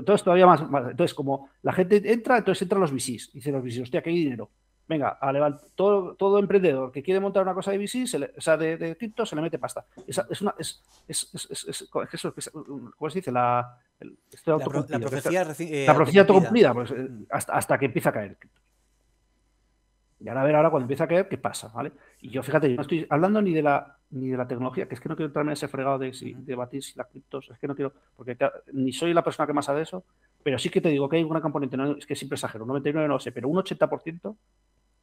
Entonces, 0.00 0.24
todavía 0.24 0.46
más, 0.46 0.60
Entonces, 0.62 1.14
como 1.14 1.50
la 1.62 1.72
gente 1.72 2.00
entra, 2.12 2.38
entonces 2.38 2.62
entran 2.62 2.80
los 2.80 2.92
VCs. 2.92 3.32
Dicen 3.32 3.54
los 3.54 3.62
VCs, 3.62 3.82
hostia, 3.82 4.02
que 4.02 4.10
hay 4.10 4.16
dinero 4.16 4.50
venga, 4.88 5.08
a 5.20 5.32
levantar, 5.32 5.68
todo, 5.74 6.14
todo 6.14 6.38
emprendedor 6.38 6.92
que 6.92 7.02
quiere 7.02 7.20
montar 7.20 7.42
una 7.42 7.54
cosa 7.54 7.72
de 7.72 7.78
VC, 7.78 8.04
o 8.36 8.40
sea, 8.40 8.56
de, 8.56 8.76
de, 8.76 8.96
cripto, 8.96 9.26
se 9.26 9.34
le 9.34 9.42
mete 9.42 9.58
pasta. 9.58 9.84
Es, 10.06 10.20
es 10.30 10.42
una, 10.42 10.54
es, 10.58 10.82
es, 11.08 11.28
es, 11.34 11.88
¿cómo 11.90 13.10
se 13.10 13.18
dice? 13.18 13.32
La, 13.32 13.78
la, 14.00 14.58
profecía, 14.58 15.44
la 15.44 15.94
profecía 15.94 16.20
autocumplida, 16.22 16.72
pues, 16.72 16.90
eh, 16.92 17.08
hasta, 17.30 17.52
hasta, 17.54 17.78
que 17.78 17.86
empieza 17.86 18.10
a 18.10 18.12
caer. 18.12 18.38
Y 20.18 20.28
ahora 20.28 20.42
a 20.42 20.44
ver 20.44 20.54
ahora 20.54 20.70
cuando 20.70 20.84
empieza 20.84 21.04
a 21.04 21.08
caer, 21.08 21.28
¿qué 21.28 21.38
pasa? 21.38 21.68
¿vale? 21.68 21.92
Y 22.20 22.30
yo, 22.30 22.42
fíjate, 22.42 22.70
yo 22.70 22.76
no 22.76 22.82
estoy 22.82 23.06
hablando 23.10 23.42
ni 23.42 23.52
de 23.52 23.62
la 23.62 23.96
ni 24.10 24.28
de 24.28 24.36
la 24.36 24.46
tecnología, 24.46 24.86
que 24.86 24.94
es 24.94 25.00
que 25.00 25.08
no 25.08 25.16
quiero 25.16 25.28
entrarme 25.28 25.50
en 25.50 25.54
ese 25.54 25.68
fregado 25.68 25.98
de, 25.98 26.12
si, 26.12 26.32
debatir 26.34 26.82
si 26.82 26.96
las 26.96 27.08
criptos, 27.08 27.50
es 27.50 27.58
que 27.58 27.66
no 27.66 27.74
quiero, 27.74 27.92
porque 28.16 28.36
ni 28.72 28.92
soy 28.92 29.12
la 29.12 29.24
persona 29.24 29.46
que 29.46 29.52
más 29.52 29.64
sabe 29.64 29.78
de 29.78 29.84
eso, 29.84 30.04
pero 30.42 30.58
sí 30.58 30.70
que 30.70 30.80
te 30.80 30.90
digo 30.90 31.08
que 31.08 31.16
hay 31.16 31.24
una 31.24 31.40
componente, 31.40 31.76
no, 31.76 31.96
es 31.96 32.06
que 32.06 32.14
siempre 32.14 32.36
exagero, 32.36 32.64
un 32.64 32.68
99 32.68 33.08
no 33.08 33.18
sé, 33.18 33.32
pero 33.32 33.48
un 33.48 33.56
80% 33.56 34.36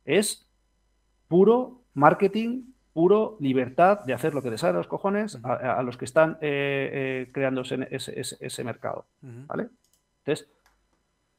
es 0.05 0.47
puro 1.28 1.82
marketing, 1.93 2.64
puro 2.93 3.38
libertad 3.39 3.99
de 4.05 4.14
hacer 4.14 4.34
lo 4.34 4.41
que 4.41 4.51
les 4.51 4.61
sale 4.61 4.76
a 4.76 4.78
los 4.78 4.88
cojones 4.88 5.38
a, 5.43 5.82
los 5.84 5.97
que 5.97 6.05
están 6.05 6.38
eh, 6.41 7.26
eh, 7.28 7.32
creando 7.34 7.61
ese, 7.61 8.64
mercado. 8.64 9.05
¿Vale? 9.22 9.70
Entonces, 10.20 10.47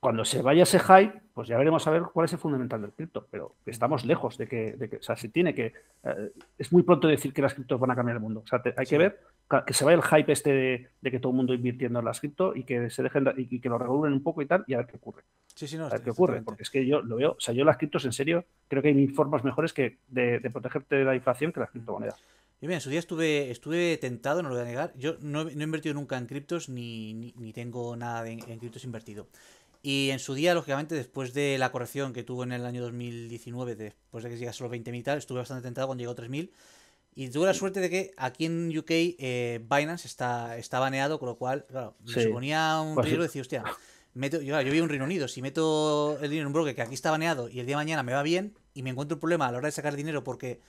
cuando 0.05 0.22
se 0.26 0.42
vaya 0.42 0.64
ese 0.64 0.80
hype, 0.80 1.18
pues 1.32 1.48
ya 1.48 1.57
veremos 1.57 1.86
a 1.86 1.90
ver 1.90 2.02
cuál 2.12 2.26
es 2.26 2.32
el 2.34 2.38
fundamental 2.38 2.82
del 2.82 2.92
cripto, 2.92 3.26
pero 3.30 3.55
estamos 3.64 4.05
lejos 4.05 4.36
de 4.36 4.46
que, 4.46 4.74
de 4.74 4.90
que 4.90 4.96
o 4.96 5.02
sea, 5.02 5.16
se 5.16 5.30
tiene 5.30 5.55
que, 5.55 5.72
eh, 6.02 6.30
es 6.59 6.70
muy 6.74 6.82
pronto 6.82 7.09
decir 7.09 7.32
que 7.32 7.40
las 7.40 7.55
criptos 7.55 7.80
van 7.80 7.90
a 7.90 7.94
cambiar 7.94 8.16
el 8.16 8.20
mundo, 8.20 8.42
o 8.44 8.46
sea, 8.46 8.61
hay 8.76 8.84
que 8.84 8.98
ver 8.98 9.18
que 9.66 9.72
se 9.72 9.82
vaya 9.82 9.96
el 9.96 10.02
hype 10.02 10.30
este 10.30 10.90
de, 11.00 11.11
que 11.11 11.18
todo 11.20 11.32
el 11.32 11.36
mundo 11.36 11.55
invirtiendo 11.55 12.00
en 12.00 12.05
las 12.05 12.20
cripto 12.20 12.55
y 12.55 12.64
que 12.64 12.90
se 12.90 13.02
dejen 13.02 13.32
y 13.38 13.59
que 13.61 13.68
lo 13.70 13.78
regulen 13.78 14.12
un 14.12 14.22
poco 14.22 14.42
y 14.42 14.46
tal 14.46 14.62
y 14.66 14.74
a 14.74 14.76
ver 14.76 14.86
qué 14.88 14.96
ocurre. 14.96 15.22
Sí, 15.55 15.66
sí, 15.66 15.78
no, 15.78 15.86
a 15.86 15.88
ver 15.88 16.02
qué 16.02 16.11
ocurre, 16.11 16.42
porque 16.42 16.64
es 16.64 16.70
que 16.70 16.84
yo 16.84 17.00
lo 17.00 17.16
veo, 17.16 17.30
o 17.32 17.40
sea, 17.40 17.55
yo 17.55 17.64
las 17.64 17.78
criptos 17.78 18.05
en 18.05 18.12
serio 18.12 18.44
creo 18.68 18.82
que 18.82 18.88
hay 18.88 19.09
formas 19.09 19.42
mejores 19.42 19.72
que 19.72 20.00
de, 20.09 20.38
protegerte 20.52 20.96
de 20.96 21.05
la 21.07 21.14
inflación 21.14 21.50
que 21.50 21.61
las 21.61 21.70
criptomonedas. 21.70 22.22
Yo, 22.61 22.68
mira, 22.68 22.76
en 22.76 22.80
su 22.80 22.88
día 22.88 22.98
estuve, 22.98 23.50
estuve 23.50 23.98
tentado, 23.98 24.42
no 24.42 24.48
lo 24.48 24.55
voy 24.55 24.64
a 24.64 24.66
negar. 24.66 24.92
Yo 24.96 25.16
no, 25.20 25.48
he 25.48 25.52
invertido 25.52 25.94
nunca 25.94 26.16
en 26.16 26.24
criptos 26.24 26.70
ni, 26.70 27.12
ni, 27.12 27.52
tengo 27.52 27.94
nada 27.94 28.26
en, 28.26 28.38
criptos 28.40 28.84
invertido. 28.84 29.26
Y 29.87 30.09
en 30.12 30.18
su 30.18 30.32
día, 30.32 30.55
lógicamente, 30.55 30.95
después 30.95 31.35
de 31.35 31.59
la 31.59 31.70
corrección 31.70 32.14
que 32.14 32.22
tuvo 32.22 32.43
en 32.43 32.53
el 32.53 32.64
año 32.64 32.80
2019, 32.80 33.76
después 33.76 34.24
de 34.24 34.30
que 34.30 34.39
llegase 34.39 34.64
a 34.64 34.66
los 34.66 34.74
20.000 34.74 34.97
y 34.97 35.03
tal, 35.03 35.18
estuve 35.18 35.41
bastante 35.41 35.62
tentado 35.62 35.89
cuando 35.89 36.01
llegó 36.01 36.12
a 36.12 36.16
3.000. 36.16 36.51
Y 37.14 37.28
tuve 37.28 37.45
la 37.45 37.53
suerte 37.53 37.80
de 37.80 37.91
que 37.91 38.14
aquí 38.16 38.47
en 38.47 38.74
UK 38.74 38.91
eh, 38.91 39.61
Binance 39.62 40.09
está, 40.09 40.57
está 40.57 40.78
baneado, 40.78 41.18
con 41.18 41.28
lo 41.28 41.37
cual, 41.37 41.66
claro, 41.66 41.95
me 42.03 42.22
suponía 42.22 42.80
un 42.80 42.95
pues 42.95 43.05
riesgo 43.05 43.24
de 43.24 43.28
decir, 43.28 43.43
hostia, 43.43 43.62
meto, 44.14 44.41
yo, 44.41 44.59
yo 44.59 44.72
vi 44.72 44.80
un 44.80 44.89
Reino 44.89 45.05
Unido, 45.05 45.28
si 45.28 45.43
meto 45.43 46.16
el 46.22 46.30
dinero 46.30 46.45
en 46.45 46.47
un 46.47 46.53
broker 46.55 46.74
que 46.74 46.80
aquí 46.80 46.95
está 46.95 47.11
baneado 47.11 47.51
y 47.51 47.61
el 47.61 47.66
día 47.66 47.76
de 47.76 47.82
mañana 47.82 48.03
me 48.03 48.14
va 48.14 48.22
bien 48.22 48.57
y 48.72 48.82
me 48.82 48.89
encuentro 48.89 49.16
un 49.16 49.20
problema 49.20 49.49
a 49.49 49.53
la 49.53 49.59
hora 49.59 49.68
de 49.68 49.72
sacar 49.72 49.97
dinero 49.97 50.24
porque 50.24 50.61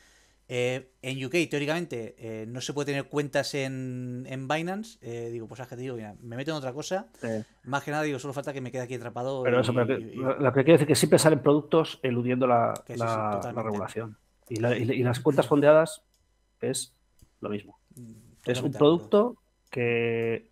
eh, 0.48 0.92
en 1.02 1.26
UK, 1.26 1.50
teóricamente, 1.50 2.16
eh, 2.20 2.46
no 2.46 2.62
se 2.62 2.74
puede 2.74 2.88
tener 2.88 3.06
cuentas 3.06 3.56
en, 3.56 4.26
en 4.30 4.48
Binance. 4.48 5.00
Eh, 5.02 5.30
digo, 5.32 5.48
pues 5.48 5.68
te 5.68 5.76
digo, 5.76 5.96
mira, 5.96 6.16
me 6.22 6.36
meto 6.36 6.52
en 6.52 6.58
otra 6.58 6.72
cosa. 6.72 7.08
Más 7.64 7.84
que 7.84 7.92
nada, 7.92 8.04
digo, 8.04 8.20
solo 8.20 8.34
falta 8.34 8.54
que 8.54 8.62
me 8.62 8.72
quede 8.72 8.84
aquí 8.84 8.96
atrapado. 8.96 9.42
Pero 9.44 9.60
eso, 9.60 9.74
lo 9.74 10.54
que 10.54 10.64
quiere 10.64 10.74
decir 10.74 10.88
que 10.88 10.96
siempre 10.96 11.18
salen 11.18 11.40
productos 11.40 12.00
eludiendo 12.04 12.46
la, 12.46 12.74
regulación. 13.56 14.18
Y, 14.48 14.60
las 14.60 15.20
cuentas 15.20 15.48
fondeadas 15.48 16.04
es 16.62 16.94
lo 17.42 17.50
mismo. 17.50 17.80
Mm, 17.96 18.14
es 18.46 18.62
un 18.62 18.72
producto 18.72 19.38
que, 19.72 20.52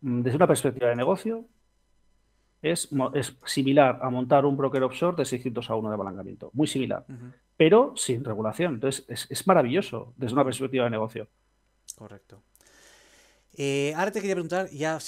mm, 0.00 0.22
desde 0.22 0.36
una 0.36 0.46
perspectiva 0.46 0.90
de 0.90 0.96
negocio, 0.96 1.44
es, 2.62 2.88
es, 3.14 3.36
similar 3.44 3.98
a 4.00 4.08
montar 4.10 4.46
un 4.46 4.56
broker 4.56 4.84
offshore 4.84 5.16
de 5.16 5.24
600 5.24 5.68
a 5.68 5.74
1 5.74 5.88
de 5.88 5.94
apalancamiento. 5.96 6.50
Muy 6.54 6.68
similar 6.68 7.04
pero 7.56 7.94
sin 7.96 8.24
regulación. 8.24 8.74
Entonces, 8.74 9.26
es, 9.28 9.46
maravilloso 9.46 10.12
desde 10.16 10.34
una 10.34 10.44
perspectiva 10.44 10.84
de 10.84 10.90
negocio. 10.90 11.28
Correcto. 11.96 12.42
Eh, 13.56 13.92
ahora 13.96 14.10
te 14.10 14.20
quería 14.20 14.34
preguntar, 14.34 14.68
ya 14.70 14.98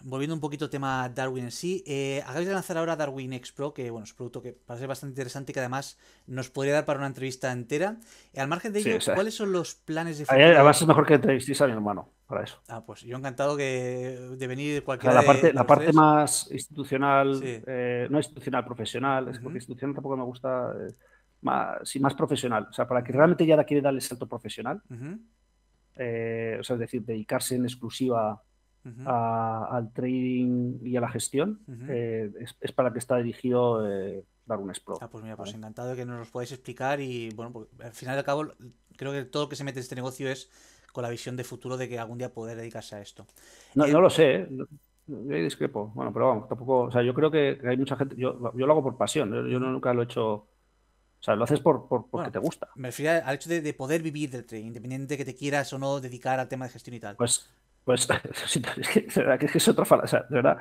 volviendo 0.00 0.34
un 0.34 0.40
poquito 0.40 0.64
al 0.64 0.70
tema 0.70 1.06
Darwin 1.10 1.44
en 1.44 1.50
sí, 1.50 1.84
eh, 1.86 2.22
acabáis 2.24 2.46
de 2.46 2.54
lanzar 2.54 2.78
ahora 2.78 2.96
Darwin 2.96 3.34
X 3.34 3.52
Pro, 3.52 3.74
que 3.74 3.90
bueno, 3.90 4.04
es 4.04 4.12
un 4.12 4.16
producto 4.16 4.40
que 4.40 4.52
parece 4.52 4.86
bastante 4.86 5.12
interesante 5.12 5.52
y 5.52 5.54
que 5.54 5.60
además 5.60 5.98
nos 6.26 6.48
podría 6.48 6.72
dar 6.72 6.86
para 6.86 6.98
una 6.98 7.08
entrevista 7.08 7.52
entera. 7.52 7.98
Al 8.34 8.48
margen 8.48 8.72
de 8.72 8.78
ello, 8.78 8.98
¿cuáles 9.14 9.34
son 9.34 9.52
los 9.52 9.74
planes 9.74 10.16
de 10.16 10.24
futuro? 10.24 10.46
Además 10.46 10.80
es 10.80 10.88
mejor 10.88 11.06
que 11.06 11.14
entrevistéis 11.14 11.60
a 11.60 11.66
mi 11.66 11.72
hermano 11.72 12.15
para 12.26 12.42
eso. 12.42 12.60
Ah, 12.68 12.84
pues 12.84 13.02
yo 13.02 13.16
encantado 13.16 13.56
que 13.56 14.18
de 14.36 14.46
venir 14.46 14.82
cualquier 14.82 15.14
la 15.14 15.22
parte, 15.22 15.52
la 15.52 15.66
parte 15.66 15.92
más 15.92 16.50
institucional, 16.50 17.40
eh, 17.42 18.08
no 18.10 18.18
institucional, 18.18 18.64
profesional, 18.64 19.28
es 19.28 19.38
porque 19.38 19.58
institucional 19.58 19.94
tampoco 19.94 20.16
me 20.16 20.24
gusta, 20.24 20.72
eh, 20.72 20.92
más, 21.42 21.88
sí, 21.88 22.00
más 22.00 22.14
profesional. 22.14 22.66
O 22.68 22.72
sea, 22.72 22.88
para 22.88 23.04
que 23.04 23.12
realmente 23.12 23.46
ya 23.46 23.62
quiere 23.64 23.80
darle 23.80 24.00
salto 24.00 24.26
profesional, 24.26 24.82
eh, 25.94 26.56
o 26.60 26.64
sea, 26.64 26.74
es 26.74 26.80
decir, 26.80 27.04
dedicarse 27.04 27.54
en 27.54 27.64
exclusiva 27.64 28.42
al 29.04 29.92
trading 29.92 30.78
y 30.82 30.96
a 30.96 31.00
la 31.00 31.08
gestión, 31.08 31.60
es, 31.88 32.72
para 32.72 32.92
que 32.92 32.98
está 32.98 33.16
dirigido 33.16 33.82
Darwin 34.44 34.72
Pro. 34.84 34.98
Ah, 35.00 35.08
pues 35.08 35.22
mira, 35.22 35.36
pues 35.36 35.54
encantado 35.54 35.90
de 35.90 35.96
que 35.96 36.04
nos 36.04 36.26
lo 36.26 36.32
podáis 36.32 36.52
explicar 36.52 37.00
y 37.00 37.30
bueno, 37.30 37.52
pues, 37.52 37.68
al 37.80 37.92
final 37.92 38.16
y 38.16 38.18
al 38.18 38.24
cabo, 38.24 38.46
creo 38.96 39.12
que 39.12 39.24
todo 39.24 39.44
lo 39.44 39.48
que 39.48 39.56
se 39.56 39.64
mete 39.64 39.78
en 39.78 39.82
este 39.82 39.94
negocio 39.96 40.28
es 40.28 40.50
con 40.96 41.02
la 41.02 41.10
visión 41.10 41.36
de 41.36 41.44
futuro 41.44 41.76
de 41.76 41.90
que 41.90 41.98
algún 41.98 42.16
día 42.16 42.32
poder 42.32 42.56
dedicarse 42.56 42.96
a 42.96 43.02
esto. 43.02 43.26
No, 43.74 43.84
eh, 43.84 43.92
no 43.92 44.00
lo 44.00 44.08
sé, 44.08 44.34
¿eh? 44.34 44.48
yo 45.06 45.34
discrepo. 45.34 45.92
Bueno, 45.94 46.10
pero 46.10 46.28
vamos, 46.28 46.48
tampoco. 46.48 46.84
O 46.84 46.90
sea, 46.90 47.02
yo 47.02 47.12
creo 47.12 47.30
que 47.30 47.58
hay 47.68 47.76
mucha 47.76 47.96
gente. 47.96 48.16
Yo, 48.16 48.50
yo 48.54 48.66
lo 48.66 48.72
hago 48.72 48.82
por 48.82 48.96
pasión. 48.96 49.30
Yo, 49.30 49.60
nunca 49.60 49.92
lo 49.92 50.00
he 50.00 50.04
hecho. 50.06 50.32
O 50.32 50.48
sea, 51.20 51.36
lo 51.36 51.44
haces 51.44 51.60
por, 51.60 51.86
por 51.86 52.08
porque 52.08 52.30
te 52.30 52.38
gusta. 52.38 52.70
Me 52.76 52.88
refiero 52.88 53.22
al 53.26 53.34
hecho 53.34 53.50
de, 53.50 53.74
poder 53.74 54.00
vivir 54.00 54.30
del 54.30 54.46
trading, 54.46 54.68
independientemente 54.68 55.14
de 55.14 55.18
que 55.18 55.32
te 55.32 55.38
quieras 55.38 55.70
o 55.74 55.78
no 55.78 56.00
dedicar 56.00 56.40
al 56.40 56.48
tema 56.48 56.64
de 56.64 56.72
gestión 56.72 56.96
y 56.96 57.00
tal. 57.00 57.16
Pues, 57.16 57.46
pues 57.84 58.08
es 58.46 58.88
que, 58.88 59.58
es 59.58 59.68
otra 59.68 59.84
fala. 59.84 60.04
O 60.04 60.08
sea, 60.08 60.24
de 60.30 60.36
verdad, 60.36 60.56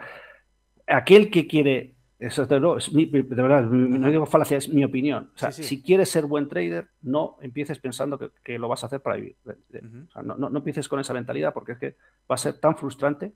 aquel 0.86 1.32
que 1.32 1.48
quiere 1.48 1.96
eso 2.28 2.46
no, 2.60 2.78
es 2.78 2.92
mi, 2.92 3.06
de 3.06 3.22
verdad, 3.22 3.64
no 3.64 4.10
digo 4.10 4.26
falacia, 4.26 4.58
es 4.58 4.70
mi 4.70 4.84
opinión. 4.84 5.32
O 5.36 5.38
sea, 5.38 5.52
si 5.52 5.82
quieres 5.82 6.10
ser 6.10 6.26
buen 6.26 6.48
trader, 6.48 6.88
no 7.02 7.38
empieces 7.42 7.80
pensando 7.80 8.20
que, 8.44 8.58
lo 8.58 8.68
vas 8.68 8.84
a 8.84 8.88
hacer 8.88 9.02
para 9.02 9.18
vivir. 9.18 9.36
o 9.46 10.12
sea, 10.12 10.22
no, 10.24 10.36
no, 10.36 10.58
empieces 10.58 10.88
con 10.88 11.00
esa 11.00 11.14
mentalidad 11.14 11.54
porque 11.54 11.74
es 11.74 11.78
que 11.78 11.96
va 12.30 12.36
a 12.36 12.38
ser 12.38 12.54
tan 12.60 12.78
frustrante. 12.78 13.34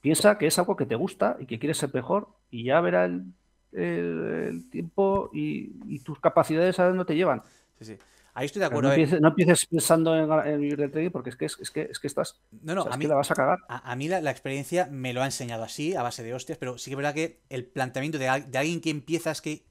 Piensa 0.00 0.36
que 0.38 0.46
es 0.46 0.58
algo 0.58 0.76
que 0.76 0.86
te 0.86 0.96
gusta 0.96 1.36
y 1.38 1.46
que 1.46 1.58
quieres 1.58 1.78
ser 1.78 1.94
mejor 1.94 2.28
y 2.50 2.64
ya 2.64 2.80
verá 2.80 3.04
el, 3.04 3.32
el, 3.72 4.68
tiempo 4.70 5.30
y, 5.32 5.72
y, 5.86 6.00
tus 6.00 6.20
capacidades 6.20 6.78
a 6.78 6.88
dónde 6.88 7.04
te 7.04 7.16
llevan. 7.16 7.42
Sí, 7.78 7.84
sí. 7.84 7.98
Ahí 8.34 8.46
estoy 8.46 8.60
de 8.60 8.66
acuerdo. 8.66 8.88
No 9.20 9.28
empieces, 9.28 9.66
pensando 9.66 10.16
en, 10.44 10.60
vivir 10.60 10.76
de 10.76 10.88
trading 10.88 11.10
porque 11.10 11.30
es 11.30 11.36
que, 11.36 11.44
es, 11.46 11.70
que, 11.70 11.82
es 11.82 11.98
que 12.00 12.06
estás. 12.08 12.40
No, 12.62 12.74
no, 12.74 12.82
a 12.82 12.96
mí, 12.96 13.06
la 13.06 13.14
vas 13.14 13.30
a 13.30 13.34
cagar. 13.34 13.60
A, 13.68 13.94
mí 13.94 14.08
la, 14.08 14.30
experiencia 14.30 14.88
me 14.90 15.12
lo 15.12 15.22
ha 15.22 15.26
enseñado 15.26 15.62
así, 15.62 15.94
a 15.94 16.02
base 16.02 16.24
de 16.24 16.34
hostias, 16.34 16.58
pero 16.58 16.76
sí 16.76 16.90
que 16.90 16.94
es 16.94 16.96
verdad 16.96 17.14
que 17.14 17.40
el 17.48 17.64
planteamiento 17.64 18.18
de, 18.18 18.28
alguien 18.28 18.80
que 18.80 18.90
empieza 18.90 19.30
es 19.30 19.40
que 19.40 19.64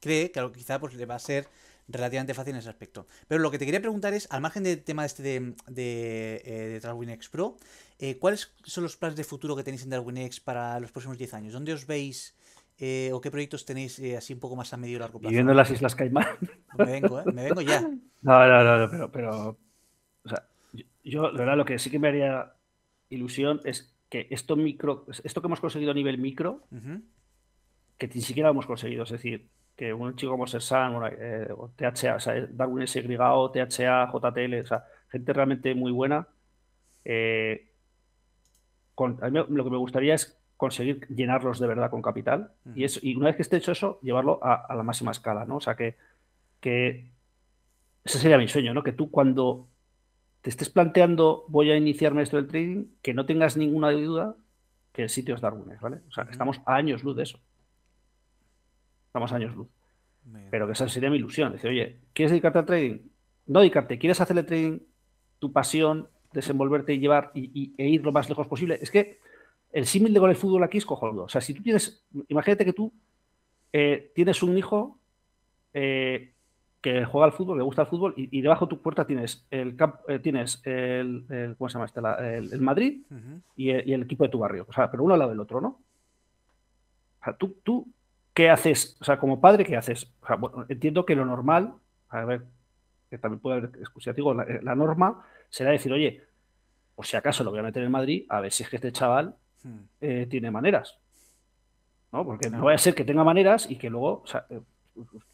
cree 0.00 0.32
que 0.32 0.50
quizá 0.52 0.80
pues, 0.80 0.94
le 0.94 1.04
va 1.04 1.16
a 1.16 1.18
ser 1.18 1.48
relativamente 1.88 2.32
fácil 2.32 2.54
en 2.54 2.60
ese 2.60 2.70
aspecto. 2.70 3.06
Pero 3.28 3.42
lo 3.42 3.50
que 3.50 3.58
te 3.58 3.66
quería 3.66 3.80
preguntar 3.80 4.14
es, 4.14 4.26
al 4.30 4.40
margen 4.40 4.62
del 4.62 4.82
tema 4.82 5.04
este 5.04 5.22
de, 5.22 5.54
de, 5.68 6.42
eh, 6.44 6.80
Darwin 6.82 7.10
X 7.10 7.28
Pro, 7.28 7.58
eh, 7.98 8.18
¿cuáles 8.18 8.52
son 8.64 8.84
los 8.84 8.96
planes 8.96 9.16
de 9.16 9.24
futuro 9.24 9.54
que 9.56 9.62
tenéis 9.62 9.82
en 9.82 9.90
Darwin 9.90 10.16
X 10.18 10.40
para 10.40 10.80
los 10.80 10.90
próximos 10.90 11.18
10 11.18 11.34
años? 11.34 11.52
¿Dónde 11.52 11.74
os 11.74 11.86
veis? 11.86 12.34
Eh, 12.78 13.10
¿O 13.12 13.20
qué 13.20 13.30
proyectos 13.30 13.64
tenéis 13.64 13.98
eh, 14.00 14.16
así 14.16 14.34
un 14.34 14.40
poco 14.40 14.54
más 14.54 14.72
a 14.72 14.76
medio 14.76 14.96
y 14.96 14.98
largo 14.98 15.18
plazo? 15.18 15.30
Viviendo 15.30 15.52
en 15.52 15.56
las 15.56 15.70
Islas 15.70 15.94
Caimán. 15.94 16.26
Me 16.76 16.84
vengo, 16.84 17.20
¿eh? 17.20 17.24
Me 17.32 17.44
vengo 17.44 17.60
ya. 17.62 17.80
No, 18.22 18.44
no, 18.48 18.78
no, 18.78 18.90
pero, 18.90 19.12
pero 19.12 19.58
o 20.24 20.28
sea, 20.28 20.48
yo, 21.04 21.30
la 21.30 21.38
verdad, 21.38 21.56
lo 21.56 21.64
que 21.64 21.78
sí 21.78 21.90
que 21.90 22.00
me 22.00 22.08
haría 22.08 22.54
ilusión 23.08 23.60
es 23.64 23.96
que 24.08 24.26
esto 24.30 24.56
micro, 24.56 25.06
esto 25.22 25.40
que 25.40 25.46
hemos 25.46 25.60
conseguido 25.60 25.92
a 25.92 25.94
nivel 25.94 26.18
micro, 26.18 26.64
que 27.96 28.08
ni 28.08 28.20
siquiera 28.20 28.48
hemos 28.48 28.66
conseguido, 28.66 29.04
es 29.04 29.10
decir, 29.10 29.48
que 29.76 29.92
un 29.94 30.16
chico 30.16 30.32
como 30.32 30.48
Sersan, 30.48 31.00
eh, 31.20 31.46
o 31.56 31.68
THA, 31.68 32.16
o 32.16 32.20
sea, 32.20 32.46
Darwin 32.50 32.88
SYO, 32.88 33.52
THA, 33.52 34.10
JTL, 34.12 34.60
o 34.62 34.66
sea, 34.66 34.84
gente 35.08 35.32
realmente 35.32 35.72
muy 35.76 35.92
buena. 35.92 36.26
con, 38.96 39.18
a 39.22 39.30
mí 39.30 39.38
lo 39.50 39.64
que 39.64 39.70
me 39.70 39.76
gustaría 39.76 40.14
es 40.14 40.36
conseguir 40.56 41.06
llenarlos 41.08 41.58
de 41.58 41.66
verdad 41.66 41.90
con 41.90 42.02
capital. 42.02 42.52
y, 42.74 42.84
eso, 42.84 43.00
y 43.02 43.14
una 43.14 43.26
vez 43.26 43.36
que 43.36 43.42
esté 43.42 43.56
hecho 43.56 43.72
eso, 43.72 43.98
llevarlo 44.02 44.40
a, 44.42 44.74
la 44.74 44.82
máxima 44.82 45.10
escala, 45.10 45.44
¿no? 45.44 45.56
O 45.56 45.60
sea, 45.60 45.76
que, 45.76 45.96
que 46.60 47.10
ese 48.04 48.18
sería 48.18 48.38
mi 48.38 48.48
sueño, 48.48 48.72
¿no? 48.72 48.82
Que 48.82 48.92
tú 48.92 49.10
cuando 49.10 49.68
te 50.40 50.50
estés 50.50 50.70
planteando 50.70 51.44
voy 51.48 51.70
a 51.70 51.76
iniciarme 51.76 52.22
esto 52.22 52.36
del 52.36 52.46
trading, 52.46 52.84
que 53.02 53.14
no 53.14 53.26
tengas 53.26 53.56
ninguna 53.56 53.90
duda 53.90 54.36
que 54.92 55.02
el 55.02 55.08
sitio 55.10 55.34
es 55.34 55.40
Darwin, 55.40 55.76
¿vale? 55.80 55.98
O 56.08 56.12
sea, 56.12 56.26
estamos 56.30 56.60
a 56.64 56.76
años 56.76 57.04
luz 57.04 57.16
de 57.16 57.24
eso. 57.24 57.38
Estamos 59.08 59.32
a 59.32 59.36
años 59.36 59.54
luz. 59.54 59.68
Pero 60.50 60.66
que 60.66 60.72
esa 60.72 60.88
sería 60.88 61.10
mi 61.10 61.16
ilusión. 61.16 61.52
Decir, 61.52 61.70
oye, 61.70 61.98
¿quieres 62.12 62.30
dedicarte 62.30 62.60
al 62.60 62.64
trading? 62.64 62.98
No 63.46 63.60
dedicarte, 63.60 63.98
¿quieres 63.98 64.20
hacer 64.20 64.38
el 64.38 64.46
trading 64.46 64.78
tu 65.38 65.52
pasión, 65.52 66.08
desenvolverte 66.32 66.94
y 66.94 66.98
llevar 66.98 67.30
y, 67.34 67.74
e 67.76 67.88
ir 67.88 68.04
lo 68.04 68.12
más 68.12 68.28
lejos 68.28 68.46
posible? 68.46 68.78
Es 68.80 68.90
que 68.90 69.20
el 69.72 69.86
símil 69.86 70.14
de 70.14 70.20
con 70.20 70.30
el 70.30 70.36
fútbol 70.36 70.62
aquí 70.64 70.78
es 70.78 70.86
cojonudo. 70.86 71.24
O 71.24 71.28
sea, 71.28 71.40
si 71.40 71.54
tú 71.54 71.62
tienes, 71.62 72.04
imagínate 72.28 72.64
que 72.64 72.72
tú 72.72 72.92
eh, 73.72 74.10
tienes 74.14 74.42
un 74.42 74.56
hijo 74.56 74.98
eh, 75.74 76.32
que 76.80 77.04
juega 77.04 77.26
al 77.26 77.32
fútbol, 77.32 77.58
le 77.58 77.64
gusta 77.64 77.82
el 77.82 77.88
fútbol, 77.88 78.14
y, 78.16 78.40
debajo 78.40 78.66
de 78.66 78.70
tu 78.70 78.80
puerta 78.80 79.06
tienes 79.06 79.46
el, 79.50 79.76
eh, 80.08 80.18
tienes 80.20 80.62
el, 80.64 81.54
¿cómo 81.58 81.68
se 81.68 81.74
llama 81.74 81.84
este? 81.84 82.00
el, 82.54 82.60
Madrid 82.60 83.02
y, 83.56 83.70
el, 83.70 84.02
equipo 84.02 84.24
de 84.24 84.30
tu 84.30 84.38
barrio. 84.38 84.66
O 84.68 84.72
sea, 84.72 84.90
pero 84.90 85.02
uno 85.02 85.14
al 85.14 85.18
lado 85.18 85.32
del 85.32 85.40
otro, 85.40 85.60
¿no? 85.60 85.80
O 87.20 87.24
sea, 87.24 87.36
tú, 87.36 87.56
tú, 87.62 87.88
¿qué 88.32 88.48
haces? 88.48 88.96
O 89.00 89.04
sea, 89.04 89.18
como 89.18 89.40
padre, 89.40 89.64
¿qué 89.64 89.76
haces? 89.76 90.10
O 90.22 90.26
sea, 90.26 90.36
bueno, 90.36 90.64
entiendo 90.68 91.04
que 91.04 91.16
lo 91.16 91.24
normal, 91.24 91.74
a 92.08 92.24
ver, 92.24 92.44
que 93.10 93.18
también 93.18 93.40
puede 93.40 93.58
haber 93.58 93.70
excusativo, 93.80 94.32
la, 94.32 94.46
la 94.62 94.74
norma 94.74 95.22
será 95.50 95.72
decir, 95.72 95.92
oye, 95.92 96.22
por 96.94 97.04
si 97.04 97.16
acaso 97.16 97.44
lo 97.44 97.50
voy 97.50 97.58
a 97.60 97.64
meter 97.64 97.82
en 97.82 97.90
Madrid, 97.90 98.24
a 98.28 98.40
ver 98.40 98.52
si 98.52 98.62
es 98.62 98.70
que 98.70 98.76
este 98.76 98.92
chaval 98.92 99.36
eh, 100.00 100.26
tiene 100.28 100.50
maneras. 100.50 100.98
¿no? 102.12 102.24
Porque 102.24 102.50
no 102.50 102.64
vaya 102.64 102.76
a 102.76 102.78
ser 102.78 102.94
que 102.94 103.04
tenga 103.04 103.24
maneras 103.24 103.70
y 103.70 103.76
que 103.76 103.90
luego, 103.90 104.24
eh, 104.50 104.60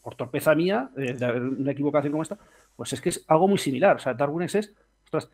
por 0.01 0.15
torpeza 0.15 0.55
mía, 0.55 0.91
eh, 0.97 1.17
una 1.23 1.73
equivocación 1.73 2.13
como 2.13 2.23
esta, 2.23 2.39
pues 2.77 2.93
es 2.93 3.01
que 3.01 3.11
es 3.11 3.25
algo 3.29 3.49
muy 3.49 3.59
similar. 3.59 3.97
O 3.97 3.99
sea, 3.99 4.15
Darwines 4.15 4.55
es, 4.55 4.75
ostras, 5.05 5.31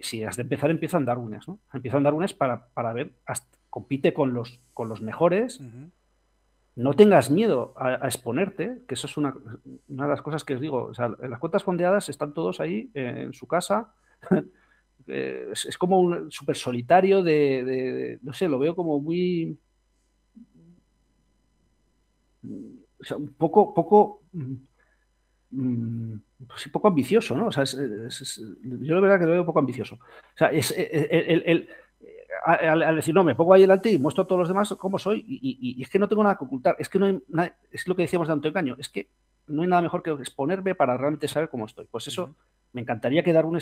si 0.00 0.24
has 0.24 0.36
de 0.36 0.42
empezar, 0.42 0.70
empiezan 0.70 1.04
Darwines, 1.04 1.46
¿no? 1.46 1.58
Empiezan 1.72 2.02
Darwines 2.02 2.32
para, 2.32 2.66
para 2.68 2.92
ver, 2.92 3.12
compite 3.68 4.14
con 4.14 4.32
los, 4.32 4.58
con 4.72 4.88
los 4.88 5.02
mejores. 5.02 5.60
No 6.74 6.94
tengas 6.94 7.30
miedo 7.30 7.74
a, 7.76 8.06
exponerte, 8.06 8.82
que 8.88 8.94
eso 8.94 9.06
es 9.06 9.16
una, 9.16 9.34
una, 9.88 10.04
de 10.04 10.10
las 10.10 10.22
cosas 10.22 10.44
que 10.44 10.54
os 10.54 10.60
digo. 10.60 10.84
O 10.84 10.94
sea, 10.94 11.10
las 11.20 11.38
cuentas 11.38 11.62
fondeadas 11.62 12.08
están 12.08 12.32
todos 12.32 12.60
ahí 12.60 12.90
en 12.94 13.34
su 13.34 13.46
casa. 13.46 13.92
Eh, 15.08 15.48
es, 15.52 15.78
como 15.78 16.00
un 16.00 16.30
súper 16.30 16.56
solitario 16.56 17.22
de, 17.22 18.18
no 18.22 18.32
sé, 18.32 18.48
lo 18.48 18.58
veo 18.58 18.74
como 18.74 19.00
muy... 19.00 19.56
O 23.00 23.04
sea, 23.04 23.16
un 23.16 23.32
poco, 23.34 23.74
poco... 23.74 24.22
mm, 24.32 26.14
pues, 26.46 26.68
poco 26.68 26.88
ambicioso, 26.88 27.36
¿no? 27.36 27.46
O 27.46 27.52
sea, 27.52 27.64
yo 27.64 28.94
la 28.94 29.00
verdad 29.00 29.18
que 29.18 29.26
lo 29.26 29.32
veo 29.32 29.46
poco 29.46 29.58
ambicioso. 29.58 29.96
O 29.96 30.38
sea, 30.38 30.48
es, 30.48 30.74
el, 30.76 31.68
al, 32.44 32.96
decir, 32.96 33.14
no, 33.14 33.24
me 33.24 33.34
pongo 33.34 33.54
ahí 33.54 33.62
delante 33.62 33.90
y 33.90 33.98
muestro 33.98 34.24
a 34.24 34.26
todos 34.26 34.40
los 34.40 34.48
demás 34.48 34.74
cómo 34.78 34.98
soy, 34.98 35.24
y, 35.26 35.82
es 35.82 35.88
que 35.88 35.98
no 35.98 36.08
tengo 36.08 36.22
nada 36.22 36.36
que 36.36 36.44
ocultar, 36.44 36.76
es 36.78 36.88
que 36.88 36.98
no 36.98 37.06
hay 37.06 37.50
es 37.70 37.86
lo 37.88 37.96
que 37.96 38.02
decíamos 38.02 38.28
de 38.28 38.34
Antonio 38.34 38.52
Caño, 38.52 38.76
es 38.78 38.88
que 38.88 39.08
no 39.48 39.62
hay 39.62 39.68
nada 39.68 39.82
mejor 39.82 40.02
que 40.02 40.10
exponerme 40.10 40.74
para 40.74 40.96
realmente 40.96 41.28
saber 41.28 41.48
cómo 41.48 41.66
estoy. 41.66 41.86
Pues 41.90 42.06
eso, 42.08 42.34
me 42.72 42.80
encantaría 42.80 43.22
que 43.22 43.32
un 43.32 43.60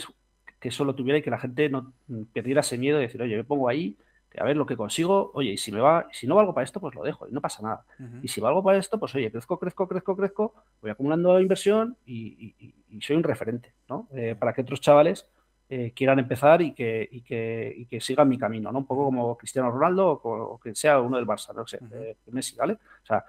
que 0.65 0.69
eso 0.69 0.83
lo 0.83 0.95
tuviera 0.95 1.19
y 1.19 1.21
que 1.21 1.29
la 1.29 1.37
gente 1.37 1.69
no 1.69 1.93
perdiera 2.33 2.61
ese 2.61 2.79
miedo 2.79 2.97
de 2.97 3.03
decir, 3.03 3.21
oye, 3.21 3.37
me 3.37 3.43
pongo 3.43 3.69
ahí, 3.69 3.95
a 4.35 4.43
ver 4.43 4.57
lo 4.57 4.65
que 4.65 4.75
consigo, 4.75 5.29
oye, 5.35 5.51
y 5.51 5.57
si 5.57 5.71
me 5.71 5.79
va, 5.79 6.07
si 6.11 6.25
no 6.25 6.33
valgo 6.33 6.55
para 6.55 6.65
esto, 6.65 6.79
pues 6.79 6.95
lo 6.95 7.03
dejo 7.03 7.27
y 7.27 7.31
no 7.31 7.39
pasa 7.39 7.61
nada. 7.61 7.85
Y 8.23 8.29
si 8.29 8.41
valgo 8.41 8.63
para 8.63 8.79
esto, 8.79 8.99
pues 8.99 9.13
oye, 9.13 9.29
crezco, 9.29 9.59
crezco, 9.59 9.87
crezco, 9.87 10.17
crezco, 10.17 10.55
voy 10.81 10.89
acumulando 10.89 11.39
inversión 11.39 11.97
y, 12.03 12.55
soy 12.99 13.15
un 13.15 13.21
referente, 13.21 13.75
¿no? 13.87 14.07
Eh, 14.15 14.35
para 14.39 14.53
que 14.53 14.61
otros 14.61 14.81
chavales 14.81 15.27
eh, 15.69 15.91
quieran 15.95 16.17
empezar 16.17 16.63
y 16.63 16.73
que, 16.73 17.07
que, 17.23 17.85
que, 17.87 18.01
sigan 18.01 18.27
mi 18.27 18.39
camino, 18.39 18.71
¿no? 18.71 18.79
Un 18.79 18.87
poco 18.87 19.05
como 19.05 19.37
Cristiano 19.37 19.69
Ronaldo 19.69 20.19
o, 20.23 20.59
que 20.59 20.73
sea 20.73 20.99
uno 20.99 21.17
del 21.17 21.27
Barça, 21.27 21.53
no 21.53 21.67
sé, 21.67 21.77
eh, 21.93 22.17
Messi, 22.31 22.55
¿vale? 22.55 22.73
O 22.73 23.05
sea, 23.05 23.23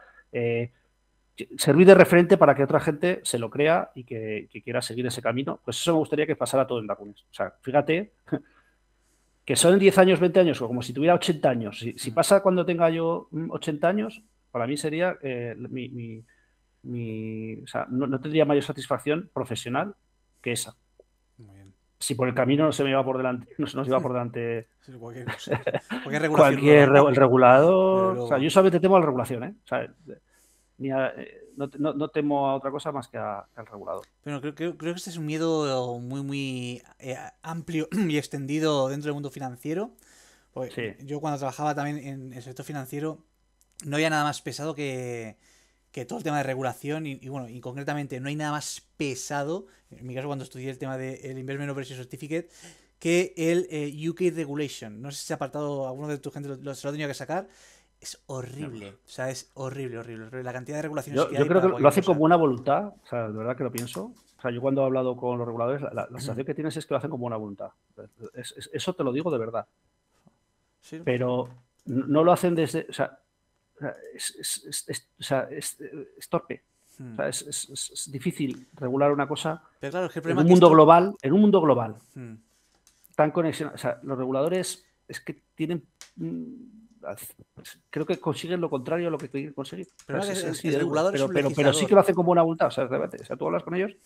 servir 1.59 1.87
de 1.87 1.95
referente 1.95 2.39
para 2.39 2.55
que 2.55 2.63
otra 2.63 2.81
gente 2.81 3.21
se 3.23 3.39
lo 3.39 3.51
crea 3.51 3.91
y 3.95 4.05
que, 4.05 4.49
quiera 4.65 4.81
seguir 4.81 5.07
ese 5.07 5.23
camino, 5.23 5.61
pues 5.65 5.79
eso 5.79 5.93
me 5.93 5.99
gustaría 5.99 6.27
que 6.27 6.37
pasara 6.37 6.67
todo 6.67 6.81
en 6.81 6.87
Dacunes. 6.87 7.25
O 7.31 7.35
sea, 7.35 7.53
fíjate 7.61 8.13
que 9.45 9.57
son 9.57 9.79
10 9.79 9.99
años, 9.99 10.21
20 10.21 10.41
años, 10.41 10.63
o 10.63 10.67
como 10.67 10.83
si 10.83 10.93
tuviera 10.93 11.15
80 11.15 11.49
años. 11.49 11.85
Si, 11.97 12.11
pasa 12.11 12.43
cuando 12.43 12.65
tenga 12.65 12.89
yo 12.91 13.29
80 13.51 13.89
años, 13.89 14.23
para 14.51 14.67
mí 14.67 14.77
sería 14.77 15.19
eh, 15.23 15.55
mi, 15.59 16.25
o 17.63 17.67
sea, 17.67 17.87
no, 17.91 18.21
tendría 18.21 18.45
mayor 18.45 18.65
satisfacción 18.65 19.31
profesional 19.33 19.95
que 20.41 20.53
esa. 20.53 20.75
Si 21.99 22.15
por 22.15 22.29
el 22.29 22.35
camino 22.35 22.65
no 22.65 22.73
se 22.73 22.85
me 22.85 22.91
iba 22.91 23.03
por 23.03 23.17
delante, 23.17 23.55
no 23.57 23.67
se 23.67 23.77
nos 23.77 23.89
iba 23.89 24.01
por 24.01 24.13
delante 24.13 24.69
cualquier, 25.01 26.29
cualquier, 26.29 26.91
regulador. 26.91 28.19
O 28.19 28.29
sea, 28.29 28.37
yo 28.37 28.51
solamente 28.51 28.81
temo 28.81 28.97
a 28.97 29.01
la 29.01 29.07
regulación, 29.07 29.45
¿eh? 29.45 29.55
O 29.65 29.67
sea, 29.67 29.89
ni 30.79 30.91
a, 30.91 31.09
eh, 31.17 31.47
no, 31.57 32.09
temo 32.09 32.49
a 32.49 32.57
otra 32.57 32.71
cosa 32.71 32.93
más 32.93 33.09
que 33.09 33.19
al 33.19 33.67
regulador. 33.67 34.07
Pero 34.23 34.41
creo, 34.41 34.55
creo, 34.55 34.77
que 34.77 34.91
este 34.99 35.11
es 35.11 35.17
un 35.17 35.27
miedo 35.27 35.99
muy, 35.99 36.23
muy 36.23 36.83
eh, 36.99 37.17
amplio 37.43 37.89
y 38.09 38.19
extendido 38.19 38.89
dentro 38.89 39.09
del 39.09 39.15
mundo 39.15 39.31
financiero. 39.31 39.93
Yo 41.05 41.21
cuando 41.21 41.39
trabajaba 41.39 41.75
también 41.75 41.99
en 41.99 42.33
el 42.33 42.43
sector 42.43 42.65
financiero 42.65 43.19
no 43.85 43.97
había 43.97 44.09
nada 44.09 44.25
más 44.25 44.41
pesado 44.41 44.75
que, 44.75 45.37
todo 46.09 46.19
el 46.19 46.25
tema 46.25 46.39
de 46.39 46.45
regulación 46.45 47.07
y, 47.07 47.29
bueno, 47.29 47.49
y 47.49 47.61
concretamente 47.61 48.21
no 48.21 48.29
hay 48.29 48.37
nada 48.37 48.53
más 48.53 48.83
pesado, 48.97 49.67
en 49.91 50.07
mi 50.07 50.15
caso 50.15 50.27
cuando 50.29 50.45
estudié 50.45 50.71
el 50.71 50.79
tema 50.79 50.97
del 50.97 51.21
de 51.21 51.41
Investment 51.41 51.71
Operation 51.71 51.99
Certificate, 51.99 52.49
que 52.99 53.35
el 53.37 53.67
eh, 53.71 54.09
UK 54.09 54.35
Regulation. 54.35 55.01
No 55.01 55.11
sé 55.11 55.19
si 55.19 55.27
se 55.27 55.33
ha 55.35 55.37
apartado 55.37 55.87
alguno 55.87 56.09
de 56.09 56.19
tu 56.19 56.31
gente 56.31 56.49
lo, 56.49 56.57
lo, 56.57 56.75
se 56.75 56.87
lo 56.87 56.91
ha 56.91 56.93
tenido 56.93 57.09
que 57.09 57.15
sacar, 57.15 57.49
es 58.01 58.23
horrible. 58.27 58.91
O 58.91 59.09
sea, 59.09 59.31
es 59.31 59.51
horrible, 59.55 59.99
horrible. 59.99 60.43
La 60.43 60.53
cantidad 60.53 60.79
de 60.79 60.83
regulaciones 60.83 61.17
yo, 61.17 61.29
que 61.29 61.37
hay. 61.37 61.43
Yo 61.43 61.49
creo 61.49 61.63
que 61.63 61.81
lo 61.81 61.89
hace 61.89 62.03
como 62.03 62.25
una 62.25 62.37
voluntad. 62.37 62.87
O 62.87 63.07
sea, 63.09 63.29
de 63.29 63.37
verdad 63.37 63.57
que 63.57 63.65
lo 63.65 63.73
pienso. 63.73 64.13
O 64.39 64.41
sea, 64.41 64.51
yo 64.51 64.61
cuando 64.61 64.83
he 64.83 64.85
hablado 64.85 65.17
con 65.17 65.39
los 65.39 65.47
reguladores, 65.47 65.83
la, 65.93 66.07
sensación 66.09 66.47
que 66.47 66.55
tienes 66.55 66.77
es 66.77 66.87
que 66.87 66.95
lo 66.95 66.99
hacen 66.99 67.11
como 67.11 67.27
una 67.27 67.37
voluntad. 67.37 67.71
eso 68.73 68.95
te 68.95 69.05
lo 69.05 69.13
digo 69.13 69.31
de 69.31 69.39
verdad. 69.39 69.67
Pero 71.05 71.49
no 71.87 72.23
lo 72.23 72.33
hacen 72.33 72.55
desde. 72.55 72.87
O 72.89 72.93
sea, 72.93 73.19
es, 74.15 75.09
torpe. 76.29 76.63
O 77.01 77.17
sea, 77.17 77.29
es, 77.29 78.09
difícil 78.11 78.69
regular 78.75 79.13
una 79.13 79.29
cosa 79.29 79.63
Pero 79.79 79.91
claro, 79.91 80.09
que 80.09 80.21
en 80.21 80.39
un 80.39 80.47
mundo 80.47 80.71
global, 80.71 81.15
en 81.21 81.33
un 81.33 81.41
mundo 81.43 81.61
global, 81.61 81.97
hmm. 82.15 82.35
tan 83.15 83.31
conexión. 83.33 83.73
O 83.75 83.79
sea, 83.79 83.99
los 84.03 84.17
reguladores 84.17 84.87
es 85.09 85.21
que 85.21 85.43
tienen 85.55 85.85
mm, 86.17 86.86
creo 87.91 88.07
que 88.07 88.19
consiguen 88.19 88.61
lo 88.61 88.71
contrario 88.71 89.09
a 89.09 89.11
lo 89.11 89.19
que 89.19 89.29
quieren 89.29 89.53
conseguir. 89.53 89.89
Pero, 90.07 90.23
sí 90.23 91.87
que 91.87 91.95
lo 91.95 92.01
hacen 92.01 92.15
como 92.15 92.33
una 92.33 92.43
voluntad. 92.43 92.69
O 92.69 92.71
sea, 92.71 92.89
tú 93.37 93.47
hablas 93.47 93.63
con 93.63 93.75
ellos 93.75 93.97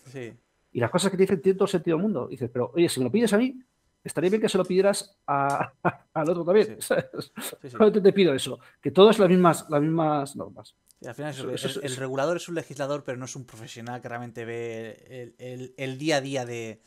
y 0.73 0.81
las 0.81 0.91
cosas 0.91 1.11
que 1.11 1.17
te 1.17 1.25
dicen 1.25 1.43
tienen 1.43 1.59
todo 1.59 1.69
sentido 1.69 1.97
del 1.97 2.03
mundo. 2.03 2.29
dices, 2.29 2.51
pero 2.53 2.73
oye, 2.75 2.89
si 2.89 3.01
me 3.01 3.05
lo 3.05 3.13
pides 3.13 3.33
a 3.33 3.39
mí, 3.39 3.59
estaría 4.05 4.31
bien 4.31 4.41
que 4.41 4.49
se 4.49 4.59
lo 4.59 4.65
pidieras 4.65 5.17
al 5.27 6.31
otro 6.31 6.45
también. 6.45 6.79
Solamente 7.71 8.01
te 8.01 8.13
pido 8.13 8.35
eso, 8.35 8.59
que 8.81 8.91
todas 8.91 9.19
las 9.19 9.29
mismas, 9.29 9.67
las 9.69 9.81
mismas 9.81 10.37
normas. 10.37 10.75
al 11.05 11.15
final 11.15 11.35
el, 11.83 11.97
regulador 11.97 12.37
es 12.37 12.49
un 12.49 12.55
legislador, 12.55 13.03
pero 13.05 13.19
no 13.19 13.25
es 13.25 13.35
un 13.35 13.45
profesional 13.47 14.01
que 14.01 14.09
realmente 14.09 14.45
ve 14.45 15.35
el 15.77 15.99
día 15.99 16.17
a 16.17 16.21
día 16.21 16.45
de, 16.45 16.81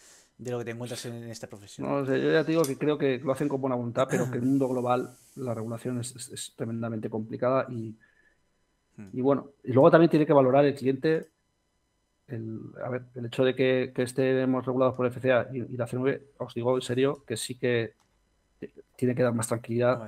de 0.43 0.51
lo 0.51 0.59
que 0.59 0.65
te 0.65 0.71
encuentras 0.71 1.05
en, 1.05 1.23
esta 1.29 1.47
profesión. 1.47 1.87
No, 1.87 2.05
yo 2.05 2.31
ya 2.31 2.43
te 2.43 2.51
digo 2.51 2.63
que 2.63 2.77
creo 2.77 2.97
que 2.97 3.19
lo 3.19 3.31
hacen 3.31 3.47
con 3.47 3.61
buena 3.61 3.75
voluntad, 3.75 4.07
pero 4.09 4.29
que 4.29 4.37
en 4.37 4.43
el 4.43 4.49
mundo 4.49 4.67
global 4.67 5.15
la 5.35 5.53
regulación 5.53 5.99
es, 5.99 6.53
tremendamente 6.55 7.09
complicada 7.09 7.65
y, 7.69 7.95
hmm. 8.97 9.09
y, 9.13 9.21
bueno, 9.21 9.51
y 9.63 9.71
luego 9.71 9.91
también 9.91 10.09
tiene 10.09 10.25
que 10.25 10.33
valorar 10.33 10.65
el 10.65 10.75
cliente 10.75 11.29
el, 12.27 12.59
a 12.83 12.89
ver, 12.89 13.03
el 13.15 13.25
hecho 13.25 13.43
de 13.43 13.55
que, 13.55 13.93
estemos 13.95 14.65
regulados 14.65 14.95
por 14.95 15.07
FCA 15.11 15.49
y, 15.53 15.77
la 15.77 15.87
CNV, 15.87 16.19
os 16.37 16.53
digo 16.53 16.75
en 16.75 16.81
serio 16.81 17.23
que 17.25 17.37
sí 17.37 17.55
que 17.55 17.93
tiene 18.95 19.13
que 19.15 19.23
dar 19.23 19.33
más 19.33 19.47
tranquilidad 19.47 20.01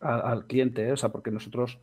al 0.00 0.46
cliente, 0.46 0.88
¿eh? 0.88 0.92
o 0.92 0.96
sea, 0.96 1.10
porque 1.10 1.30
nosotros 1.30 1.78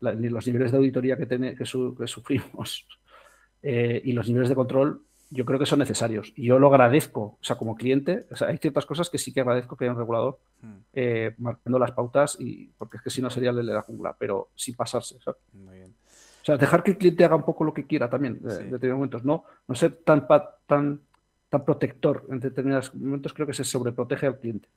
ni 0.00 0.28
los 0.28 0.46
niveles 0.46 0.72
de 0.72 0.78
auditoría 0.78 1.16
que, 1.16 1.26
que, 1.56 1.66
sufrimos 1.66 2.86
eh, 3.62 4.00
y 4.04 4.12
los 4.12 4.26
niveles 4.26 4.48
de 4.48 4.54
control 4.54 5.02
yo 5.32 5.44
creo 5.44 5.58
que 5.58 5.66
son 5.66 5.78
necesarios. 5.78 6.32
Y 6.36 6.46
yo 6.46 6.58
lo 6.58 6.68
agradezco, 6.68 7.20
o 7.20 7.38
sea, 7.40 7.56
como 7.56 7.74
cliente, 7.74 8.26
o 8.30 8.36
sea, 8.36 8.48
hay 8.48 8.58
ciertas 8.58 8.84
cosas 8.84 9.08
que 9.08 9.18
sí 9.18 9.32
que 9.32 9.40
agradezco 9.40 9.76
que 9.76 9.84
haya 9.84 9.92
un 9.92 9.98
regulador 9.98 10.38
hmm. 10.60 10.76
eh, 10.92 11.34
marcando 11.38 11.78
las 11.78 11.92
pautas, 11.92 12.36
y 12.38 12.66
porque 12.76 12.98
es 12.98 13.02
que 13.02 13.10
si 13.10 13.22
no 13.22 13.30
sería 13.30 13.50
el 13.50 13.56
de 13.56 13.62
la 13.62 13.82
jungla, 13.82 14.14
pero 14.18 14.50
sin 14.54 14.74
pasarse. 14.74 15.16
Muy 15.54 15.76
bien. 15.76 15.94
O 16.42 16.44
sea, 16.44 16.56
dejar 16.56 16.82
que 16.82 16.90
el 16.90 16.98
cliente 16.98 17.24
haga 17.24 17.36
un 17.36 17.44
poco 17.44 17.64
lo 17.64 17.72
que 17.72 17.86
quiera 17.86 18.10
también, 18.10 18.34
en 18.42 18.42
determinados 18.42 18.96
momentos, 18.96 19.24
no, 19.24 19.44
no 19.66 19.74
ser 19.74 19.92
tan, 20.04 20.26
tan, 20.66 21.00
tan 21.48 21.64
protector 21.64 22.26
en 22.28 22.40
determinados 22.40 22.94
momentos, 22.94 23.32
creo 23.32 23.46
que 23.46 23.54
se 23.54 23.64
sobreprotege 23.64 24.26
al 24.26 24.38
cliente. 24.38 24.68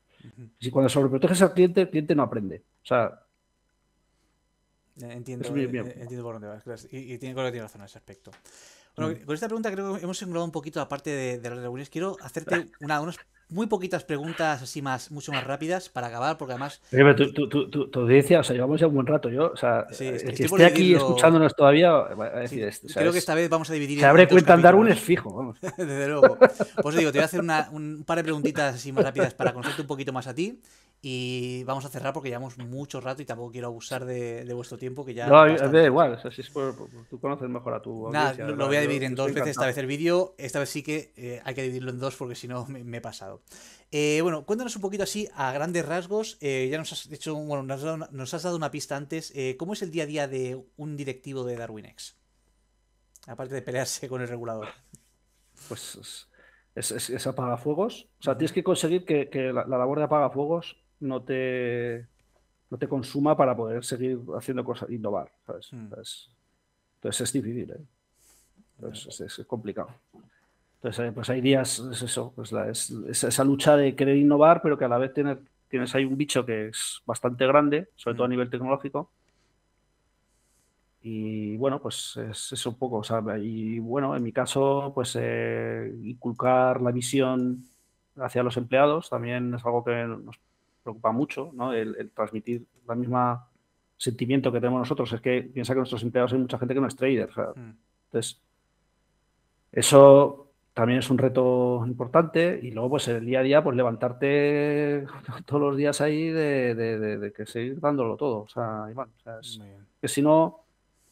Si 0.59 0.71
cuando 0.71 0.89
sobreproteges 0.89 1.41
al 1.41 1.53
cliente, 1.53 1.81
el 1.81 1.89
cliente 1.89 2.15
no 2.15 2.23
aprende. 2.23 2.63
O 2.83 2.85
sea, 2.85 3.19
Entiendo, 4.97 5.53
eh, 5.57 5.95
entiendo 5.97 6.23
por 6.23 6.39
dónde 6.39 6.47
vas. 6.47 6.87
Y, 6.89 7.13
y 7.13 7.17
tiene, 7.17 7.35
tiene 7.35 7.61
razón 7.61 7.81
en 7.81 7.85
ese 7.85 7.97
aspecto. 7.97 8.31
Bueno, 8.95 9.11
mm. 9.11 9.25
con 9.25 9.35
esta 9.35 9.47
pregunta 9.47 9.71
creo 9.71 9.95
que 9.95 10.03
hemos 10.03 10.21
englobado 10.21 10.45
un 10.45 10.51
poquito 10.51 10.79
la 10.79 10.87
parte 10.87 11.09
de, 11.09 11.39
de 11.39 11.49
las 11.49 11.59
reuniones. 11.59 11.89
Quiero 11.89 12.17
hacerte 12.21 12.67
una, 12.79 13.01
unas 13.01 13.17
muy 13.49 13.67
poquitas 13.67 14.03
preguntas 14.03 14.61
así 14.61 14.81
más, 14.81 15.11
mucho 15.11 15.31
más 15.31 15.43
rápidas 15.43 15.89
para 15.89 16.07
acabar, 16.07 16.37
porque 16.37 16.53
además. 16.53 16.81
Pero 16.89 17.15
tu, 17.15 17.31
tu, 17.31 17.69
tu, 17.69 17.89
tu, 17.89 17.99
audiencia, 17.99 18.39
o 18.39 18.43
sea, 18.43 18.55
llevamos 18.55 18.79
ya 18.79 18.87
un 18.87 18.95
buen 18.95 19.05
rato. 19.05 19.29
Yo, 19.29 19.51
o 19.51 19.57
sea, 19.57 19.85
sí, 19.91 20.07
es 20.07 20.23
que, 20.23 20.45
esté 20.45 20.65
aquí 20.65 20.95
escuchándonos 20.95 21.55
todavía, 21.55 21.91
va 21.91 22.25
a 22.25 22.39
decir 22.39 22.63
esto. 22.63 22.87
creo 22.93 23.11
que 23.11 23.19
esta 23.19 23.35
vez 23.35 23.49
vamos 23.49 23.69
a 23.69 23.73
dividir. 23.73 23.99
Se 23.99 24.05
abre 24.05 24.27
cuenta 24.27 24.53
en 24.55 24.61
Darwin 24.61 24.87
es 24.87 24.99
fijo, 24.99 25.33
vamos. 25.33 25.59
Desde 25.77 26.07
luego. 26.07 26.37
Pues 26.81 26.95
digo, 26.95 27.11
te 27.11 27.19
voy 27.19 27.23
a 27.23 27.25
hacer 27.25 27.41
una, 27.41 27.69
un 27.71 28.03
par 28.05 28.17
de 28.17 28.23
preguntitas 28.23 28.75
así 28.75 28.91
más 28.91 29.03
rápidas 29.03 29.33
para 29.33 29.53
conocerte 29.53 29.81
un 29.81 29.87
poquito 29.87 30.11
más 30.11 30.27
a 30.27 30.33
ti. 30.33 30.59
Y 31.01 31.63
vamos 31.65 31.85
a 31.85 31.89
cerrar 31.89 32.13
porque 32.13 32.29
llevamos 32.29 32.57
mucho 32.57 32.99
rato 32.99 33.21
y 33.21 33.25
tampoco 33.25 33.51
quiero 33.51 33.67
abusar 33.67 34.05
de, 34.05 34.43
de 34.43 34.53
vuestro 34.53 34.77
tiempo. 34.77 35.05
que 35.05 35.13
ya 35.13 35.27
No, 35.27 35.45
da 35.45 35.83
igual, 35.83 36.13
o 36.13 36.19
sea, 36.19 36.31
si 36.31 36.41
es 36.41 36.49
por, 36.49 36.75
tú 37.09 37.19
conoces 37.19 37.47
mejor 37.47 37.75
a 37.75 37.81
tu 37.81 38.07
audiencia. 38.07 38.43
Nada, 38.43 38.55
lo 38.55 38.67
voy 38.67 38.77
a 38.77 38.81
dividir 38.81 39.03
en 39.03 39.13
dos 39.13 39.31
veces 39.31 39.51
esta 39.51 39.67
vez 39.67 39.77
el 39.77 39.85
vídeo. 39.85 40.33
Esta 40.37 40.59
vez 40.59 40.69
sí 40.69 40.81
que 40.81 41.13
eh, 41.15 41.41
hay 41.43 41.53
que 41.53 41.61
dividirlo 41.61 41.91
en 41.91 41.99
dos 41.99 42.15
porque 42.15 42.33
si 42.33 42.47
no 42.47 42.65
me, 42.65 42.83
me 42.83 42.97
he 42.97 43.01
pasado. 43.01 43.43
Eh, 43.91 44.19
bueno, 44.23 44.45
cuéntanos 44.45 44.75
un 44.75 44.81
poquito 44.81 45.03
así, 45.03 45.29
a 45.35 45.51
grandes 45.51 45.85
rasgos. 45.85 46.37
Eh, 46.41 46.69
ya 46.71 46.79
nos 46.79 46.91
has 46.91 47.11
hecho, 47.11 47.35
bueno, 47.35 47.61
nos 47.63 48.33
has, 48.33 48.43
dado, 48.43 48.57
una 48.57 48.71
pista 48.71 48.95
antes. 48.97 49.31
¿Cómo 49.59 49.73
es 49.73 49.83
el 49.83 49.91
día 49.91 50.03
a 50.03 50.07
día 50.07 50.27
de 50.27 50.65
un 50.77 50.97
directivo 50.97 51.43
de 51.43 51.55
DarwinX? 51.55 52.17
Aparte 53.27 53.53
de 53.53 53.61
pelearse 53.61 54.07
con 54.07 54.21
el 54.21 54.27
regulador. 54.27 54.69
Pues 55.67 56.27
es, 56.75 56.91
es, 56.91 57.27
apagafuegos. 57.27 58.09
O 58.19 58.23
sea, 58.23 58.37
tienes 58.37 58.51
que 58.51 58.63
conseguir 58.63 59.05
que, 59.05 59.29
la, 59.53 59.65
labor 59.65 59.99
de 59.99 60.05
apagafuegos 60.05 60.77
no 60.99 61.23
te, 61.23 62.07
no 62.69 62.77
te 62.77 62.87
consuma 62.87 63.35
para 63.35 63.55
poder 63.55 63.83
seguir 63.83 64.19
haciendo 64.35 64.63
cosas, 64.63 64.89
innovar. 64.89 65.31
¿sabes? 65.45 65.71
Hmm. 65.71 65.89
Entonces, 66.95 67.21
es 67.21 67.33
difícil. 67.33 67.73
Entonces, 68.77 69.39
es 69.39 69.45
complicado. 69.45 69.89
Entonces, 70.75 71.07
eh, 71.07 71.11
pues 71.11 71.29
hay 71.29 71.41
días, 71.41 71.79
es 71.79 72.01
eso, 72.01 72.31
pues 72.35 72.51
es, 72.51 73.23
esa 73.23 73.43
lucha 73.43 73.75
de 73.75 73.95
querer 73.95 74.17
innovar, 74.17 74.61
pero 74.61 74.77
que 74.77 74.85
a 74.85 74.87
la 74.87 74.97
vez 74.97 75.13
tener, 75.13 75.39
tienes 75.67 75.95
ahí 75.95 76.05
un 76.05 76.17
bicho 76.17 76.45
que 76.45 76.67
es 76.67 77.01
bastante 77.05 77.47
grande, 77.47 77.89
sobre 77.95 78.15
todo 78.15 78.25
a 78.25 78.27
mm. 78.27 78.31
nivel 78.31 78.49
tecnológico. 78.49 79.11
Y 81.01 81.55
bueno, 81.57 81.81
pues 81.81 82.17
es 82.17 82.51
eso 82.51 82.69
un 82.71 82.77
poco. 82.77 82.97
O 82.97 83.03
sea, 83.03 83.21
y 83.37 83.79
bueno, 83.79 84.15
en 84.15 84.23
mi 84.23 84.31
caso, 84.31 84.91
pues 84.93 85.15
eh, 85.19 85.91
inculcar 86.03 86.81
la 86.81 86.91
visión 86.91 87.63
hacia 88.17 88.43
los 88.43 88.57
empleados 88.57 89.09
también 89.09 89.53
es 89.53 89.65
algo 89.65 89.83
que 89.83 90.05
nos 90.05 90.39
preocupa 90.85 91.11
mucho, 91.11 91.51
¿no? 91.53 91.73
El, 91.73 92.11
transmitir 92.11 92.65
la 92.87 92.95
misma 92.95 93.47
sentimiento 93.97 94.51
que 94.51 94.59
tenemos 94.59 94.79
nosotros. 94.79 95.11
Es 95.11 95.19
que 95.19 95.41
piensa 95.41 95.73
que 95.73 95.79
nuestros 95.79 96.03
empleados 96.03 96.31
hay 96.33 96.39
mucha 96.39 96.59
gente 96.59 96.73
que 96.75 96.79
no 96.79 96.87
es 96.87 96.95
trader. 96.95 97.29
O 97.29 97.33
sea, 97.33 97.47
mm. 97.55 97.77
Entonces, 98.05 98.39
eso 99.71 100.51
también 100.73 100.99
es 100.99 101.09
un 101.09 101.17
reto 101.17 101.83
importante 101.87 102.59
y 102.61 102.71
luego 102.71 102.91
pues 102.91 103.07
el 103.07 103.25
día 103.25 103.39
a 103.39 103.43
día 103.43 103.63
pues 103.63 103.75
levantarte 103.75 105.05
todos 105.45 105.61
los 105.61 105.77
días 105.77 106.01
ahí 106.01 106.29
de, 106.29 107.33
que 107.35 107.45
seguir 107.45 107.79
dándolo 107.79 108.15
todo. 108.15 108.41
O 108.41 108.47
sea, 108.47 108.85
que 109.99 110.07
si 110.07 110.21
no 110.21 110.59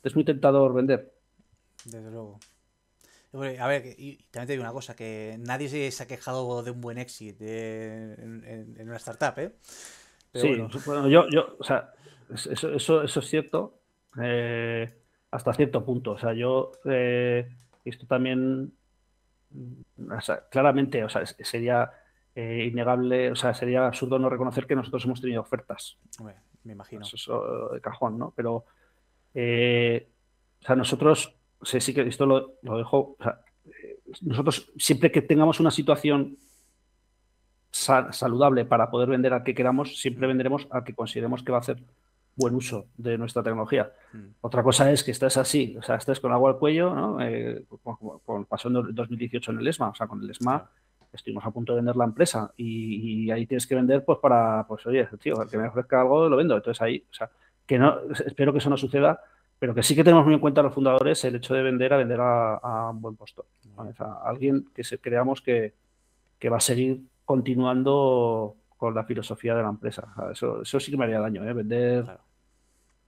es 0.04 0.16
muy 0.16 0.24
tentador 0.24 0.74
vender. 0.74 1.12
Desde 1.86 2.12
luego. 2.12 2.40
A 3.34 3.68
ver, 3.68 3.96
y 3.98 4.18
también 4.30 4.48
te 4.48 4.54
digo 4.54 4.64
una 4.64 4.72
cosa, 4.72 4.96
que 4.96 5.38
nadie 5.40 5.92
se 5.92 6.04
ha 6.04 6.08
quejado 6.08 6.62
de 6.62 6.70
un 6.70 6.82
buen 6.82 7.00
éxito 7.00 7.44
en, 7.44 8.76
una 8.80 8.98
startup, 8.98 9.40
¿eh? 9.40 9.56
sí, 10.36 10.64
bueno. 10.86 11.08
yo, 11.08 11.28
yo, 11.30 11.56
o 11.60 11.64
sea, 11.64 11.94
eso, 12.32 12.74
eso, 12.74 13.04
eso 13.04 13.20
es 13.20 13.28
cierto 13.28 13.80
eh, 14.22 14.94
hasta 15.32 15.54
cierto 15.54 15.84
punto. 15.84 16.12
O 16.12 16.18
sea, 16.18 16.34
yo 16.34 16.72
eh, 16.86 17.50
esto 17.84 18.06
también, 18.06 18.74
claramente, 20.52 21.04
o 21.04 21.10
sea, 21.10 21.26
sería 21.26 21.92
eh, 22.36 22.70
innegable, 22.72 23.32
o 23.32 23.36
sea, 23.36 23.54
sería 23.54 23.88
absurdo 23.88 24.20
no 24.20 24.30
reconocer 24.30 24.68
que 24.68 24.76
nosotros 24.76 25.06
hemos 25.06 25.22
tenido 25.22 25.42
ofertas. 25.42 25.98
me 26.64 26.74
imagino. 26.74 27.02
Eso, 27.02 27.70
de 27.74 27.82
cajón, 27.82 28.18
¿no? 28.18 28.34
Pero, 28.36 28.56
o 28.56 28.66
sea, 29.34 30.76
nosotros 30.76 31.34
sé, 31.66 31.82
sí 31.82 31.94
que 31.94 32.02
esto 32.02 32.26
lo, 32.26 32.54
dejo. 32.62 33.18
nosotros, 34.22 34.72
siempre 34.78 35.12
que 35.12 35.22
tengamos 35.22 35.60
una 35.60 35.72
situación 35.72 36.38
saludable 37.72 38.66
para 38.66 38.92
poder 38.92 39.10
vender 39.10 39.34
al 39.34 39.44
que 39.44 39.56
queramos, 39.56 40.00
siempre 40.00 40.28
venderemos 40.28 40.68
al 40.70 40.84
que 40.84 40.94
consideremos 40.94 41.44
que 41.44 41.52
va 41.52 41.58
a 41.58 41.62
hacer 41.62 41.84
buen 42.36 42.56
uso 42.56 42.88
de 42.98 43.18
nuestra 43.18 43.44
tecnología. 43.44 43.92
Mm. 44.12 44.28
Otra 44.42 44.64
cosa 44.64 44.92
es 44.92 45.04
que 45.04 45.12
estés 45.12 45.38
así, 45.38 45.76
o 45.78 45.82
sea, 45.82 45.96
estés 45.96 46.20
con 46.20 46.32
agua 46.32 46.52
al 46.52 46.58
cuello, 46.58 46.94
¿no? 46.94 47.22
Eh, 47.22 47.66
como, 47.84 48.46
pasó 48.48 48.70
en 48.70 48.96
2018 48.96 49.52
en 49.52 49.60
el 49.60 49.68
ESMA, 49.68 49.90
o 49.90 49.96
sea, 49.96 50.08
con 50.08 50.22
el 50.22 50.30
ESMA 50.30 50.70
estuvimos 51.14 51.46
a 51.46 51.52
punto 51.52 51.74
de 51.74 51.78
vender 51.78 51.96
la 51.96 52.06
empresa 52.06 52.52
y, 52.58 53.30
ahí 53.30 53.46
tienes 53.46 53.68
que 53.68 53.76
vender 53.76 54.04
pues 54.04 54.20
para, 54.20 54.66
pues 54.68 54.86
oye, 54.88 55.08
tío, 55.22 55.42
el 55.42 55.50
que 55.50 55.58
me 55.58 55.68
ofrezca 55.68 56.02
algo 56.02 56.28
lo 56.28 56.38
vendo. 56.38 56.56
Entonces 56.56 56.82
ahí, 56.82 57.06
o 57.10 57.14
sea, 57.14 57.30
que 57.66 57.78
no, 57.78 58.00
espero 58.26 58.52
que 58.52 58.58
eso 58.58 58.70
no 58.70 58.78
suceda 58.78 59.20
pero 59.64 59.74
que 59.74 59.82
sí 59.82 59.96
que 59.96 60.04
tenemos 60.04 60.26
muy 60.26 60.34
en 60.34 60.42
cuenta 60.42 60.62
los 60.62 60.74
fundadores 60.74 61.24
el 61.24 61.36
hecho 61.38 61.54
de 61.54 61.64
vender 61.64 61.94
a 61.94 61.96
vender 61.96 62.20
a, 62.20 62.90
un 62.92 63.00
buen 63.00 63.16
postor. 63.16 63.46
A 63.78 64.22
alguien 64.26 64.68
que 64.76 64.84
se, 64.84 64.98
creamos 64.98 65.42
que, 65.42 65.72
va 66.52 66.58
a 66.58 66.60
seguir 66.60 67.00
continuando 67.24 68.58
con 68.76 68.94
la 68.94 69.06
filosofía 69.06 69.56
de 69.56 69.64
la 69.64 69.70
empresa. 69.70 70.14
eso, 70.34 70.64
eso 70.64 70.82
sí 70.82 70.92
que 70.92 70.98
me 70.98 71.06
haría 71.06 71.22
daño, 71.22 71.48
¿eh? 71.48 71.54
Vender. 71.54 72.06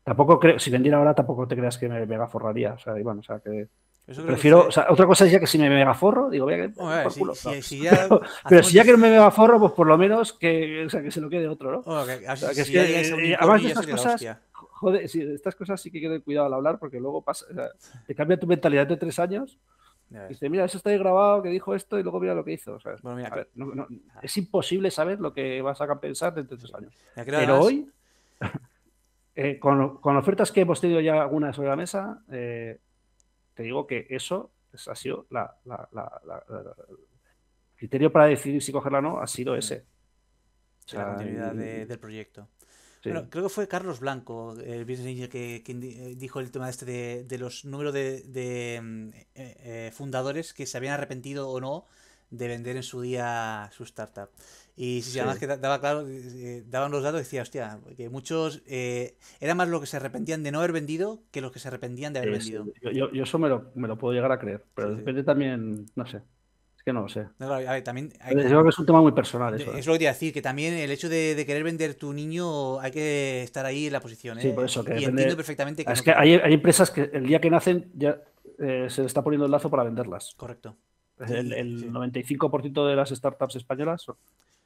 Tampoco 0.01 0.39
creo, 0.39 0.57
si 0.57 0.71
vendiera 0.71 0.97
ahora 0.97 1.13
tampoco 1.13 1.45
te 1.45 1.57
creas 1.57 1.77
que 1.77 1.89
me 1.89 2.05
mega 2.05 2.25
forraría. 2.25 2.75
O 2.75 2.79
sea, 2.79 2.93
bueno, 2.93 3.19
o 3.19 3.23
sea, 3.23 3.39
que. 3.39 3.67
Prefiero, 4.05 4.67
o 4.67 4.71
sea, 4.71 4.87
otra 4.89 5.07
cosa 5.07 5.25
es 5.25 5.33
ya 5.33 5.41
que 5.41 5.47
si 5.47 5.57
me 5.57 5.69
megaforro, 5.69 6.29
digo, 6.29 6.45
voy 6.45 6.53
a 6.53 7.03
culo, 7.09 7.33
pero, 7.43 7.61
si 7.61 7.81
ya 7.81 8.83
que 8.85 8.91
no 8.93 8.97
me 8.97 9.09
megaforro, 9.09 9.59
pues 9.59 9.73
por 9.73 9.87
lo 9.87 9.97
menos 9.97 10.31
que, 10.31 10.85
o 10.85 10.89
sea, 10.89 11.01
que 11.01 11.11
se 11.11 11.19
lo 11.19 11.29
quede 11.29 11.49
otro, 11.49 11.71
¿no? 11.71 11.79
o 11.79 12.05
sea, 12.05 12.53
que 12.53 12.61
es 12.61 12.69
que, 12.69 13.35
además 13.37 13.61
de 13.61 13.67
estas 13.67 13.87
cosas, 13.87 14.25
joder, 14.75 15.07
si, 15.07 15.21
estas 15.21 15.55
cosas 15.55 15.81
sí 15.81 15.89
que 15.89 15.99
hay 15.99 16.03
que 16.03 16.21
cuidado 16.21 16.47
al 16.47 16.53
hablar 16.53 16.79
porque 16.79 16.99
luego 16.99 17.21
pasa, 17.21 17.45
te 18.05 18.13
cambia 18.13 18.39
tu 18.39 18.45
mentalidad 18.45 18.85
de 18.85 18.97
tres 18.97 19.17
años. 19.19 19.57
Y 20.11 20.29
dice, 20.29 20.49
mira, 20.49 20.65
eso 20.65 20.77
está 20.77 20.91
ahí 20.91 20.99
grabado, 20.99 21.41
que 21.41 21.49
dijo 21.49 21.73
esto 21.73 21.97
y 21.97 22.03
luego 22.03 22.19
mira 22.19 22.35
lo 22.35 22.45
que 22.45 22.53
hizo. 22.53 22.77
es 24.21 24.37
imposible 24.37 24.91
saber 24.91 25.19
lo 25.19 25.33
que 25.33 25.61
vas 25.61 25.81
a 25.81 25.99
pensar 25.99 26.33
dentro 26.33 26.55
de 26.55 26.61
tres 26.61 26.75
años. 26.75 26.93
Pero 27.15 27.59
hoy, 27.59 27.89
eh, 29.35 29.57
con, 29.57 29.99
ofertas 30.17 30.51
que 30.51 30.61
hemos 30.61 30.79
tenido 30.79 30.99
ya 31.01 31.21
algunas 31.21 31.55
sobre 31.55 31.69
la 31.69 31.75
mesa, 31.75 32.21
eh, 32.29 32.79
te 33.55 33.63
digo 33.63 33.87
que 33.87 34.05
eso 34.09 34.51
ha 34.87 34.95
sido 34.95 35.25
la, 35.31 35.55
el 35.65 36.65
criterio 37.77 38.11
para 38.11 38.25
decidir 38.25 38.61
si 38.61 38.71
cogerla 38.71 38.99
o 38.99 39.01
no, 39.01 39.19
ha 39.19 39.27
sido 39.27 39.55
ese. 39.55 39.85
la 40.93 41.07
continuidad 41.07 41.53
del 41.53 41.99
proyecto 41.99 42.47
creo 43.29 43.43
que 43.43 43.49
fue 43.49 43.67
Carlos 43.67 43.99
Blanco, 43.99 44.55
el 44.59 44.85
business 44.85 45.07
angel, 45.07 45.29
que, 45.29 45.63
eh, 45.67 46.15
dijo 46.15 46.39
el 46.39 46.51
tema 46.51 46.69
este 46.69 47.23
de, 47.23 47.37
los 47.37 47.65
números 47.65 47.93
de, 47.93 48.79
mm, 48.81 49.09
eh, 49.09 49.23
eh, 49.35 49.91
fundadores 49.93 50.53
que 50.53 50.65
se 50.65 50.77
habían 50.77 50.93
arrepentido 50.93 51.49
o 51.49 51.59
no 51.59 51.85
de 52.31 52.47
vender 52.47 52.75
en 52.75 52.83
su 52.83 53.01
día 53.01 53.69
su 53.71 53.83
startup. 53.83 54.29
Y 54.75 55.03
si 55.03 55.19
además 55.19 55.39
que 55.39 55.47
daba 55.47 55.79
claro, 55.79 56.05
daban 56.65 56.91
los 56.91 57.01
datos, 57.01 57.19
decía, 57.19 57.43
hostia, 57.43 57.79
que 57.95 58.09
muchos 58.09 58.61
era 58.65 59.55
más 59.55 59.69
lo 59.69 59.79
que 59.79 59.85
se 59.85 59.97
arrepentían 59.97 60.43
de 60.43 60.51
no 60.51 60.59
haber 60.59 60.73
vendido 60.73 61.21
que 61.31 61.39
los 61.39 61.51
que 61.51 61.59
se 61.59 61.69
arrepentían 61.69 62.11
de 62.11 62.19
haber 62.19 62.31
vendido. 62.31 62.65
Yo, 62.81 62.91
yo, 62.91 63.23
eso 63.23 63.39
me 63.39 63.47
lo, 63.47 63.71
me 63.75 63.87
lo, 63.87 63.97
puedo 63.97 64.13
llegar 64.13 64.31
a 64.33 64.39
creer, 64.39 64.65
pero 64.73 64.95
depende 64.95 65.23
también, 65.23 65.85
no 65.95 66.05
sé 66.05 66.21
que 66.85 66.93
no 66.93 67.01
lo 67.01 67.09
sé. 67.09 67.27
también 67.83 68.13
Yo 68.29 68.43
creo 68.43 68.63
que 68.63 68.69
es 68.69 68.77
un 68.77 68.85
tema 68.85 69.01
muy 69.01 69.11
personal. 69.11 69.55
Eso, 69.55 69.73
es 69.73 69.87
lo 69.87 69.93
que 69.93 69.97
te 69.97 70.03
iba 70.03 70.11
a 70.11 70.13
decir, 70.13 70.31
que 70.31 70.43
también 70.43 70.75
el 70.75 70.91
hecho 70.91 71.09
de, 71.09 71.43
querer 71.45 71.63
vender 71.63 71.95
tu 71.95 72.13
niño 72.13 72.79
hay 72.79 72.91
que 72.91 73.41
estar 73.41 73.65
ahí 73.65 73.87
en 73.87 73.93
la 73.93 73.99
posición. 73.99 74.39
Sí, 74.39 74.49
¿eh? 74.49 74.53
por 74.53 74.65
eso. 74.65 74.85
Que 74.85 74.99
y 74.99 75.03
entiendo 75.03 75.35
perfectamente 75.35 75.83
que. 75.83 75.91
Es 75.91 76.03
que 76.03 76.11
hay, 76.11 76.35
empresas 76.35 76.91
que 76.91 77.09
el 77.11 77.25
día 77.25 77.41
que 77.41 77.49
nacen 77.49 77.91
ya 77.95 78.19
eh, 78.59 78.85
se 78.87 79.01
le 79.01 79.07
está 79.07 79.23
poniendo 79.23 79.47
el 79.47 79.51
lazo 79.51 79.71
para 79.71 79.83
venderlas. 79.83 80.35
Correcto. 80.37 80.75
El, 81.17 81.91
95% 81.91 82.87
de 82.87 82.95
las 82.95 83.09
startups 83.09 83.55
españolas 83.55 84.05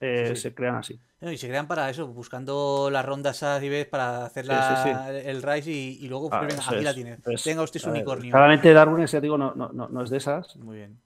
eh, 0.01 0.35
se 0.35 0.53
crean 0.53 0.75
así. 0.75 0.99
y 1.21 1.37
se 1.37 1.47
crean 1.47 1.67
para 1.67 1.89
eso, 1.89 2.07
buscando 2.07 2.89
las 2.91 3.05
rondas 3.05 3.43
A 3.43 3.61
para 3.89 4.25
hacer 4.25 4.45
el 5.25 5.41
Rise 5.41 5.71
y, 5.71 6.07
luego, 6.09 6.27
ah, 6.33 6.45
aquí 6.45 6.83
la 6.83 6.93
tiene. 6.93 7.17
Tenga 7.41 7.61
usted 7.61 7.79
su 7.79 7.89
unicornio. 7.89 8.31
Claramente 8.31 8.73
Darwin, 8.73 9.05
ya 9.05 9.21
digo, 9.21 9.37
no, 9.37 9.53
no, 9.55 9.69
no, 9.71 10.03
es 10.03 10.09
de 10.09 10.17
esas. 10.17 10.57
Muy 10.57 10.79
bien 10.79 10.97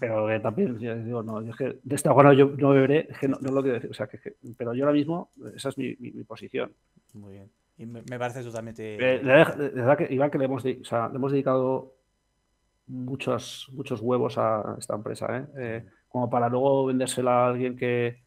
pero 0.00 0.26
que 0.26 0.40
también, 0.40 0.78
digo, 0.78 1.22
no, 1.22 1.40
es 1.42 1.54
que 1.54 1.78
de 1.82 1.94
esta 1.94 2.12
hora 2.12 2.32
yo 2.32 2.46
no 2.56 2.70
beberé, 2.70 3.06
es 3.10 3.18
que 3.18 3.28
no, 3.28 3.36
lo 3.38 3.60
quiero 3.60 3.74
decir, 3.74 3.90
o 3.90 3.94
sea, 3.94 4.06
que, 4.06 4.18
pero 4.56 4.72
yo 4.72 4.84
ahora 4.84 4.94
mismo, 4.94 5.30
esa 5.54 5.68
es 5.68 5.76
mi, 5.76 5.94
posición. 6.24 6.72
Muy 7.12 7.34
bien. 7.34 7.50
Y 7.76 7.84
me, 7.84 8.02
parece 8.18 8.42
totalmente. 8.42 8.94
Eh, 8.94 9.18
verdad 9.18 9.98
que, 9.98 10.12
Iván, 10.12 10.30
que 10.30 10.38
le 10.38 10.46
hemos, 10.46 10.64
o 10.64 10.84
sea, 10.84 11.08
le 11.08 11.16
hemos 11.16 11.32
dedicado 11.32 11.94
muchos, 12.86 13.68
muchos 13.72 14.00
huevos 14.00 14.38
a 14.38 14.76
esta 14.78 14.94
empresa, 14.94 15.36
¿eh? 15.36 15.46
Eh, 15.58 15.84
como 16.08 16.30
para 16.30 16.48
luego 16.48 16.86
vendérsela 16.86 17.44
a 17.44 17.48
alguien 17.48 17.76
que, 17.76 18.22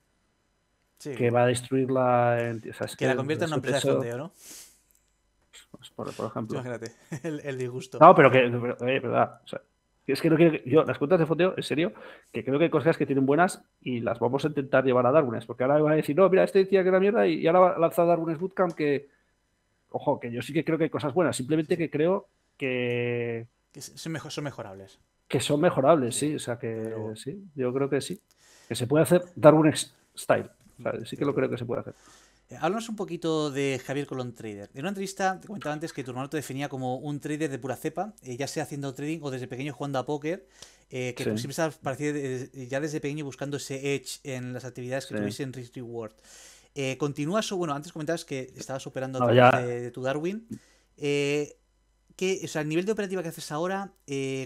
que 1.00 1.32
va 1.32 1.44
a 1.44 1.48
destruirla. 1.48 2.38
En, 2.40 2.62
que, 2.62 3.08
la 3.08 3.16
convierta 3.16 3.46
en 3.46 3.50
una 3.50 3.56
empresa 3.58 3.88
de 3.88 3.94
fondeo, 3.94 4.18
¿no? 4.18 4.34
Pues, 5.72 5.90
por, 5.90 6.08
ejemplo. 6.08 6.60
Imagínate, 6.60 6.92
el, 7.24 7.58
disgusto. 7.58 7.98
No, 8.00 8.14
pero 8.14 8.32
que, 8.32 8.48
verdad, 8.48 9.42
o 9.44 9.48
sea, 9.48 9.62
es 10.12 10.22
que 10.22 10.30
no 10.30 10.36
quiero 10.36 10.58
yo, 10.66 10.84
las 10.84 10.98
cuentas 10.98 11.20
de 11.20 11.26
fondeo, 11.26 11.54
en 11.56 11.64
serio, 11.64 11.94
que 12.32 12.44
creo 12.44 12.58
que 12.58 12.66
hay 12.66 12.70
cosas 12.70 12.98
que 12.98 13.06
tienen 13.06 13.26
buenas 13.26 13.64
y 13.82 14.02
las 14.02 14.20
vamos 14.20 14.44
a 14.44 14.50
intentar 14.50 14.84
llevar 14.84 15.06
a 15.06 15.12
Darwin's, 15.12 15.46
porque 15.46 15.64
ahora 15.64 15.82
van 15.82 15.94
a 15.94 15.96
decir, 15.96 16.16
no, 16.16 16.30
mira, 16.30 16.44
este 16.44 16.60
decía 16.60 16.84
que 16.84 16.90
era 16.90 17.00
mierda 17.00 17.26
y, 17.26 17.48
ahora 17.48 17.60
va 17.60 17.70
a 17.72 17.80
lanzar 17.80 18.08
Darwin's 18.08 18.40
Bootcamp 18.40 18.74
que, 18.74 19.08
ojo, 19.92 20.20
que 20.20 20.32
yo 20.32 20.42
sí 20.42 20.52
que 20.52 20.66
creo 20.66 20.78
que 20.78 20.86
hay 20.86 20.90
cosas 20.90 21.14
buenas, 21.14 21.38
simplemente 21.38 21.78
que 21.78 21.90
creo 21.90 22.28
que... 22.58 23.48
Que 23.72 23.82
son, 23.82 24.44
mejorables. 24.44 25.00
Que 25.28 25.40
son 25.40 25.60
mejorables, 25.60 26.16
sí, 26.16 26.36
o 26.36 26.40
sea 26.40 26.60
que 26.60 26.94
sí, 27.16 27.44
yo 27.56 27.74
creo 27.74 27.90
que 27.90 28.02
sí. 28.02 28.20
Que 28.68 28.76
se 28.76 28.86
puede 28.86 29.04
hacer 29.04 29.24
Darwin's 29.36 29.96
Style, 30.16 30.50
sí 31.06 31.18
que 31.18 31.26
lo 31.26 31.34
creo 31.34 31.50
que 31.50 31.58
se 31.58 31.66
puede 31.66 31.82
hacer. 31.82 31.96
Eh, 32.50 32.58
háblanos 32.60 32.90
un 32.90 32.96
poquito 32.96 33.52
de 33.52 33.82
Javier 33.86 34.06
Colón 34.06 34.34
Trader. 34.34 34.70
En 34.74 34.82
una 34.82 34.90
entrevista 34.90 35.40
te 35.40 35.48
comentaba 35.48 35.74
antes 35.74 35.94
que 35.94 36.04
tu 36.04 36.12
hermano 36.12 36.30
te 36.30 36.38
definía 36.38 36.70
como 36.70 36.98
un 36.98 37.20
trader 37.20 37.50
de 37.50 37.60
pura 37.60 37.76
cepa, 37.76 38.14
eh, 38.24 38.38
ya 38.38 38.48
sea 38.48 38.64
haciendo 38.64 38.94
trading 38.94 39.20
o 39.22 39.32
desde 39.32 39.48
pequeño 39.48 39.74
jugando 39.74 40.00
a 40.00 40.06
póker, 40.06 40.48
eh, 40.90 41.14
que 41.16 41.24
siempre 41.24 41.50
estás 41.50 41.80
ya 42.70 42.80
desde 42.80 43.00
pequeño 43.00 43.26
buscando 43.26 43.58
ese 43.58 43.96
edge 43.96 44.20
en 44.24 44.54
las 44.54 44.66
actividades 44.66 45.06
que 45.06 45.16
tuviese 45.16 45.44
en 45.44 45.54
Risk 45.54 45.76
Reward. 45.76 46.14
continúas, 46.98 47.52
o 47.52 47.58
bueno, 47.58 47.74
antes 47.74 47.92
comentabas 47.92 48.26
que 48.26 48.54
estabas 48.56 48.86
operando 48.86 49.24
a 49.24 49.62
de, 49.62 49.92
tu 49.92 50.02
Darwin. 50.02 50.48
¿qué, 50.96 52.42
o 52.44 52.48
sea, 52.48 52.62
el 52.62 52.70
nivel 52.70 52.86
de 52.86 52.92
operativa 52.92 53.24
que 53.24 53.30
haces 53.30 53.52
ahora, 53.52 53.92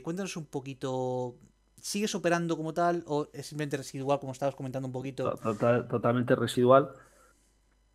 cuéntanos 0.04 0.38
un 0.38 0.46
poquito 0.46 1.36
¿Sigues 1.82 2.16
operando 2.16 2.58
como 2.58 2.74
tal 2.74 3.04
o 3.08 3.30
es 3.34 3.46
simplemente 3.46 3.78
residual, 3.78 4.20
como 4.20 4.32
estabas 4.32 4.56
comentando 4.56 4.88
un 4.88 4.92
poquito? 4.92 5.40
totalmente 5.88 6.36
residual. 6.36 6.90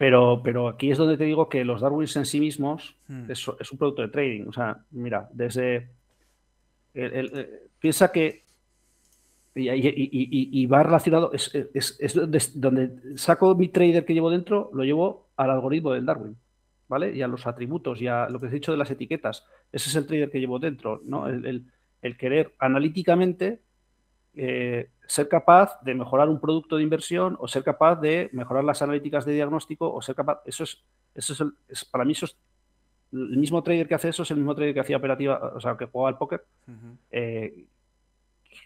Pero, 0.02 0.40
pero 0.42 0.66
aquí 0.66 0.90
es 0.90 0.98
donde 0.98 1.16
te 1.16 1.22
digo 1.22 1.48
que 1.48 1.64
los 1.64 1.80
Darwins 1.80 2.16
en 2.16 2.26
sí 2.26 2.40
mismos 2.40 2.96
hmm. 3.06 3.30
es, 3.30 3.46
un 3.46 3.78
producto 3.78 4.02
de 4.02 4.08
trading. 4.08 4.48
O 4.48 4.52
sea, 4.52 4.76
mira, 4.90 5.28
desde. 5.32 5.90
Eh, 6.92 7.68
piensa 7.78 8.10
que. 8.10 8.42
Y, 9.54 10.66
va 10.66 10.82
relacionado. 10.82 11.30
Es, 11.32 11.52
donde, 12.56 12.90
saco 13.14 13.54
mi 13.54 13.68
trader 13.68 14.04
que 14.04 14.12
llevo 14.12 14.28
dentro, 14.28 14.72
lo 14.74 14.82
llevo 14.82 15.28
al 15.36 15.50
algoritmo 15.50 15.92
del 15.92 16.04
Darwin. 16.04 16.36
¿Vale? 16.88 17.14
Y 17.14 17.22
a 17.22 17.28
los 17.28 17.46
atributos 17.46 18.02
y 18.02 18.08
a 18.08 18.28
lo 18.28 18.40
que 18.40 18.48
he 18.48 18.50
dicho 18.50 18.72
de 18.72 18.78
las 18.78 18.90
etiquetas. 18.90 19.46
Ese 19.70 19.88
es 19.88 19.94
el 19.94 20.08
trader 20.08 20.32
que 20.32 20.40
llevo 20.40 20.58
dentro, 20.58 21.00
¿no? 21.04 21.28
El, 21.28 21.64
el 22.02 22.16
querer 22.16 22.52
analíticamente 22.58 23.60
eh, 24.34 24.88
ser 25.12 25.28
capaz 25.28 25.78
de 25.82 25.94
mejorar 25.94 26.30
un 26.30 26.40
producto 26.40 26.76
de 26.76 26.82
inversión 26.82 27.36
o 27.38 27.46
ser 27.46 27.62
capaz 27.62 27.96
de 27.96 28.30
mejorar 28.32 28.64
las 28.64 28.80
analíticas 28.80 29.26
de 29.26 29.34
diagnóstico 29.34 29.92
o 29.92 30.00
ser 30.00 30.14
capaz, 30.14 30.40
eso 30.46 30.64
es, 30.64 30.82
eso 31.14 31.34
es, 31.34 31.40
el, 31.42 31.52
para 31.90 32.06
mí 32.06 32.12
eso 32.12 32.24
es 32.24 32.36
el 33.12 33.36
mismo 33.36 33.62
trader 33.62 33.86
que 33.86 33.94
hace 33.94 34.08
eso 34.08 34.22
es 34.22 34.30
el 34.30 34.38
mismo 34.38 34.54
trader 34.54 34.72
que 34.72 34.80
hacía 34.80 34.96
operativa, 34.96 35.52
o 35.54 35.60
sea, 35.60 35.76
que 35.76 35.84
jugaba 35.84 36.08
al 36.08 36.16
póker, 36.16 36.46
eh, 37.10 37.66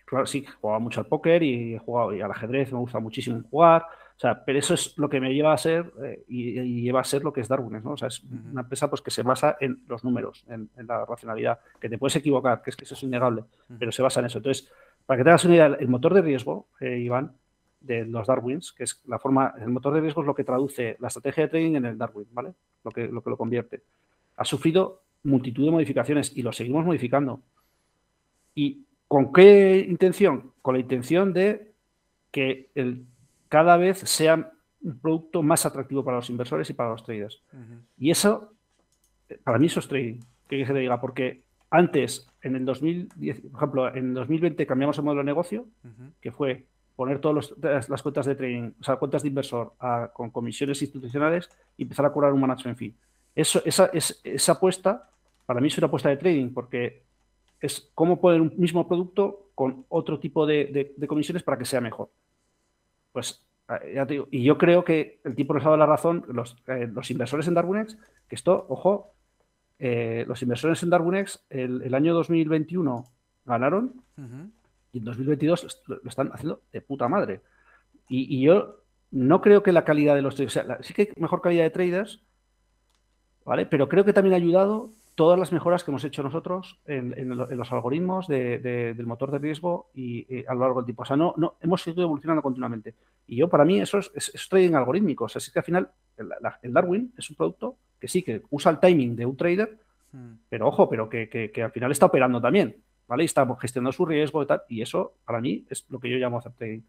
claro, 0.05 0.25
sí, 0.25 0.47
jugaba 0.61 0.79
mucho 0.79 1.01
al 1.01 1.07
póker 1.07 1.43
y 1.43 1.75
he 1.75 1.79
jugado 1.81 2.15
y 2.15 2.21
al 2.21 2.31
ajedrez, 2.31 2.73
me 2.73 2.79
gusta 2.79 3.01
muchísimo 3.01 3.43
jugar. 3.51 3.85
O 4.17 4.19
sea, 4.19 4.43
pero 4.47 4.59
eso 4.59 4.73
es 4.73 4.97
lo 4.97 5.11
que 5.11 5.21
me 5.21 5.35
lleva 5.35 5.53
a 5.53 5.59
ser 5.59 5.93
eh, 6.03 6.25
y, 6.27 6.81
lleva 6.81 7.01
a 7.01 7.05
ser 7.05 7.23
lo 7.23 7.35
que 7.35 7.43
es 7.43 7.49
Darwin, 7.49 7.83
¿no? 7.85 7.93
O 7.93 7.97
sea, 7.99 8.09
es 8.09 8.23
una 8.23 8.63
empresa 8.63 8.89
pues, 8.89 9.03
que 9.03 9.11
se 9.11 9.23
basa 9.23 9.59
en 9.61 9.83
los 9.89 10.05
números, 10.05 10.47
en, 10.49 10.71
la 10.87 11.05
racionalidad, 11.05 11.59
que 11.79 11.91
te 11.91 11.99
puedes 11.99 12.17
equivocar, 12.17 12.63
que 12.63 12.71
es 12.71 12.77
que 12.77 12.85
eso 12.85 12.95
es 12.95 13.03
innegable, 13.03 13.45
pero 13.79 13.93
se 13.93 14.01
basa 14.01 14.21
en 14.21 14.27
eso. 14.27 14.39
Entonces, 14.39 14.73
para 15.07 15.19
que 15.19 15.25
te 15.25 15.31
hagas 15.31 15.45
una 15.45 15.55
idea, 15.55 15.67
el 15.67 15.89
motor 15.89 16.15
de 16.15 16.23
riesgo, 16.23 16.69
eh, 16.81 16.99
Iván, 16.99 17.33
de 17.81 18.05
los 18.05 18.27
Darwins, 18.27 18.73
que 18.73 18.85
es 18.85 19.01
la 19.07 19.19
forma, 19.19 19.55
el 19.61 19.69
motor 19.69 19.95
de 19.95 20.01
riesgo 20.01 20.21
es 20.21 20.27
lo 20.27 20.35
que 20.35 20.45
traduce 20.45 20.97
la 20.99 21.09
estrategia 21.09 21.45
de 21.45 21.49
trading 21.51 21.77
en 21.77 21.85
el 21.87 21.99
Darwin, 21.99 22.27
¿vale? 22.33 22.53
Lo 22.85 22.91
que 22.91 23.07
lo, 23.07 23.23
que 23.23 23.31
lo 23.31 23.37
convierte. 23.37 23.83
Ha 24.37 24.45
sufrido 24.45 25.03
multitud 25.23 25.65
de 25.65 25.71
modificaciones 25.71 26.37
y 26.37 26.43
lo 26.43 26.53
seguimos 26.53 26.85
modificando. 26.85 27.41
¿Y 28.55 28.85
con 29.07 29.33
qué 29.33 29.87
intención? 29.89 30.53
Con 30.63 30.75
la 30.75 30.81
intención 30.81 31.33
de 31.33 31.73
que 32.33 32.71
el 32.75 33.07
cada 33.49 33.77
vez 33.77 33.99
sea 33.99 34.53
un 34.83 34.99
producto 34.99 35.43
más 35.43 35.67
atractivo 35.67 36.05
para 36.05 36.19
los 36.19 36.31
inversores 36.31 36.69
y 36.71 36.75
para 36.75 36.91
los 36.91 37.05
traders. 37.05 37.43
Y 37.99 38.11
eso, 38.11 38.53
para 39.45 39.59
mí 39.59 39.67
eso 39.67 39.81
es 39.81 39.89
trading, 39.89 40.21
que 40.49 40.67
se 40.67 40.75
diga, 40.75 41.01
porque 41.01 41.43
antes, 41.77 42.29
en 42.43 42.57
el 42.57 42.65
2010, 42.65 43.41
por 43.41 43.59
ejemplo, 43.59 43.95
en 43.95 44.15
2020 44.15 44.67
cambiamos 44.67 44.99
el 44.99 45.05
modelo 45.05 45.21
de 45.21 45.27
negocio, 45.27 45.67
que 46.21 46.33
fue 46.33 46.67
poner 46.95 47.21
todas 47.21 47.55
las 47.89 48.03
cuentas 48.03 48.27
de 48.27 48.35
trading, 48.35 48.73
o 48.81 48.85
sea, 48.85 48.97
cuentas 48.97 49.23
de 49.23 49.29
inversor 49.29 49.75
con 50.13 50.31
comisiones 50.31 50.81
institucionales 50.81 51.51
y 51.77 51.83
empezar 51.83 52.07
a 52.07 52.13
cobrar 52.13 52.33
un 52.33 52.41
management 52.41 52.79
fee. 52.79 52.95
Eso, 53.35 53.61
esa, 53.65 53.91
esa 53.93 54.53
apuesta, 54.53 55.11
para 55.45 55.61
mí 55.61 55.69
es 55.69 55.79
una 55.79 55.89
apuesta 55.89 56.09
de 56.09 56.17
trading, 56.17 56.53
porque 56.55 57.03
es 57.61 57.91
cómo 57.95 58.21
poner 58.21 58.41
un 58.41 58.53
mismo 58.57 58.87
producto 58.89 59.51
con 59.55 59.85
otro 59.89 60.19
tipo 60.19 60.47
de 60.47 60.95
comisiones 61.07 61.43
para 61.43 61.59
que 61.59 61.65
sea 61.65 61.81
mejor. 61.81 62.09
Pues 63.13 63.47
ya 63.69 64.07
te 64.07 64.15
digo, 64.15 64.29
y 64.31 64.43
yo 64.45 64.59
creo 64.59 64.85
que 64.85 65.21
el 65.25 65.35
tipo 65.35 65.53
nos 65.53 65.63
ha 65.63 65.67
dado 65.67 65.77
la 65.77 65.87
razón, 65.87 66.25
los, 66.29 66.57
eh, 66.69 66.89
inversores 67.09 67.49
en 67.49 67.55
Darwinex, 67.55 67.97
que 68.29 68.35
esto, 68.35 68.67
ojo, 68.69 69.13
eh, 69.79 70.25
los 70.27 70.43
inversores 70.43 70.83
en 70.83 70.91
Darwinex 70.91 71.45
el, 71.51 71.83
el 71.83 71.95
año 71.95 72.15
2021 72.15 73.05
ganaron 73.45 74.03
y 74.93 74.99
en 74.99 75.05
2022 75.05 75.83
lo, 75.87 76.01
están 76.09 76.31
haciendo 76.33 76.63
de 76.73 76.81
puta 76.81 77.09
madre. 77.09 77.43
Y, 78.09 78.41
yo 78.43 78.83
no 79.11 79.41
creo 79.41 79.63
que 79.63 79.73
la 79.73 79.85
calidad 79.85 80.15
de 80.15 80.23
los 80.23 80.35
traders, 80.37 80.57
o 80.57 80.63
sea, 80.63 80.79
sí 80.83 80.95
que 80.95 81.03
hay 81.03 81.09
mejor 81.17 81.41
calidad 81.41 81.65
de 81.65 81.71
traders, 81.71 82.23
¿vale? 83.45 83.67
Pero 83.67 83.89
creo 83.89 84.05
que 84.05 84.13
también 84.13 84.35
ha 84.35 84.37
ayudado 84.37 84.93
todas 85.17 85.39
las 85.39 85.51
mejoras 85.51 85.83
que 85.83 85.91
hemos 85.91 86.05
hecho 86.05 86.23
nosotros 86.23 86.79
en, 86.85 87.37
los 87.37 87.73
algoritmos 87.73 88.29
del 88.29 89.07
motor 89.07 89.33
de 89.33 89.39
riesgo 89.39 89.91
y, 89.95 90.45
a 90.47 90.55
lo 90.55 90.61
largo 90.61 90.81
del 90.81 90.85
tiempo. 90.85 91.03
O 91.03 91.07
sea, 91.07 91.17
no, 91.17 91.35
no, 91.39 91.57
hemos 91.61 91.83
seguido 91.83 92.05
evolucionando 92.05 92.43
continuamente. 92.43 92.95
Y 93.27 93.37
yo, 93.37 93.49
para 93.49 93.65
mí, 93.65 93.81
eso 93.81 93.99
es, 93.99 94.13
es, 94.15 94.49
trading 94.49 94.75
algorítmico. 94.75 95.25
O 95.25 95.29
sea, 95.29 95.41
que 95.53 95.59
al 95.59 95.65
final 95.65 95.91
el, 96.19 96.73
Darwin 96.73 97.15
es 97.17 97.31
un 97.31 97.37
producto 97.37 97.77
que 97.99 98.09
sí, 98.09 98.23
que 98.23 98.43
usa 98.51 98.71
el 98.71 98.79
timing 98.79 99.17
de 99.17 99.25
un 99.25 99.37
trader, 99.39 99.79
hmm. 100.13 100.33
pero 100.51 100.69
ojo, 100.69 100.87
pero 100.87 101.09
que, 101.09 101.51
al 101.65 101.73
final 101.73 101.91
está 101.91 102.07
operando 102.07 102.39
también, 102.39 102.77
¿vale? 103.09 103.25
Y 103.25 103.27
está 103.27 103.49
gestionando 103.59 103.93
su 103.93 104.05
riesgo 104.05 104.43
y 104.43 104.47
tal. 104.47 104.63
Y 104.69 104.83
eso, 104.83 105.15
para 105.25 105.41
mí, 105.41 105.65
es 105.71 105.87
lo 105.89 105.99
que 105.99 106.11
yo 106.11 106.19
llamo 106.19 106.39
hacer 106.39 106.53
trading. 106.53 106.83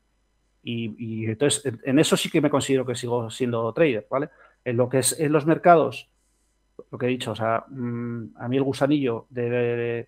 Y, 0.63 0.95
y 0.97 1.25
entonces, 1.27 1.73
en, 1.81 1.97
eso 1.97 2.17
sí 2.17 2.29
que 2.29 2.41
me 2.41 2.49
considero 2.49 2.85
que 2.85 2.93
sigo 2.93 3.29
siendo 3.29 3.71
trader, 3.71 4.05
¿vale? 4.11 4.29
En 4.65 4.75
lo 4.75 4.89
que 4.89 4.99
es 4.99 5.17
en 5.17 5.31
los 5.31 5.45
mercados 5.45 6.09
lo 6.91 6.97
que 6.97 7.05
he 7.05 7.09
dicho, 7.09 7.31
o 7.31 7.35
sea, 7.35 7.65
mm, 7.67 8.35
a 8.37 8.47
mí 8.47 8.57
el 8.57 8.63
gusanillo 8.63 9.25
de, 9.29 10.07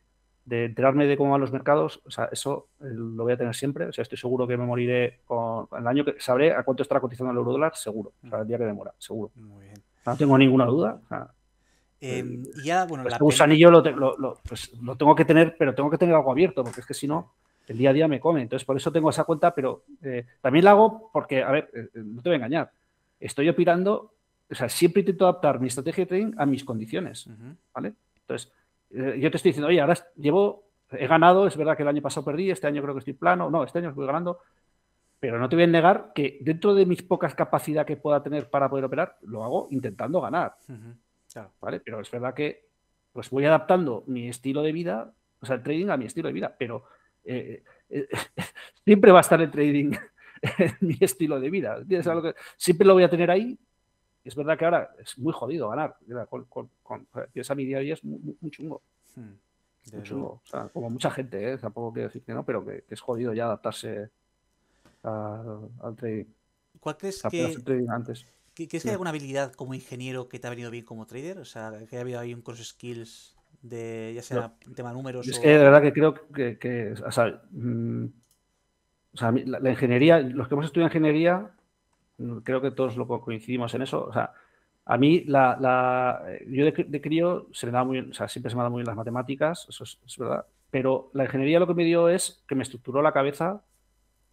enterarme 0.50 1.06
de 1.06 1.18
cómo 1.18 1.32
van 1.32 1.42
los 1.42 1.52
mercados, 1.52 2.02
o 2.06 2.12
sea, 2.12 2.30
eso 2.32 2.70
eh, 2.80 2.86
lo 2.90 3.24
voy 3.24 3.34
a 3.34 3.38
tener 3.38 3.56
siempre. 3.56 3.86
O 3.86 3.94
sea, 3.94 4.02
estoy 4.02 4.18
seguro 4.18 4.48
que 4.48 4.58
me 4.58 4.66
moriré 4.66 5.20
con 5.26 5.68
el 5.78 5.88
año 5.88 6.06
que 6.06 6.16
sabré 6.20 6.54
a 6.54 6.64
cuánto 6.64 6.84
estará 6.84 7.02
cotizando 7.02 7.32
el 7.32 7.38
euro 7.38 7.52
dólar, 7.52 7.76
seguro. 7.76 8.14
O 8.24 8.30
sea, 8.30 8.40
el 8.40 8.48
día 8.48 8.58
que 8.58 8.66
demora, 8.66 8.94
seguro. 8.98 9.32
Muy 9.36 9.66
bien. 9.66 9.84
No 10.06 10.18
tengo 10.18 10.38
ninguna 10.38 10.66
duda. 10.66 11.00
Em, 12.02 12.46
ya, 12.64 12.86
bueno, 12.86 13.04
pues 13.04 13.20
gusanillo 13.20 13.70
lo, 13.70 13.84
pues, 14.48 14.72
lo, 14.82 14.96
tengo 14.96 15.14
que 15.16 15.26
tener, 15.26 15.56
pero 15.60 15.76
tengo 15.76 15.90
que 15.90 15.98
tener 15.98 16.16
algo 16.16 16.32
abierto, 16.32 16.64
porque 16.64 16.80
es 16.80 16.88
que 16.88 16.94
si 16.94 17.08
no, 17.08 17.34
el 17.68 17.78
día 17.78 17.90
a 17.90 17.94
día 17.94 18.08
me 18.08 18.20
come. 18.20 18.42
Entonces, 18.42 18.66
por 18.66 18.78
eso 18.78 18.92
tengo 18.92 19.10
esa 19.10 19.26
cuenta, 19.26 19.54
pero 19.54 19.84
eh, 20.02 20.26
también 20.42 20.66
la 20.66 20.72
hago 20.72 21.10
porque, 21.12 21.44
a 21.44 21.52
ver, 21.52 21.70
eh, 21.74 21.90
no 21.94 22.22
te 22.22 22.30
voy 22.30 22.34
a 22.34 22.38
engañar. 22.38 22.72
Estoy 23.20 23.50
opinando 23.50 24.14
o 24.52 24.56
sea, 24.56 24.68
siempre 24.70 25.02
intento 25.02 25.26
adaptar 25.26 25.60
mi 25.60 25.68
estrategia 25.68 26.04
de 26.04 26.08
trading 26.08 26.34
a 26.38 26.46
mis 26.46 26.64
condiciones, 26.64 27.30
¿vale? 27.74 27.94
Entonces, 28.22 28.52
eh, 28.90 29.20
yo 29.20 29.30
te 29.30 29.38
estoy 29.38 29.50
diciendo, 29.50 29.68
oye, 29.68 29.80
ahora 29.80 29.96
llevo, 30.16 30.70
he 30.92 31.08
ganado, 31.08 31.46
es 31.46 31.56
verdad 31.56 31.78
que 31.78 31.84
el 31.84 31.90
año 31.90 32.02
pasado 32.02 32.26
perdí, 32.26 32.50
este 32.50 32.68
año 32.68 32.82
creo 32.82 32.96
que 32.96 33.00
estoy 33.00 33.14
plano, 33.14 33.50
no, 33.50 33.64
este 33.64 33.80
año 33.80 33.90
estoy 33.90 34.08
ganando, 34.08 34.40
pero 35.20 35.38
no 35.38 35.48
te 35.50 35.56
voy 35.56 35.64
a 35.64 35.68
negar 35.68 36.12
que 36.16 36.40
dentro 36.42 36.74
de 36.74 36.86
mis 36.86 37.04
pocas 37.04 37.36
capacidades 37.36 37.88
que 37.88 37.98
pueda 37.98 38.24
tener 38.24 38.50
para 38.50 38.70
poder 38.70 38.86
operar, 38.86 39.18
lo 39.22 39.44
hago 39.44 39.68
intentando 39.72 40.20
ganar, 40.20 40.56
¿vale? 41.62 41.80
Pero 41.82 42.00
es 42.00 42.10
verdad 42.10 42.34
que 42.34 42.70
pues 43.12 43.30
voy 43.30 43.46
adaptando 43.46 44.04
mi 44.08 44.30
estilo 44.30 44.64
de 44.64 44.72
vida, 44.72 45.14
o 45.42 45.46
sea, 45.46 45.58
el 45.58 45.64
trading 45.64 45.90
a 45.90 45.98
mi 45.98 46.06
estilo 46.06 46.28
de 46.28 46.34
vida, 46.34 46.56
pero 46.58 46.86
eh, 47.24 47.64
eh, 47.90 48.08
siempre 48.86 49.12
va 49.12 49.20
a 49.20 49.22
estar 49.22 49.42
el 49.42 49.52
trading 49.52 49.92
en 50.58 50.76
mi 50.80 50.98
estilo 51.02 51.40
de 51.40 51.50
vida. 51.52 51.78
siempre 52.58 52.88
lo 52.88 52.94
voy 52.94 53.04
a 53.04 53.10
tener 53.10 53.30
ahí 53.30 53.60
es 54.30 54.36
verdad 54.36 54.58
que 54.58 54.66
ahora 54.66 54.92
es 55.00 55.18
muy 55.18 55.34
jodido 55.34 55.70
ganar. 55.70 55.98
Con, 56.30 56.46
con, 56.46 56.70
con 56.84 57.08
a 57.14 57.56
mi 57.56 57.66
día 57.66 57.78
a 57.78 57.82
día 57.82 57.94
es 57.96 58.04
muy, 58.04 58.38
chungo. 58.50 58.82
Hmm. 59.16 60.02
chungo. 60.04 60.42
O 60.46 60.48
sea, 60.48 60.70
como 60.70 60.90
mucha 60.90 61.12
gente, 61.12 61.54
¿eh? 61.54 61.58
tampoco 61.58 61.92
quiero 61.92 62.10
decir 62.10 62.22
que 62.24 62.34
no, 62.34 62.46
pero 62.46 62.66
que, 62.66 62.84
es 62.88 63.02
jodido 63.02 63.34
ya 63.34 63.46
adaptarse 63.46 64.10
al 65.04 65.96
trading. 65.98 66.26
¿Cuál 66.80 66.98
crees 66.98 67.22
que, 67.24 67.86
antes. 67.90 68.26
¿Crees 68.54 68.84
que 68.84 68.90
hay 68.90 68.94
alguna 68.94 69.10
habilidad 69.10 69.54
como 69.54 69.74
ingeniero 69.74 70.30
que 70.30 70.40
te 70.40 70.48
ha 70.48 70.50
venido 70.50 70.70
bien 70.72 70.86
como 70.86 71.06
trader? 71.06 71.40
O 71.40 71.46
sea, 71.46 71.72
que 71.90 71.96
haya 71.96 72.02
habido 72.02 72.20
ahí 72.20 72.34
un 72.34 72.42
cross 72.42 72.66
skills 72.66 73.36
de 73.62 74.14
ya 74.16 74.22
sea 74.22 74.54
un 74.66 74.76
tema 74.76 74.94
números. 74.94 75.28
Es 75.28 75.40
que 75.40 75.50
de 75.50 75.58
verdad 75.58 75.82
que 75.82 75.94
creo 75.94 76.14
que, 76.14 76.94
o 77.06 77.12
sea, 77.12 77.42
mm, 77.52 78.06
la, 79.14 79.70
ingeniería, 79.70 80.20
los 80.20 80.48
que 80.48 80.54
hemos 80.54 80.66
estudiado 80.66 80.90
ingeniería, 80.90 81.52
creo 82.44 82.62
que 82.62 82.72
todos 82.72 82.98
lo 82.98 83.08
coincidimos 83.08 83.74
en 83.74 83.82
eso. 83.82 84.06
O 84.06 84.14
sea, 84.14 84.34
a 84.86 84.98
mí, 84.98 85.24
la, 85.26 86.24
yo 86.48 86.66
de, 86.66 87.02
crío 87.02 87.48
se 87.52 87.68
me 87.68 87.72
da 87.72 87.84
muy, 87.84 88.00
o 88.00 88.14
sea, 88.14 88.28
siempre 88.28 88.50
se 88.50 88.56
me 88.56 88.62
ha 88.62 88.64
dado 88.64 88.72
muy 88.72 88.80
bien 88.80 88.88
las 88.88 88.96
matemáticas, 88.96 89.68
eso 89.70 89.84
es, 89.84 90.18
verdad. 90.18 90.46
Pero 90.72 91.12
la 91.14 91.26
ingeniería 91.26 91.60
lo 91.60 91.68
que 91.68 91.74
me 91.74 91.84
dio 91.84 92.10
es 92.10 92.44
que 92.48 92.56
me 92.56 92.64
estructuró 92.64 93.02
la 93.02 93.12
cabeza 93.12 93.62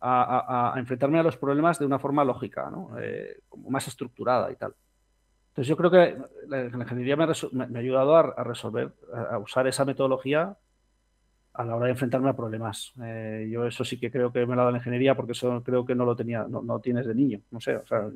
a, 0.01 0.75
enfrentarme 0.77 1.19
a 1.19 1.23
los 1.23 1.37
problemas 1.37 1.79
de 1.79 1.87
una 1.87 1.99
forma 1.99 2.25
lógica, 2.25 2.71
¿no? 2.71 2.91
Eh, 2.99 3.41
como 3.49 3.71
más 3.71 3.89
estructurada 3.89 4.51
y 4.53 4.57
tal. 4.57 4.75
Entonces 5.49 5.69
yo 5.69 5.77
creo 5.77 5.91
que 5.91 6.17
la, 6.49 6.65
ingeniería 6.65 7.17
me, 7.17 7.25
ha 7.25 7.81
ayudado 7.81 8.17
a, 8.17 8.45
resolver, 8.45 8.93
a 9.31 9.39
usar 9.39 9.67
esa 9.67 9.85
metodología 9.85 10.57
a 11.57 11.65
la 11.65 11.77
hora 11.77 11.87
de 11.87 11.93
enfrentarme 11.93 12.29
a 12.29 12.37
problemas. 12.37 12.93
Eh, 13.03 13.49
yo 13.51 13.67
eso 13.67 13.85
sí 13.85 13.99
que 13.99 14.11
creo 14.11 14.33
que 14.33 14.41
me 14.41 14.55
lo 14.55 14.61
ha 14.61 14.65
dado 14.65 14.71
la 14.73 14.79
ingeniería 14.79 15.15
porque 15.15 15.33
eso 15.33 15.63
creo 15.63 15.85
que 15.85 15.95
no 15.95 16.05
lo 16.05 16.15
tenía, 16.15 16.47
no, 16.49 16.81
tienes 16.81 17.07
de 17.07 17.15
niño, 17.15 17.41
no 17.51 17.61
sé, 17.61 17.77
o 17.77 17.87
sea, 17.87 18.09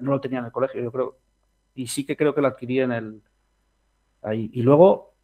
no 0.00 0.10
lo 0.12 0.20
tenía 0.20 0.38
en 0.38 0.46
el 0.46 0.52
colegio, 0.52 0.82
yo 0.82 0.92
creo. 0.92 1.16
Y 1.74 1.86
sí 1.86 2.04
que 2.04 2.16
creo 2.16 2.34
que 2.34 2.40
lo 2.40 2.48
adquirí 2.48 2.80
en 2.80 2.92
el 2.92 3.22
ahí. 4.22 4.50
Y 4.52 4.62
luego, 4.62 5.14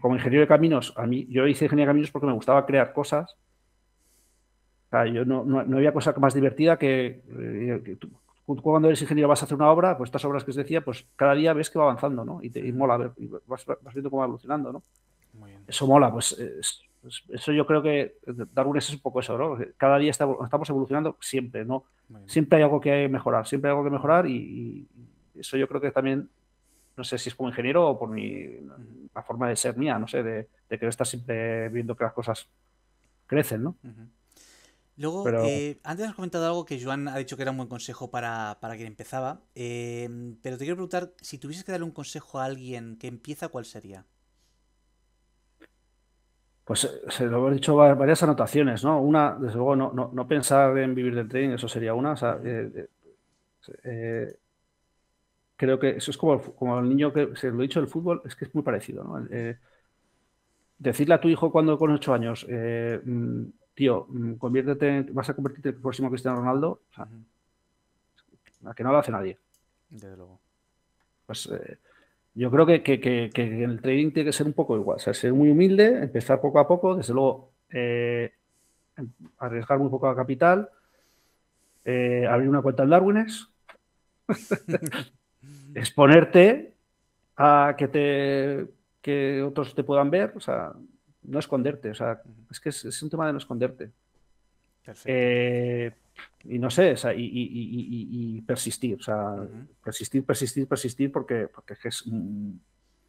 como 0.00 0.14
ingeniero 0.16 0.40
de 0.40 0.48
caminos, 0.48 0.92
a 0.96 1.06
mí, 1.06 1.26
yo 1.28 1.46
hice 1.46 1.66
ingeniería 1.66 1.86
de 1.86 1.90
caminos 1.90 2.10
porque 2.10 2.26
me 2.26 2.32
gustaba 2.32 2.66
crear 2.66 2.92
cosas. 2.92 3.36
O 4.86 4.90
sea, 4.90 5.06
yo 5.06 5.24
no, 5.24 5.44
no, 5.44 5.76
había 5.76 5.92
cosa 5.92 6.14
más 6.18 6.32
divertida 6.32 6.78
que, 6.78 7.22
eh, 7.38 7.96
tú, 7.98 8.10
cuando 8.62 8.88
eres 8.88 9.02
ingeniero 9.02 9.28
vas 9.28 9.42
a 9.42 9.44
hacer 9.44 9.56
una 9.56 9.70
obra, 9.70 9.98
pues 9.98 10.08
estas 10.08 10.24
obras 10.24 10.42
que 10.42 10.50
os 10.50 10.56
decía, 10.56 10.82
pues 10.82 11.06
cada 11.14 11.34
día 11.34 11.52
ves 11.52 11.68
que 11.68 11.78
va 11.78 11.84
avanzando, 11.84 12.24
¿no? 12.24 12.42
Y 12.42 12.48
te 12.48 12.66
y 12.66 12.72
mola, 12.72 12.96
ver, 12.96 13.12
vas, 13.46 13.66
vas 13.66 13.92
viendo 13.92 14.08
cómo 14.08 14.20
va 14.20 14.26
evolucionando, 14.26 14.72
¿no? 14.72 14.82
Eso 15.66 15.86
mola, 15.86 16.12
pues, 16.12 16.36
pues, 17.02 17.22
eso 17.28 17.52
yo 17.52 17.66
creo 17.66 17.82
que 17.82 18.16
Darwin 18.52 18.78
es 18.78 18.90
un 18.90 19.00
poco 19.00 19.20
eso, 19.20 19.36
¿no? 19.36 19.58
Cada 19.76 19.98
día 19.98 20.10
estamos 20.10 20.68
evolucionando 20.68 21.16
siempre, 21.20 21.64
¿no? 21.64 21.84
Siempre 22.26 22.56
hay 22.56 22.62
algo 22.62 22.80
que 22.80 23.08
mejorar, 23.08 23.46
siempre 23.46 23.70
hay 23.70 23.72
algo 23.76 23.84
que 23.84 23.90
mejorar 23.90 24.26
y, 24.26 24.86
eso 25.34 25.56
yo 25.56 25.68
creo 25.68 25.80
que 25.80 25.92
también, 25.92 26.28
no 26.96 27.04
sé 27.04 27.16
si 27.16 27.28
es 27.28 27.34
como 27.34 27.48
ingeniero 27.48 27.86
o 27.86 27.98
por 27.98 28.08
mi, 28.08 28.44
la 29.14 29.22
forma 29.22 29.48
de 29.48 29.54
ser 29.54 29.76
mía, 29.76 29.98
no 30.00 30.08
sé, 30.08 30.22
de, 30.22 30.48
de 30.68 30.78
que 30.78 30.86
estás 30.88 31.08
siempre 31.08 31.68
viendo 31.68 31.94
que 31.94 32.02
las 32.02 32.12
cosas 32.12 32.48
crecen, 33.26 33.62
¿no? 33.62 33.76
Luego, 34.98 35.28
eh, 35.44 35.78
antes 35.84 36.08
has 36.08 36.14
comentado 36.16 36.44
algo 36.46 36.64
que 36.64 36.82
Joan 36.82 37.06
ha 37.06 37.16
dicho 37.16 37.36
que 37.36 37.42
era 37.42 37.52
un 37.52 37.56
buen 37.56 37.68
consejo 37.68 38.10
para, 38.10 38.58
quien 38.60 38.88
empezaba, 38.88 39.40
eh, 39.54 40.08
pero 40.42 40.58
te 40.58 40.64
quiero 40.64 40.74
preguntar, 40.74 41.12
si 41.20 41.38
tuvieses 41.38 41.62
que 41.62 41.70
darle 41.70 41.84
un 41.84 41.92
consejo 41.92 42.40
a 42.40 42.46
alguien 42.46 42.96
que 42.96 43.06
empieza, 43.06 43.46
¿cuál 43.46 43.64
sería? 43.64 44.04
Pues 46.68 46.84
eh, 46.84 46.88
se 47.08 47.24
lo 47.24 47.38
hemos 47.38 47.54
dicho 47.54 47.74
varias 47.76 48.22
anotaciones, 48.22 48.84
¿no? 48.84 49.00
Una, 49.00 49.34
desde 49.40 49.56
luego, 49.56 49.74
no, 49.74 50.10
no, 50.12 50.28
pensar 50.28 50.76
en 50.76 50.94
vivir 50.94 51.14
del 51.14 51.26
trading, 51.26 51.52
eso 51.54 51.66
sería 51.66 51.94
una. 51.94 52.14
Eh, 52.44 52.88
eh, 53.84 54.36
creo 55.56 55.78
que 55.78 55.96
eso 55.96 56.10
es 56.10 56.18
como, 56.18 56.42
como 56.42 56.78
el 56.78 56.86
niño 56.86 57.10
que 57.10 57.34
se 57.36 57.50
lo 57.50 57.60
he 57.60 57.62
dicho 57.62 57.80
del 57.80 57.88
fútbol, 57.88 58.20
es 58.26 58.36
que 58.36 58.44
es 58.44 58.54
muy 58.54 58.62
parecido, 58.62 59.02
¿no? 59.02 59.26
decirle 60.76 61.14
a 61.14 61.20
tu 61.22 61.28
hijo 61.28 61.50
cuando 61.50 61.78
con 61.78 61.90
ocho 61.90 62.12
años, 62.12 62.46
mm, 62.46 63.44
tío, 63.74 64.06
mm, 64.06 64.34
conviértete, 64.34 65.06
vas 65.10 65.30
a 65.30 65.34
convertirte 65.34 65.70
en 65.70 65.74
el 65.74 65.80
próximo 65.80 66.10
Cristiano 66.10 66.36
Ronaldo, 66.36 66.82
o 66.90 66.94
sea, 66.94 67.08
a 68.66 68.74
que 68.74 68.84
no 68.84 68.92
lo 68.92 68.98
hace 68.98 69.10
nadie. 69.10 69.38
Desde 69.88 70.18
luego. 70.18 70.38
Pues 71.24 71.46
eh, 71.46 71.78
yo 72.38 72.52
creo 72.52 72.66
que, 72.66 72.82
que, 72.82 73.30
el 73.34 73.80
trading 73.80 74.12
tiene 74.12 74.28
que 74.28 74.32
ser 74.32 74.46
un 74.46 74.52
poco 74.52 74.76
igual, 74.76 74.96
o 74.96 75.00
sea, 75.00 75.12
ser 75.12 75.32
muy 75.32 75.50
humilde, 75.50 76.04
empezar 76.04 76.40
poco 76.40 76.60
a 76.60 76.68
poco, 76.68 76.94
desde 76.94 77.12
luego 77.12 77.50
eh, 77.70 78.32
arriesgar 79.38 79.80
muy 79.80 79.90
poco 79.90 80.08
a 80.08 80.14
capital, 80.14 80.68
eh, 81.84 82.26
abrir 82.30 82.48
una 82.48 82.62
cuenta 82.62 82.84
en 82.84 82.90
Darwines, 82.90 83.48
exponerte 85.74 86.74
a 87.36 87.74
que 87.76 87.88
te 87.88 88.66
que 89.02 89.42
otros 89.42 89.74
te 89.74 89.82
puedan 89.82 90.08
ver, 90.08 90.32
o 90.36 90.40
sea, 90.40 90.72
no 91.22 91.38
esconderte, 91.40 91.90
o 91.90 91.94
sea, 91.94 92.22
es 92.50 92.60
que 92.60 92.68
es, 92.68 93.02
un 93.02 93.10
tema 93.10 93.26
de 93.26 93.32
no 93.32 93.38
esconderte. 93.38 93.90
Eh, 95.04 95.90
y 96.44 96.58
no 96.58 96.70
sé, 96.70 96.94
y, 97.16 98.40
persistir, 98.42 98.98
o 99.00 99.02
sea, 99.02 99.36
persistir, 99.82 100.24
persistir, 100.24 100.66
persistir, 100.66 101.12
porque, 101.12 101.48
porque 101.48 101.74
es, 101.84 102.04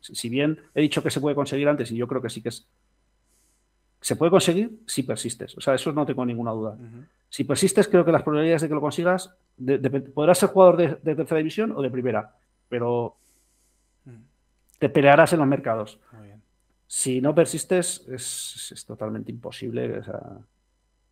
si 0.02 0.30
bien 0.30 0.60
he 0.73 0.81
dicho 0.81 1.03
que 1.03 1.11
se 1.11 1.22
puede 1.22 1.36
conseguir 1.36 1.69
antes, 1.69 1.91
y 1.91 1.95
yo 1.95 2.07
creo 2.07 2.22
que 2.22 2.30
sí 2.30 2.41
que 2.41 2.49
es, 2.49 2.68
se 4.02 4.15
puede 4.15 4.31
conseguir 4.31 4.80
si 4.88 5.03
persistes, 5.03 5.57
o 5.57 5.61
sea, 5.61 5.76
eso 5.76 5.91
no 5.91 6.06
tengo 6.06 6.26
ninguna 6.26 6.52
duda. 6.52 6.77
Si 7.30 7.44
persistes, 7.44 7.88
creo 7.88 8.03
que 8.03 8.11
las 8.11 8.23
probabilidades 8.23 8.64
de 8.64 8.68
que 8.68 8.73
lo 8.73 8.81
consigas, 8.81 9.34
podrás 10.14 10.38
ser 10.38 10.49
jugador 10.49 10.77
de, 10.77 11.15
tercera 11.15 11.38
división 11.38 11.72
o 11.76 11.81
de 11.81 11.91
primera, 11.91 12.36
pero 12.68 13.15
te 14.80 14.90
pelearás 14.90 15.34
en 15.34 15.40
los 15.40 15.48
mercados. 15.48 15.99
Si 16.88 17.22
no 17.22 17.36
persistes, 17.36 18.03
es, 18.10 18.84
totalmente 18.88 19.31
imposible. 19.31 20.02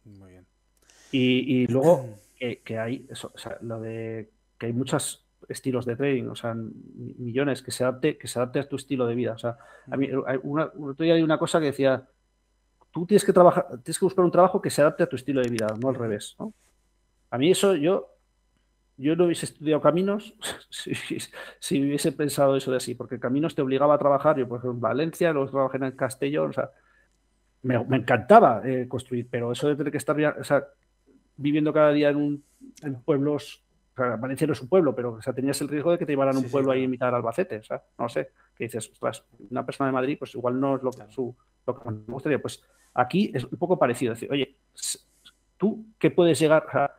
Muy 0.06 0.32
bien. 0.32 0.36
Y, 1.12 1.68
luego 1.68 2.06
que, 2.38 2.78
hay 2.78 3.06
eso, 3.10 3.32
lo 3.62 3.80
de 3.80 4.30
que 4.58 4.68
hay 4.68 4.74
muchos 4.74 5.26
estilos 5.48 5.86
de 5.86 5.96
trading, 5.96 6.26
o 6.26 6.36
sea, 6.36 6.54
millones 6.54 7.62
que 7.62 7.72
se 7.72 7.84
adapte, 7.84 8.18
que 8.18 8.28
se 8.28 8.40
adapte 8.40 8.60
a 8.60 8.68
tu 8.68 8.76
estilo 8.76 9.08
de 9.08 9.16
vida. 9.16 9.34
O 9.34 9.38
sea, 9.38 9.58
a 9.90 9.96
mí 9.96 10.10
hay 10.26 10.40
una, 10.44 10.72
hay 11.00 11.22
una 11.22 11.38
cosa 11.38 11.60
que 11.60 11.68
decía, 11.68 12.06
tú 12.92 13.06
tienes 13.06 13.24
que 13.24 13.34
trabajar, 13.34 13.68
tienes 13.84 14.00
que 14.00 14.06
buscar 14.06 14.26
un 14.26 14.32
trabajo 14.32 14.62
que 14.62 14.70
se 14.70 14.82
adapte 14.82 15.04
a 15.04 15.08
tu 15.08 15.16
estilo 15.16 15.42
de 15.42 15.50
vida, 15.50 15.68
no 15.80 15.90
al 15.90 15.96
revés. 15.96 16.36
A 17.30 17.38
mí 17.38 17.52
eso 17.52 17.76
yo 17.76 18.18
yo 18.98 19.16
no 19.16 19.26
hubiese 19.26 19.46
estudiado 19.46 19.80
caminos 19.80 20.34
si, 21.60 21.82
hubiese 21.82 22.12
pensado 22.12 22.58
eso 22.58 22.72
de 22.72 22.78
así, 22.78 22.96
porque 22.96 23.20
caminos 23.20 23.56
te 23.56 23.62
obligaba 23.62 23.96
a 23.96 24.00
trabajar. 24.00 24.38
Yo, 24.38 24.48
por 24.48 24.58
ejemplo, 24.58 24.76
en 24.76 24.82
Valencia, 24.82 25.32
luego 25.32 25.50
trabajé 25.50 25.78
en 25.78 25.92
Castellón, 25.92 26.50
o 26.50 26.54
sea, 26.54 26.72
me, 27.62 27.76
encantaba 27.76 28.62
eh, 28.66 28.88
construir, 28.88 29.28
pero 29.30 29.52
eso 29.52 29.68
de 29.68 29.76
tener 29.76 29.92
que 29.92 29.98
estar 29.98 30.18
viviendo 31.38 31.72
cada 31.72 31.91
día 31.91 32.09
en, 32.09 32.18
un, 32.18 32.43
pueblos, 33.05 33.64
Valencia 33.95 34.45
no 34.45 34.53
es 34.53 34.61
un 34.61 34.68
pueblo, 34.68 34.93
pero 34.93 35.14
o 35.14 35.22
sea, 35.22 35.34
tenías 35.34 35.59
el 35.61 35.69
riesgo 35.69 35.91
de 35.91 35.97
que 35.97 36.05
te 36.05 36.11
llevaran 36.11 36.35
a 36.35 36.39
un 36.39 36.49
pueblo 36.49 36.72
ahí 36.72 36.81
a 36.81 36.85
imitar 36.85 37.14
Albacete, 37.14 37.57
o 37.57 37.64
sea, 37.64 37.81
no 37.97 38.09
sé, 38.09 38.31
que 38.55 38.65
dices, 38.65 38.89
ostras, 38.91 39.23
una 39.49 39.65
persona 39.65 39.88
de 39.88 39.93
Madrid, 39.93 40.18
pues 40.19 40.35
igual 40.35 40.59
no 40.59 40.76
es 40.76 40.84
lo, 40.84 40.91
su, 41.09 41.35
lo 41.65 41.80
que 41.80 41.89
me 41.89 41.97
gustaría. 42.07 42.41
Pues 42.41 42.64
aquí 42.93 43.31
es 43.34 43.43
un 43.45 43.57
poco 43.57 43.80
parecido, 43.80 44.14
decir, 44.14 44.31
oye, 44.31 44.57
tú 45.57 45.85
qué 45.97 46.11
puedes 46.11 46.39
llegar 46.39 46.68
a 46.73 46.93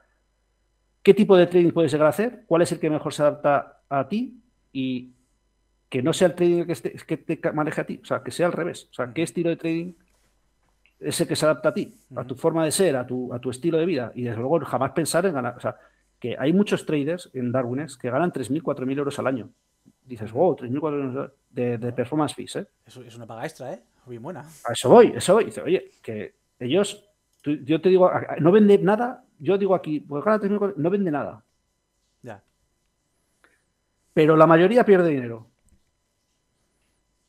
qué 1.02 1.14
tipo 1.14 1.36
de 1.36 1.46
trading 1.46 1.70
puedes 1.70 1.92
llegar 1.92 2.06
a 2.06 2.10
hacer, 2.10 2.44
cuál 2.46 2.62
es 2.62 2.72
el 2.72 2.80
que 2.80 2.90
mejor 2.90 3.12
se 3.12 3.22
adapta 3.22 3.82
a 3.88 4.08
ti 4.08 4.42
y 4.72 5.14
que 5.88 6.02
no 6.02 6.12
sea 6.12 6.28
el 6.28 6.34
trading 6.34 6.64
que, 6.64 6.92
que 6.92 7.16
te 7.16 7.52
maneje 7.52 7.80
a 7.80 7.86
ti, 7.86 8.00
o 8.02 8.04
sea, 8.04 8.22
que 8.22 8.30
sea 8.30 8.46
al 8.46 8.52
revés. 8.52 8.88
O 8.90 8.94
sea, 8.94 9.12
qué 9.14 9.22
estilo 9.22 9.50
de 9.50 9.56
trading 9.56 9.94
es 11.00 11.20
el 11.20 11.28
que 11.28 11.36
se 11.36 11.44
adapta 11.44 11.70
a 11.70 11.74
ti, 11.74 11.94
a 12.16 12.24
tu 12.24 12.34
forma 12.34 12.64
de 12.64 12.72
ser, 12.72 12.96
a 12.96 13.06
tu, 13.06 13.32
a 13.32 13.38
tu 13.38 13.50
estilo 13.50 13.78
de 13.78 13.86
vida. 13.86 14.12
Y 14.14 14.22
desde 14.22 14.38
luego 14.38 14.60
jamás 14.60 14.92
pensar 14.92 15.26
en 15.26 15.34
ganar. 15.34 15.56
O 15.56 15.60
sea, 15.60 15.76
que 16.18 16.36
hay 16.38 16.52
muchos 16.52 16.84
traders 16.84 17.30
en 17.32 17.52
Darwines 17.52 17.96
que 17.96 18.10
ganan 18.10 18.32
3.000, 18.32 18.62
4.000 18.62 18.98
euros 18.98 19.18
al 19.18 19.26
año. 19.26 19.50
Dices, 20.04 20.32
wow, 20.32 20.56
3.000, 20.56 20.80
4.000 20.80 21.04
euros 21.04 21.30
de, 21.50 21.78
de, 21.78 21.92
performance 21.92 22.34
fees. 22.34 22.56
¿eh? 22.56 22.66
Eso 22.86 23.02
es 23.02 23.14
una 23.16 23.26
paga 23.26 23.44
extra, 23.44 23.72
¿eh? 23.72 23.82
Bien 24.06 24.22
buena. 24.22 24.40
A 24.40 24.72
eso 24.72 24.88
voy, 24.88 25.12
eso 25.14 25.34
voy. 25.34 25.44
Dice, 25.44 25.60
oye, 25.60 25.90
que 26.02 26.34
ellos, 26.58 27.04
yo 27.44 27.80
te 27.80 27.90
digo, 27.90 28.10
no 28.40 28.50
vende 28.50 28.78
nada 28.78 29.24
yo 29.38 29.58
digo 29.58 29.74
aquí, 29.74 30.00
pues 30.00 30.24
no 30.76 30.90
vende 30.90 31.10
nada. 31.10 31.42
Ya. 32.22 32.42
Pero 34.12 34.36
la 34.36 34.46
mayoría 34.46 34.84
pierde 34.84 35.10
dinero. 35.10 35.46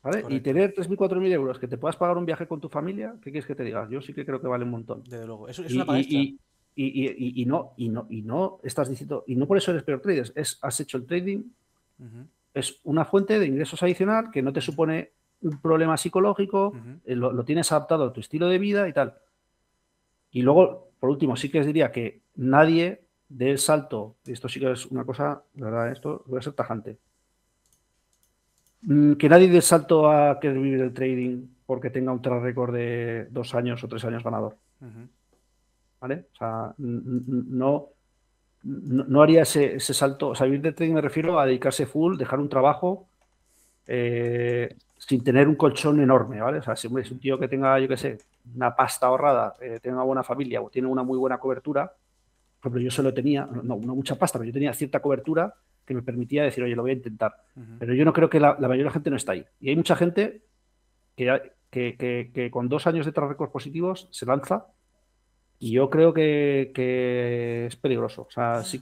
¿Vale? 0.02 0.24
Y 0.30 0.40
tener 0.40 0.74
3.000, 0.74 0.96
4.000 0.96 1.32
euros 1.32 1.58
que 1.58 1.68
te 1.68 1.76
puedas 1.76 1.96
pagar 1.96 2.16
un 2.16 2.24
viaje 2.24 2.46
con 2.46 2.60
tu 2.60 2.68
familia, 2.68 3.14
¿qué 3.22 3.30
quieres 3.30 3.46
que 3.46 3.54
te 3.54 3.64
diga? 3.64 3.86
Yo 3.90 4.00
sí 4.00 4.14
que 4.14 4.24
creo 4.24 4.40
que 4.40 4.46
vale 4.46 4.64
un 4.64 4.70
montón. 4.70 5.02
Desde 5.04 5.26
luego. 5.26 5.48
Eso 5.48 5.62
es 5.62 5.74
una 5.74 6.00
y, 6.00 6.38
y, 6.74 7.42
y, 7.42 7.44
no, 7.44 7.74
y, 7.76 7.88
no, 7.90 8.06
y 8.08 8.22
no 8.22 8.60
estás 8.62 8.88
diciendo, 8.88 9.24
y 9.26 9.36
no 9.36 9.46
por 9.46 9.58
eso 9.58 9.72
eres 9.72 9.82
peor 9.82 10.00
trader, 10.00 10.32
es, 10.34 10.58
has 10.62 10.80
hecho 10.80 10.96
el 10.96 11.04
trading, 11.04 11.42
es 12.54 12.80
una 12.84 13.04
fuente 13.04 13.38
de 13.38 13.46
ingresos 13.46 13.82
adicional 13.82 14.30
que 14.30 14.40
no 14.40 14.52
te 14.52 14.62
supone 14.62 15.10
un 15.42 15.60
problema 15.60 15.96
psicológico, 15.98 16.72
eh, 17.04 17.14
lo, 17.14 17.32
lo, 17.32 17.44
tienes 17.44 17.70
adaptado 17.72 18.04
a 18.04 18.12
tu 18.12 18.20
estilo 18.20 18.48
de 18.48 18.58
vida 18.58 18.88
y 18.88 18.92
tal. 18.94 19.14
Y 20.30 20.42
luego 20.42 20.90
por 21.00 21.08
último, 21.10 21.34
sí 21.34 21.50
que 21.50 21.60
os 21.60 21.66
diría 21.66 21.90
que 21.90 22.20
nadie 22.36 23.00
dé 23.28 23.50
el 23.50 23.58
salto, 23.58 24.16
y 24.26 24.32
esto 24.32 24.48
sí 24.48 24.60
que 24.60 24.70
es 24.70 24.86
una 24.86 25.04
cosa, 25.04 25.42
verdad, 25.54 25.90
esto 25.90 26.22
voy 26.26 26.38
a 26.38 26.42
ser 26.42 26.52
tajante, 26.52 26.98
que 28.82 29.28
nadie 29.28 29.48
dé 29.48 29.60
salto 29.60 30.10
a 30.10 30.40
que 30.40 30.48
vivir 30.50 30.78
del 30.78 30.94
trading 30.94 31.46
porque 31.66 31.90
tenga 31.90 32.12
un 32.12 32.22
track 32.22 32.42
record 32.42 32.74
de 32.74 33.26
dos 33.30 33.54
años 33.54 33.82
o 33.84 33.88
tres 33.88 34.04
años 34.04 34.24
ganador. 34.24 34.56
¿Vale? 36.00 36.26
O 36.32 36.36
sea, 36.36 36.74
no, 36.78 37.88
no, 38.62 39.22
haría 39.22 39.42
ese, 39.42 39.78
salto. 39.80 40.28
O 40.28 40.34
sea, 40.34 40.46
vivir 40.46 40.62
del 40.62 40.74
trading 40.74 40.94
me 40.94 41.00
refiero 41.00 41.38
a 41.38 41.46
dedicarse 41.46 41.86
full, 41.86 42.16
dejar 42.16 42.40
un 42.40 42.48
trabajo 42.48 43.06
eh, 43.86 44.76
sin 44.96 45.22
tener 45.22 45.46
un 45.46 45.56
colchón 45.56 46.00
enorme, 46.00 46.40
¿vale? 46.40 46.58
O 46.58 46.62
sea, 46.62 46.74
si 46.74 46.88
es 46.88 47.10
un 47.10 47.18
tío 47.18 47.38
que 47.38 47.48
tenga, 47.48 47.78
yo 47.78 47.88
qué 47.88 47.96
sé, 47.96 48.18
una 48.54 48.74
pasta 48.74 49.06
ahorrada, 49.06 49.56
eh, 49.60 49.78
tiene 49.82 49.96
una 49.96 50.04
buena 50.04 50.22
familia 50.22 50.62
o 50.62 50.70
tiene 50.70 50.88
una 50.88 51.02
muy 51.02 51.18
buena 51.18 51.38
cobertura, 51.38 51.86
por 52.60 52.70
ejemplo, 52.70 52.80
yo 52.82 52.90
solo 52.90 53.14
tenía, 53.14 53.46
no, 53.46 53.76
no 53.76 53.94
mucha 53.94 54.16
pasta, 54.16 54.38
pero 54.38 54.48
yo 54.48 54.52
tenía 54.52 54.74
cierta 54.74 55.00
cobertura 55.00 55.54
que 55.90 55.94
me 55.94 56.02
permitía 56.02 56.44
decir, 56.44 56.62
oye, 56.62 56.76
lo 56.76 56.82
voy 56.82 56.92
a 56.92 56.94
intentar. 56.94 57.34
Pero 57.80 57.94
yo 57.94 58.04
no 58.04 58.12
creo 58.12 58.30
que 58.30 58.38
la, 58.38 58.54
mayoría 58.54 58.84
de 58.84 58.84
la 58.84 58.92
gente 58.92 59.10
no 59.10 59.16
está 59.16 59.32
ahí. 59.32 59.44
Y 59.60 59.70
hay 59.70 59.76
mucha 59.76 59.96
gente 59.96 60.42
que, 61.16 61.52
que, 61.70 62.48
con 62.52 62.68
dos 62.68 62.86
años 62.86 63.06
de 63.06 63.12
records 63.12 63.52
positivos 63.52 64.08
se 64.12 64.24
lanza 64.24 64.66
y 65.58 65.72
yo 65.72 65.90
creo 65.90 66.14
que, 66.14 67.66
es 67.66 67.76
peligroso. 67.76 68.22
O 68.22 68.30
sea, 68.30 68.62
sí. 68.62 68.80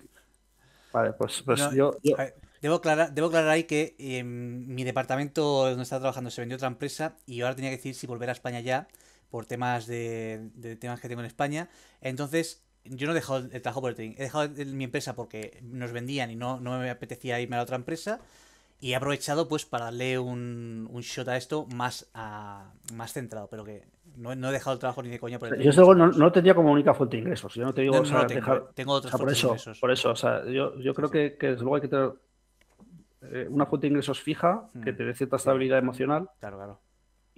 Vale, 0.92 1.12
pues, 1.14 1.42
pues 1.42 1.70
yo, 1.72 1.96
Debo 2.60 2.76
aclarar, 2.76 3.14
debo 3.14 3.28
aclarar 3.28 3.50
ahí 3.50 3.64
que 3.64 3.94
em, 3.98 4.66
mi 4.66 4.82
departamento 4.82 5.68
donde 5.68 5.82
estaba 5.82 6.00
trabajando 6.00 6.30
se 6.30 6.40
vendió 6.40 6.56
otra 6.56 6.66
empresa 6.66 7.16
y 7.24 7.40
ahora 7.40 7.54
tenía 7.54 7.70
que 7.70 7.76
decir 7.76 7.94
si 7.94 8.06
volver 8.08 8.30
a 8.30 8.32
España 8.32 8.58
ya 8.60 8.88
por 9.30 9.46
temas 9.46 9.86
de, 9.86 10.50
temas 10.80 11.00
que 11.00 11.08
tengo 11.08 11.20
en 11.20 11.26
España. 11.26 11.68
Entonces, 12.00 12.64
yo 12.90 13.06
no 13.06 13.12
he 13.12 13.14
dejado 13.14 13.38
el 13.50 13.62
trabajo 13.62 13.80
por 13.80 13.90
el 13.90 13.96
trading. 13.96 14.14
He 14.18 14.22
dejado 14.22 14.48
mi 14.66 14.84
empresa 14.84 15.14
porque 15.14 15.58
nos 15.62 15.92
vendían 15.92 16.30
y 16.30 16.36
no, 16.36 16.60
no 16.60 16.78
me 16.78 16.90
apetecía 16.90 17.40
irme 17.40 17.56
a 17.56 17.58
la 17.58 17.62
otra 17.64 17.76
empresa. 17.76 18.20
Y 18.80 18.92
he 18.92 18.96
aprovechado 18.96 19.48
pues 19.48 19.64
para 19.64 19.86
darle 19.86 20.18
un, 20.18 20.88
un 20.90 21.00
shot 21.02 21.26
a 21.28 21.36
esto 21.36 21.66
más, 21.74 22.08
a, 22.14 22.70
más 22.94 23.12
centrado, 23.12 23.48
pero 23.50 23.64
que 23.64 23.82
no, 24.16 24.32
he 24.32 24.52
dejado 24.52 24.74
el 24.74 24.78
trabajo 24.78 25.02
ni 25.02 25.08
de 25.08 25.18
coña 25.18 25.38
por 25.38 25.52
el 25.52 25.62
Yo 25.62 25.72
luego 25.72 25.94
no, 25.94 26.08
no 26.08 26.30
tendría 26.30 26.54
como 26.54 26.72
única 26.72 26.94
fuente 26.94 27.16
de 27.16 27.22
ingresos. 27.22 27.54
Yo 27.54 27.64
no 27.64 27.74
te 27.74 27.82
digo, 27.82 28.02
tengo, 28.74 28.92
otras 28.92 29.16
por 29.16 29.30
eso, 29.30 29.56
Por 29.80 29.90
eso, 29.90 30.10
o 30.10 30.16
sea, 30.16 30.44
yo, 30.46 30.78
yo 30.78 30.94
creo 30.94 31.10
que, 31.10 31.36
que, 31.36 31.48
desde 31.48 31.62
luego 31.62 31.76
hay 31.76 31.82
que 31.82 31.88
tener 31.88 32.12
eh, 33.22 33.46
una 33.50 33.66
fuente 33.66 33.86
de 33.86 33.88
ingresos 33.88 34.20
fija 34.20 34.68
que 34.84 34.92
mm. 34.92 34.96
te 34.96 35.04
dé 35.04 35.14
cierta 35.14 35.36
estabilidad 35.36 35.78
emocional. 35.78 36.30
Claro, 36.38 36.56
claro 36.56 36.87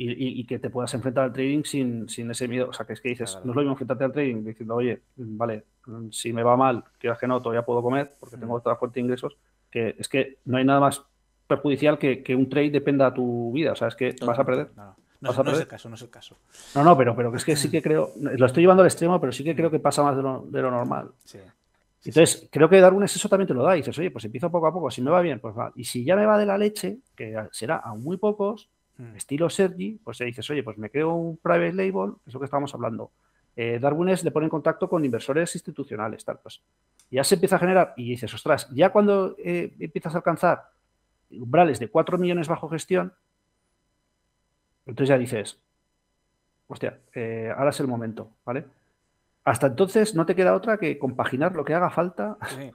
y, 0.03 0.45
que 0.45 0.59
te 0.59 0.71
puedas 0.71 0.93
enfrentar 0.95 1.25
al 1.25 1.33
trading 1.33 1.63
sin, 1.65 2.31
ese 2.31 2.49
miedo. 2.49 2.69
O 2.71 2.73
sea, 2.73 2.87
que 2.87 2.95
es 2.95 3.01
que 3.01 3.11
dices, 3.11 3.39
no 3.45 3.53
es 3.53 3.57
lo 3.57 3.63
mismo 3.63 3.73
enfrentarte 3.73 4.05
al 4.05 4.13
trading 4.13 4.45
diciendo, 4.45 4.77
oye, 4.77 5.03
vale, 5.17 5.65
si 6.11 6.33
me 6.33 6.43
va 6.43 6.57
mal, 6.57 6.85
quieras 6.99 7.19
que 7.19 7.27
no, 7.27 7.43
todavía 7.43 7.65
puedo 7.65 7.83
comer 7.83 8.11
porque 8.19 8.39
tengo 8.39 8.55
otra 8.55 8.77
fuente 8.77 8.99
de 8.99 9.05
ingresos, 9.05 9.37
que 9.71 9.95
es 9.99 10.09
que 10.09 10.39
no 10.47 10.57
hay 10.57 10.65
nada 10.65 10.81
más 10.81 11.03
perjudicial 11.47 11.99
que, 11.99 12.23
que 12.23 12.35
un 12.35 12.49
trade 12.49 12.71
dependa 12.71 13.11
de 13.11 13.17
tu 13.17 13.53
vida. 13.53 13.73
O 13.73 13.77
sea, 13.77 13.89
es 13.89 13.95
que 13.95 14.15
vas 14.25 14.39
a 14.39 14.45
perder. 14.45 14.71
No, 14.75 14.97
no. 15.21 15.53
es 15.53 15.61
el 15.61 15.67
caso, 15.67 15.91
no 15.91 15.97
es 15.97 16.03
el 16.03 16.11
caso. 16.11 16.39
No, 16.75 16.83
no, 16.83 16.97
pero, 16.97 17.15
pero 17.15 17.35
es 17.35 17.45
que 17.45 17.55
sí 17.55 17.71
que 17.71 17.83
creo, 17.83 18.13
lo 18.17 18.47
estoy 18.47 18.63
llevando 18.63 18.83
al 18.83 18.87
extremo, 18.87 19.21
pero 19.21 19.33
sí 19.33 19.45
que 19.45 19.55
creo 19.55 19.71
que 19.71 19.81
pasa 19.81 20.03
más 20.03 20.17
de 20.17 20.23
lo, 20.23 20.71
normal. 20.71 21.11
Entonces, 22.03 22.49
creo 22.51 22.71
que 22.71 22.81
Darwin 22.81 23.03
eso 23.03 23.29
también 23.29 23.49
te 23.49 23.53
lo 23.53 23.63
da. 23.63 23.77
Y 23.77 23.81
dices, 23.81 23.99
oye, 23.99 24.11
pues 24.11 24.25
empiezo 24.25 24.51
poco 24.51 24.67
a 24.67 24.73
poco, 24.73 24.91
si 24.91 25.03
me 25.03 25.11
va 25.11 25.21
bien, 25.21 25.41
pues 25.41 25.55
va. 25.55 25.73
Y 25.77 25.85
si 25.85 26.05
ya 26.05 26.17
me 26.17 26.25
va 26.25 26.39
de 26.39 26.47
la 26.47 26.57
leche, 26.57 27.01
que 27.15 27.37
será 27.53 27.83
a 27.85 27.93
muy 27.95 28.17
pocos, 28.17 28.71
Mm. 29.01 29.17
estilo 29.17 29.49
Sergi, 29.49 29.99
pues 30.05 30.19
se 30.19 30.27
dices, 30.27 30.49
oye, 30.51 30.63
pues 30.63 30.77
me 30.77 30.91
creo 30.91 31.15
un 31.15 31.39
private 31.39 31.73
label, 31.73 32.13
es 32.27 32.35
lo 32.35 32.41
que 32.41 32.45
estábamos 32.45 32.75
hablando. 32.75 33.11
Eh, 33.57 33.79
Darwines 33.81 34.23
le 34.25 34.31
pone 34.31 34.47
en 34.47 34.51
contacto 34.51 34.89
con 34.89 35.05
inversores 35.05 35.55
institucionales, 35.55 36.25
tal, 36.25 36.39
pues. 36.43 36.63
Ya 37.11 37.25
se 37.25 37.35
empieza 37.35 37.57
a 37.57 37.59
generar 37.59 37.95
y 37.97 38.11
dices, 38.11 38.33
ostras, 38.35 38.69
ya 38.71 38.91
cuando 38.91 39.35
eh, 39.39 39.75
empiezas 39.81 40.15
a 40.15 40.19
alcanzar 40.19 40.71
umbrales 41.31 41.79
de 41.79 41.89
4 41.89 42.19
millones 42.19 42.47
bajo 42.47 42.69
gestión, 42.69 43.13
entonces 44.85 45.09
ya 45.09 45.19
dices, 45.19 45.59
hostia, 46.69 46.99
eh, 47.15 47.53
ahora 47.57 47.71
es 47.71 47.81
el 47.81 47.89
momento, 47.89 48.31
¿vale? 48.45 48.67
hasta 49.45 49.69
entonces 49.69 50.15
no 50.15 50.27
te 50.27 50.35
queda 50.35 50.55
otra 50.55 50.77
que 50.77 50.99
compaginar 50.99 51.57
lo 51.57 51.65
que 51.65 51.75
haga 51.75 51.91
falta. 51.91 52.37
Sí. 52.49 52.71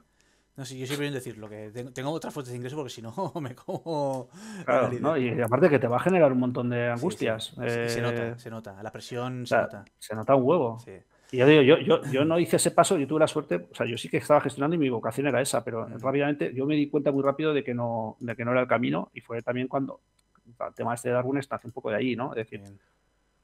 No, 0.57 0.63
sí, 0.63 0.79
yo 0.79 0.85
siempre 0.87 1.11
decir 1.11 1.35
decirlo, 1.35 1.49
que 1.49 1.91
tengo 1.91 2.11
otras 2.11 2.33
fuentes 2.33 2.51
de 2.51 2.57
ingreso 2.57 2.77
porque 2.77 2.89
si 2.89 3.01
no 3.01 3.13
me 3.41 3.53
como. 3.55 4.29
Claro, 4.65 4.89
¿no? 4.99 5.17
y 5.17 5.41
aparte 5.41 5.69
que 5.69 5.79
te 5.79 5.87
va 5.87 5.97
a 5.97 5.99
generar 5.99 6.31
un 6.31 6.39
montón 6.39 6.69
de 6.69 6.89
angustias. 6.89 7.53
se 7.55 8.01
nota, 8.01 8.27
eh, 8.27 8.35
se 8.37 8.49
nota. 8.49 8.81
La 8.81 8.91
presión 8.91 9.45
se 9.45 9.57
nota. 9.57 9.83
Se 9.99 10.15
nota 10.15 10.35
un 10.35 10.43
huevo. 10.43 10.77
Y 11.31 11.37
yo 11.37 11.47
digo, 11.47 11.61
yo, 11.63 11.77
yo, 11.79 12.01
yo, 12.03 12.23
no 12.23 12.39
hice 12.39 12.55
ese 12.55 12.71
paso, 12.71 12.97
yo 12.97 13.07
tuve 13.07 13.19
la 13.19 13.27
suerte, 13.27 13.67
o 13.69 13.75
sea, 13.75 13.85
yo 13.85 13.97
sí 13.97 14.07
que 14.07 14.17
estaba 14.17 14.39
gestionando 14.39 14.75
y 14.75 14.79
mi 14.79 14.89
vocación 14.89 15.27
era 15.27 15.41
esa, 15.41 15.63
pero 15.63 15.85
rápidamente 15.85 16.53
yo 16.53 16.65
me 16.65 16.75
di 16.75 16.87
cuenta 16.87 17.11
muy 17.11 17.23
rápido 17.23 17.53
de 17.53 17.63
que 17.63 17.73
no, 17.73 18.15
de 18.19 18.35
que 18.35 18.45
no 18.45 18.51
era 18.51 18.61
el 18.61 18.67
camino 18.67 19.09
y 19.11 19.21
fue 19.21 19.41
también 19.41 19.67
cuando 19.67 19.99
el 20.45 20.73
tema 20.75 20.93
este 20.93 21.09
de 21.09 21.15
Darwin 21.15 21.39
está 21.39 21.59
un 21.63 21.71
poco 21.71 21.89
de 21.89 21.97
ahí, 21.97 22.15
¿no? 22.15 22.31
Es 22.31 22.37
decir, 22.37 22.61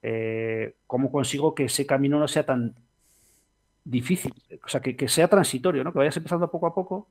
eh, 0.03 0.75
¿cómo 0.87 1.11
consigo 1.11 1.53
que 1.53 1.65
ese 1.65 1.85
camino 1.85 2.19
no 2.19 2.27
sea 2.27 2.45
tan 2.45 2.75
difícil, 3.83 4.33
o 4.63 4.67
sea, 4.67 4.81
que, 4.81 5.07
sea 5.07 5.27
transitorio, 5.27 5.83
¿no? 5.83 5.91
Que 5.91 5.99
vayas 5.99 6.17
empezando 6.17 6.49
poco 6.49 6.67
a 6.67 6.73
poco 6.73 7.09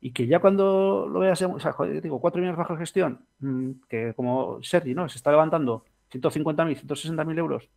y 0.00 0.12
que 0.12 0.26
ya 0.26 0.40
cuando 0.40 1.06
lo 1.08 1.20
veas, 1.20 1.40
o 1.42 1.60
sea, 1.60 1.74
digo, 2.02 2.20
cuatro 2.20 2.40
millones 2.40 2.58
bajo 2.58 2.76
gestión, 2.76 3.20
mm, 3.40 3.70
que 3.88 4.14
como 4.14 4.62
Sergi, 4.62 4.94
¿no? 4.94 5.08
Se 5.08 5.18
está 5.18 5.30
levantando 5.30 5.84
150.000, 6.10 6.82
160.000 6.82 7.38
euros, 7.38 7.68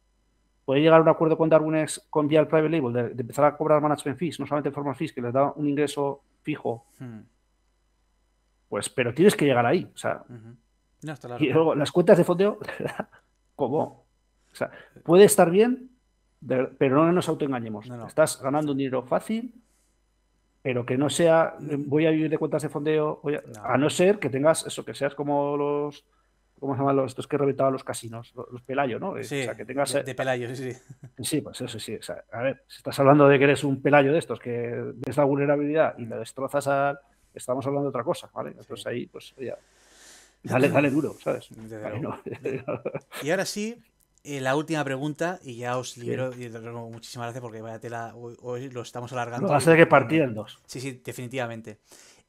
puede 0.66 0.82
llegar 0.82 1.00
a 1.00 1.04
un 1.04 1.10
acuerdo 1.10 1.38
con 1.38 1.50
Darwinex 1.50 2.08
con 2.10 2.28
vía 2.28 2.40
el 2.40 2.48
private 2.48 2.70
label 2.70 2.94
de, 2.94 3.22
empezar 3.22 3.46
a 3.46 3.58
cobrar 3.58 3.82
management 3.82 4.18
fees, 4.18 4.40
no 4.40 4.48
solamente 4.48 4.72
formal 4.72 4.96
fees, 4.96 5.14
que 5.14 5.22
les 5.22 5.34
da 5.34 5.52
un 5.56 5.68
ingreso 5.68 6.24
fijo. 6.42 6.86
Pues, 8.70 8.90
pero 8.90 9.14
tienes 9.14 9.36
que 9.36 9.46
llegar 9.46 9.66
ahí, 9.66 9.90
o 9.94 9.98
sea. 9.98 10.24
Y 11.40 11.50
luego 11.50 11.76
las 11.76 11.92
cuentas 11.92 12.18
de 12.18 12.24
fondeo, 12.24 12.58
¿cómo? 13.56 14.06
O 14.52 14.56
sea, 14.56 14.72
puede 15.04 15.26
estar 15.26 15.52
bien, 15.52 15.90
pero 16.78 17.06
no 17.06 17.12
nos 17.12 17.30
autoengañemos. 17.30 17.90
Estás 18.08 18.42
ganando 18.42 18.72
un 18.72 18.78
dinero 18.78 19.04
fácil, 19.04 19.54
pero 20.62 20.86
que 20.86 20.98
no 20.98 21.10
sea, 21.10 21.56
voy 21.60 22.06
a 22.06 22.12
vivir 22.12 22.30
de 22.30 22.38
cuentas 22.38 22.64
de 22.64 22.70
fondeo, 22.70 23.22
a, 23.62 23.78
no. 23.78 23.90
ser 23.90 24.20
que 24.20 24.30
tengas 24.30 24.66
eso, 24.66 24.86
que 24.86 24.94
seas 24.94 25.14
como 25.14 25.58
los, 25.58 26.06
¿cómo 26.60 26.74
se 26.74 26.80
llaman 26.80 26.96
los, 26.96 27.12
estos 27.12 27.28
que 27.28 27.38
reventaban 27.38 27.74
los 27.74 27.84
casinos? 27.84 28.34
Los, 28.36 28.62
pelayo, 28.62 29.00
¿no? 29.00 29.22
Sí, 29.24 29.42
o 29.42 29.44
sea, 29.44 29.56
que 29.56 29.66
tengas, 29.66 29.92
de, 29.92 30.00
eh, 30.10 30.16
pelayo, 30.16 30.56
sí, 30.56 30.72
sí. 30.72 30.80
Sí, 31.20 31.42
pues 31.42 31.60
eso 31.60 31.80
sí. 31.80 31.98
a 32.32 32.42
ver, 32.42 32.64
si 32.68 32.78
estás 32.78 32.98
hablando 33.00 33.28
de 33.28 33.38
que 33.38 33.44
eres 33.44 33.64
un 33.64 33.82
pelayo 33.82 34.14
de 34.14 34.20
estos, 34.20 34.40
que 34.40 34.94
ves 34.96 35.18
la 35.18 35.26
vulnerabilidad 35.26 35.98
y 35.98 36.06
le 36.06 36.16
destrozas 36.16 36.68
a... 36.68 37.00
Estamos 37.34 37.66
hablando 37.66 37.86
de 37.86 37.90
otra 37.90 38.04
cosa, 38.04 38.30
¿vale? 38.34 38.52
Entonces 38.52 38.86
ahí, 38.86 39.08
pues 39.08 39.34
ya... 39.38 39.58
Dale, 40.44 40.70
dale 40.70 40.90
duro, 40.90 41.16
¿sabes? 41.22 41.50
y 43.24 43.30
ahora 43.32 43.46
sí, 43.46 43.82
eh, 44.24 44.40
la 44.40 44.56
última 44.56 44.84
pregunta, 44.84 45.40
y 45.44 45.56
ya 45.58 45.78
os 45.78 45.98
libero, 45.98 46.32
y 46.34 46.50
muchísimas 46.50 47.26
gracias 47.26 47.42
porque 47.42 47.62
vaya 47.62 47.80
tela, 47.80 48.14
hoy, 48.16 48.70
lo 48.70 48.82
estamos 48.82 49.12
alargando. 49.12 49.50
va 49.50 49.58
a 49.58 49.62
ser 49.62 49.76
que 49.76 49.86
partir 49.86 50.22
en 50.22 50.34
dos. 50.34 50.60
Sí, 50.66 50.80
sí, 50.80 51.02
definitivamente. 51.04 51.80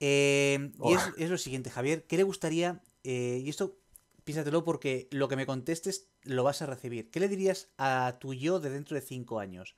Eh, 0.00 0.72
y 0.82 1.22
es, 1.22 1.30
lo 1.30 1.38
siguiente, 1.38 1.70
Javier, 1.70 2.04
¿qué 2.04 2.16
le 2.16 2.24
gustaría, 2.24 2.80
eh, 3.04 3.40
y 3.44 3.48
esto 3.48 3.76
piénsatelo 4.24 4.64
porque 4.64 5.06
lo 5.12 5.28
que 5.28 5.36
me 5.36 5.46
contestes 5.46 6.08
lo 6.24 6.42
vas 6.42 6.62
a 6.62 6.66
recibir, 6.66 7.10
¿qué 7.10 7.20
le 7.20 7.28
dirías 7.28 7.72
a 7.78 8.16
tu 8.18 8.34
yo 8.34 8.58
de 8.58 8.70
dentro 8.70 8.96
de 8.96 9.00
cinco 9.00 9.38
años? 9.38 9.76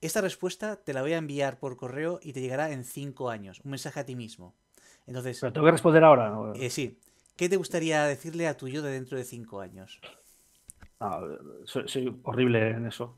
Esta 0.00 0.22
respuesta 0.22 0.76
te 0.76 0.94
la 0.94 1.02
voy 1.02 1.12
a 1.12 1.18
enviar 1.18 1.58
por 1.58 1.76
correo 1.76 2.20
y 2.22 2.32
te 2.32 2.40
llegará 2.40 2.72
en 2.72 2.84
cinco 2.84 3.28
años, 3.28 3.60
un 3.64 3.72
mensaje 3.72 4.00
a 4.00 4.06
ti 4.06 4.16
mismo. 4.16 4.54
Entonces, 5.06 5.38
Pero 5.40 5.52
tengo 5.52 5.66
que 5.66 5.72
responder 5.72 6.04
ahora. 6.04 6.54
sí. 6.70 6.98
¿Qué 7.36 7.48
te 7.48 7.56
gustaría 7.56 8.04
decirle 8.04 8.46
a 8.48 8.56
tu 8.56 8.68
yo 8.68 8.82
de 8.82 8.92
dentro 8.92 9.16
de 9.16 9.24
cinco 9.24 9.60
años? 9.60 9.98
Soy, 11.64 12.20
horrible 12.24 12.70
en 12.70 12.86
eso. 12.86 13.16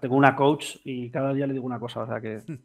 tengo 0.00 0.16
una 0.16 0.36
coach 0.36 0.76
y 0.84 1.10
cada 1.10 1.32
día 1.32 1.46
le 1.46 1.54
digo 1.54 1.66
una 1.66 1.80
cosa, 1.80 2.02
o 2.02 2.06
sea 2.06 2.20
que. 2.20 2.42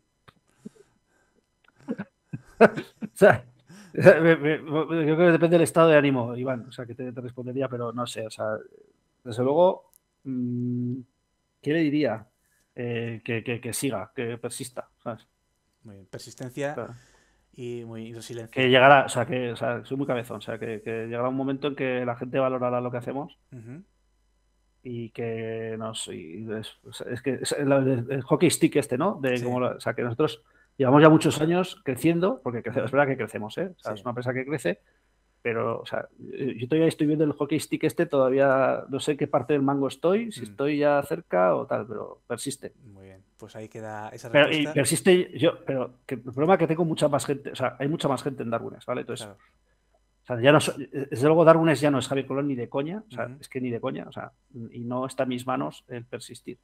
yo 3.94 4.02
creo 4.02 5.18
que 5.18 5.32
depende 5.32 5.56
del 5.56 5.64
estado 5.64 5.90
de 5.90 5.98
ánimo, 5.98 6.36
Iván, 6.36 6.66
o 6.68 6.72
sea, 6.72 6.86
que 6.86 6.94
te, 6.94 7.12
respondería, 7.12 7.68
pero 7.68 7.92
no 7.92 8.06
sé, 8.06 8.28
o 8.28 8.30
sea, 8.30 8.58
desde 9.24 9.44
luego, 9.44 9.90
mm, 10.24 11.00
¿qué 11.62 11.74
le 11.74 11.80
diría? 11.80 12.26
Eh, 12.76 13.22
que, 13.24 13.74
siga, 13.74 14.12
que 14.16 14.38
persista, 14.38 14.88
¿sabes? 15.04 15.28
Muy 15.84 15.96
bien, 15.96 16.06
persistencia 16.06 16.76
y 17.54 17.84
muy 17.84 18.14
resiliencia. 18.14 18.62
Que 18.62 18.70
llegará, 18.70 19.06
o 19.06 19.10
sea, 19.10 19.26
que 19.26 19.56
soy 19.56 19.98
muy 19.98 20.06
cabezón, 20.06 20.38
o 20.38 20.42
sea, 20.42 20.60
que, 20.60 20.82
llegará 20.86 21.30
un 21.30 21.36
momento 21.36 21.68
en 21.68 21.76
que 21.76 22.06
la 22.06 22.16
gente 22.16 22.40
valorará 22.40 22.80
lo 22.80 22.92
que 22.92 22.98
hacemos 22.98 23.38
y 24.84 25.10
que 25.10 25.76
nos 25.78 26.08
es, 26.08 27.22
que 27.22 27.40
el, 27.58 28.22
hockey 28.24 28.50
stick 28.50 28.76
este, 28.78 28.98
¿no? 28.98 29.20
De 29.22 29.44
como, 29.44 29.58
o 29.58 29.80
sea, 29.80 29.94
que 29.94 30.04
nosotros 30.04 30.42
llevamos 30.78 31.02
ya 31.02 31.10
muchos 31.10 31.42
años 31.42 31.82
creciendo, 31.84 32.42
porque 32.44 32.60
es 32.60 32.92
verdad 32.92 33.08
que 33.08 33.18
crecemos, 33.18 33.58
¿eh? 33.58 33.72
O 33.78 33.80
sea, 33.80 33.94
es 33.94 34.02
una 34.02 34.12
empresa 34.12 34.34
que 34.34 34.46
crece, 34.46 34.80
pero, 35.42 35.80
o 35.82 35.86
sea, 35.86 36.08
yo 36.20 36.68
todavía 36.68 36.88
estoy 36.88 37.08
viendo 37.08 37.24
el 37.24 37.32
hockey 37.32 37.60
stick 37.60 37.84
este, 37.86 38.06
todavía 38.06 38.84
no 38.90 39.00
sé 39.00 39.16
qué 39.16 39.28
parte 39.28 39.54
del 39.54 39.62
mango 39.62 39.88
estoy, 39.88 40.32
si 40.32 40.42
mm. 40.42 40.44
estoy 40.44 40.78
ya 40.80 41.02
cerca 41.04 41.56
o 41.56 41.66
tal, 41.66 41.88
pero 41.88 42.22
persiste. 42.28 42.74
Muy 42.84 43.06
bien, 43.06 43.24
pues 43.38 43.56
ahí 43.56 43.70
queda 43.70 44.10
esa 44.10 44.30
respuesta. 44.30 44.50
Pero, 44.50 44.72
y 44.72 44.74
persiste, 44.74 45.38
yo, 45.38 45.64
pero 45.66 45.94
que 46.06 46.16
el 46.16 46.22
problema 46.22 46.56
es 46.56 46.60
que 46.60 46.68
tengo 46.68 46.84
mucha 46.84 47.08
más 47.08 47.26
gente, 47.26 47.52
o 47.52 47.56
sea, 47.56 47.78
hay 47.80 47.88
mucha 47.88 48.10
más 48.10 48.22
gente 48.22 48.44
en 48.44 48.50
Darwin, 48.50 48.78
¿vale? 48.86 49.02
Entonces, 49.02 49.30
ya 50.42 50.52
no, 50.52 50.60
desde 50.60 51.26
luego 51.26 51.46
Darwin 51.46 51.74
ya 51.74 51.90
no 51.90 52.00
es 52.00 52.08
Javier 52.08 52.28
Colón 52.28 52.48
ni 52.48 52.56
de 52.56 52.70
coña, 52.70 53.04
o 53.08 53.12
sea, 53.12 53.36
es 53.40 53.50
que 53.50 53.60
ni 53.60 53.70
de 53.70 53.80
coña, 53.80 54.06
o 54.08 54.12
sea, 54.12 54.32
y 54.72 54.82
no 54.82 55.06
está 55.06 55.24
en 55.24 55.30
mis 55.30 55.48
manos 55.48 55.84
el 55.88 56.06
persistir. 56.06 56.60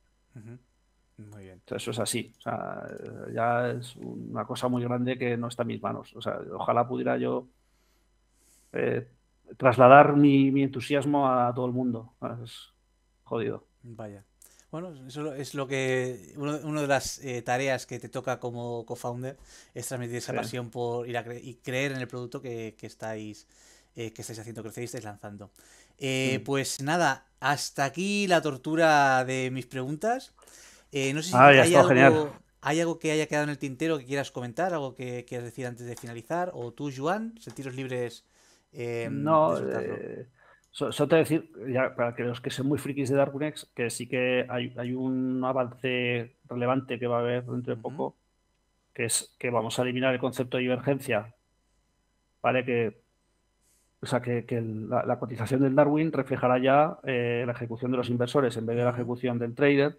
Muy 1.18 1.44
bien. 1.44 1.62
eso 1.66 1.92
es 1.92 2.00
así, 2.00 2.34
o 2.38 2.42
sea, 2.42 2.84
ya 3.34 3.72
es 3.72 3.96
una 3.96 4.46
cosa 4.46 4.68
muy 4.68 4.84
grande 4.84 5.18
que 5.18 5.38
no 5.38 5.48
está 5.48 5.64
en 5.64 5.70
mis 5.70 5.82
manos. 5.82 6.14
O 6.16 6.22
sea, 6.22 6.40
ojalá 6.54 6.88
pudiera 6.88 7.18
yo 7.18 7.48
eh, 8.74 9.08
trasladar 9.58 10.16
mi, 10.16 10.62
entusiasmo 10.62 11.30
a 11.30 11.54
todo 11.54 11.66
el 11.66 11.72
mundo. 11.72 12.14
Es 12.44 12.74
jodido. 13.24 13.66
Vaya. 13.82 14.24
Bueno, 14.76 14.94
eso 15.08 15.34
es 15.34 15.54
lo 15.54 15.68
que. 15.68 16.34
Una 16.36 16.82
de 16.82 16.88
las 16.88 17.24
eh, 17.24 17.42
tareas 17.42 17.86
que 17.86 17.98
te 17.98 18.10
toca 18.10 18.42
como 18.42 18.86
co-founder 18.86 19.38
es 19.74 19.88
transmitir 19.88 20.18
esa 20.18 20.34
pasión 20.34 20.70
por 20.70 21.08
ir 21.08 21.18
a 21.18 21.24
y 21.34 21.54
creer 21.64 21.94
en 21.94 22.00
el 22.00 22.10
producto 22.10 22.42
que, 22.42 22.76
estáis, 22.82 23.48
eh, 23.96 24.12
que 24.12 24.22
estáis 24.22 24.38
haciendo 24.38 24.64
crecer 24.64 24.82
y 24.82 24.86
estáis 24.86 25.06
lanzando. 25.06 25.50
Eh, 25.98 26.42
pues 26.44 26.82
nada, 26.82 27.26
hasta 27.40 27.86
aquí 27.86 28.28
la 28.28 28.42
tortura 28.42 29.24
de 29.24 29.50
mis 29.50 29.66
preguntas. 29.66 30.34
no 30.92 31.22
sé 31.24 31.30
si 31.30 31.36
ah, 31.36 31.48
hay, 31.48 31.74
algo, 31.74 32.36
hay 32.60 32.82
algo 32.82 33.00
que 33.00 33.14
haya 33.14 33.28
quedado 33.28 33.46
en 33.46 33.52
el 33.52 33.58
tintero 33.58 33.98
que 33.98 34.04
quieras 34.04 34.30
comentar, 34.30 34.74
algo 34.74 34.94
que 34.94 35.24
quieras 35.24 35.46
decir 35.46 35.68
antes 35.68 35.86
de 35.86 35.96
finalizar, 35.96 36.52
o 36.54 36.74
tú, 36.74 36.92
Joan, 36.94 37.34
sentiros 37.40 37.76
libres. 37.76 38.26
no, 39.10 39.56
Solo 40.76 41.08
te 41.08 41.16
decir, 41.16 41.50
ya, 41.70 41.96
para 41.96 42.14
que 42.14 42.24
los 42.24 42.42
que 42.42 42.50
son 42.50 42.68
muy 42.68 42.78
frikis 42.78 43.10
de 43.10 43.16
Darknex, 43.16 43.72
que 43.74 43.90
sí 43.90 44.08
que 44.08 44.46
hay, 44.50 44.74
hay, 44.76 44.94
un 44.94 45.42
avance 45.46 46.36
relevante 46.50 47.00
que 47.00 47.08
va 47.08 47.16
a 47.16 47.20
haber 47.22 47.46
dentro 47.46 47.74
de 47.74 47.82
poco, 47.82 48.18
que 48.94 49.06
es 49.06 49.34
que 49.40 49.50
vamos 49.50 49.80
a 49.80 49.84
eliminar 49.84 50.14
el 50.14 50.20
concepto 50.20 50.58
de 50.58 50.64
divergencia, 50.64 51.34
¿vale? 52.42 52.66
Que, 52.66 53.00
o 54.02 54.06
sea, 54.06 54.22
que, 54.22 54.44
la, 54.90 55.18
cotización 55.18 55.62
del 55.62 55.76
Darwin 55.76 56.12
reflejará 56.12 56.58
ya 56.58 56.98
eh, 57.04 57.46
la 57.46 57.54
ejecución 57.54 57.92
de 57.92 57.98
los 57.98 58.10
inversores 58.10 58.58
en 58.58 58.66
vez 58.66 58.76
de 58.76 58.84
la 58.84 58.90
ejecución 58.90 59.40
del 59.40 59.56
trader, 59.56 59.98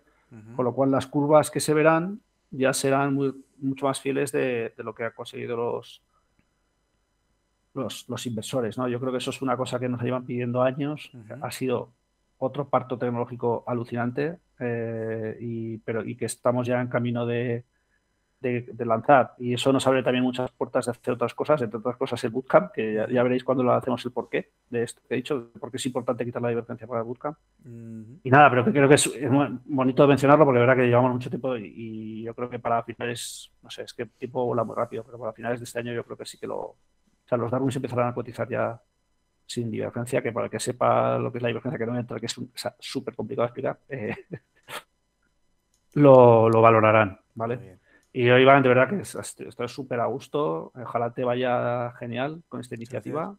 con 0.57 0.67
lo 0.67 0.75
cual 0.75 0.91
las 0.91 1.07
curvas 1.07 1.51
que 1.51 1.61
se 1.61 1.73
verán 1.73 2.21
ya 2.51 2.75
serán 2.75 3.15
mucho 3.15 3.87
más 3.87 3.99
fieles 3.99 4.31
de, 4.31 4.75
de 4.77 4.85
lo 4.85 4.95
que 4.95 5.05
han 5.05 5.13
conseguido 5.13 5.57
los, 5.57 6.03
los, 7.83 8.27
inversores. 8.27 8.79
¿no? 8.79 8.89
Yo 8.89 8.99
creo 9.01 9.13
que 9.13 9.19
eso 9.19 9.31
es 9.31 9.43
una 9.43 9.57
cosa 9.57 9.79
que 9.79 9.89
nos 9.89 10.03
llevan 10.03 10.25
pidiendo 10.25 10.63
años. 10.63 11.11
Ha 11.41 11.51
sido 11.51 11.93
otro 12.39 12.69
parto 12.69 12.99
tecnológico 12.99 13.65
alucinante, 13.67 14.39
eh, 14.59 15.37
y, 15.41 15.79
pero, 15.79 16.05
y 16.05 16.17
que 16.17 16.27
estamos 16.27 16.67
ya 16.67 16.81
en 16.81 16.89
camino 16.89 17.27
de, 17.27 17.65
lanzar. 18.79 19.35
Y 19.39 19.55
eso 19.55 19.73
nos 19.73 19.87
abre 19.87 20.05
también 20.05 20.23
muchas 20.23 20.51
puertas 20.53 20.85
de 20.85 20.93
hacer 20.93 21.15
otras 21.15 21.35
cosas, 21.35 21.61
entre 21.63 21.79
otras 21.79 21.97
cosas 21.97 22.23
el 22.23 22.31
bootcamp, 22.31 22.71
que 22.73 23.07
ya, 23.11 23.23
veréis 23.23 23.43
cuando 23.43 23.65
lo 23.65 23.73
hacemos 23.73 24.05
el 24.05 24.13
porqué 24.13 24.51
de 24.71 24.85
esto 24.85 25.01
que 25.09 25.15
he 25.15 25.17
dicho, 25.17 25.51
porque 25.59 25.79
es 25.79 25.87
importante 25.87 26.25
quitar 26.25 26.43
la 26.43 26.51
divergencia 26.51 26.87
para 26.87 27.01
el 27.01 27.07
bootcamp. 27.07 27.37
Y 28.23 28.31
nada, 28.31 28.49
pero 28.51 28.65
creo 28.65 28.89
que 28.89 28.95
es, 28.95 29.11
bonito 29.65 30.07
mencionarlo 30.07 30.45
porque 30.45 30.61
es 30.61 30.67
verdad 30.67 30.81
que 30.81 30.89
llevamos 30.89 31.13
mucho 31.13 31.31
tiempo 31.31 31.57
y, 31.57 32.23
yo 32.23 32.35
creo 32.35 32.51
que 32.51 32.59
para 32.59 32.83
finales, 32.83 33.51
no 33.63 33.71
sé, 33.71 33.83
es 33.83 33.95
que 33.95 34.03
el 34.03 34.11
tiempo 34.11 34.45
vola 34.45 34.65
muy 34.65 34.77
rápido, 34.77 35.03
pero 35.05 35.19
para 35.19 35.33
finales 35.33 35.59
de 35.59 35.65
este 35.65 35.79
año 35.79 35.93
yo 35.93 36.05
creo 36.05 36.17
que 36.17 36.27
sí 36.27 36.39
que 36.39 36.47
lo, 36.47 36.77
o 37.27 37.29
sea, 37.29 37.39
los 37.39 37.51
Darwin 37.51 37.73
se 37.73 37.79
empezarán 37.79 38.09
a 38.09 38.15
cotizar 38.15 38.49
ya 38.49 38.81
sin 39.47 39.69
divergencia, 39.69 40.23
que 40.23 40.31
para 40.31 40.47
el 40.47 40.51
que 40.51 40.61
sepa 40.61 41.19
lo 41.19 41.33
que 41.33 41.39
es 41.39 41.43
la 41.43 41.49
divergencia 41.49 41.79
que 41.79 41.87
no 41.87 41.99
entra, 41.99 42.21
que 42.21 42.27
es 42.27 42.37
súper 42.79 43.17
complicado 43.17 43.47
de 43.47 43.49
explicar, 43.49 43.79
eh, 43.89 44.15
lo, 45.95 46.51
valorarán, 46.51 47.19
¿vale? 47.35 47.79
Y 48.13 48.31
hoy, 48.31 48.43
Iván, 48.43 48.63
de 48.63 48.69
verdad 48.69 48.89
que 48.89 49.01
estoy 49.01 49.69
súper 49.69 50.01
a 50.01 50.07
gusto. 50.07 50.73
Ojalá 50.75 51.11
te 51.11 51.25
vaya 51.25 51.93
genial 51.99 52.43
con 52.49 52.61
esta 52.61 52.77
iniciativa. 52.77 53.37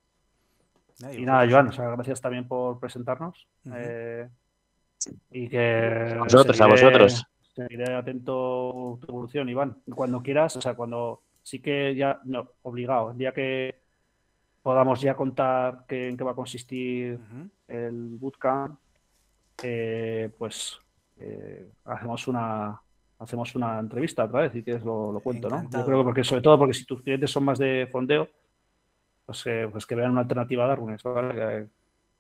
y 1.14 1.26
nada, 1.26 1.50
Joan, 1.50 1.72
gracias 1.76 2.22
también 2.22 2.48
por 2.48 2.80
presentarnos. 2.80 3.48
Eh, 3.74 4.28
y 5.32 5.50
que. 5.50 6.16
A 6.16 6.24
vosotros, 6.24 6.62
a 6.62 6.68
vosotros. 6.68 7.26
seguiré 7.56 7.96
atento 7.96 8.98
a 8.98 9.00
tu 9.00 9.08
evolución, 9.08 9.50
Iván. 9.50 9.78
Cuando 9.96 10.22
quieras, 10.22 10.58
o 10.58 10.62
sea, 10.62 10.76
cuando 10.76 11.24
sí 11.48 11.60
que 11.60 11.96
ya, 11.96 12.20
no, 12.26 12.46
obligado, 12.64 13.12
el 13.12 13.18
día 13.18 13.32
que 13.32 13.80
podamos 14.62 15.00
ya 15.00 15.16
contar 15.16 15.86
en 15.88 16.18
qué 16.18 16.24
va 16.26 16.32
a 16.32 16.36
consistir 16.36 17.18
el 17.70 18.18
bootcamp, 18.20 18.78
eh, 19.64 20.30
pues 20.38 20.78
eh, 21.18 21.72
hacemos 21.86 22.28
una 22.28 22.82
hacemos 23.20 23.56
una 23.56 23.80
entrevista 23.80 24.26
otra 24.26 24.42
vez 24.42 24.56
y 24.56 24.64
que 24.64 24.74
es 24.74 24.84
lo, 24.84 25.22
cuento, 25.24 25.50
¿no? 25.50 25.64
Yo 25.72 25.86
creo 25.86 26.00
que 26.00 26.04
porque, 26.04 26.24
sobre 26.26 26.42
todo 26.42 26.60
porque 26.60 26.74
si 26.74 26.84
tus 26.84 27.02
clientes 27.02 27.32
son 27.32 27.46
más 27.46 27.58
de 27.58 27.88
fondeo, 27.90 28.28
pues, 29.26 29.42
eh, 29.46 29.70
pues 29.72 29.86
que 29.86 29.96
vean 29.96 30.12
una 30.12 30.22
alternativa 30.22 30.66
a 30.66 30.68
Darwin. 30.68 30.98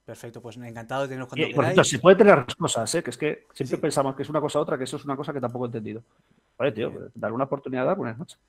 Perfecto, 0.05 0.41
pues 0.41 0.55
encantado 0.55 1.01
de 1.01 1.09
tenernos 1.09 1.27
cuando 1.27 1.47
y, 1.49 1.53
por 1.53 1.85
se 1.85 1.99
puede 1.99 2.15
tener 2.15 2.37
las 2.37 2.55
cosas, 2.55 2.95
¿eh? 2.95 3.03
que 3.03 3.09
es 3.09 3.17
que 3.17 3.45
siempre 3.53 3.77
pensamos 3.77 4.15
que 4.15 4.23
es 4.23 4.29
una 4.29 4.39
cosa 4.39 4.57
u 4.57 4.61
otra, 4.61 4.77
que 4.77 4.85
eso 4.85 4.95
es 4.95 5.03
una 5.03 5.17
cosa 5.17 5.33
que 5.33 5.41
tampoco 5.41 5.65
he 5.65 5.67
entendido. 5.67 6.01
Vale, 6.57 6.71
tío, 6.71 6.93
dar 7.13 7.33
una 7.33 7.43
oportunidad 7.43 7.83
a 7.83 7.87
Darwin, 7.87 8.17
noches. 8.17 8.39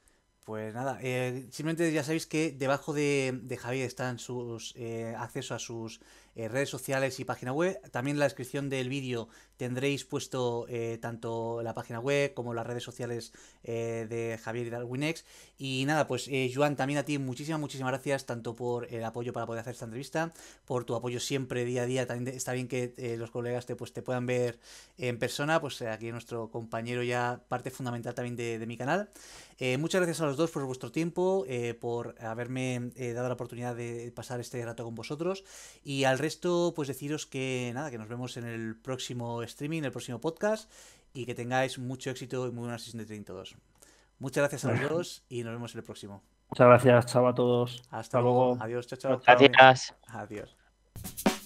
Pues 0.49 0.73
nada, 0.73 0.99
eh, 1.03 1.47
simplemente 1.51 1.93
ya 1.93 2.03
sabéis 2.03 2.25
que 2.25 2.53
debajo 2.53 2.95
de, 2.95 3.59
Javier 3.61 3.85
están 3.85 4.19
sus 4.19 4.73
eh, 4.77 5.15
acceso 5.19 5.55
a 5.55 5.59
sus 5.59 6.01
eh, 6.39 6.49
redes 6.49 6.71
sociales 6.71 7.21
y 7.21 7.25
página 7.25 7.53
web. 7.53 7.79
También 7.91 8.17
en 8.17 8.21
la 8.21 8.25
descripción 8.27 8.71
del 8.71 8.89
vídeo 8.89 9.29
tendréis 9.59 10.05
puesto 10.05 10.67
tanto 11.01 11.63
la 11.63 11.75
página 11.75 11.99
web 11.99 12.33
como 12.33 12.55
las 12.55 12.65
redes 12.65 12.85
sociales 12.85 13.33
de 13.65 14.39
Javier 14.41 14.69
y 14.69 14.71
Darwinex. 14.71 15.25
Y 15.59 15.85
nada, 15.85 16.07
pues 16.07 16.31
Joan, 16.55 16.77
también 16.77 16.99
a 16.99 17.05
ti 17.05 17.19
muchísimas, 17.19 17.61
muchísimas 17.61 17.91
gracias 17.91 18.25
tanto 18.25 18.55
por 18.55 18.87
el 18.95 19.03
apoyo 19.03 19.33
para 19.33 19.47
poder 19.47 19.63
hacer 19.63 19.73
esta 19.73 19.87
entrevista, 19.87 20.33
por 20.65 20.85
tu 20.85 20.95
apoyo 20.95 21.19
siempre 21.19 21.65
día 21.65 21.83
a 21.83 21.87
día. 21.87 22.07
También 22.07 22.37
está 22.37 22.53
bien 22.53 22.69
que 22.69 22.95
los 23.19 23.33
colegas 23.33 23.67
te, 23.67 23.75
pues, 23.75 23.93
te 23.93 24.03
puedan 24.03 24.27
ver 24.27 24.61
en 24.97 25.19
persona, 25.19 25.61
pues 25.61 25.83
aquí 25.83 26.13
nuestro 26.13 26.51
compañero 26.51 27.03
ya 27.03 27.43
parte 27.49 27.71
fundamental 27.73 28.15
también 28.15 28.37
de, 28.37 28.59
de 28.61 28.67
mi 28.67 28.77
canal. 28.77 29.11
muchas 29.79 30.01
gracias 30.01 30.21
a 30.21 30.27
los 30.27 30.37
dos 30.37 30.51
por 30.51 30.65
vuestro 30.65 30.93
tiempo, 30.93 31.45
eh, 31.49 31.75
por 31.75 32.15
haberme 32.21 32.93
eh, 32.95 33.13
dado 33.13 33.29
la 33.29 33.35
oportunidad 33.35 33.75
de 33.75 34.13
pasar 34.15 34.39
este 34.41 34.65
rato 34.65 34.85
con 34.85 34.95
vosotros. 34.95 35.45
Y 35.83 36.05
al 36.05 36.19
resto, 36.19 36.28
pues 36.75 36.89
deciros 36.89 37.27
que 37.27 37.71
nada, 37.75 37.91
que 37.91 37.99
nos 37.99 38.09
vemos 38.09 38.37
en 38.37 38.45
el 38.45 38.77
próximo 38.77 39.43
streaming, 39.43 39.83
el 39.83 39.93
próximo 39.93 40.21
podcast, 40.21 40.71
y 41.13 41.27
que 41.27 41.35
tengáis 41.35 41.79
mucho 41.79 42.11
éxito 42.11 42.47
y 42.47 42.51
muy 42.51 42.63
buena 42.63 42.79
sesión 42.79 42.99
de 42.99 43.07
trading 43.07 43.25
todos. 43.25 43.57
Muchas 44.19 44.43
gracias 44.43 44.65
a 44.65 44.73
los 44.73 44.91
dos 44.91 45.23
y 45.29 45.43
nos 45.43 45.53
vemos 45.53 45.75
en 45.75 45.79
el 45.79 45.85
próximo. 45.85 46.23
Muchas 46.49 46.67
gracias, 46.67 47.07
chao 47.07 47.29
a 47.29 47.35
todos. 47.35 47.83
Hasta, 47.91 48.21
luego. 48.21 48.57
Adiós, 48.61 48.87
chao, 48.87 48.99
chao. 48.99 49.21
Gracias. 49.25 49.95
Adiós. 50.09 51.38